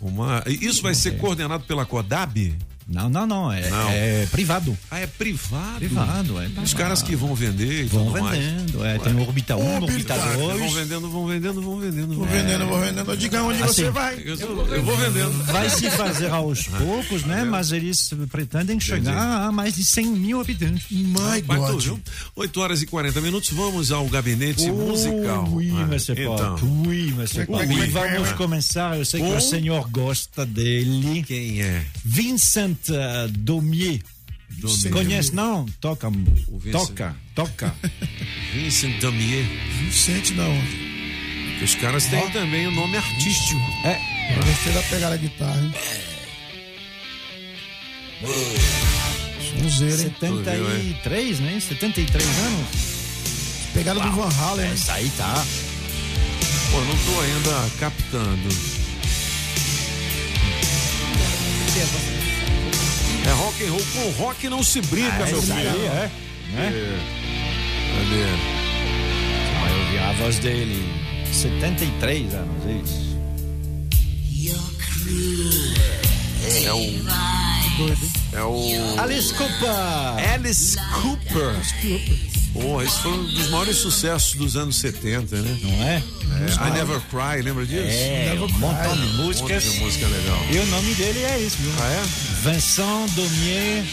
Uma 0.00 0.42
Isso 0.46 0.82
vai 0.82 0.94
ser 0.94 1.18
coordenado 1.18 1.64
pela 1.64 1.86
Codab? 1.86 2.52
Não, 2.88 3.08
não, 3.08 3.26
não. 3.26 3.52
É, 3.52 3.68
Não. 3.70 3.88
é 3.90 4.26
privado. 4.30 4.76
Ah, 4.90 4.98
é 5.00 5.06
privado? 5.06 5.78
Privado, 5.78 6.40
é. 6.40 6.46
Os 6.46 6.52
privado. 6.52 6.76
caras 6.76 7.02
que 7.02 7.14
vão 7.16 7.34
vender 7.34 7.82
e 7.82 7.84
Vão 7.84 8.06
tudo 8.06 8.20
mais. 8.22 8.38
vendendo, 8.38 8.84
é, 8.84 8.98
tem 8.98 9.14
o 9.14 9.20
Orbita 9.20 9.56
1, 9.56 9.60
o 9.60 9.82
Orbita 9.84 10.14
Tá, 10.14 10.32
2. 10.34 10.58
Vão 10.58 10.70
vendendo, 10.70 11.10
vão 11.10 11.26
vendendo, 11.26 11.62
vão 11.62 11.78
vendendo. 11.78 12.14
Vou 12.14 12.26
vendendo, 12.26 12.66
vou 12.66 12.80
vendendo. 12.80 13.16
Diga 13.16 13.42
onde 13.42 13.62
Assim, 13.62 13.72
você 13.84 13.90
vai. 13.90 14.14
Eu, 14.24 14.34
eu 14.36 14.82
vou 14.82 14.96
vendendo. 14.96 15.44
Vai 15.44 15.70
se 15.70 15.90
fazer 15.90 16.30
aos 16.30 16.66
poucos, 16.78 17.24
né? 17.24 17.44
Mas 17.44 17.72
eles 17.72 18.10
pretendem 18.30 18.78
chegar 18.80 19.46
a 19.46 19.52
mais 19.52 19.74
de 19.74 19.84
100 19.84 20.06
mil 20.06 20.40
habitantes. 20.40 20.84
My 20.90 21.42
viu? 21.80 22.00
8 22.36 22.60
horas 22.60 22.82
e 22.82 22.86
40 22.86 23.20
minutos, 23.20 23.50
vamos 23.50 23.92
ao 23.92 24.06
gabinete 24.08 24.70
musical. 24.70 25.48
Oui, 25.50 25.70
Ah, 25.76 25.86
monsieur 25.86 26.18
então. 26.18 26.56
Pop. 26.56 26.64
Oui, 26.86 27.12
monsieur 27.12 27.42
é 27.48 27.66
que 27.66 27.72
E 27.72 27.86
vai? 27.90 28.12
vamos 28.14 28.32
começar. 28.32 28.98
Eu 28.98 29.04
sei 29.04 29.20
que 29.22 29.28
o 29.32 29.40
senhor 29.40 29.88
gosta 29.90 30.44
dele. 30.44 31.22
Quem 31.26 31.62
é? 31.62 31.84
Vincent 32.04 32.71
uh, 32.90 33.28
Domier. 33.38 34.00
Domier. 34.58 34.92
Conhece, 34.92 35.34
não? 35.34 35.66
Toca. 35.80 36.10
Toca, 36.70 37.16
toca. 37.34 37.74
Vincent 38.54 39.00
Damier. 39.00 39.44
Vicente 39.84 40.32
da 40.34 40.44
onde? 40.44 40.92
Os 41.62 41.74
caras 41.76 42.06
têm 42.06 42.28
também 42.30 42.66
o 42.66 42.70
nome 42.72 42.96
artístico. 42.96 43.60
É. 43.84 44.36
Eu 44.36 44.42
gostei 44.42 44.72
da 44.72 44.82
pegada 44.82 45.16
da 45.16 45.22
guitarra, 45.22 45.60
hein? 45.60 45.74
Sonzeira, 49.60 50.02
hein? 50.02 50.14
73, 50.20 51.40
né? 51.40 51.60
73 51.60 52.24
anos. 52.24 52.68
Pegada 53.74 54.00
do 54.00 54.12
Van 54.12 54.28
Halen? 54.28 54.72
Essa 54.72 54.94
aí 54.94 55.10
tá. 55.16 55.44
Pô, 56.70 56.78
eu 56.78 56.84
não 56.84 56.96
tô 56.96 57.20
ainda 57.20 57.70
captando. 57.78 58.48
É 63.26 63.30
rock 63.32 63.64
and 63.64 63.70
roll. 63.70 63.82
Com 63.92 64.10
rock 64.22 64.48
não 64.48 64.62
se 64.62 64.80
brinca, 64.82 65.14
Ah, 65.22 65.26
meu 65.26 65.38
isso 65.38 65.46
filho. 65.54 65.70
aí, 65.70 65.86
é. 65.86 66.10
Né? 66.52 66.72
Cadê? 67.94 68.24
Ah, 69.56 69.70
eu 69.70 69.90
vi 69.90 69.98
a 69.98 70.12
voz 70.22 70.38
dele. 70.38 70.82
73 71.32 72.34
anos, 72.34 72.66
é 72.66 72.72
isso. 72.84 73.02
É 76.64 76.72
o. 76.72 78.36
É 78.36 78.42
o. 78.44 79.00
Alice 79.00 79.32
Cooper. 79.34 80.32
Alice 80.34 80.76
Cooper. 81.00 81.54
Pô, 82.52 82.82
esse 82.82 82.98
foi 83.00 83.12
um 83.12 83.24
dos 83.24 83.48
maiores 83.48 83.76
sucessos 83.78 84.34
dos 84.34 84.56
anos 84.56 84.76
70, 84.76 85.36
né? 85.36 85.58
Não 85.62 85.84
é? 85.84 86.02
É, 86.42 86.68
I 86.68 86.72
Never 86.72 87.00
Cry, 87.10 87.42
lembra 87.42 87.64
disso? 87.64 87.82
É, 87.82 88.34
um 88.38 88.58
montão 88.58 88.94
de 88.94 89.06
músicas. 89.14 89.64
Um 89.64 89.68
monte 89.68 89.74
de 89.74 89.80
música 89.84 90.06
legal. 90.06 90.38
E 90.50 90.58
o 90.58 90.66
nome 90.66 90.94
dele 90.94 91.22
é 91.24 91.38
isso, 91.40 91.56
viu? 91.58 91.72
Ah, 91.80 91.88
é? 91.88 92.50
Vincent 92.50 93.10
Daumier. 93.14 93.84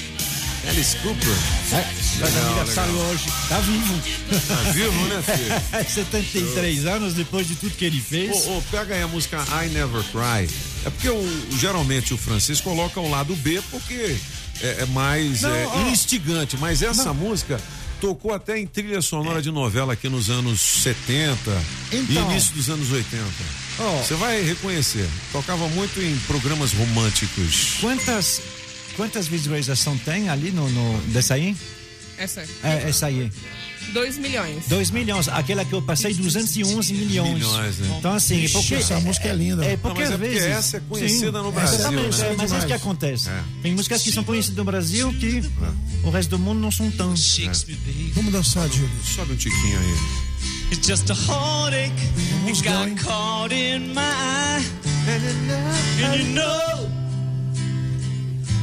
Alice 0.67 0.97
Cooper. 0.97 1.35
É, 1.71 1.81
faz 2.19 2.37
aniversário 2.37 2.93
hoje. 2.93 3.25
Tá 3.47 3.59
vivo. 3.59 4.01
Tá 4.47 4.71
vivo, 4.71 5.05
né, 5.07 5.21
filho? 5.21 5.87
73 5.89 6.85
anos 6.85 7.13
depois 7.13 7.47
de 7.47 7.55
tudo 7.55 7.75
que 7.75 7.85
ele 7.85 8.01
fez. 8.01 8.45
Ô, 8.45 8.57
ô, 8.57 8.61
pega 8.69 8.93
aí 8.93 9.01
a 9.01 9.07
música 9.07 9.37
I 9.63 9.69
Never 9.69 10.03
Cry. 10.11 10.53
É 10.85 10.89
porque 10.89 11.09
o, 11.09 11.47
geralmente 11.57 12.13
o 12.13 12.17
francês 12.17 12.59
coloca 12.59 12.99
o 12.99 13.09
lado 13.09 13.35
B 13.37 13.61
porque 13.71 14.17
é, 14.61 14.81
é 14.81 14.85
mais 14.87 15.41
Não, 15.41 15.55
é, 15.55 15.89
instigante. 15.91 16.57
Mas 16.57 16.81
essa 16.81 17.13
música 17.13 17.59
tocou 17.99 18.33
até 18.33 18.57
em 18.57 18.65
trilha 18.65 19.01
sonora 19.01 19.41
de 19.41 19.51
novela 19.51 19.93
aqui 19.93 20.07
nos 20.09 20.29
anos 20.29 20.59
70 20.61 21.33
Então. 21.91 22.29
e 22.29 22.31
início 22.31 22.53
dos 22.55 22.69
anos 22.69 22.91
80. 22.91 23.23
Ó. 23.79 23.97
Você 24.01 24.13
vai 24.15 24.41
reconhecer. 24.41 25.07
Tocava 25.31 25.67
muito 25.69 26.01
em 26.01 26.15
programas 26.27 26.73
românticos. 26.73 27.77
Quantas, 27.79 28.41
quantas 28.95 29.27
visualizações 29.27 30.01
tem 30.03 30.29
ali 30.29 30.51
no, 30.51 30.69
no 30.69 30.97
dessa 31.13 31.35
aí? 31.35 31.55
Essa. 32.17 32.41
É, 32.63 32.89
essa 32.89 33.05
aí. 33.07 33.31
2 33.89 34.17
milhões. 34.17 34.67
2 34.67 34.91
milhões. 34.91 35.27
Aquela 35.27 35.65
que 35.65 35.73
eu 35.73 35.81
passei, 35.81 36.13
211 36.13 36.93
milhões. 36.93 37.33
Milhões, 37.33 37.77
né? 37.79 37.95
Então, 37.99 38.13
assim, 38.13 38.43
Ixi, 38.43 38.53
porque. 38.53 38.75
essa 38.75 38.99
música 38.99 39.27
é 39.27 39.33
linda. 39.33 39.65
É, 39.65 39.77
porque 39.77 40.03
Não, 40.03 40.09
mas 40.09 40.11
é 40.11 40.17
porque 40.17 40.39
vezes. 40.39 40.49
essa 40.49 40.77
é 40.77 40.79
conhecida 40.87 41.41
no 41.41 41.49
Sim, 41.49 41.55
Brasil, 41.55 41.79
Exatamente, 41.79 42.17
né? 42.17 42.27
é, 42.27 42.35
mas 42.37 42.51
é 42.51 42.57
isso 42.57 42.67
que 42.67 42.73
acontece. 42.73 43.29
É. 43.29 43.43
Tem 43.61 43.73
músicas 43.75 44.01
que 44.01 44.11
são 44.11 44.23
conhecidas 44.23 44.57
no 44.57 44.63
Brasil 44.63 45.13
que 45.13 45.43
o 46.03 46.09
resto 46.09 46.29
do 46.31 46.39
mundo 46.39 46.59
não 46.59 46.71
são 46.71 46.89
tão. 46.91 47.13
Vamos 48.13 48.31
dançar, 48.31 48.67
Júlio. 48.69 48.89
Sobe 49.03 49.33
um 49.33 49.35
tiquinho 49.35 49.79
aí. 49.79 50.29
It's 50.71 50.87
just 50.87 51.09
a 51.09 51.13
heartache. 51.13 51.91
It 52.47 52.67
hein? 52.67 52.95
got 52.95 53.03
caught 53.03 53.51
in 53.53 53.93
my 53.93 54.01
eye. 54.01 54.63
And 56.03 56.15
you 56.15 56.33
know. 56.35 56.89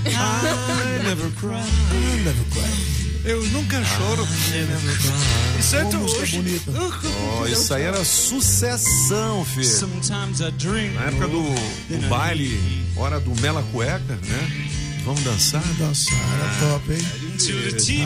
I 0.07 1.03
never 1.03 1.29
cry. 1.33 1.61
I 1.61 2.25
Never 2.25 2.45
Cry. 2.51 3.06
Eu 3.27 3.45
nunca 3.47 3.83
choro. 3.85 4.27
Exceto 5.59 5.89
Uma 5.89 5.99
música 5.99 6.23
hoje. 6.23 6.37
bonita. 6.37 6.73
Ó, 7.41 7.47
isso 7.47 7.75
aí 7.75 7.83
era 7.83 8.05
sucessão, 8.05 9.45
filho. 9.45 9.89
Na 10.95 11.05
época 11.07 11.27
do, 11.27 11.43
do 11.43 12.09
baile, 12.09 12.87
hora 12.97 13.19
do 13.19 13.35
Mela 13.41 13.65
Cueca, 13.73 14.17
né? 14.23 14.71
Vamos 15.05 15.23
dançar? 15.23 15.63
Dançar, 15.79 16.15
era 16.15 16.73
top, 16.73 16.93
hein? 16.93 16.99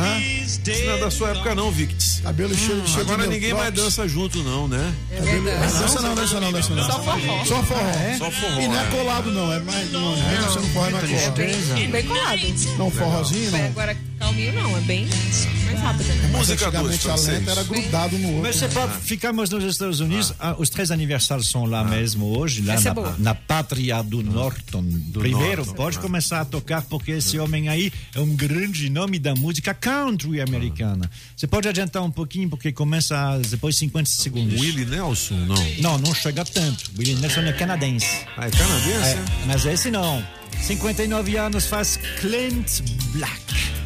Ah, 0.01 0.19
Isso 0.21 0.61
não 0.85 0.93
é 0.93 0.99
da 0.99 1.11
sua 1.11 1.31
época 1.31 1.55
não, 1.55 1.71
Victis. 1.71 2.21
Cabelo 2.21 2.55
cheio, 2.55 2.87
cheio 2.87 3.01
Agora 3.03 3.23
de 3.23 3.29
ninguém 3.29 3.55
mais 3.55 3.73
dança 3.73 4.07
junto 4.09 4.43
não, 4.43 4.69
né? 4.69 4.95
É 5.11 5.21
verdade. 5.21 5.79
Dança 5.79 6.01
não, 6.03 6.15
dança 6.15 6.41
não, 6.41 6.53
dança 6.53 6.75
não. 6.75 6.85
Só 6.85 7.03
forró. 7.03 7.45
Só 7.45 7.63
forró. 7.63 7.93
Só 8.19 8.31
forró. 8.31 8.61
E 8.61 8.69
não 8.69 8.79
é 8.79 8.87
é. 8.87 8.91
colado, 8.91 9.31
não. 9.31 9.53
É 9.53 9.61
mais. 9.61 9.93
Não, 9.93 10.01
não, 10.01 10.31
é, 10.31 10.37
você 10.43 10.59
não 10.61 10.69
forró, 10.69 10.87
é 10.87 10.91
mais 10.91 11.11
colado. 11.11 11.35
Bem, 11.35 11.91
bem 11.91 12.05
colado. 12.07 12.41
Não, 12.79 12.91
forrozinho, 12.91 13.51
não. 13.51 13.65
Agora, 13.67 13.97
calminho 14.21 14.53
não, 14.53 14.77
é 14.77 14.81
bem 14.83 15.07
mais 15.07 15.81
rápido, 15.81 16.05
né? 16.05 16.29
Música 16.37 16.67
Antigamente 16.67 17.11
a 17.11 17.15
lenta 17.17 17.51
era 17.51 17.63
grudado 17.65 18.19
no 18.19 18.29
outro. 18.29 18.43
Mas 18.43 18.57
você 18.57 18.69
pode, 18.69 19.01
ficamos 19.01 19.51
nos 19.51 19.65
Estados 19.65 20.01
Unidos, 20.01 20.33
ah, 20.39 20.55
os 20.59 20.69
três 20.69 20.91
aniversários 20.91 21.49
são 21.49 21.65
lá 21.65 21.83
mesmo 21.83 22.39
hoje, 22.39 22.63
lá 22.63 22.75
Essa 22.75 22.91
é 22.91 22.95
na, 22.95 23.15
na 23.19 23.35
pátria 23.35 24.03
do 24.03 24.23
Norton. 24.23 24.85
Primeiro, 25.13 25.65
Norton, 25.65 25.75
pode 25.75 25.99
ah. 25.99 26.01
começar 26.01 26.41
a 26.41 26.45
tocar, 26.45 26.83
porque 26.83 27.13
esse 27.13 27.39
homem 27.39 27.69
aí 27.69 27.93
é 28.15 28.21
um 28.21 28.35
grande 28.35 28.91
nome 28.91 29.19
da 29.19 29.35
música 29.35 29.73
country 29.75 30.41
americana. 30.41 31.11
Você 31.37 31.47
pode 31.47 31.69
adiantar 31.69 32.03
um 32.03 32.11
pouquinho, 32.11 32.49
porque 32.49 32.73
começa 32.73 33.41
depois 33.49 33.75
de 33.75 33.81
50 33.81 34.09
segundos. 34.09 34.61
Willie 34.61 34.85
Nelson, 34.85 35.35
não. 35.35 35.71
Não, 35.79 35.99
não 35.99 36.15
chega 36.15 36.45
tanto. 36.45 36.91
Willie 36.99 37.15
Nelson 37.15 37.41
é 37.41 37.53
canadense. 37.53 38.27
Ah, 38.37 38.47
é 38.47 38.51
canadense? 38.51 39.09
É, 39.09 39.25
mas 39.47 39.65
esse 39.65 39.91
não. 39.91 40.23
59 40.63 41.37
anos 41.37 41.67
faz 41.67 41.99
Clint 42.21 42.83
Black. 43.13 43.80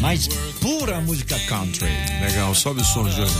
Mais 0.00 0.28
pura 0.60 1.00
música 1.00 1.38
country. 1.48 1.88
Legal, 2.20 2.54
sobe 2.54 2.82
o 2.82 2.84
som, 2.84 3.04
off 3.04 3.30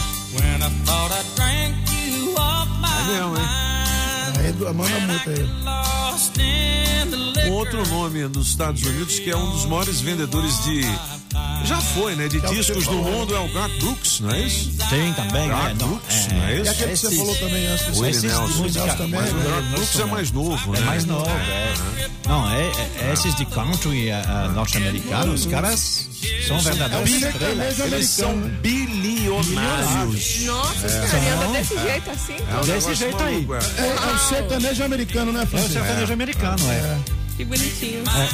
É 2.82 3.04
mesmo, 3.12 3.36
hein? 3.36 3.44
Manda 4.74 5.00
muito 5.00 5.30
aí. 5.30 5.44
Um 7.48 7.52
outro 7.52 7.86
nome 7.88 8.26
nos 8.28 8.48
Estados 8.48 8.82
Unidos 8.82 9.18
que 9.18 9.30
é 9.30 9.36
um 9.36 9.50
dos 9.50 9.66
maiores 9.66 10.00
vendedores 10.00 10.64
de. 10.64 10.82
Já 11.64 11.80
foi, 11.80 12.14
né? 12.14 12.28
De 12.28 12.40
Que 12.40 12.46
é 12.46 12.48
discos 12.50 12.84
do 12.86 12.92
mundo 12.92 13.34
é 13.34 13.38
o 13.40 13.52
Garth 13.52 13.72
Brooks, 13.80 14.20
não 14.20 14.30
é 14.30 14.40
isso? 14.42 14.70
Tem 14.90 15.12
também, 15.14 15.48
Garth 15.48 15.64
né? 15.68 15.76
Não, 15.80 15.88
Brooks, 15.88 16.28
não 16.28 16.44
é 16.44 16.56
E 16.56 16.60
isso? 16.60 16.70
aquele 16.70 16.90
que 16.90 16.96
você 16.98 17.16
falou 17.16 17.34
também 17.36 17.66
antes. 17.66 17.86
Willie 17.98 18.10
esses 18.10 18.22
Nelson. 18.24 18.96
também, 18.96 19.20
Mas 19.20 19.30
o 19.32 19.34
né? 19.34 19.44
Garth 19.50 19.64
Brooks 19.70 20.00
é 20.00 20.04
mais 20.04 20.30
novo, 20.32 20.74
É 20.76 20.80
né? 20.80 20.86
mais 20.86 21.04
novo, 21.06 21.30
é. 21.30 21.74
Não, 22.28 22.50
é, 22.52 22.62
é- 23.00 23.12
esses 23.12 23.34
de 23.34 23.44
country 23.46 24.10
ah, 24.10 24.22
ah, 24.26 24.48
norte-americanos, 24.48 25.40
os 25.40 25.46
caras 25.50 26.08
são 26.46 26.58
verdadeiros 26.60 27.22
É 27.22 27.28
estrelas. 27.30 27.80
Eles 27.80 28.10
são 28.10 28.36
né? 28.36 28.58
bilionários. 28.62 30.40
Nossa 30.44 30.86
anda 30.86 31.46
desse 31.52 31.78
jeito 31.78 32.10
assim? 32.10 32.36
É 32.50 32.56
um 32.56 32.64
Desse 32.64 32.94
jeito 32.94 33.22
aí. 33.22 33.46
é. 33.78 33.82
É, 33.82 33.86
é 33.88 34.14
o 34.14 34.18
sertanejo 34.18 34.84
americano, 34.84 35.32
né, 35.32 35.40
É 35.40 35.44
o 35.44 35.46
Francisco? 35.46 35.72
sertanejo 35.74 36.12
americano, 36.12 36.70
é. 36.70 36.98
Que 37.36 37.44
bonitinho. 37.44 38.04
É, 38.08 38.28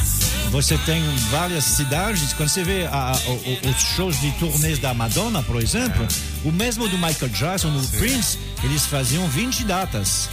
Você 0.51 0.77
tem 0.79 1.01
várias 1.31 1.63
cidades, 1.63 2.33
quando 2.33 2.49
você 2.49 2.65
vê 2.65 2.85
a- 2.87 3.13
a- 3.13 3.17
o- 3.31 3.71
os 3.71 3.77
shows 3.95 4.21
de 4.21 4.33
turnês 4.33 4.81
da 4.81 4.93
Madonna, 4.93 5.43
por 5.45 5.63
exemplo, 5.63 6.07
o 6.45 6.51
mesmo 6.51 6.89
do 6.89 6.97
Michael 6.99 7.29
Jackson, 7.29 7.71
do 7.71 7.87
Prince, 7.99 8.37
eles 8.65 8.85
faziam 8.85 9.29
20 9.29 9.65
datas. 9.65 10.29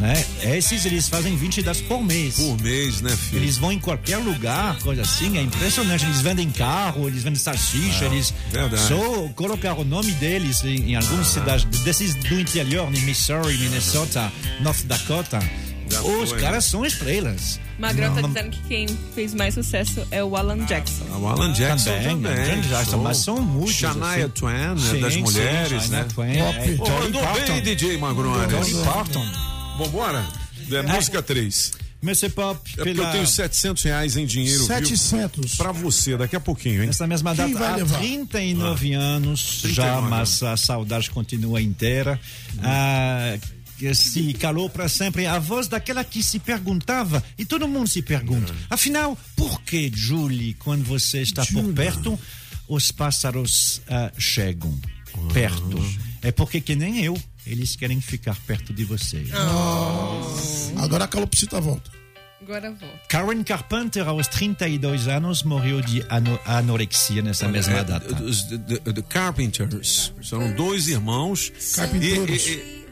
Né? 0.00 0.24
Esses 0.56 0.84
eles 0.84 1.08
fazem 1.08 1.36
20 1.36 1.62
datas 1.62 1.80
por 1.82 2.02
mês. 2.02 2.36
Por 2.36 2.60
mês, 2.60 3.00
né, 3.00 3.16
filho? 3.16 3.42
Eles 3.42 3.56
vão 3.56 3.70
em 3.72 3.78
qualquer 3.78 4.16
lugar, 4.18 4.78
coisa 4.80 5.02
assim, 5.02 5.38
é 5.38 5.42
impressionante. 5.42 6.04
Eles 6.04 6.20
vendem 6.20 6.50
carro, 6.50 7.06
eles 7.06 7.22
vendem 7.22 7.38
salsicha, 7.40 8.04
eles 8.06 8.34
verdade. 8.50 8.82
só 8.88 9.28
colocar 9.34 9.74
o 9.74 9.84
nome 9.84 10.10
deles 10.12 10.62
em, 10.64 10.90
em 10.90 10.96
algumas 10.96 11.28
cidades 11.28 11.64
desses 11.82 12.14
do 12.16 12.38
interior, 12.38 12.88
em 12.92 13.00
Missouri, 13.00 13.56
Minnesota, 13.58 14.30
North 14.60 14.82
Dakota. 14.86 15.38
Já 15.92 16.02
Os 16.02 16.30
foi, 16.30 16.40
caras 16.40 16.64
são 16.64 16.84
estrelas. 16.84 17.60
Magrão 17.78 18.14
tá 18.14 18.22
Não, 18.22 18.28
dizendo 18.28 18.50
que 18.50 18.62
quem 18.68 18.86
fez 19.14 19.34
mais 19.34 19.54
sucesso 19.54 20.06
é 20.10 20.22
o 20.22 20.36
Alan 20.36 20.64
Jackson. 20.66 21.04
O 21.18 21.26
Alan 21.26 21.52
Jackson 21.52 21.90
Também, 21.90 22.22
também. 22.22 22.32
Alan 22.52 22.60
Jackson, 22.62 22.90
show. 22.92 23.02
mas 23.02 23.16
são 23.18 23.40
muitos, 23.42 23.74
Shania 23.74 24.06
assim. 24.06 24.28
Twain, 24.28 24.54
né, 24.54 24.76
Sim, 24.90 25.00
das 25.00 25.14
sim, 25.14 25.20
mulheres, 25.22 25.82
Shania 25.84 25.98
né? 25.98 26.06
Twain, 26.14 26.36
é, 26.36 26.72
andou 27.06 27.22
Parton. 27.22 27.52
bem, 27.52 27.62
DJ 27.62 27.96
Magrone. 27.98 28.46
Dolly 28.46 28.74
Parton. 28.84 29.26
Vambora? 29.78 30.24
É 30.70 30.82
música 30.82 31.22
3. 31.22 31.72
Mr. 32.02 32.30
Pop, 32.30 32.58
É 32.78 32.82
porque 32.84 33.00
eu 33.00 33.10
tenho 33.12 33.24
700 33.26 33.80
reais 33.84 34.16
em 34.16 34.26
dinheiro, 34.26 34.64
700. 34.64 35.50
viu? 35.50 35.56
Pra 35.56 35.70
você, 35.70 36.16
daqui 36.16 36.34
a 36.34 36.40
pouquinho, 36.40 36.80
hein? 36.80 36.88
Nessa 36.88 37.06
mesma 37.06 37.32
Quem 37.32 37.46
data, 37.52 37.58
vai 37.60 37.72
há 37.72 37.76
levar? 37.76 37.98
39 38.00 38.92
anos 38.92 39.60
39 39.62 39.74
já, 39.74 39.94
anos. 39.98 40.10
mas 40.10 40.42
a 40.42 40.56
saudade 40.56 41.08
continua 41.10 41.62
inteira. 41.62 42.18
Ah, 42.60 43.38
que 43.82 43.94
se 43.96 44.32
calou 44.34 44.70
para 44.70 44.88
sempre 44.88 45.26
a 45.26 45.38
voz 45.40 45.66
daquela 45.66 46.04
que 46.04 46.22
se 46.22 46.38
perguntava, 46.38 47.22
e 47.36 47.44
todo 47.44 47.66
mundo 47.66 47.88
se 47.88 48.00
pergunta, 48.02 48.54
afinal, 48.70 49.18
por 49.34 49.60
que, 49.62 49.90
Julie, 49.92 50.54
quando 50.54 50.84
você 50.84 51.22
está 51.22 51.44
por 51.46 51.64
perto, 51.72 52.18
os 52.68 52.92
pássaros 52.92 53.82
ah, 53.88 54.12
chegam 54.16 54.78
perto? 55.32 55.82
É 56.22 56.30
porque 56.30 56.60
que 56.60 56.76
nem 56.76 57.04
eu, 57.04 57.20
eles 57.44 57.74
querem 57.74 58.00
ficar 58.00 58.36
perto 58.46 58.72
de 58.72 58.84
você. 58.84 59.24
Agora 60.76 61.04
a 61.04 61.08
calopsita 61.08 61.60
volta. 61.60 61.90
Agora 62.40 62.70
volta. 62.70 63.00
Karen 63.08 63.42
Carpenter, 63.44 64.06
aos 64.06 64.26
32 64.28 65.06
anos, 65.08 65.42
morreu 65.42 65.80
de 65.80 66.04
ano- 66.08 66.38
anorexia 66.44 67.22
nessa 67.22 67.48
mesma 67.48 67.78
É, 67.78 67.84
data. 67.84 68.22
Os 68.22 68.42
the, 68.44 68.58
the- 68.58 68.92
the 68.92 69.02
Carpenters. 69.02 70.12
São 70.22 70.52
dois 70.54 70.88
irmãos. 70.88 71.52
Carpinteiros. 71.76 72.42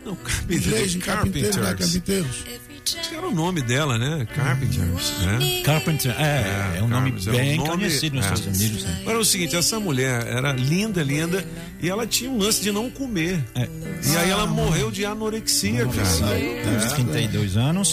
Não, 0.05 0.17
Inglês 0.49 0.97
Carpenters. 0.97 1.55
de 1.55 1.59
carpinteiro, 1.61 2.25
né? 2.25 2.59
Esse 2.85 3.15
era 3.15 3.29
o 3.29 3.31
nome 3.35 3.61
dela, 3.63 3.99
né? 3.99 4.27
Carpenters, 4.35 5.13
né? 5.21 5.63
Carpenter, 5.65 6.11
é, 6.19 6.79
é, 6.79 6.83
um 6.83 6.89
nome 6.89 7.13
Carpenters, 7.13 7.27
é 7.29 7.31
bem 7.31 7.53
um 7.61 7.65
nome- 7.65 7.71
conhecido 7.85 8.17
nos 8.17 8.27
é. 8.27 8.33
Estados 8.33 8.61
Unidos. 8.61 8.83
né? 8.85 8.99
Agora 9.03 9.17
é 9.17 9.21
o 9.21 9.25
seguinte, 9.25 9.55
essa 9.55 9.79
mulher 9.79 10.27
era 10.27 10.53
linda, 10.53 11.03
linda, 11.03 11.47
e 11.81 11.89
ela 11.89 12.07
tinha 12.07 12.31
um 12.31 12.39
lance 12.39 12.61
de 12.63 12.73
não 12.73 12.91
comer. 12.91 13.45
E 13.55 14.17
aí 14.17 14.31
ela 14.31 14.47
morreu 14.47 14.91
de 14.91 15.05
anorexia, 15.05 15.87
cara. 15.87 16.37
Tem 16.65 16.77
uns 16.77 16.93
32 16.95 17.57
anos. 17.57 17.93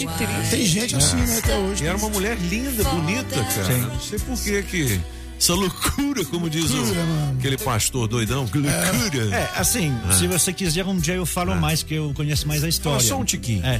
Tem 0.50 0.66
gente 0.66 0.96
assim, 0.96 1.18
né, 1.18 1.40
até 1.44 1.56
hoje. 1.58 1.84
E 1.84 1.88
era 1.88 1.98
uma 1.98 2.10
mulher 2.10 2.38
linda, 2.50 2.84
bonita, 2.86 3.36
cara. 3.44 3.66
Sim. 3.74 3.82
Não 3.82 4.00
sei 4.00 4.20
por 4.20 4.40
que 4.42 4.64
que... 4.64 5.00
Essa 5.38 5.54
loucura, 5.54 6.26
como 6.26 6.50
diz 6.50 6.72
o, 6.72 6.78
Loucura, 6.78 7.06
aquele 7.38 7.58
pastor 7.58 8.08
doidão. 8.08 8.42
Loucura. 8.42 9.36
É, 9.36 9.52
assim, 9.56 9.96
se 10.18 10.28
você 10.28 10.52
quiser, 10.52 10.84
um 10.86 10.98
dia 10.98 11.14
eu 11.14 11.26
falo 11.26 11.56
mais, 11.56 11.84
que 11.84 11.94
eu 11.94 12.12
conheço 12.16 12.48
mais 12.48 12.64
a 12.64 12.70
história. 12.70 13.00
Fala 13.00 13.10
só 13.10 13.22
um 13.22 13.24
tiquinho. 13.24 13.66
É. 13.66 13.80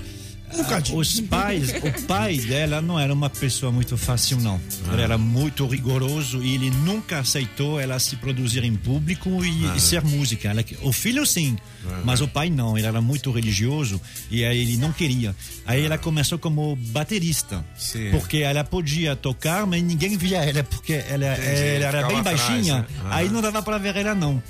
ah, 0.50 0.96
os 0.96 1.20
pais, 1.22 1.70
o 1.72 2.06
pai 2.08 2.38
dela 2.38 2.82
não 2.82 3.00
era 3.00 3.14
uma 3.14 3.30
pessoa 3.30 3.72
muito 3.72 3.98
fácil, 3.98 4.40
não. 4.40 4.60
Ele 4.92 5.02
era 5.02 5.18
muito 5.18 5.66
rigoroso 5.68 6.42
e 6.44 6.56
ele 6.56 6.70
nunca 6.70 7.20
aceitou 7.20 7.80
ela 7.80 8.00
se 8.00 8.16
produzir 8.16 8.64
em 8.64 8.76
público 8.76 9.44
e, 9.44 9.76
e 9.76 9.80
ser 9.80 10.02
música. 10.04 10.50
Ela, 10.50 10.64
o 10.82 10.94
filho 10.94 11.26
sim, 11.26 11.58
mas 12.04 12.22
o 12.22 12.28
pai 12.28 12.50
não. 12.50 12.78
Ele 12.78 12.88
era 12.88 13.02
muito 13.02 13.32
religioso 13.32 14.00
e 14.32 14.46
aí 14.46 14.60
ele 14.62 14.78
não 14.78 14.92
queria. 14.92 15.36
Aí 15.66 15.84
ela 15.86 15.98
começou 15.98 16.40
como 16.40 16.76
baterista, 16.78 17.64
Sim. 17.78 18.12
porque 18.12 18.38
ela 18.38 18.64
podia 18.64 19.16
tocar, 19.16 19.66
mas 19.68 19.84
ninguém 19.84 20.18
via 20.18 20.38
ela 20.44 20.64
porque 20.64 20.94
ela, 20.94 21.26
ela 21.26 21.86
era 21.86 22.08
bem 22.08 22.24
baixinha. 22.24 22.80
né? 22.80 22.86
Aí 23.10 23.30
não 23.30 23.42
dava 23.42 23.62
para 23.62 23.78
ver 23.78 23.96
ela 23.98 24.16
não. 24.16 24.42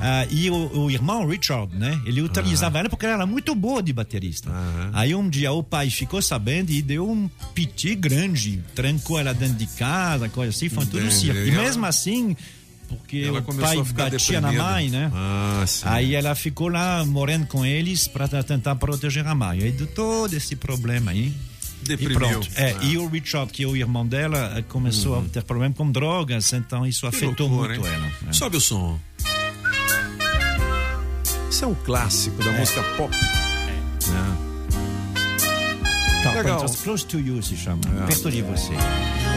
Ah, 0.00 0.26
e 0.30 0.48
o, 0.50 0.84
o 0.84 0.90
irmão 0.90 1.26
Richard, 1.26 1.74
né? 1.76 2.00
Ele 2.04 2.22
utilizava 2.22 2.78
ela 2.78 2.88
porque 2.88 3.04
ela 3.06 3.14
era 3.16 3.26
muito 3.26 3.54
boa 3.54 3.82
de 3.82 3.92
baterista. 3.92 4.50
Aí 4.92 5.14
um 5.14 5.28
dia 5.32 5.52
o 5.52 5.62
pai 5.62 5.90
ficou 5.90 6.20
sabendo 6.22 6.70
e 6.70 6.80
deu 6.82 7.08
um 7.10 7.28
piti 7.54 7.94
grande, 7.94 8.62
trancou 8.74 9.18
ela 9.18 9.32
dentro 9.34 9.54
de 9.56 9.66
casa, 9.66 10.28
coisa 10.28 10.50
assim, 10.50 10.68
foi 10.68 10.86
tudo 10.86 11.10
circo. 11.10 11.40
E 11.40 11.48
E 11.48 11.52
mesmo 11.52 11.84
assim, 11.86 12.36
porque 12.88 13.24
Ela 13.26 13.40
o 13.40 13.42
pai 13.54 13.76
batia 13.94 14.40
na 14.40 14.48
deprimida. 14.50 14.70
mãe, 14.72 14.90
né? 14.90 15.10
Ah. 15.14 15.64
Aí 15.84 16.14
ela 16.14 16.34
ficou 16.34 16.68
lá 16.68 17.04
morando 17.06 17.46
com 17.46 17.64
eles 17.64 18.06
para 18.06 18.28
tentar 18.42 18.76
proteger 18.76 19.26
a 19.26 19.34
mãe. 19.34 19.62
Aí 19.62 19.72
deu 19.72 19.86
todo 19.86 20.34
esse 20.34 20.54
problema 20.56 21.10
aí. 21.10 21.32
Deprimiu. 21.82 22.12
E 22.12 22.14
pronto. 22.14 22.48
É, 22.54 22.76
Ah. 22.78 22.84
E 22.84 22.98
o 22.98 23.08
Richard, 23.08 23.50
que 23.52 23.64
é 23.64 23.66
o 23.66 23.74
irmão 23.76 24.06
dela, 24.06 24.52
eh, 24.56 24.62
começou 24.68 25.18
a 25.18 25.22
ter 25.22 25.42
problema 25.42 25.74
com 25.74 25.90
drogas, 25.90 26.52
então 26.52 26.86
isso 26.86 27.00
Que 27.00 27.06
afetou 27.16 27.48
loucura, 27.48 27.74
muito 27.74 27.86
hein? 27.88 27.94
ela. 27.94 28.06
né? 28.22 28.32
Sobe 28.32 28.56
o 28.58 28.60
som. 28.60 29.00
Isso 31.50 31.64
é 31.64 31.68
um 31.68 31.74
clássico 31.74 32.42
da 32.44 32.52
música 32.52 32.82
pop. 32.96 33.12
Tá, 36.22 36.32
Legal. 36.32 36.64
Close 36.84 37.04
to 37.06 37.18
You 37.18 37.42
se 37.42 37.56
chama. 37.56 37.82
Perto 38.06 38.30
de 38.30 38.42
você. 38.42 38.72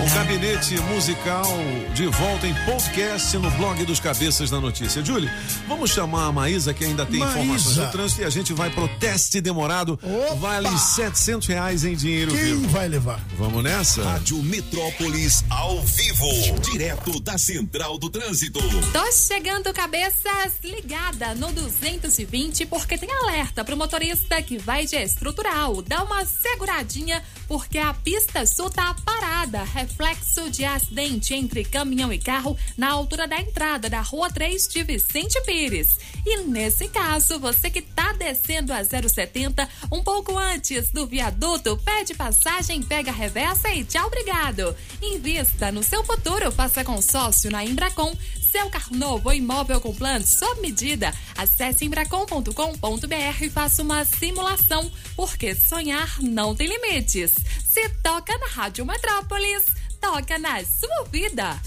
O 0.04 0.10
gabinete 0.16 0.80
musical 0.94 1.46
de 1.94 2.06
volta 2.08 2.46
em 2.48 2.54
podcast 2.66 3.38
no 3.38 3.50
blog 3.52 3.84
dos 3.86 4.00
Cabeças 4.00 4.50
da 4.50 4.60
Notícia. 4.60 5.04
Júlio, 5.04 5.30
vamos 5.68 5.90
chamar 5.92 6.28
a 6.28 6.32
Maísa, 6.32 6.74
que 6.74 6.86
ainda 6.86 7.06
tem 7.06 7.20
Maísa. 7.20 7.40
informações 7.40 7.76
do 7.78 7.92
trânsito, 7.92 8.22
e 8.22 8.26
a 8.26 8.30
gente 8.30 8.54
vai 8.54 8.70
pro 8.70 8.88
teste 9.00 9.42
demorado. 9.42 10.00
Vale 10.40 10.70
700 10.78 11.48
reais 11.48 11.84
em 11.84 11.96
dinheiro 11.96 12.32
Quem 12.32 12.44
vivo. 12.44 12.68
vai 12.70 12.88
levar? 12.88 13.20
Vamos 13.38 13.64
nessa? 13.64 14.04
Rádio 14.04 14.42
Metrópolis 14.44 15.44
ao 15.50 15.82
vivo, 15.82 16.60
direto 16.72 17.20
da 17.20 17.38
Central 17.38 17.98
do 17.98 18.10
Trânsito. 18.10 18.60
Tô 18.92 19.12
chegando, 19.12 19.74
cabeças 19.74 20.54
ligada 20.64 21.34
no 21.36 21.52
220, 21.52 22.66
porque 22.68 22.98
tem 22.98 23.10
alerta 23.12 23.64
pro 23.64 23.76
motorista 23.78 24.42
que 24.42 24.58
vai 24.58 24.86
de 24.86 24.96
estrutural. 24.98 25.82
Dá 25.82 26.04
uma 26.04 26.26
seguradinha, 26.26 27.24
porque 27.48 27.78
a 27.80 27.94
pista 27.94 28.46
sul 28.46 28.70
tá 28.70 28.96
parada. 29.06 29.64
Reflexo 29.86 30.50
de 30.50 30.66
acidente 30.66 31.36
entre 31.36 31.64
caminhão 31.64 32.12
e 32.12 32.18
carro 32.18 32.58
na 32.76 32.90
altura 32.90 33.28
da 33.28 33.40
entrada 33.40 33.88
da 33.88 34.02
Rua 34.02 34.32
3 34.32 34.68
de 34.68 34.84
Vicente 34.84 35.40
Pires. 35.42 36.00
E 36.26 36.38
nesse 36.38 36.88
caso, 36.88 37.40
você 37.40 37.70
que 37.70 37.84
tá 37.84 38.12
descendo 38.14 38.74
a 38.74 38.84
070 38.84 39.70
um 39.92 40.02
pouco 40.02 40.36
antes 40.36 40.90
do 40.90 41.06
viaduto, 41.06 41.78
pede 41.86 42.16
passagem, 42.16 42.82
pega 42.82 43.12
a 43.12 43.14
reversa 43.14 43.70
e 43.70 43.84
tchau, 43.84 44.08
obrigado. 44.08 44.76
Invista 45.00 45.72
no 45.72 45.84
seu 45.84 46.04
futuro, 46.04 46.52
faça 46.52 46.84
consórcio 46.84 47.52
na 47.52 47.64
Embracon. 47.64 48.12
Seu 48.56 48.70
carro 48.70 48.96
novo 48.96 49.28
ou 49.28 49.36
imóvel 49.36 49.82
com 49.82 49.94
plano 49.94 50.26
sob 50.26 50.62
medida. 50.62 51.14
Acesse 51.36 51.84
embracon.com.br 51.84 53.44
e 53.44 53.50
faça 53.50 53.82
uma 53.82 54.06
simulação, 54.06 54.90
porque 55.14 55.54
sonhar 55.54 56.22
não 56.22 56.56
tem 56.56 56.66
limites. 56.66 57.36
Se 57.70 57.90
toca 58.02 58.38
na 58.38 58.48
Rádio 58.48 58.86
Metrópolis, 58.86 59.66
toca 60.00 60.40
na 60.40 60.64
sua 60.64 61.04
vida. 61.12 61.60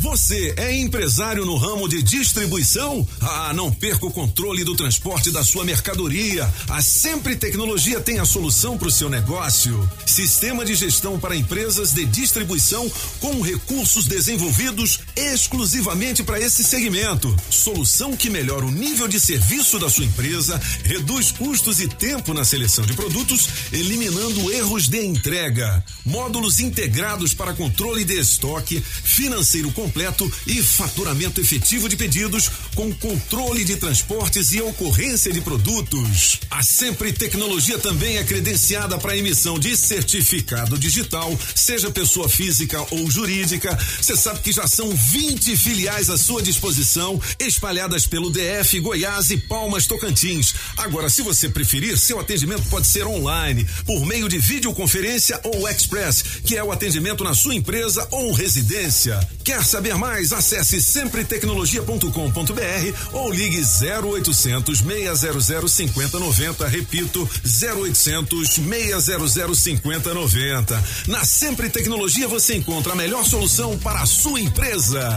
Você 0.00 0.54
é 0.56 0.76
empresário 0.76 1.44
no 1.44 1.56
ramo 1.56 1.88
de 1.88 2.00
distribuição? 2.04 3.06
Ah, 3.20 3.52
não 3.52 3.72
perca 3.72 4.06
o 4.06 4.12
controle 4.12 4.62
do 4.62 4.76
transporte 4.76 5.32
da 5.32 5.42
sua 5.42 5.64
mercadoria. 5.64 6.48
A 6.68 6.80
Sempre 6.80 7.34
Tecnologia 7.34 8.00
tem 8.00 8.20
a 8.20 8.24
solução 8.24 8.78
para 8.78 8.86
o 8.86 8.92
seu 8.92 9.10
negócio. 9.10 9.90
Sistema 10.06 10.64
de 10.64 10.76
gestão 10.76 11.18
para 11.18 11.34
empresas 11.34 11.92
de 11.92 12.04
distribuição 12.04 12.88
com 13.18 13.40
recursos 13.40 14.06
desenvolvidos 14.06 15.00
exclusivamente 15.16 16.22
para 16.22 16.40
esse 16.40 16.62
segmento. 16.62 17.34
Solução 17.50 18.16
que 18.16 18.30
melhora 18.30 18.66
o 18.66 18.70
nível 18.70 19.08
de 19.08 19.18
serviço 19.18 19.80
da 19.80 19.90
sua 19.90 20.04
empresa, 20.04 20.60
reduz 20.84 21.32
custos 21.32 21.80
e 21.80 21.88
tempo 21.88 22.32
na 22.32 22.44
seleção 22.44 22.86
de 22.86 22.94
produtos, 22.94 23.48
eliminando 23.72 24.52
erros 24.52 24.86
de 24.86 25.04
entrega. 25.04 25.84
Módulos 26.06 26.60
integrados 26.60 27.34
para 27.34 27.52
controle 27.52 28.04
de 28.04 28.16
estoque, 28.16 28.80
financeiro 28.80 29.72
completo 29.88 30.30
e 30.46 30.62
faturamento 30.62 31.40
efetivo 31.40 31.88
de 31.88 31.96
pedidos 31.96 32.50
com 32.74 32.92
controle 32.94 33.64
de 33.64 33.76
transportes 33.76 34.52
e 34.52 34.60
ocorrência 34.60 35.32
de 35.32 35.40
produtos. 35.40 36.40
A 36.50 36.62
Sempre 36.62 37.10
Tecnologia 37.10 37.78
também 37.78 38.18
é 38.18 38.24
credenciada 38.24 38.98
para 38.98 39.16
emissão 39.16 39.58
de 39.58 39.74
certificado 39.76 40.76
digital, 40.78 41.36
seja 41.54 41.90
pessoa 41.90 42.28
física 42.28 42.84
ou 42.90 43.10
jurídica. 43.10 43.76
Você 44.00 44.14
sabe 44.14 44.40
que 44.40 44.52
já 44.52 44.66
são 44.66 44.94
20 44.94 45.56
filiais 45.56 46.10
à 46.10 46.18
sua 46.18 46.42
disposição, 46.42 47.18
espalhadas 47.40 48.06
pelo 48.06 48.30
DF, 48.30 48.78
Goiás 48.80 49.30
e 49.30 49.38
Palmas 49.38 49.86
Tocantins. 49.86 50.54
Agora, 50.76 51.08
se 51.08 51.22
você 51.22 51.48
preferir, 51.48 51.96
seu 51.96 52.20
atendimento 52.20 52.68
pode 52.68 52.86
ser 52.86 53.06
online, 53.06 53.66
por 53.86 54.04
meio 54.04 54.28
de 54.28 54.38
videoconferência 54.38 55.40
ou 55.44 55.66
express, 55.66 56.22
que 56.44 56.56
é 56.56 56.62
o 56.62 56.70
atendimento 56.70 57.24
na 57.24 57.32
sua 57.32 57.54
empresa 57.54 58.06
ou 58.10 58.32
residência. 58.32 59.18
Quer 59.44 59.64
saber 59.64 59.77
mais? 59.96 60.32
Acesse 60.32 60.82
sempretecnologia.com.br 60.82 63.12
ou 63.12 63.32
ligue 63.32 63.62
0800 63.62 64.78
600 64.78 65.72
5090. 65.72 66.66
Repito, 66.66 67.30
0800 67.44 68.48
600 68.48 69.58
5090. 69.58 70.84
Na 71.06 71.24
Sempre 71.24 71.70
Tecnologia 71.70 72.26
você 72.26 72.56
encontra 72.56 72.92
a 72.92 72.96
melhor 72.96 73.24
solução 73.24 73.78
para 73.78 74.02
a 74.02 74.06
sua 74.06 74.40
empresa. 74.40 75.16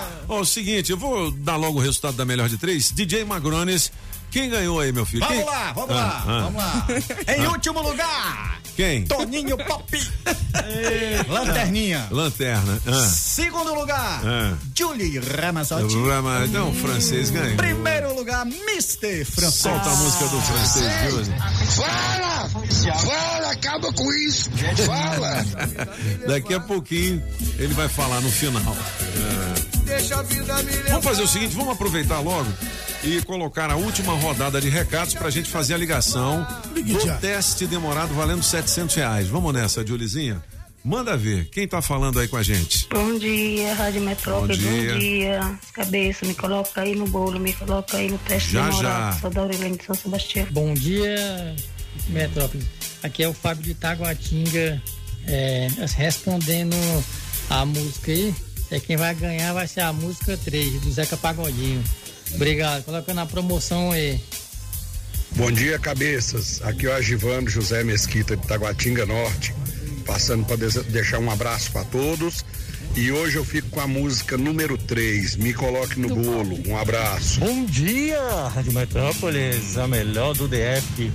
Ó, 0.27 0.39
o 0.41 0.45
seguinte, 0.45 0.91
eu 0.91 0.97
vou 0.97 1.31
dar 1.31 1.55
logo 1.55 1.79
o 1.79 1.81
resultado 1.81 2.15
da 2.15 2.25
melhor 2.25 2.47
de 2.49 2.57
três. 2.57 2.91
DJ 2.91 3.23
Magrones, 3.25 3.91
quem 4.29 4.49
ganhou 4.49 4.79
aí, 4.79 4.91
meu 4.91 5.05
filho? 5.05 5.21
Vamos 5.25 5.37
Quem? 5.37 5.45
lá, 5.45 5.73
vamos 5.73 5.91
Ah, 5.91 5.93
lá, 5.95 6.23
ah. 6.27 6.41
vamos 6.43 6.55
lá. 6.63 6.87
Em 7.37 7.45
Ah. 7.45 7.49
último 7.51 7.81
lugar, 7.81 8.61
Quem? 8.75 9.03
Toninho 9.05 9.57
Pop. 9.57 9.85
Lanterninha. 11.27 12.07
Lanterna. 12.09 12.79
Ah. 12.87 13.07
Segundo 13.09 13.73
lugar, 13.73 14.21
Ah. 14.25 14.53
Julie 14.77 15.19
Ramazotti. 15.19 15.93
Rama- 15.95 16.45
Então, 16.45 16.69
o 16.69 16.73
francês 16.75 17.29
ganhou. 17.29 17.57
Primeiro 17.57 18.15
lugar, 18.15 18.45
Mr. 18.45 19.25
Francês. 19.25 19.53
Solta 19.55 19.89
a 19.89 19.95
música 19.95 20.25
do 20.27 20.41
francês, 20.41 21.11
Júlio. 21.11 21.33
Fala! 21.75 22.49
Fala, 22.49 23.51
acaba 23.51 23.91
com 23.93 24.11
isso! 24.13 24.49
Fala! 24.85 25.45
Daqui 26.27 26.53
a 26.53 26.59
pouquinho 26.59 27.21
ele 27.59 27.73
vai 27.73 27.87
falar 27.89 28.21
no 28.21 28.31
final. 28.31 28.75
É. 29.77 29.80
Deixa 29.91 30.19
a 30.19 30.21
vida 30.23 30.63
me 30.63 30.71
Vamos 30.71 31.03
fazer 31.03 31.21
o 31.21 31.27
seguinte, 31.27 31.53
vamos 31.53 31.73
aproveitar 31.73 32.21
logo 32.21 32.47
e 33.03 33.21
colocar 33.23 33.69
a 33.69 33.75
última 33.75 34.13
rodada 34.13 34.61
de 34.61 34.69
recados 34.69 35.13
pra 35.13 35.29
gente 35.29 35.49
fazer 35.49 35.73
a 35.73 35.77
ligação 35.77 36.47
do 36.73 37.19
teste 37.19 37.67
demorado 37.67 38.13
valendo 38.13 38.41
700 38.41 38.95
reais. 38.95 39.27
Vamos 39.27 39.53
nessa, 39.53 39.85
Julizinha? 39.85 40.41
Manda 40.81 41.17
ver, 41.17 41.49
quem 41.49 41.67
tá 41.67 41.81
falando 41.81 42.19
aí 42.21 42.27
com 42.29 42.37
a 42.37 42.43
gente? 42.43 42.87
Bom 42.89 43.19
dia, 43.19 43.73
Rádio 43.75 44.01
Metrópole. 44.01 44.57
Bom 44.57 44.63
Bom 44.63 44.77
dia. 44.77 44.97
dia. 44.97 45.59
Cabeça, 45.73 46.25
me 46.25 46.35
coloca 46.35 46.81
aí 46.81 46.95
no 46.95 47.05
bolo, 47.09 47.37
me 47.37 47.51
coloca 47.51 47.97
aí 47.97 48.09
no 48.09 48.17
teste 48.19 48.51
Já, 48.53 48.69
demorado. 48.69 49.13
já. 49.13 49.19
Sou 49.19 49.29
da 49.29 49.41
Aurelene 49.41 49.77
de 49.77 49.83
São 49.83 49.93
Sebastião. 49.95 50.47
Bom 50.51 50.73
dia, 50.73 51.55
Metrópole. 52.07 52.65
Aqui 53.03 53.23
é 53.23 53.27
o 53.27 53.33
Fábio 53.33 53.63
de 53.63 53.73
Taguatinga, 53.75 54.81
é, 55.27 55.67
respondendo 55.97 56.75
a 57.49 57.65
música 57.65 58.11
aí. 58.11 58.33
É 58.71 58.79
quem 58.79 58.95
vai 58.95 59.13
ganhar 59.13 59.51
vai 59.51 59.67
ser 59.67 59.81
a 59.81 59.91
música 59.91 60.37
3, 60.37 60.81
do 60.81 60.91
Zeca 60.93 61.17
Pagodinho. 61.17 61.83
Obrigado. 62.33 62.83
Coloca 62.85 63.13
na 63.13 63.25
promoção 63.25 63.91
aí. 63.91 64.17
Bom 65.35 65.51
dia, 65.51 65.77
cabeças. 65.77 66.61
Aqui 66.61 66.87
é 66.87 66.89
o 66.89 66.93
Agivando 66.93 67.49
José 67.49 67.83
Mesquita 67.83 68.37
de 68.37 68.47
Taguatinga 68.47 69.05
Norte, 69.05 69.53
passando 70.05 70.45
para 70.45 70.55
deixar 70.83 71.19
um 71.19 71.29
abraço 71.29 71.69
para 71.71 71.83
todos. 71.83 72.45
E 72.95 73.09
hoje 73.11 73.37
eu 73.37 73.45
fico 73.45 73.69
com 73.69 73.79
a 73.79 73.87
música 73.87 74.37
número 74.37 74.77
3, 74.77 75.37
Me 75.37 75.53
Coloque 75.53 75.99
no 75.99 76.09
Bolo. 76.13 76.59
Um 76.67 76.77
abraço. 76.77 77.39
Bom 77.39 77.65
dia, 77.65 78.19
Rádio 78.53 78.73
Metrópolis, 78.73 79.77
a 79.77 79.87
melhor 79.87 80.35
do 80.35 80.45
DF, 80.47 81.09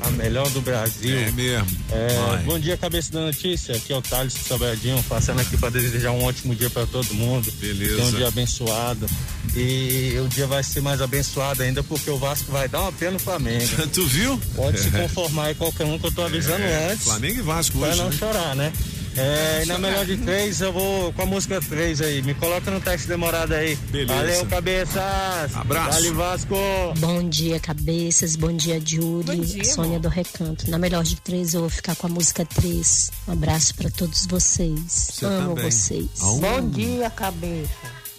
a 0.00 0.10
melhor 0.12 0.48
do 0.50 0.60
Brasil. 0.62 1.16
É 1.18 1.30
mesmo. 1.32 1.66
É, 1.92 2.38
bom 2.44 2.58
dia, 2.58 2.78
cabeça 2.78 3.12
da 3.12 3.20
notícia. 3.20 3.76
Aqui 3.76 3.92
é 3.92 3.96
o 3.96 4.00
Thales 4.00 4.32
Sobradinho, 4.32 5.02
passando 5.06 5.40
aqui 5.40 5.56
para 5.58 5.68
desejar 5.70 6.12
um 6.12 6.24
ótimo 6.24 6.54
dia 6.54 6.70
para 6.70 6.86
todo 6.86 7.12
mundo. 7.14 7.52
Beleza. 7.60 7.96
Ter 7.96 8.02
um 8.02 8.12
dia 8.12 8.28
abençoado. 8.28 9.06
E 9.54 10.14
o 10.24 10.28
dia 10.28 10.46
vai 10.46 10.62
ser 10.62 10.80
mais 10.80 11.00
abençoado 11.02 11.62
ainda 11.62 11.82
porque 11.82 12.10
o 12.10 12.16
Vasco 12.18 12.50
vai 12.50 12.68
dar 12.68 12.80
uma 12.80 12.92
pena 12.92 13.12
no 13.12 13.18
Flamengo. 13.18 13.66
tu 13.92 14.06
viu? 14.06 14.40
Pode 14.54 14.80
se 14.80 14.90
conformar 14.90 15.46
aí 15.46 15.54
qualquer 15.54 15.84
um 15.84 15.98
que 15.98 16.06
eu 16.06 16.12
tô 16.12 16.22
avisando 16.22 16.62
É, 16.62 16.92
antes. 16.92 17.04
Flamengo 17.04 17.38
e 17.38 17.42
Vasco 17.42 17.78
Pra 17.78 17.88
hoje, 17.88 17.98
não 17.98 18.10
né? 18.10 18.16
chorar, 18.18 18.56
né? 18.56 18.72
É, 19.16 19.62
e 19.62 19.66
na 19.66 19.78
melhor 19.78 20.04
de 20.04 20.16
três, 20.18 20.60
eu 20.60 20.72
vou 20.72 21.12
com 21.12 21.22
a 21.22 21.26
música 21.26 21.60
3 21.60 22.00
aí. 22.02 22.22
Me 22.22 22.34
coloca 22.34 22.70
no 22.70 22.80
teste 22.80 23.08
demorado 23.08 23.52
aí. 23.52 23.74
Beleza. 23.90 24.14
Valeu, 24.14 24.46
cabeças. 24.46 25.56
Abraço. 25.56 25.90
Vale 25.92 26.10
Vasco. 26.10 26.54
Bom 26.98 27.28
dia, 27.28 27.58
cabeças. 27.58 28.36
Bom 28.36 28.52
dia, 28.52 28.80
Julie. 28.84 29.64
Sônia 29.64 29.98
do 29.98 30.08
Recanto. 30.08 30.70
Na 30.70 30.78
melhor 30.78 31.02
de 31.02 31.16
três, 31.16 31.54
eu 31.54 31.60
vou 31.60 31.70
ficar 31.70 31.96
com 31.96 32.06
a 32.06 32.10
música 32.10 32.44
3. 32.44 33.10
Um 33.28 33.32
abraço 33.32 33.74
pra 33.74 33.88
todos 33.90 34.26
vocês. 34.26 34.78
Você 34.86 35.24
Amo 35.24 35.54
também. 35.54 35.70
vocês. 35.70 36.08
Aum. 36.20 36.38
Bom 36.40 36.68
dia, 36.68 37.08
cabeça. 37.08 37.70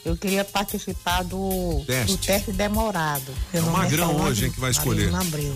Eu 0.03 0.15
queria 0.17 0.43
participar 0.45 1.23
do 1.23 1.83
Teste. 1.85 2.11
do 2.13 2.17
teste 2.17 2.51
demorado. 2.53 3.31
É 3.53 3.59
o 3.59 3.69
Magrão 3.71 4.15
hoje, 4.21 4.45
hein, 4.45 4.51
que 4.51 4.59
vai 4.59 4.71
escolher. 4.71 5.13
Abreu. 5.13 5.55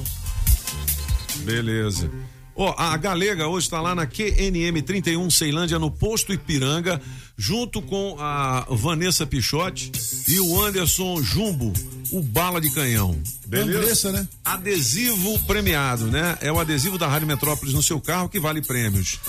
Beleza. 1.38 2.12
Ó, 2.56 2.74
a 2.78 2.96
Galega 2.98 3.48
hoje 3.48 3.68
está 3.68 3.82
lá 3.82 3.96
na 3.96 4.06
QNM 4.06 4.82
31 4.82 5.30
Ceilândia, 5.30 5.80
no 5.80 5.90
posto 5.90 6.34
Ipiranga, 6.34 7.02
junto 7.38 7.82
com 7.82 8.18
a 8.20 8.68
Vanessa 8.70 9.26
Pichotti 9.26 9.92
e 10.28 10.40
o 10.40 10.62
Anderson 10.62 11.22
Jumbo, 11.22 11.74
o 12.12 12.22
bala 12.22 12.60
de 12.60 12.70
canhão. 12.72 13.18
Beleza? 13.46 13.80
Andressa, 13.80 14.12
né? 14.12 14.28
Adesivo 14.44 15.40
premiado, 15.46 16.08
né? 16.08 16.38
É 16.42 16.52
o 16.52 16.60
adesivo 16.60 16.98
da 16.98 17.08
Rádio 17.08 17.28
Metrópolis 17.28 17.74
no 17.74 17.82
seu 17.82 18.00
carro 18.00 18.30
que 18.30 18.40
vale 18.40 18.62
prêmios. 18.62 19.20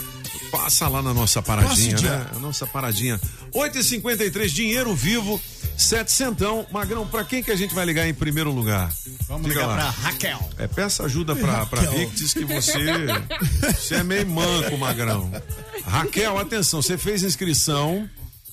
Passa 0.51 0.89
lá 0.89 1.03
na 1.03 1.13
nossa 1.15 1.41
paradinha, 1.43 1.93
Passe, 1.93 2.05
né? 2.05 2.27
A 2.35 2.39
nossa 2.39 2.67
paradinha. 2.67 3.21
8h53, 3.55 4.49
dinheiro 4.49 4.95
vivo, 4.95 5.41
setecentão. 5.77 6.67
Magrão, 6.71 7.07
pra 7.07 7.25
quem 7.25 7.43
que 7.43 7.51
a 7.51 7.57
gente 7.57 7.75
vai 7.75 7.85
ligar 7.85 8.07
em 8.07 8.15
primeiro 8.15 8.51
lugar? 8.51 8.93
Vamos 9.29 9.43
Diga 9.49 9.55
ligar 9.61 9.67
lá. 9.67 9.75
pra 9.77 9.91
Raquel. 9.91 10.51
É, 10.59 10.67
peça 10.67 11.05
ajuda 11.05 11.35
pra, 11.37 11.67
pra 11.67 11.83
Raquel. 11.83 11.99
Victis 11.99 12.33
que 12.35 12.45
você, 12.45 12.79
você 13.77 13.97
é 13.97 14.03
meio 14.03 14.27
manco, 14.27 14.77
Magrão. 14.77 15.31
Raquel, 15.87 16.39
atenção, 16.39 16.81
você 16.83 16.97
fez 16.99 17.23
inscrição. 17.23 18.09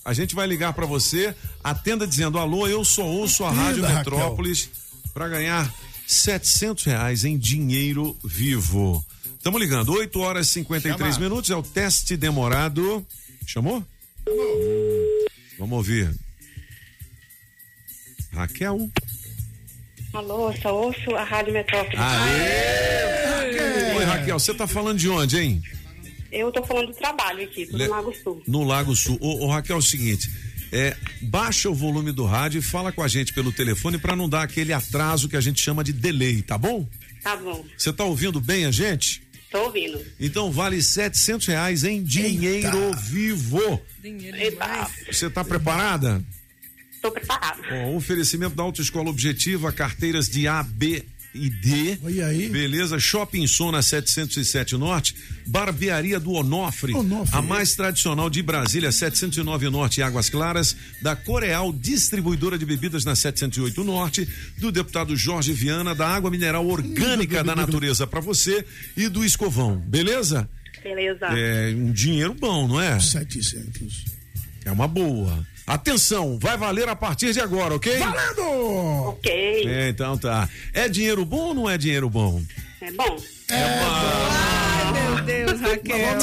A 0.05 0.13
gente 0.13 0.33
vai 0.33 0.47
ligar 0.47 0.73
pra 0.73 0.85
você. 0.85 1.35
Atenda 1.63 2.07
dizendo: 2.07 2.37
Alô, 2.39 2.67
eu 2.67 2.83
só 2.85 3.05
ouço 3.05 3.43
a 3.43 3.51
Rádio 3.51 3.83
Raquel. 3.83 3.97
Metrópolis 3.97 4.69
pra 5.13 5.27
ganhar 5.27 5.71
700 6.07 6.83
reais 6.85 7.25
em 7.25 7.37
dinheiro 7.37 8.17
vivo. 8.23 9.03
Estamos 9.39 9.59
ligando, 9.61 9.93
8 9.93 10.19
horas 10.19 10.47
e 10.47 10.51
53 10.51 11.15
Chama. 11.15 11.19
minutos. 11.29 11.49
É 11.49 11.55
o 11.55 11.63
teste 11.63 12.15
demorado. 12.17 13.05
Chamou? 13.47 13.83
Hum, 14.27 15.25
vamos 15.57 15.77
ouvir. 15.77 16.13
Raquel. 18.33 18.89
Alô, 20.13 20.53
só 20.61 20.75
ouço 20.75 21.15
a 21.15 21.23
Rádio 21.23 21.53
Metrópolis. 21.53 21.99
Oi, 23.97 24.03
Raquel, 24.03 24.37
você 24.39 24.53
tá 24.53 24.67
falando 24.67 24.97
de 24.99 25.07
onde, 25.09 25.39
hein? 25.39 25.61
Eu 26.31 26.51
tô 26.51 26.61
falando 26.63 26.87
do 26.87 26.93
trabalho 26.93 27.43
aqui, 27.43 27.65
Le- 27.71 27.85
no 27.87 27.91
Lago 27.91 28.13
Sul. 28.23 28.43
No 28.47 28.63
Lago 28.63 28.95
Sul. 28.95 29.17
Ô, 29.21 29.45
ô, 29.45 29.51
Raquel, 29.51 29.77
é 29.77 29.79
o 29.79 29.81
seguinte. 29.81 30.29
É, 30.71 30.95
baixa 31.21 31.69
o 31.69 31.73
volume 31.73 32.11
do 32.11 32.25
rádio 32.25 32.59
e 32.59 32.61
fala 32.61 32.91
com 32.91 33.01
a 33.01 33.07
gente 33.07 33.33
pelo 33.33 33.51
telefone 33.51 33.97
para 33.97 34.15
não 34.15 34.29
dar 34.29 34.43
aquele 34.43 34.71
atraso 34.73 35.27
que 35.27 35.35
a 35.35 35.41
gente 35.41 35.59
chama 35.59 35.83
de 35.83 35.91
delay, 35.93 36.43
tá 36.43 36.57
bom? 36.57 36.87
Tá 37.23 37.35
bom, 37.35 37.65
Você 37.77 37.91
tá 37.91 38.03
ouvindo 38.03 38.39
bem 38.39 38.65
a 38.65 38.71
gente? 38.71 39.21
Tô 39.51 39.63
ouvindo. 39.65 40.03
Então 40.19 40.51
vale 40.51 40.81
700 40.81 41.47
reais 41.47 41.83
em 41.83 42.03
dinheiro 42.03 42.93
vivo. 42.95 43.81
Eita, 44.03 44.89
Você 45.11 45.29
tá 45.29 45.43
preparada? 45.43 46.23
tô 47.01 47.11
preparado. 47.11 47.61
Ó, 47.71 47.95
oferecimento 47.95 48.55
da 48.55 48.63
Autoescola 48.63 49.09
Objetiva, 49.09 49.71
carteiras 49.71 50.27
de 50.27 50.47
A, 50.47 50.61
B 50.63 51.03
e 51.33 51.49
D. 51.49 51.97
Beleza? 52.49 52.99
Shopping 52.99 53.45
Sona 53.47 53.81
707 53.81 54.77
Norte, 54.77 55.15
Barbearia 55.45 56.19
do 56.19 56.31
Onofre, 56.33 56.93
Onofre. 56.93 57.37
a 57.37 57.41
mais 57.41 57.75
tradicional 57.75 58.29
de 58.29 58.41
Brasília, 58.41 58.91
709 58.91 59.69
Norte 59.69 59.99
e 59.99 60.03
Águas 60.03 60.29
Claras, 60.29 60.75
da 61.01 61.15
Coreal 61.15 61.71
Distribuidora 61.71 62.57
de 62.57 62.65
Bebidas 62.65 63.05
na 63.05 63.15
708 63.15 63.83
Norte, 63.83 64.27
do 64.57 64.71
deputado 64.71 65.15
Jorge 65.15 65.53
Viana, 65.53 65.93
da 65.95 66.07
Água 66.07 66.31
Mineral 66.31 66.65
Orgânica 66.67 67.43
da 67.43 67.55
Natureza 67.55 68.05
para 68.07 68.19
você 68.19 68.65
e 68.97 69.07
do 69.07 69.23
Escovão. 69.23 69.77
Beleza? 69.77 70.49
Beleza. 70.83 71.25
É 71.27 71.73
um 71.75 71.91
dinheiro 71.91 72.33
bom, 72.33 72.67
não 72.67 72.81
é? 72.81 72.99
700. 72.99 74.18
É 74.69 74.71
uma 74.71 74.87
boa. 74.87 75.39
Atenção, 75.65 76.37
vai 76.39 76.55
valer 76.55 76.87
a 76.87 76.95
partir 76.95 77.33
de 77.33 77.39
agora, 77.39 77.73
ok? 77.73 77.97
Valendo! 77.97 78.41
Ok, 79.09 79.67
É, 79.67 79.89
então 79.89 80.15
tá. 80.15 80.47
É 80.75 80.87
dinheiro 80.87 81.25
bom 81.25 81.37
ou 81.47 81.53
não 81.55 81.67
é 81.69 81.75
dinheiro 81.75 82.07
bom? 82.07 82.39
é 82.79 82.91
bom. 82.91 83.17
Ai, 83.49 84.91
meu 84.93 85.23
Deus, 85.25 85.59
Raquel. 85.59 86.17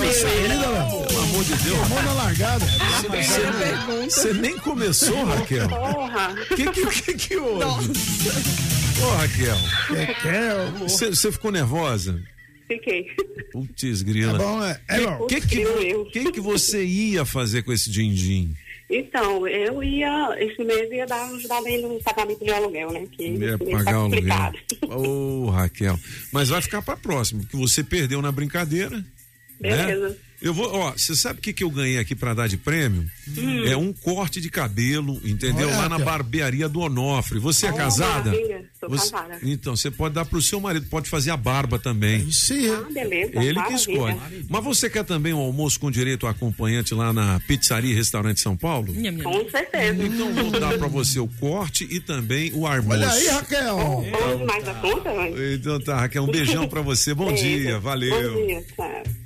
Pelo 1.09 1.23
amor 1.23 1.45
de 1.45 1.55
Deus. 1.57 1.79
Tomou 1.81 2.03
na 2.05 2.13
largada. 2.13 2.65
Você, 2.67 4.11
você 4.11 4.33
nem 4.33 4.57
começou, 4.59 5.25
Raquel. 5.25 5.69
Porra, 5.69 6.35
O 6.51 6.55
que, 6.55 6.71
que, 6.71 6.87
que, 6.87 7.15
que 7.15 7.37
houve? 7.37 7.65
Ô, 7.65 9.11
Raquel, 9.17 9.57
Raquel. 9.89 10.89
você 10.89 11.11
você 11.11 11.33
ficou 11.33 11.51
nervosa? 11.51 12.21
Fiquei. 12.67 13.07
Putz, 13.53 14.03
grila. 14.03 14.35
É 14.35 14.39
bom, 14.39 14.65
é. 14.65 14.81
É 14.89 15.01
bom. 15.01 15.25
O 15.25 15.27
que 15.27 15.41
que, 15.41 15.65
que 16.13 16.33
que 16.33 16.41
você 16.41 16.85
ia 16.85 17.25
fazer 17.25 17.63
com 17.63 17.73
esse 17.73 17.91
din-din? 17.91 18.55
Então, 18.89 19.49
eu 19.49 19.83
ia, 19.83 20.37
esse 20.39 20.63
mês 20.63 20.91
ia 20.93 21.07
dar, 21.07 21.29
ajudar 21.31 21.61
bem 21.63 21.83
no 21.83 22.01
pagamento 22.03 22.45
de 22.45 22.53
aluguel, 22.53 22.93
né? 22.93 23.07
Que 23.11 23.31
Ia 23.31 23.59
mês 23.59 23.73
pagar 23.73 23.85
tá 23.85 23.99
o 23.99 24.05
aluguel. 24.05 24.53
Ô, 24.89 25.51
Raquel. 25.51 25.99
Mas 26.33 26.49
vai 26.49 26.63
ficar 26.63 26.83
pra 26.83 26.97
próxima, 26.97 27.41
porque 27.41 27.57
você 27.57 27.83
perdeu 27.83 28.23
na 28.23 28.31
brincadeira. 28.31 29.05
Beleza. 29.61 30.11
Né? 30.11 30.17
Eu 30.41 30.53
vou, 30.53 30.71
ó, 30.75 30.93
você 30.93 31.17
sabe 31.17 31.39
o 31.39 31.43
que, 31.43 31.53
que 31.53 31.65
eu 31.65 31.71
ganhei 31.71 31.99
aqui 31.99 32.15
pra 32.15 32.35
dar 32.35 32.47
de 32.47 32.57
prêmio? 32.57 33.07
Hum. 33.37 33.65
É 33.67 33.77
um 33.77 33.93
corte 33.93 34.41
de 34.41 34.51
cabelo, 34.51 35.19
entendeu? 35.25 35.69
Olha, 35.69 35.77
Lá 35.79 35.89
na 35.89 35.99
barbearia 35.99 36.69
do 36.69 36.81
Onofre. 36.81 37.39
Você 37.39 37.67
é 37.67 37.73
Oh, 37.73 37.77
casada? 37.77 38.31
maravilha. 38.31 38.65
Sou 38.79 38.89
Você- 38.91 39.11
casada. 39.11 39.39
Então, 39.43 39.75
você 39.75 39.91
pode 39.91 40.15
dar 40.15 40.25
pro 40.27 40.41
seu 40.43 40.61
marido, 40.61 40.87
pode 40.91 41.09
fazer 41.09 41.31
a 41.31 41.37
barba 41.37 41.79
também. 41.79 42.21
Isso 42.29 42.53
aí. 42.53 42.69
Ah, 42.71 42.85
beleza. 42.93 43.33
Ele 43.37 43.49
que 43.49 43.55
maravilha. 43.55 43.77
escolhe. 43.77 44.17
Mas 44.49 44.65
você 44.65 44.91
quer 44.91 45.05
também 45.05 45.33
um 45.33 45.39
almoço 45.39 45.81
com 45.81 45.91
direito 45.91 46.27
a 46.27 46.31
acompanhante 46.31 46.95
lá 46.95 47.13
na 47.13 47.41
Pizzaria 47.41 47.91
e 47.91 47.95
Restaurante 47.95 48.41
São 48.41 48.57
Paulo? 48.57 48.93
Com 49.23 49.51
certeza. 49.51 50.05
Então 50.05 50.33
vou 50.35 50.51
dar 50.61 50.77
pra 50.79 50.87
você 50.89 51.19
o 51.19 51.29
corte 51.41 51.89
e 51.91 51.99
também 51.99 52.53
o 52.55 52.67
almoço. 52.67 52.91
Olha 52.91 53.11
aí, 53.11 53.27
Raquel. 53.29 53.77
Bom 54.13 54.37
demais 54.39 54.65
da 54.65 54.75
conta, 54.75 55.13
velho. 55.15 55.55
Então 55.55 55.81
tá, 55.81 56.01
Raquel, 56.01 56.25
um 56.25 56.31
beijão 56.31 56.69
pra 56.69 56.83
você. 56.83 57.15
Bom 57.15 57.27
Beijo. 57.29 57.43
dia, 57.43 57.79
valeu. 57.81 58.35
Bom 58.35 58.47
dia, 58.47 58.63
tchau. 58.77 59.26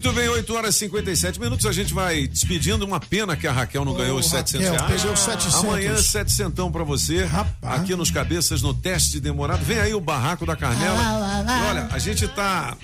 Muito 0.00 0.12
bem, 0.12 0.28
8 0.28 0.54
horas 0.54 0.76
e 0.76 0.78
57 0.78 1.40
minutos. 1.40 1.66
A 1.66 1.72
gente 1.72 1.92
vai 1.92 2.28
despedindo. 2.28 2.84
Uma 2.84 3.00
pena 3.00 3.36
que 3.36 3.48
a 3.48 3.52
Raquel 3.52 3.84
não 3.84 3.90
Ô, 3.92 3.96
ganhou 3.96 4.18
os 4.20 4.30
700 4.30 4.68
Raquel, 4.68 4.86
reais. 4.86 5.02
perdeu 5.02 5.12
os 5.12 5.18
700. 5.20 5.54
Amanhã, 5.56 5.96
700 6.00 6.70
pra 6.70 6.84
você. 6.84 7.28
Aqui 7.60 7.96
nos 7.96 8.08
Cabeças, 8.10 8.62
no 8.62 8.72
teste 8.72 9.18
demorado. 9.18 9.64
Vem 9.64 9.80
aí 9.80 9.92
o 9.94 10.00
barraco 10.00 10.46
da 10.46 10.54
Carmela. 10.54 10.96
Ah, 11.00 11.44
E 11.44 11.50
olha, 11.70 11.88
a 11.90 11.98
gente 11.98 12.28
tá 12.28 12.76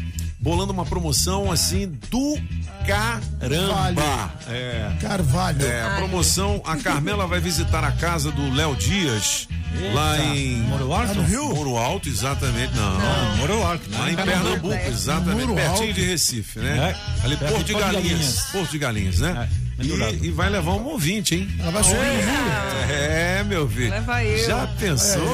bolando 0.45 0.75
uma 0.75 0.85
promoção 0.85 1.51
assim 1.51 1.91
do 2.11 2.39
caramba. 2.87 4.31
É. 4.47 4.93
Carvalho. 5.01 5.65
É, 5.65 5.83
a 5.83 5.97
promoção, 5.97 6.61
a 6.67 6.77
Carmela 6.77 7.27
vai 7.27 7.41
visitar 7.41 7.83
a 7.83 7.91
casa 7.93 8.31
do 8.31 8.55
Léo 8.55 8.77
Dias. 8.77 9.49
Lá 9.95 10.19
em 10.19 10.61
Moro 10.61 10.93
Alto? 10.93 11.21
Rio? 11.23 11.49
Moro 11.49 11.77
Alto, 11.79 12.09
exatamente. 12.11 12.77
Não. 12.77 12.99
Não, 12.99 13.37
Moro 13.39 13.63
Alto. 13.63 13.91
Lá 13.91 14.13
em 14.13 14.15
Pernambuco, 14.15 14.75
exatamente. 14.87 15.47
Muro 15.47 15.55
pertinho 15.55 15.89
Alto. 15.89 15.93
de 15.95 16.05
Recife, 16.05 16.59
né? 16.61 16.95
É, 16.95 17.25
Ali, 17.25 17.37
perto 17.37 17.55
Porto 17.55 17.67
de 17.67 17.73
Galinhas. 17.73 18.03
Galinhas. 18.05 18.41
Porto 18.53 18.71
de 18.71 18.79
Galinhas, 18.79 19.19
né? 19.21 19.49
E, 19.79 20.27
e 20.27 20.31
vai 20.31 20.49
levar 20.49 20.73
um 20.73 20.85
ouvinte, 20.85 21.35
hein? 21.35 21.49
Ela 21.59 21.71
vai 21.73 21.83
subir 21.83 21.97
no 21.99 22.05
muro. 22.05 22.93
É, 22.93 23.43
meu 23.45 23.69
filho. 23.69 23.91
Leva 23.91 24.25
eu. 24.25 24.47
Já 24.47 24.67
pensou? 24.79 25.27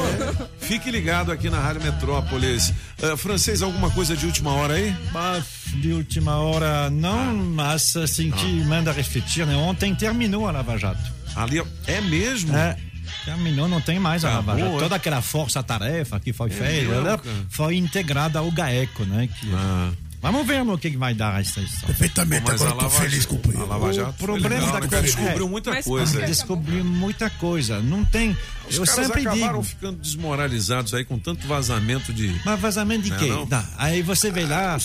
Fique 0.61 0.91
ligado 0.91 1.31
aqui 1.31 1.51
na 1.51 1.61
Rádio 1.61 1.83
Metrópolis. 1.83 2.73
Ah, 3.03 3.17
francês, 3.17 3.61
alguma 3.63 3.91
coisa 3.91 4.17
de 4.17 4.25
última 4.27 4.53
hora 4.53 4.75
aí? 4.75 4.97
Mas 5.13 5.45
de 5.75 5.93
última 5.93 6.37
hora 6.39 6.89
não, 6.91 7.35
mas 7.37 7.95
assim 7.97 8.31
que 8.31 8.47
manda 8.65 8.91
refletir, 8.93 9.47
né? 9.47 9.55
Ontem 9.57 9.95
terminou 9.95 10.49
a 10.49 10.53
Lava 10.53 10.77
Jato. 10.79 11.01
Ali 11.37 11.63
é 11.87 12.01
mesmo? 12.01 12.57
É. 12.57 12.77
Terminou, 13.25 13.69
não 13.69 13.81
tem 13.81 13.99
mais 13.99 14.25
a 14.25 14.31
Lava 14.31 14.59
Jato. 14.59 14.77
é? 14.77 14.79
Toda 14.79 14.97
aquela 14.97 15.21
força-tarefa 15.21 16.19
que 16.19 16.33
foi 16.33 16.49
É 16.49 16.53
feita 16.53 16.95
cara? 17.19 17.21
foi 17.51 17.77
integrada 17.77 18.39
ao 18.39 18.51
GAECO, 18.51 19.05
né? 19.05 19.29
Que... 19.29 19.51
Vamos 20.23 20.47
ver 20.47 20.63
no 20.65 20.77
que 20.77 20.91
que 20.91 20.97
vai 20.99 21.15
dar 21.15 21.41
essa 21.41 21.61
história. 21.61 21.87
Perfeitamente, 21.87 22.43
Mas 22.47 22.61
agora 22.61 22.83
Lava- 22.83 22.91
feliz, 23.01 23.25
companheiro. 23.25 23.65
a 23.65 23.69
Lava 23.69 23.93
Jato 23.93 24.11
O 24.11 24.13
problema 24.15 24.55
legal, 24.57 24.67
da 24.73 24.73
né, 24.75 24.79
coisa 24.81 24.91
cara? 24.91 25.03
Descobriu 25.03 25.49
muita 25.49 25.71
Mas 25.71 25.85
coisa. 25.87 26.21
quê? 26.21 26.27
Descobriu 26.27 26.85
muita 26.85 27.31
coisa. 27.31 27.81
Não 27.81 28.05
tem. 28.05 28.37
Os 28.69 28.77
eu 28.77 28.85
caras 28.85 29.07
sempre 29.07 29.23
acabaram 29.23 29.53
digo. 29.61 29.63
ficando 29.65 29.99
desmoralizados 29.99 30.95
aí 30.95 31.05
com 31.05 31.19
tanto 31.19 31.47
vazamento 31.49 32.13
de. 32.13 32.39
Mas 32.45 32.61
vazamento 32.61 33.03
de 33.05 33.11
Não 33.11 33.17
é 33.17 33.21
quê? 33.21 33.27
não? 33.29 33.47
Tá, 33.47 33.65
Aí 33.79 34.03
você 34.03 34.31
vê 34.31 34.45
lá, 34.45 34.77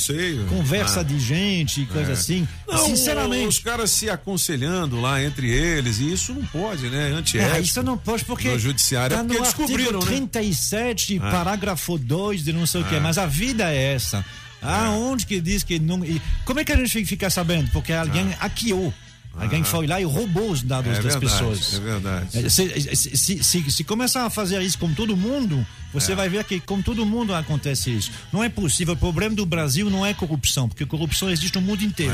conversa 0.49 1.01
Ah. 1.01 1.03
de 1.03 1.19
gente 1.19 1.81
e 1.81 1.85
coisa 1.85 2.11
É. 2.11 2.13
assim. 2.13 2.47
Não, 2.67 2.85
Sinceramente. 2.85 3.47
Os 3.47 3.59
caras 3.59 3.91
se 3.91 4.09
aconselhando 4.09 4.99
lá 5.01 5.21
entre 5.21 5.49
eles, 5.49 5.99
e 5.99 6.11
isso 6.13 6.33
não 6.33 6.45
pode, 6.45 6.89
né? 6.89 7.11
Ah, 7.13 7.17
Antiético. 7.17 7.61
isso 7.61 7.83
não 7.83 7.97
pode, 7.97 8.23
porque. 8.25 8.49
No 8.49 8.57
judiciário 8.57 9.13
é 9.13 9.17
tá 9.17 9.23
porque 9.23 9.37
no 9.37 9.43
descobriram, 9.43 9.99
artigo 9.99 10.05
né? 10.05 10.17
37, 10.29 11.19
Ah. 11.21 11.29
parágrafo 11.31 11.97
2 11.97 12.43
de 12.43 12.53
não 12.53 12.65
sei 12.65 12.81
o 12.81 12.85
quê. 12.85 12.95
Ah. 12.95 13.01
Mas 13.01 13.17
a 13.17 13.25
vida 13.25 13.71
é 13.71 13.93
essa. 13.93 14.25
Aonde 14.65 15.25
que 15.25 15.39
diz 15.41 15.63
que 15.63 15.79
não. 15.79 16.03
e 16.03 16.21
como 16.45 16.59
é 16.59 16.65
que 16.65 16.71
a 16.71 16.77
gente 16.77 17.05
fica 17.05 17.29
sabendo? 17.29 17.69
Porque 17.71 17.93
alguém 17.93 18.29
hackeou. 18.31 18.93
Alguém 19.37 19.61
Ah. 19.63 19.65
foi 19.65 19.85
lá 19.85 19.99
e 19.99 20.05
roubou 20.05 20.49
os 20.49 20.63
dados 20.63 20.89
É 20.91 21.01
das 21.01 21.03
verdade, 21.15 21.25
pessoas. 21.25 21.73
é 21.73 21.79
verdade. 21.81 22.27
É, 22.45 22.49
Se, 22.49 22.95
se, 23.17 23.43
se, 23.43 23.71
se, 23.71 23.83
começar 23.83 24.25
a 24.25 24.29
fazer 24.29 24.61
isso 24.61 24.77
com 24.79 24.93
todo 24.93 25.15
mundo, 25.17 25.65
você 25.91 26.13
É. 26.13 26.15
vai 26.15 26.29
ver 26.29 26.41
que 26.45 26.57
com 26.61 26.81
todo 26.81 27.05
mundo 27.05 27.35
acontece 27.35 27.91
isso. 27.91 28.11
Não 28.31 28.41
é 28.41 28.47
possível. 28.47 28.93
O 28.93 28.97
problema 28.97 29.35
do 29.35 29.45
Brasil 29.45 29.89
não 29.89 30.05
é 30.05 30.13
corrupção, 30.13 30.69
porque 30.69 30.85
corrupção 30.85 31.29
existe 31.29 31.55
no 31.55 31.61
mundo 31.61 31.83
inteiro. 31.83 32.13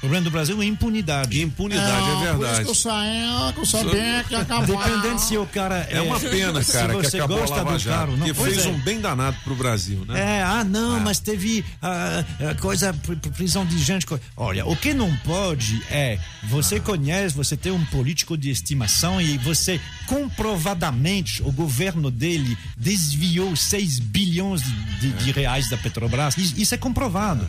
O 0.00 0.08
problema 0.08 0.24
do 0.24 0.30
Brasil 0.30 0.62
é 0.62 0.64
impunidade. 0.64 1.42
Impunidade, 1.42 2.26
é 2.26 2.32
Por 2.32 2.46
isso 2.46 2.62
que 2.62 2.68
eu 2.70 2.74
saí, 2.74 3.52
que 3.52 3.60
eu 3.60 3.66
sabia 3.66 4.24
que 4.26 4.32
ia 4.32 4.40
acabar. 4.40 4.66
Dependendo 4.66 5.18
se 5.20 5.36
o 5.36 5.44
cara 5.44 5.86
É 5.90 6.00
uma 6.00 6.18
pena, 6.18 6.64
cara, 6.64 6.94
que 6.96 7.02
você 7.10 7.18
acabou 7.18 7.36
a 7.36 7.40
gosta 7.40 7.56
Lava 7.56 7.72
do 7.72 7.78
Jato, 7.78 7.98
cara, 7.98 8.16
não, 8.16 8.26
que 8.26 8.32
fez 8.32 8.64
é. 8.64 8.68
um 8.70 8.80
bem 8.80 8.98
danado 8.98 9.36
pro 9.44 9.54
Brasil, 9.54 10.02
né? 10.08 10.38
É, 10.38 10.42
ah, 10.42 10.64
não, 10.64 10.98
mas 11.00 11.18
teve 11.18 11.62
ah, 11.82 12.24
ah, 12.40 12.54
coisa, 12.58 12.94
pr- 12.94 13.14
pr- 13.16 13.28
prisão 13.28 13.66
de 13.66 13.78
gente. 13.78 14.06
co- 14.06 14.18
Olha, 14.38 14.64
o 14.64 14.74
que 14.74 14.94
não 14.94 15.14
pode 15.18 15.82
é, 15.90 16.18
você 16.44 16.80
conhece, 16.80 17.36
você 17.36 17.54
tem 17.54 17.70
um 17.70 17.84
político 17.86 18.38
de 18.38 18.48
estimação 18.50 19.20
e 19.20 19.36
você 19.36 19.78
comprovadamente, 20.10 21.42
o 21.42 21.52
governo 21.52 22.10
dele 22.10 22.56
desviou 22.76 23.54
6 23.54 23.98
bilhões 24.00 24.62
de, 24.62 24.72
de- 25.12 25.24
de 25.24 25.30
reais 25.32 25.68
da 25.70 25.76
Petrobras. 25.76 26.36
Isso, 26.36 26.54
isso 26.58 26.74
é 26.74 26.78
comprovado. 26.78 27.46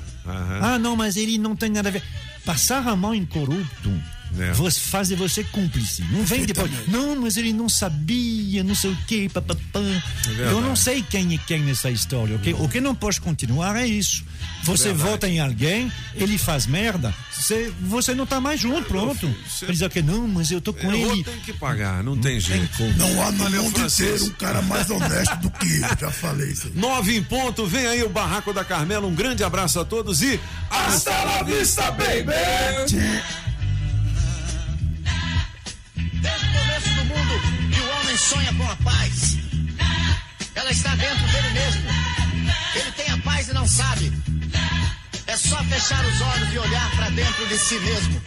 Ah, 0.62 0.78
não, 0.80 0.96
mas 0.96 1.18
ele 1.18 1.38
não 1.38 1.56
tem 1.56 1.70
nada 1.72 1.90
a 1.90 1.92
ver. 1.92 2.04
Passar 2.46 2.88
a 2.88 2.96
mão 2.96 3.14
em 3.14 3.26
corrupto. 3.26 3.92
É. 4.40 4.54
Você 4.54 4.80
fazer 4.80 5.16
você 5.16 5.44
cúmplice. 5.44 6.04
Não 6.12 6.24
vem 6.24 6.46
depois. 6.46 6.72
Não, 6.88 7.16
mas 7.16 7.38
ele 7.38 7.52
não 7.52 7.68
sabia, 7.68 8.64
não 8.64 8.76
sei 8.76 8.92
o 8.92 8.98
quê. 9.08 9.30
Papapá. 9.34 9.80
verdade. 10.26 10.52
Eu 10.52 10.62
não 10.62 10.76
sei 10.76 11.02
quem 11.02 11.36
é 11.36 11.38
quem 11.38 11.62
nessa 11.62 11.90
história, 11.90 12.36
ok? 12.36 12.54
O 12.60 12.68
que 12.70 12.80
não 12.80 12.96
pode 12.96 13.20
continuar 13.20 13.76
é 13.76 13.86
isso. 13.86 14.24
Você 14.64 14.90
Verdade. 14.90 15.10
vota 15.10 15.28
em 15.28 15.40
alguém, 15.40 15.92
ele 16.14 16.38
faz 16.38 16.68
merda, 16.68 17.14
você, 17.32 17.74
você 17.82 18.14
não 18.14 18.28
tá 18.28 18.40
mais 18.40 18.60
junto, 18.60 18.88
pronto. 18.88 19.26
Ele 19.64 19.74
diz 19.74 19.88
que 19.88 20.04
não, 20.04 20.28
mas 20.28 20.52
eu 20.52 20.62
tô 20.62 20.72
com 20.72 20.92
Eu 20.94 21.12
ele. 21.14 21.24
tenho 21.24 21.42
que 21.42 21.54
pagar, 21.54 22.04
não 22.04 22.16
tem 22.16 22.40
jeito. 22.40 22.84
Não 22.96 23.24
há 23.24 23.32
no 23.32 23.50
mundo 23.50 23.80
inteiro 23.82 24.26
um 24.26 24.30
cara 24.32 24.62
mais 24.62 24.88
honesto 24.90 25.36
do 25.38 25.50
que 25.50 25.78
eu. 25.78 25.88
Já 26.00 26.12
falei 26.12 26.52
isso 26.52 26.68
aí. 26.68 26.74
Nove 26.76 27.18
em 27.18 27.24
ponto, 27.24 27.66
vem 27.66 27.88
aí 27.88 28.04
o 28.04 28.10
Barraco 28.10 28.54
da 28.54 28.64
Carmela. 28.64 29.08
Um 29.08 29.16
grande 29.16 29.44
abraço 29.44 29.80
a 29.80 29.86
todos 29.86 30.22
e 30.22 30.40
hasta 30.70 31.12
la 31.24 31.42
vista, 31.44 31.90
baby! 31.92 32.32
Desde 36.22 36.46
o 36.46 36.54
começo 36.54 36.90
do 36.90 37.06
mundo 37.06 37.72
que 37.74 37.80
o 37.80 37.90
homem 37.98 38.18
sonha 38.18 38.54
com 38.54 38.70
a 38.70 38.76
paz. 38.78 39.38
Ela 40.54 40.72
está 40.72 40.96
dentro 40.96 41.28
dele 41.28 41.50
mesmo. 41.50 41.82
Ele 42.76 42.92
tem 42.92 43.10
a 43.10 43.18
paz 43.18 43.48
e 43.48 43.54
não 43.54 43.68
sabe. 43.68 44.12
É 45.28 45.38
só 45.38 45.64
fechar 45.64 46.06
os 46.06 46.22
olhos 46.22 46.54
e 46.54 46.60
olhar 46.60 46.92
para 46.92 47.10
dentro 47.10 47.48
de 47.48 47.58
si 47.58 47.80
mesmo. 47.80 48.22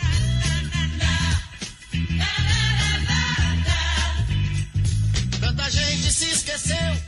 Tanta 5.41 5.71
gente 5.71 6.13
se 6.13 6.31
esqueceu 6.31 7.03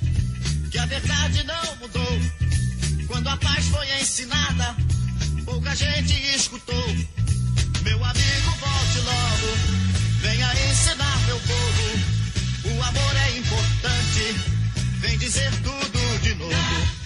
que 0.71 0.79
a 0.79 0.87
verdade 0.87 1.45
não 1.45 1.77
mudou. 1.77 2.21
Quando 3.09 3.29
a 3.29 3.37
paz 3.37 3.67
foi 3.69 4.01
ensinada, 4.01 4.77
pouca 5.45 5.75
gente 5.75 6.15
escutou 6.37 7.17
tudo. 11.47 12.75
O 12.75 12.83
amor 12.83 13.17
é 13.17 13.39
importante. 13.39 14.37
Vem 15.01 15.19
dizer 15.19 15.51
tudo 15.63 16.19
de 16.23 16.35
novo. 16.35 16.97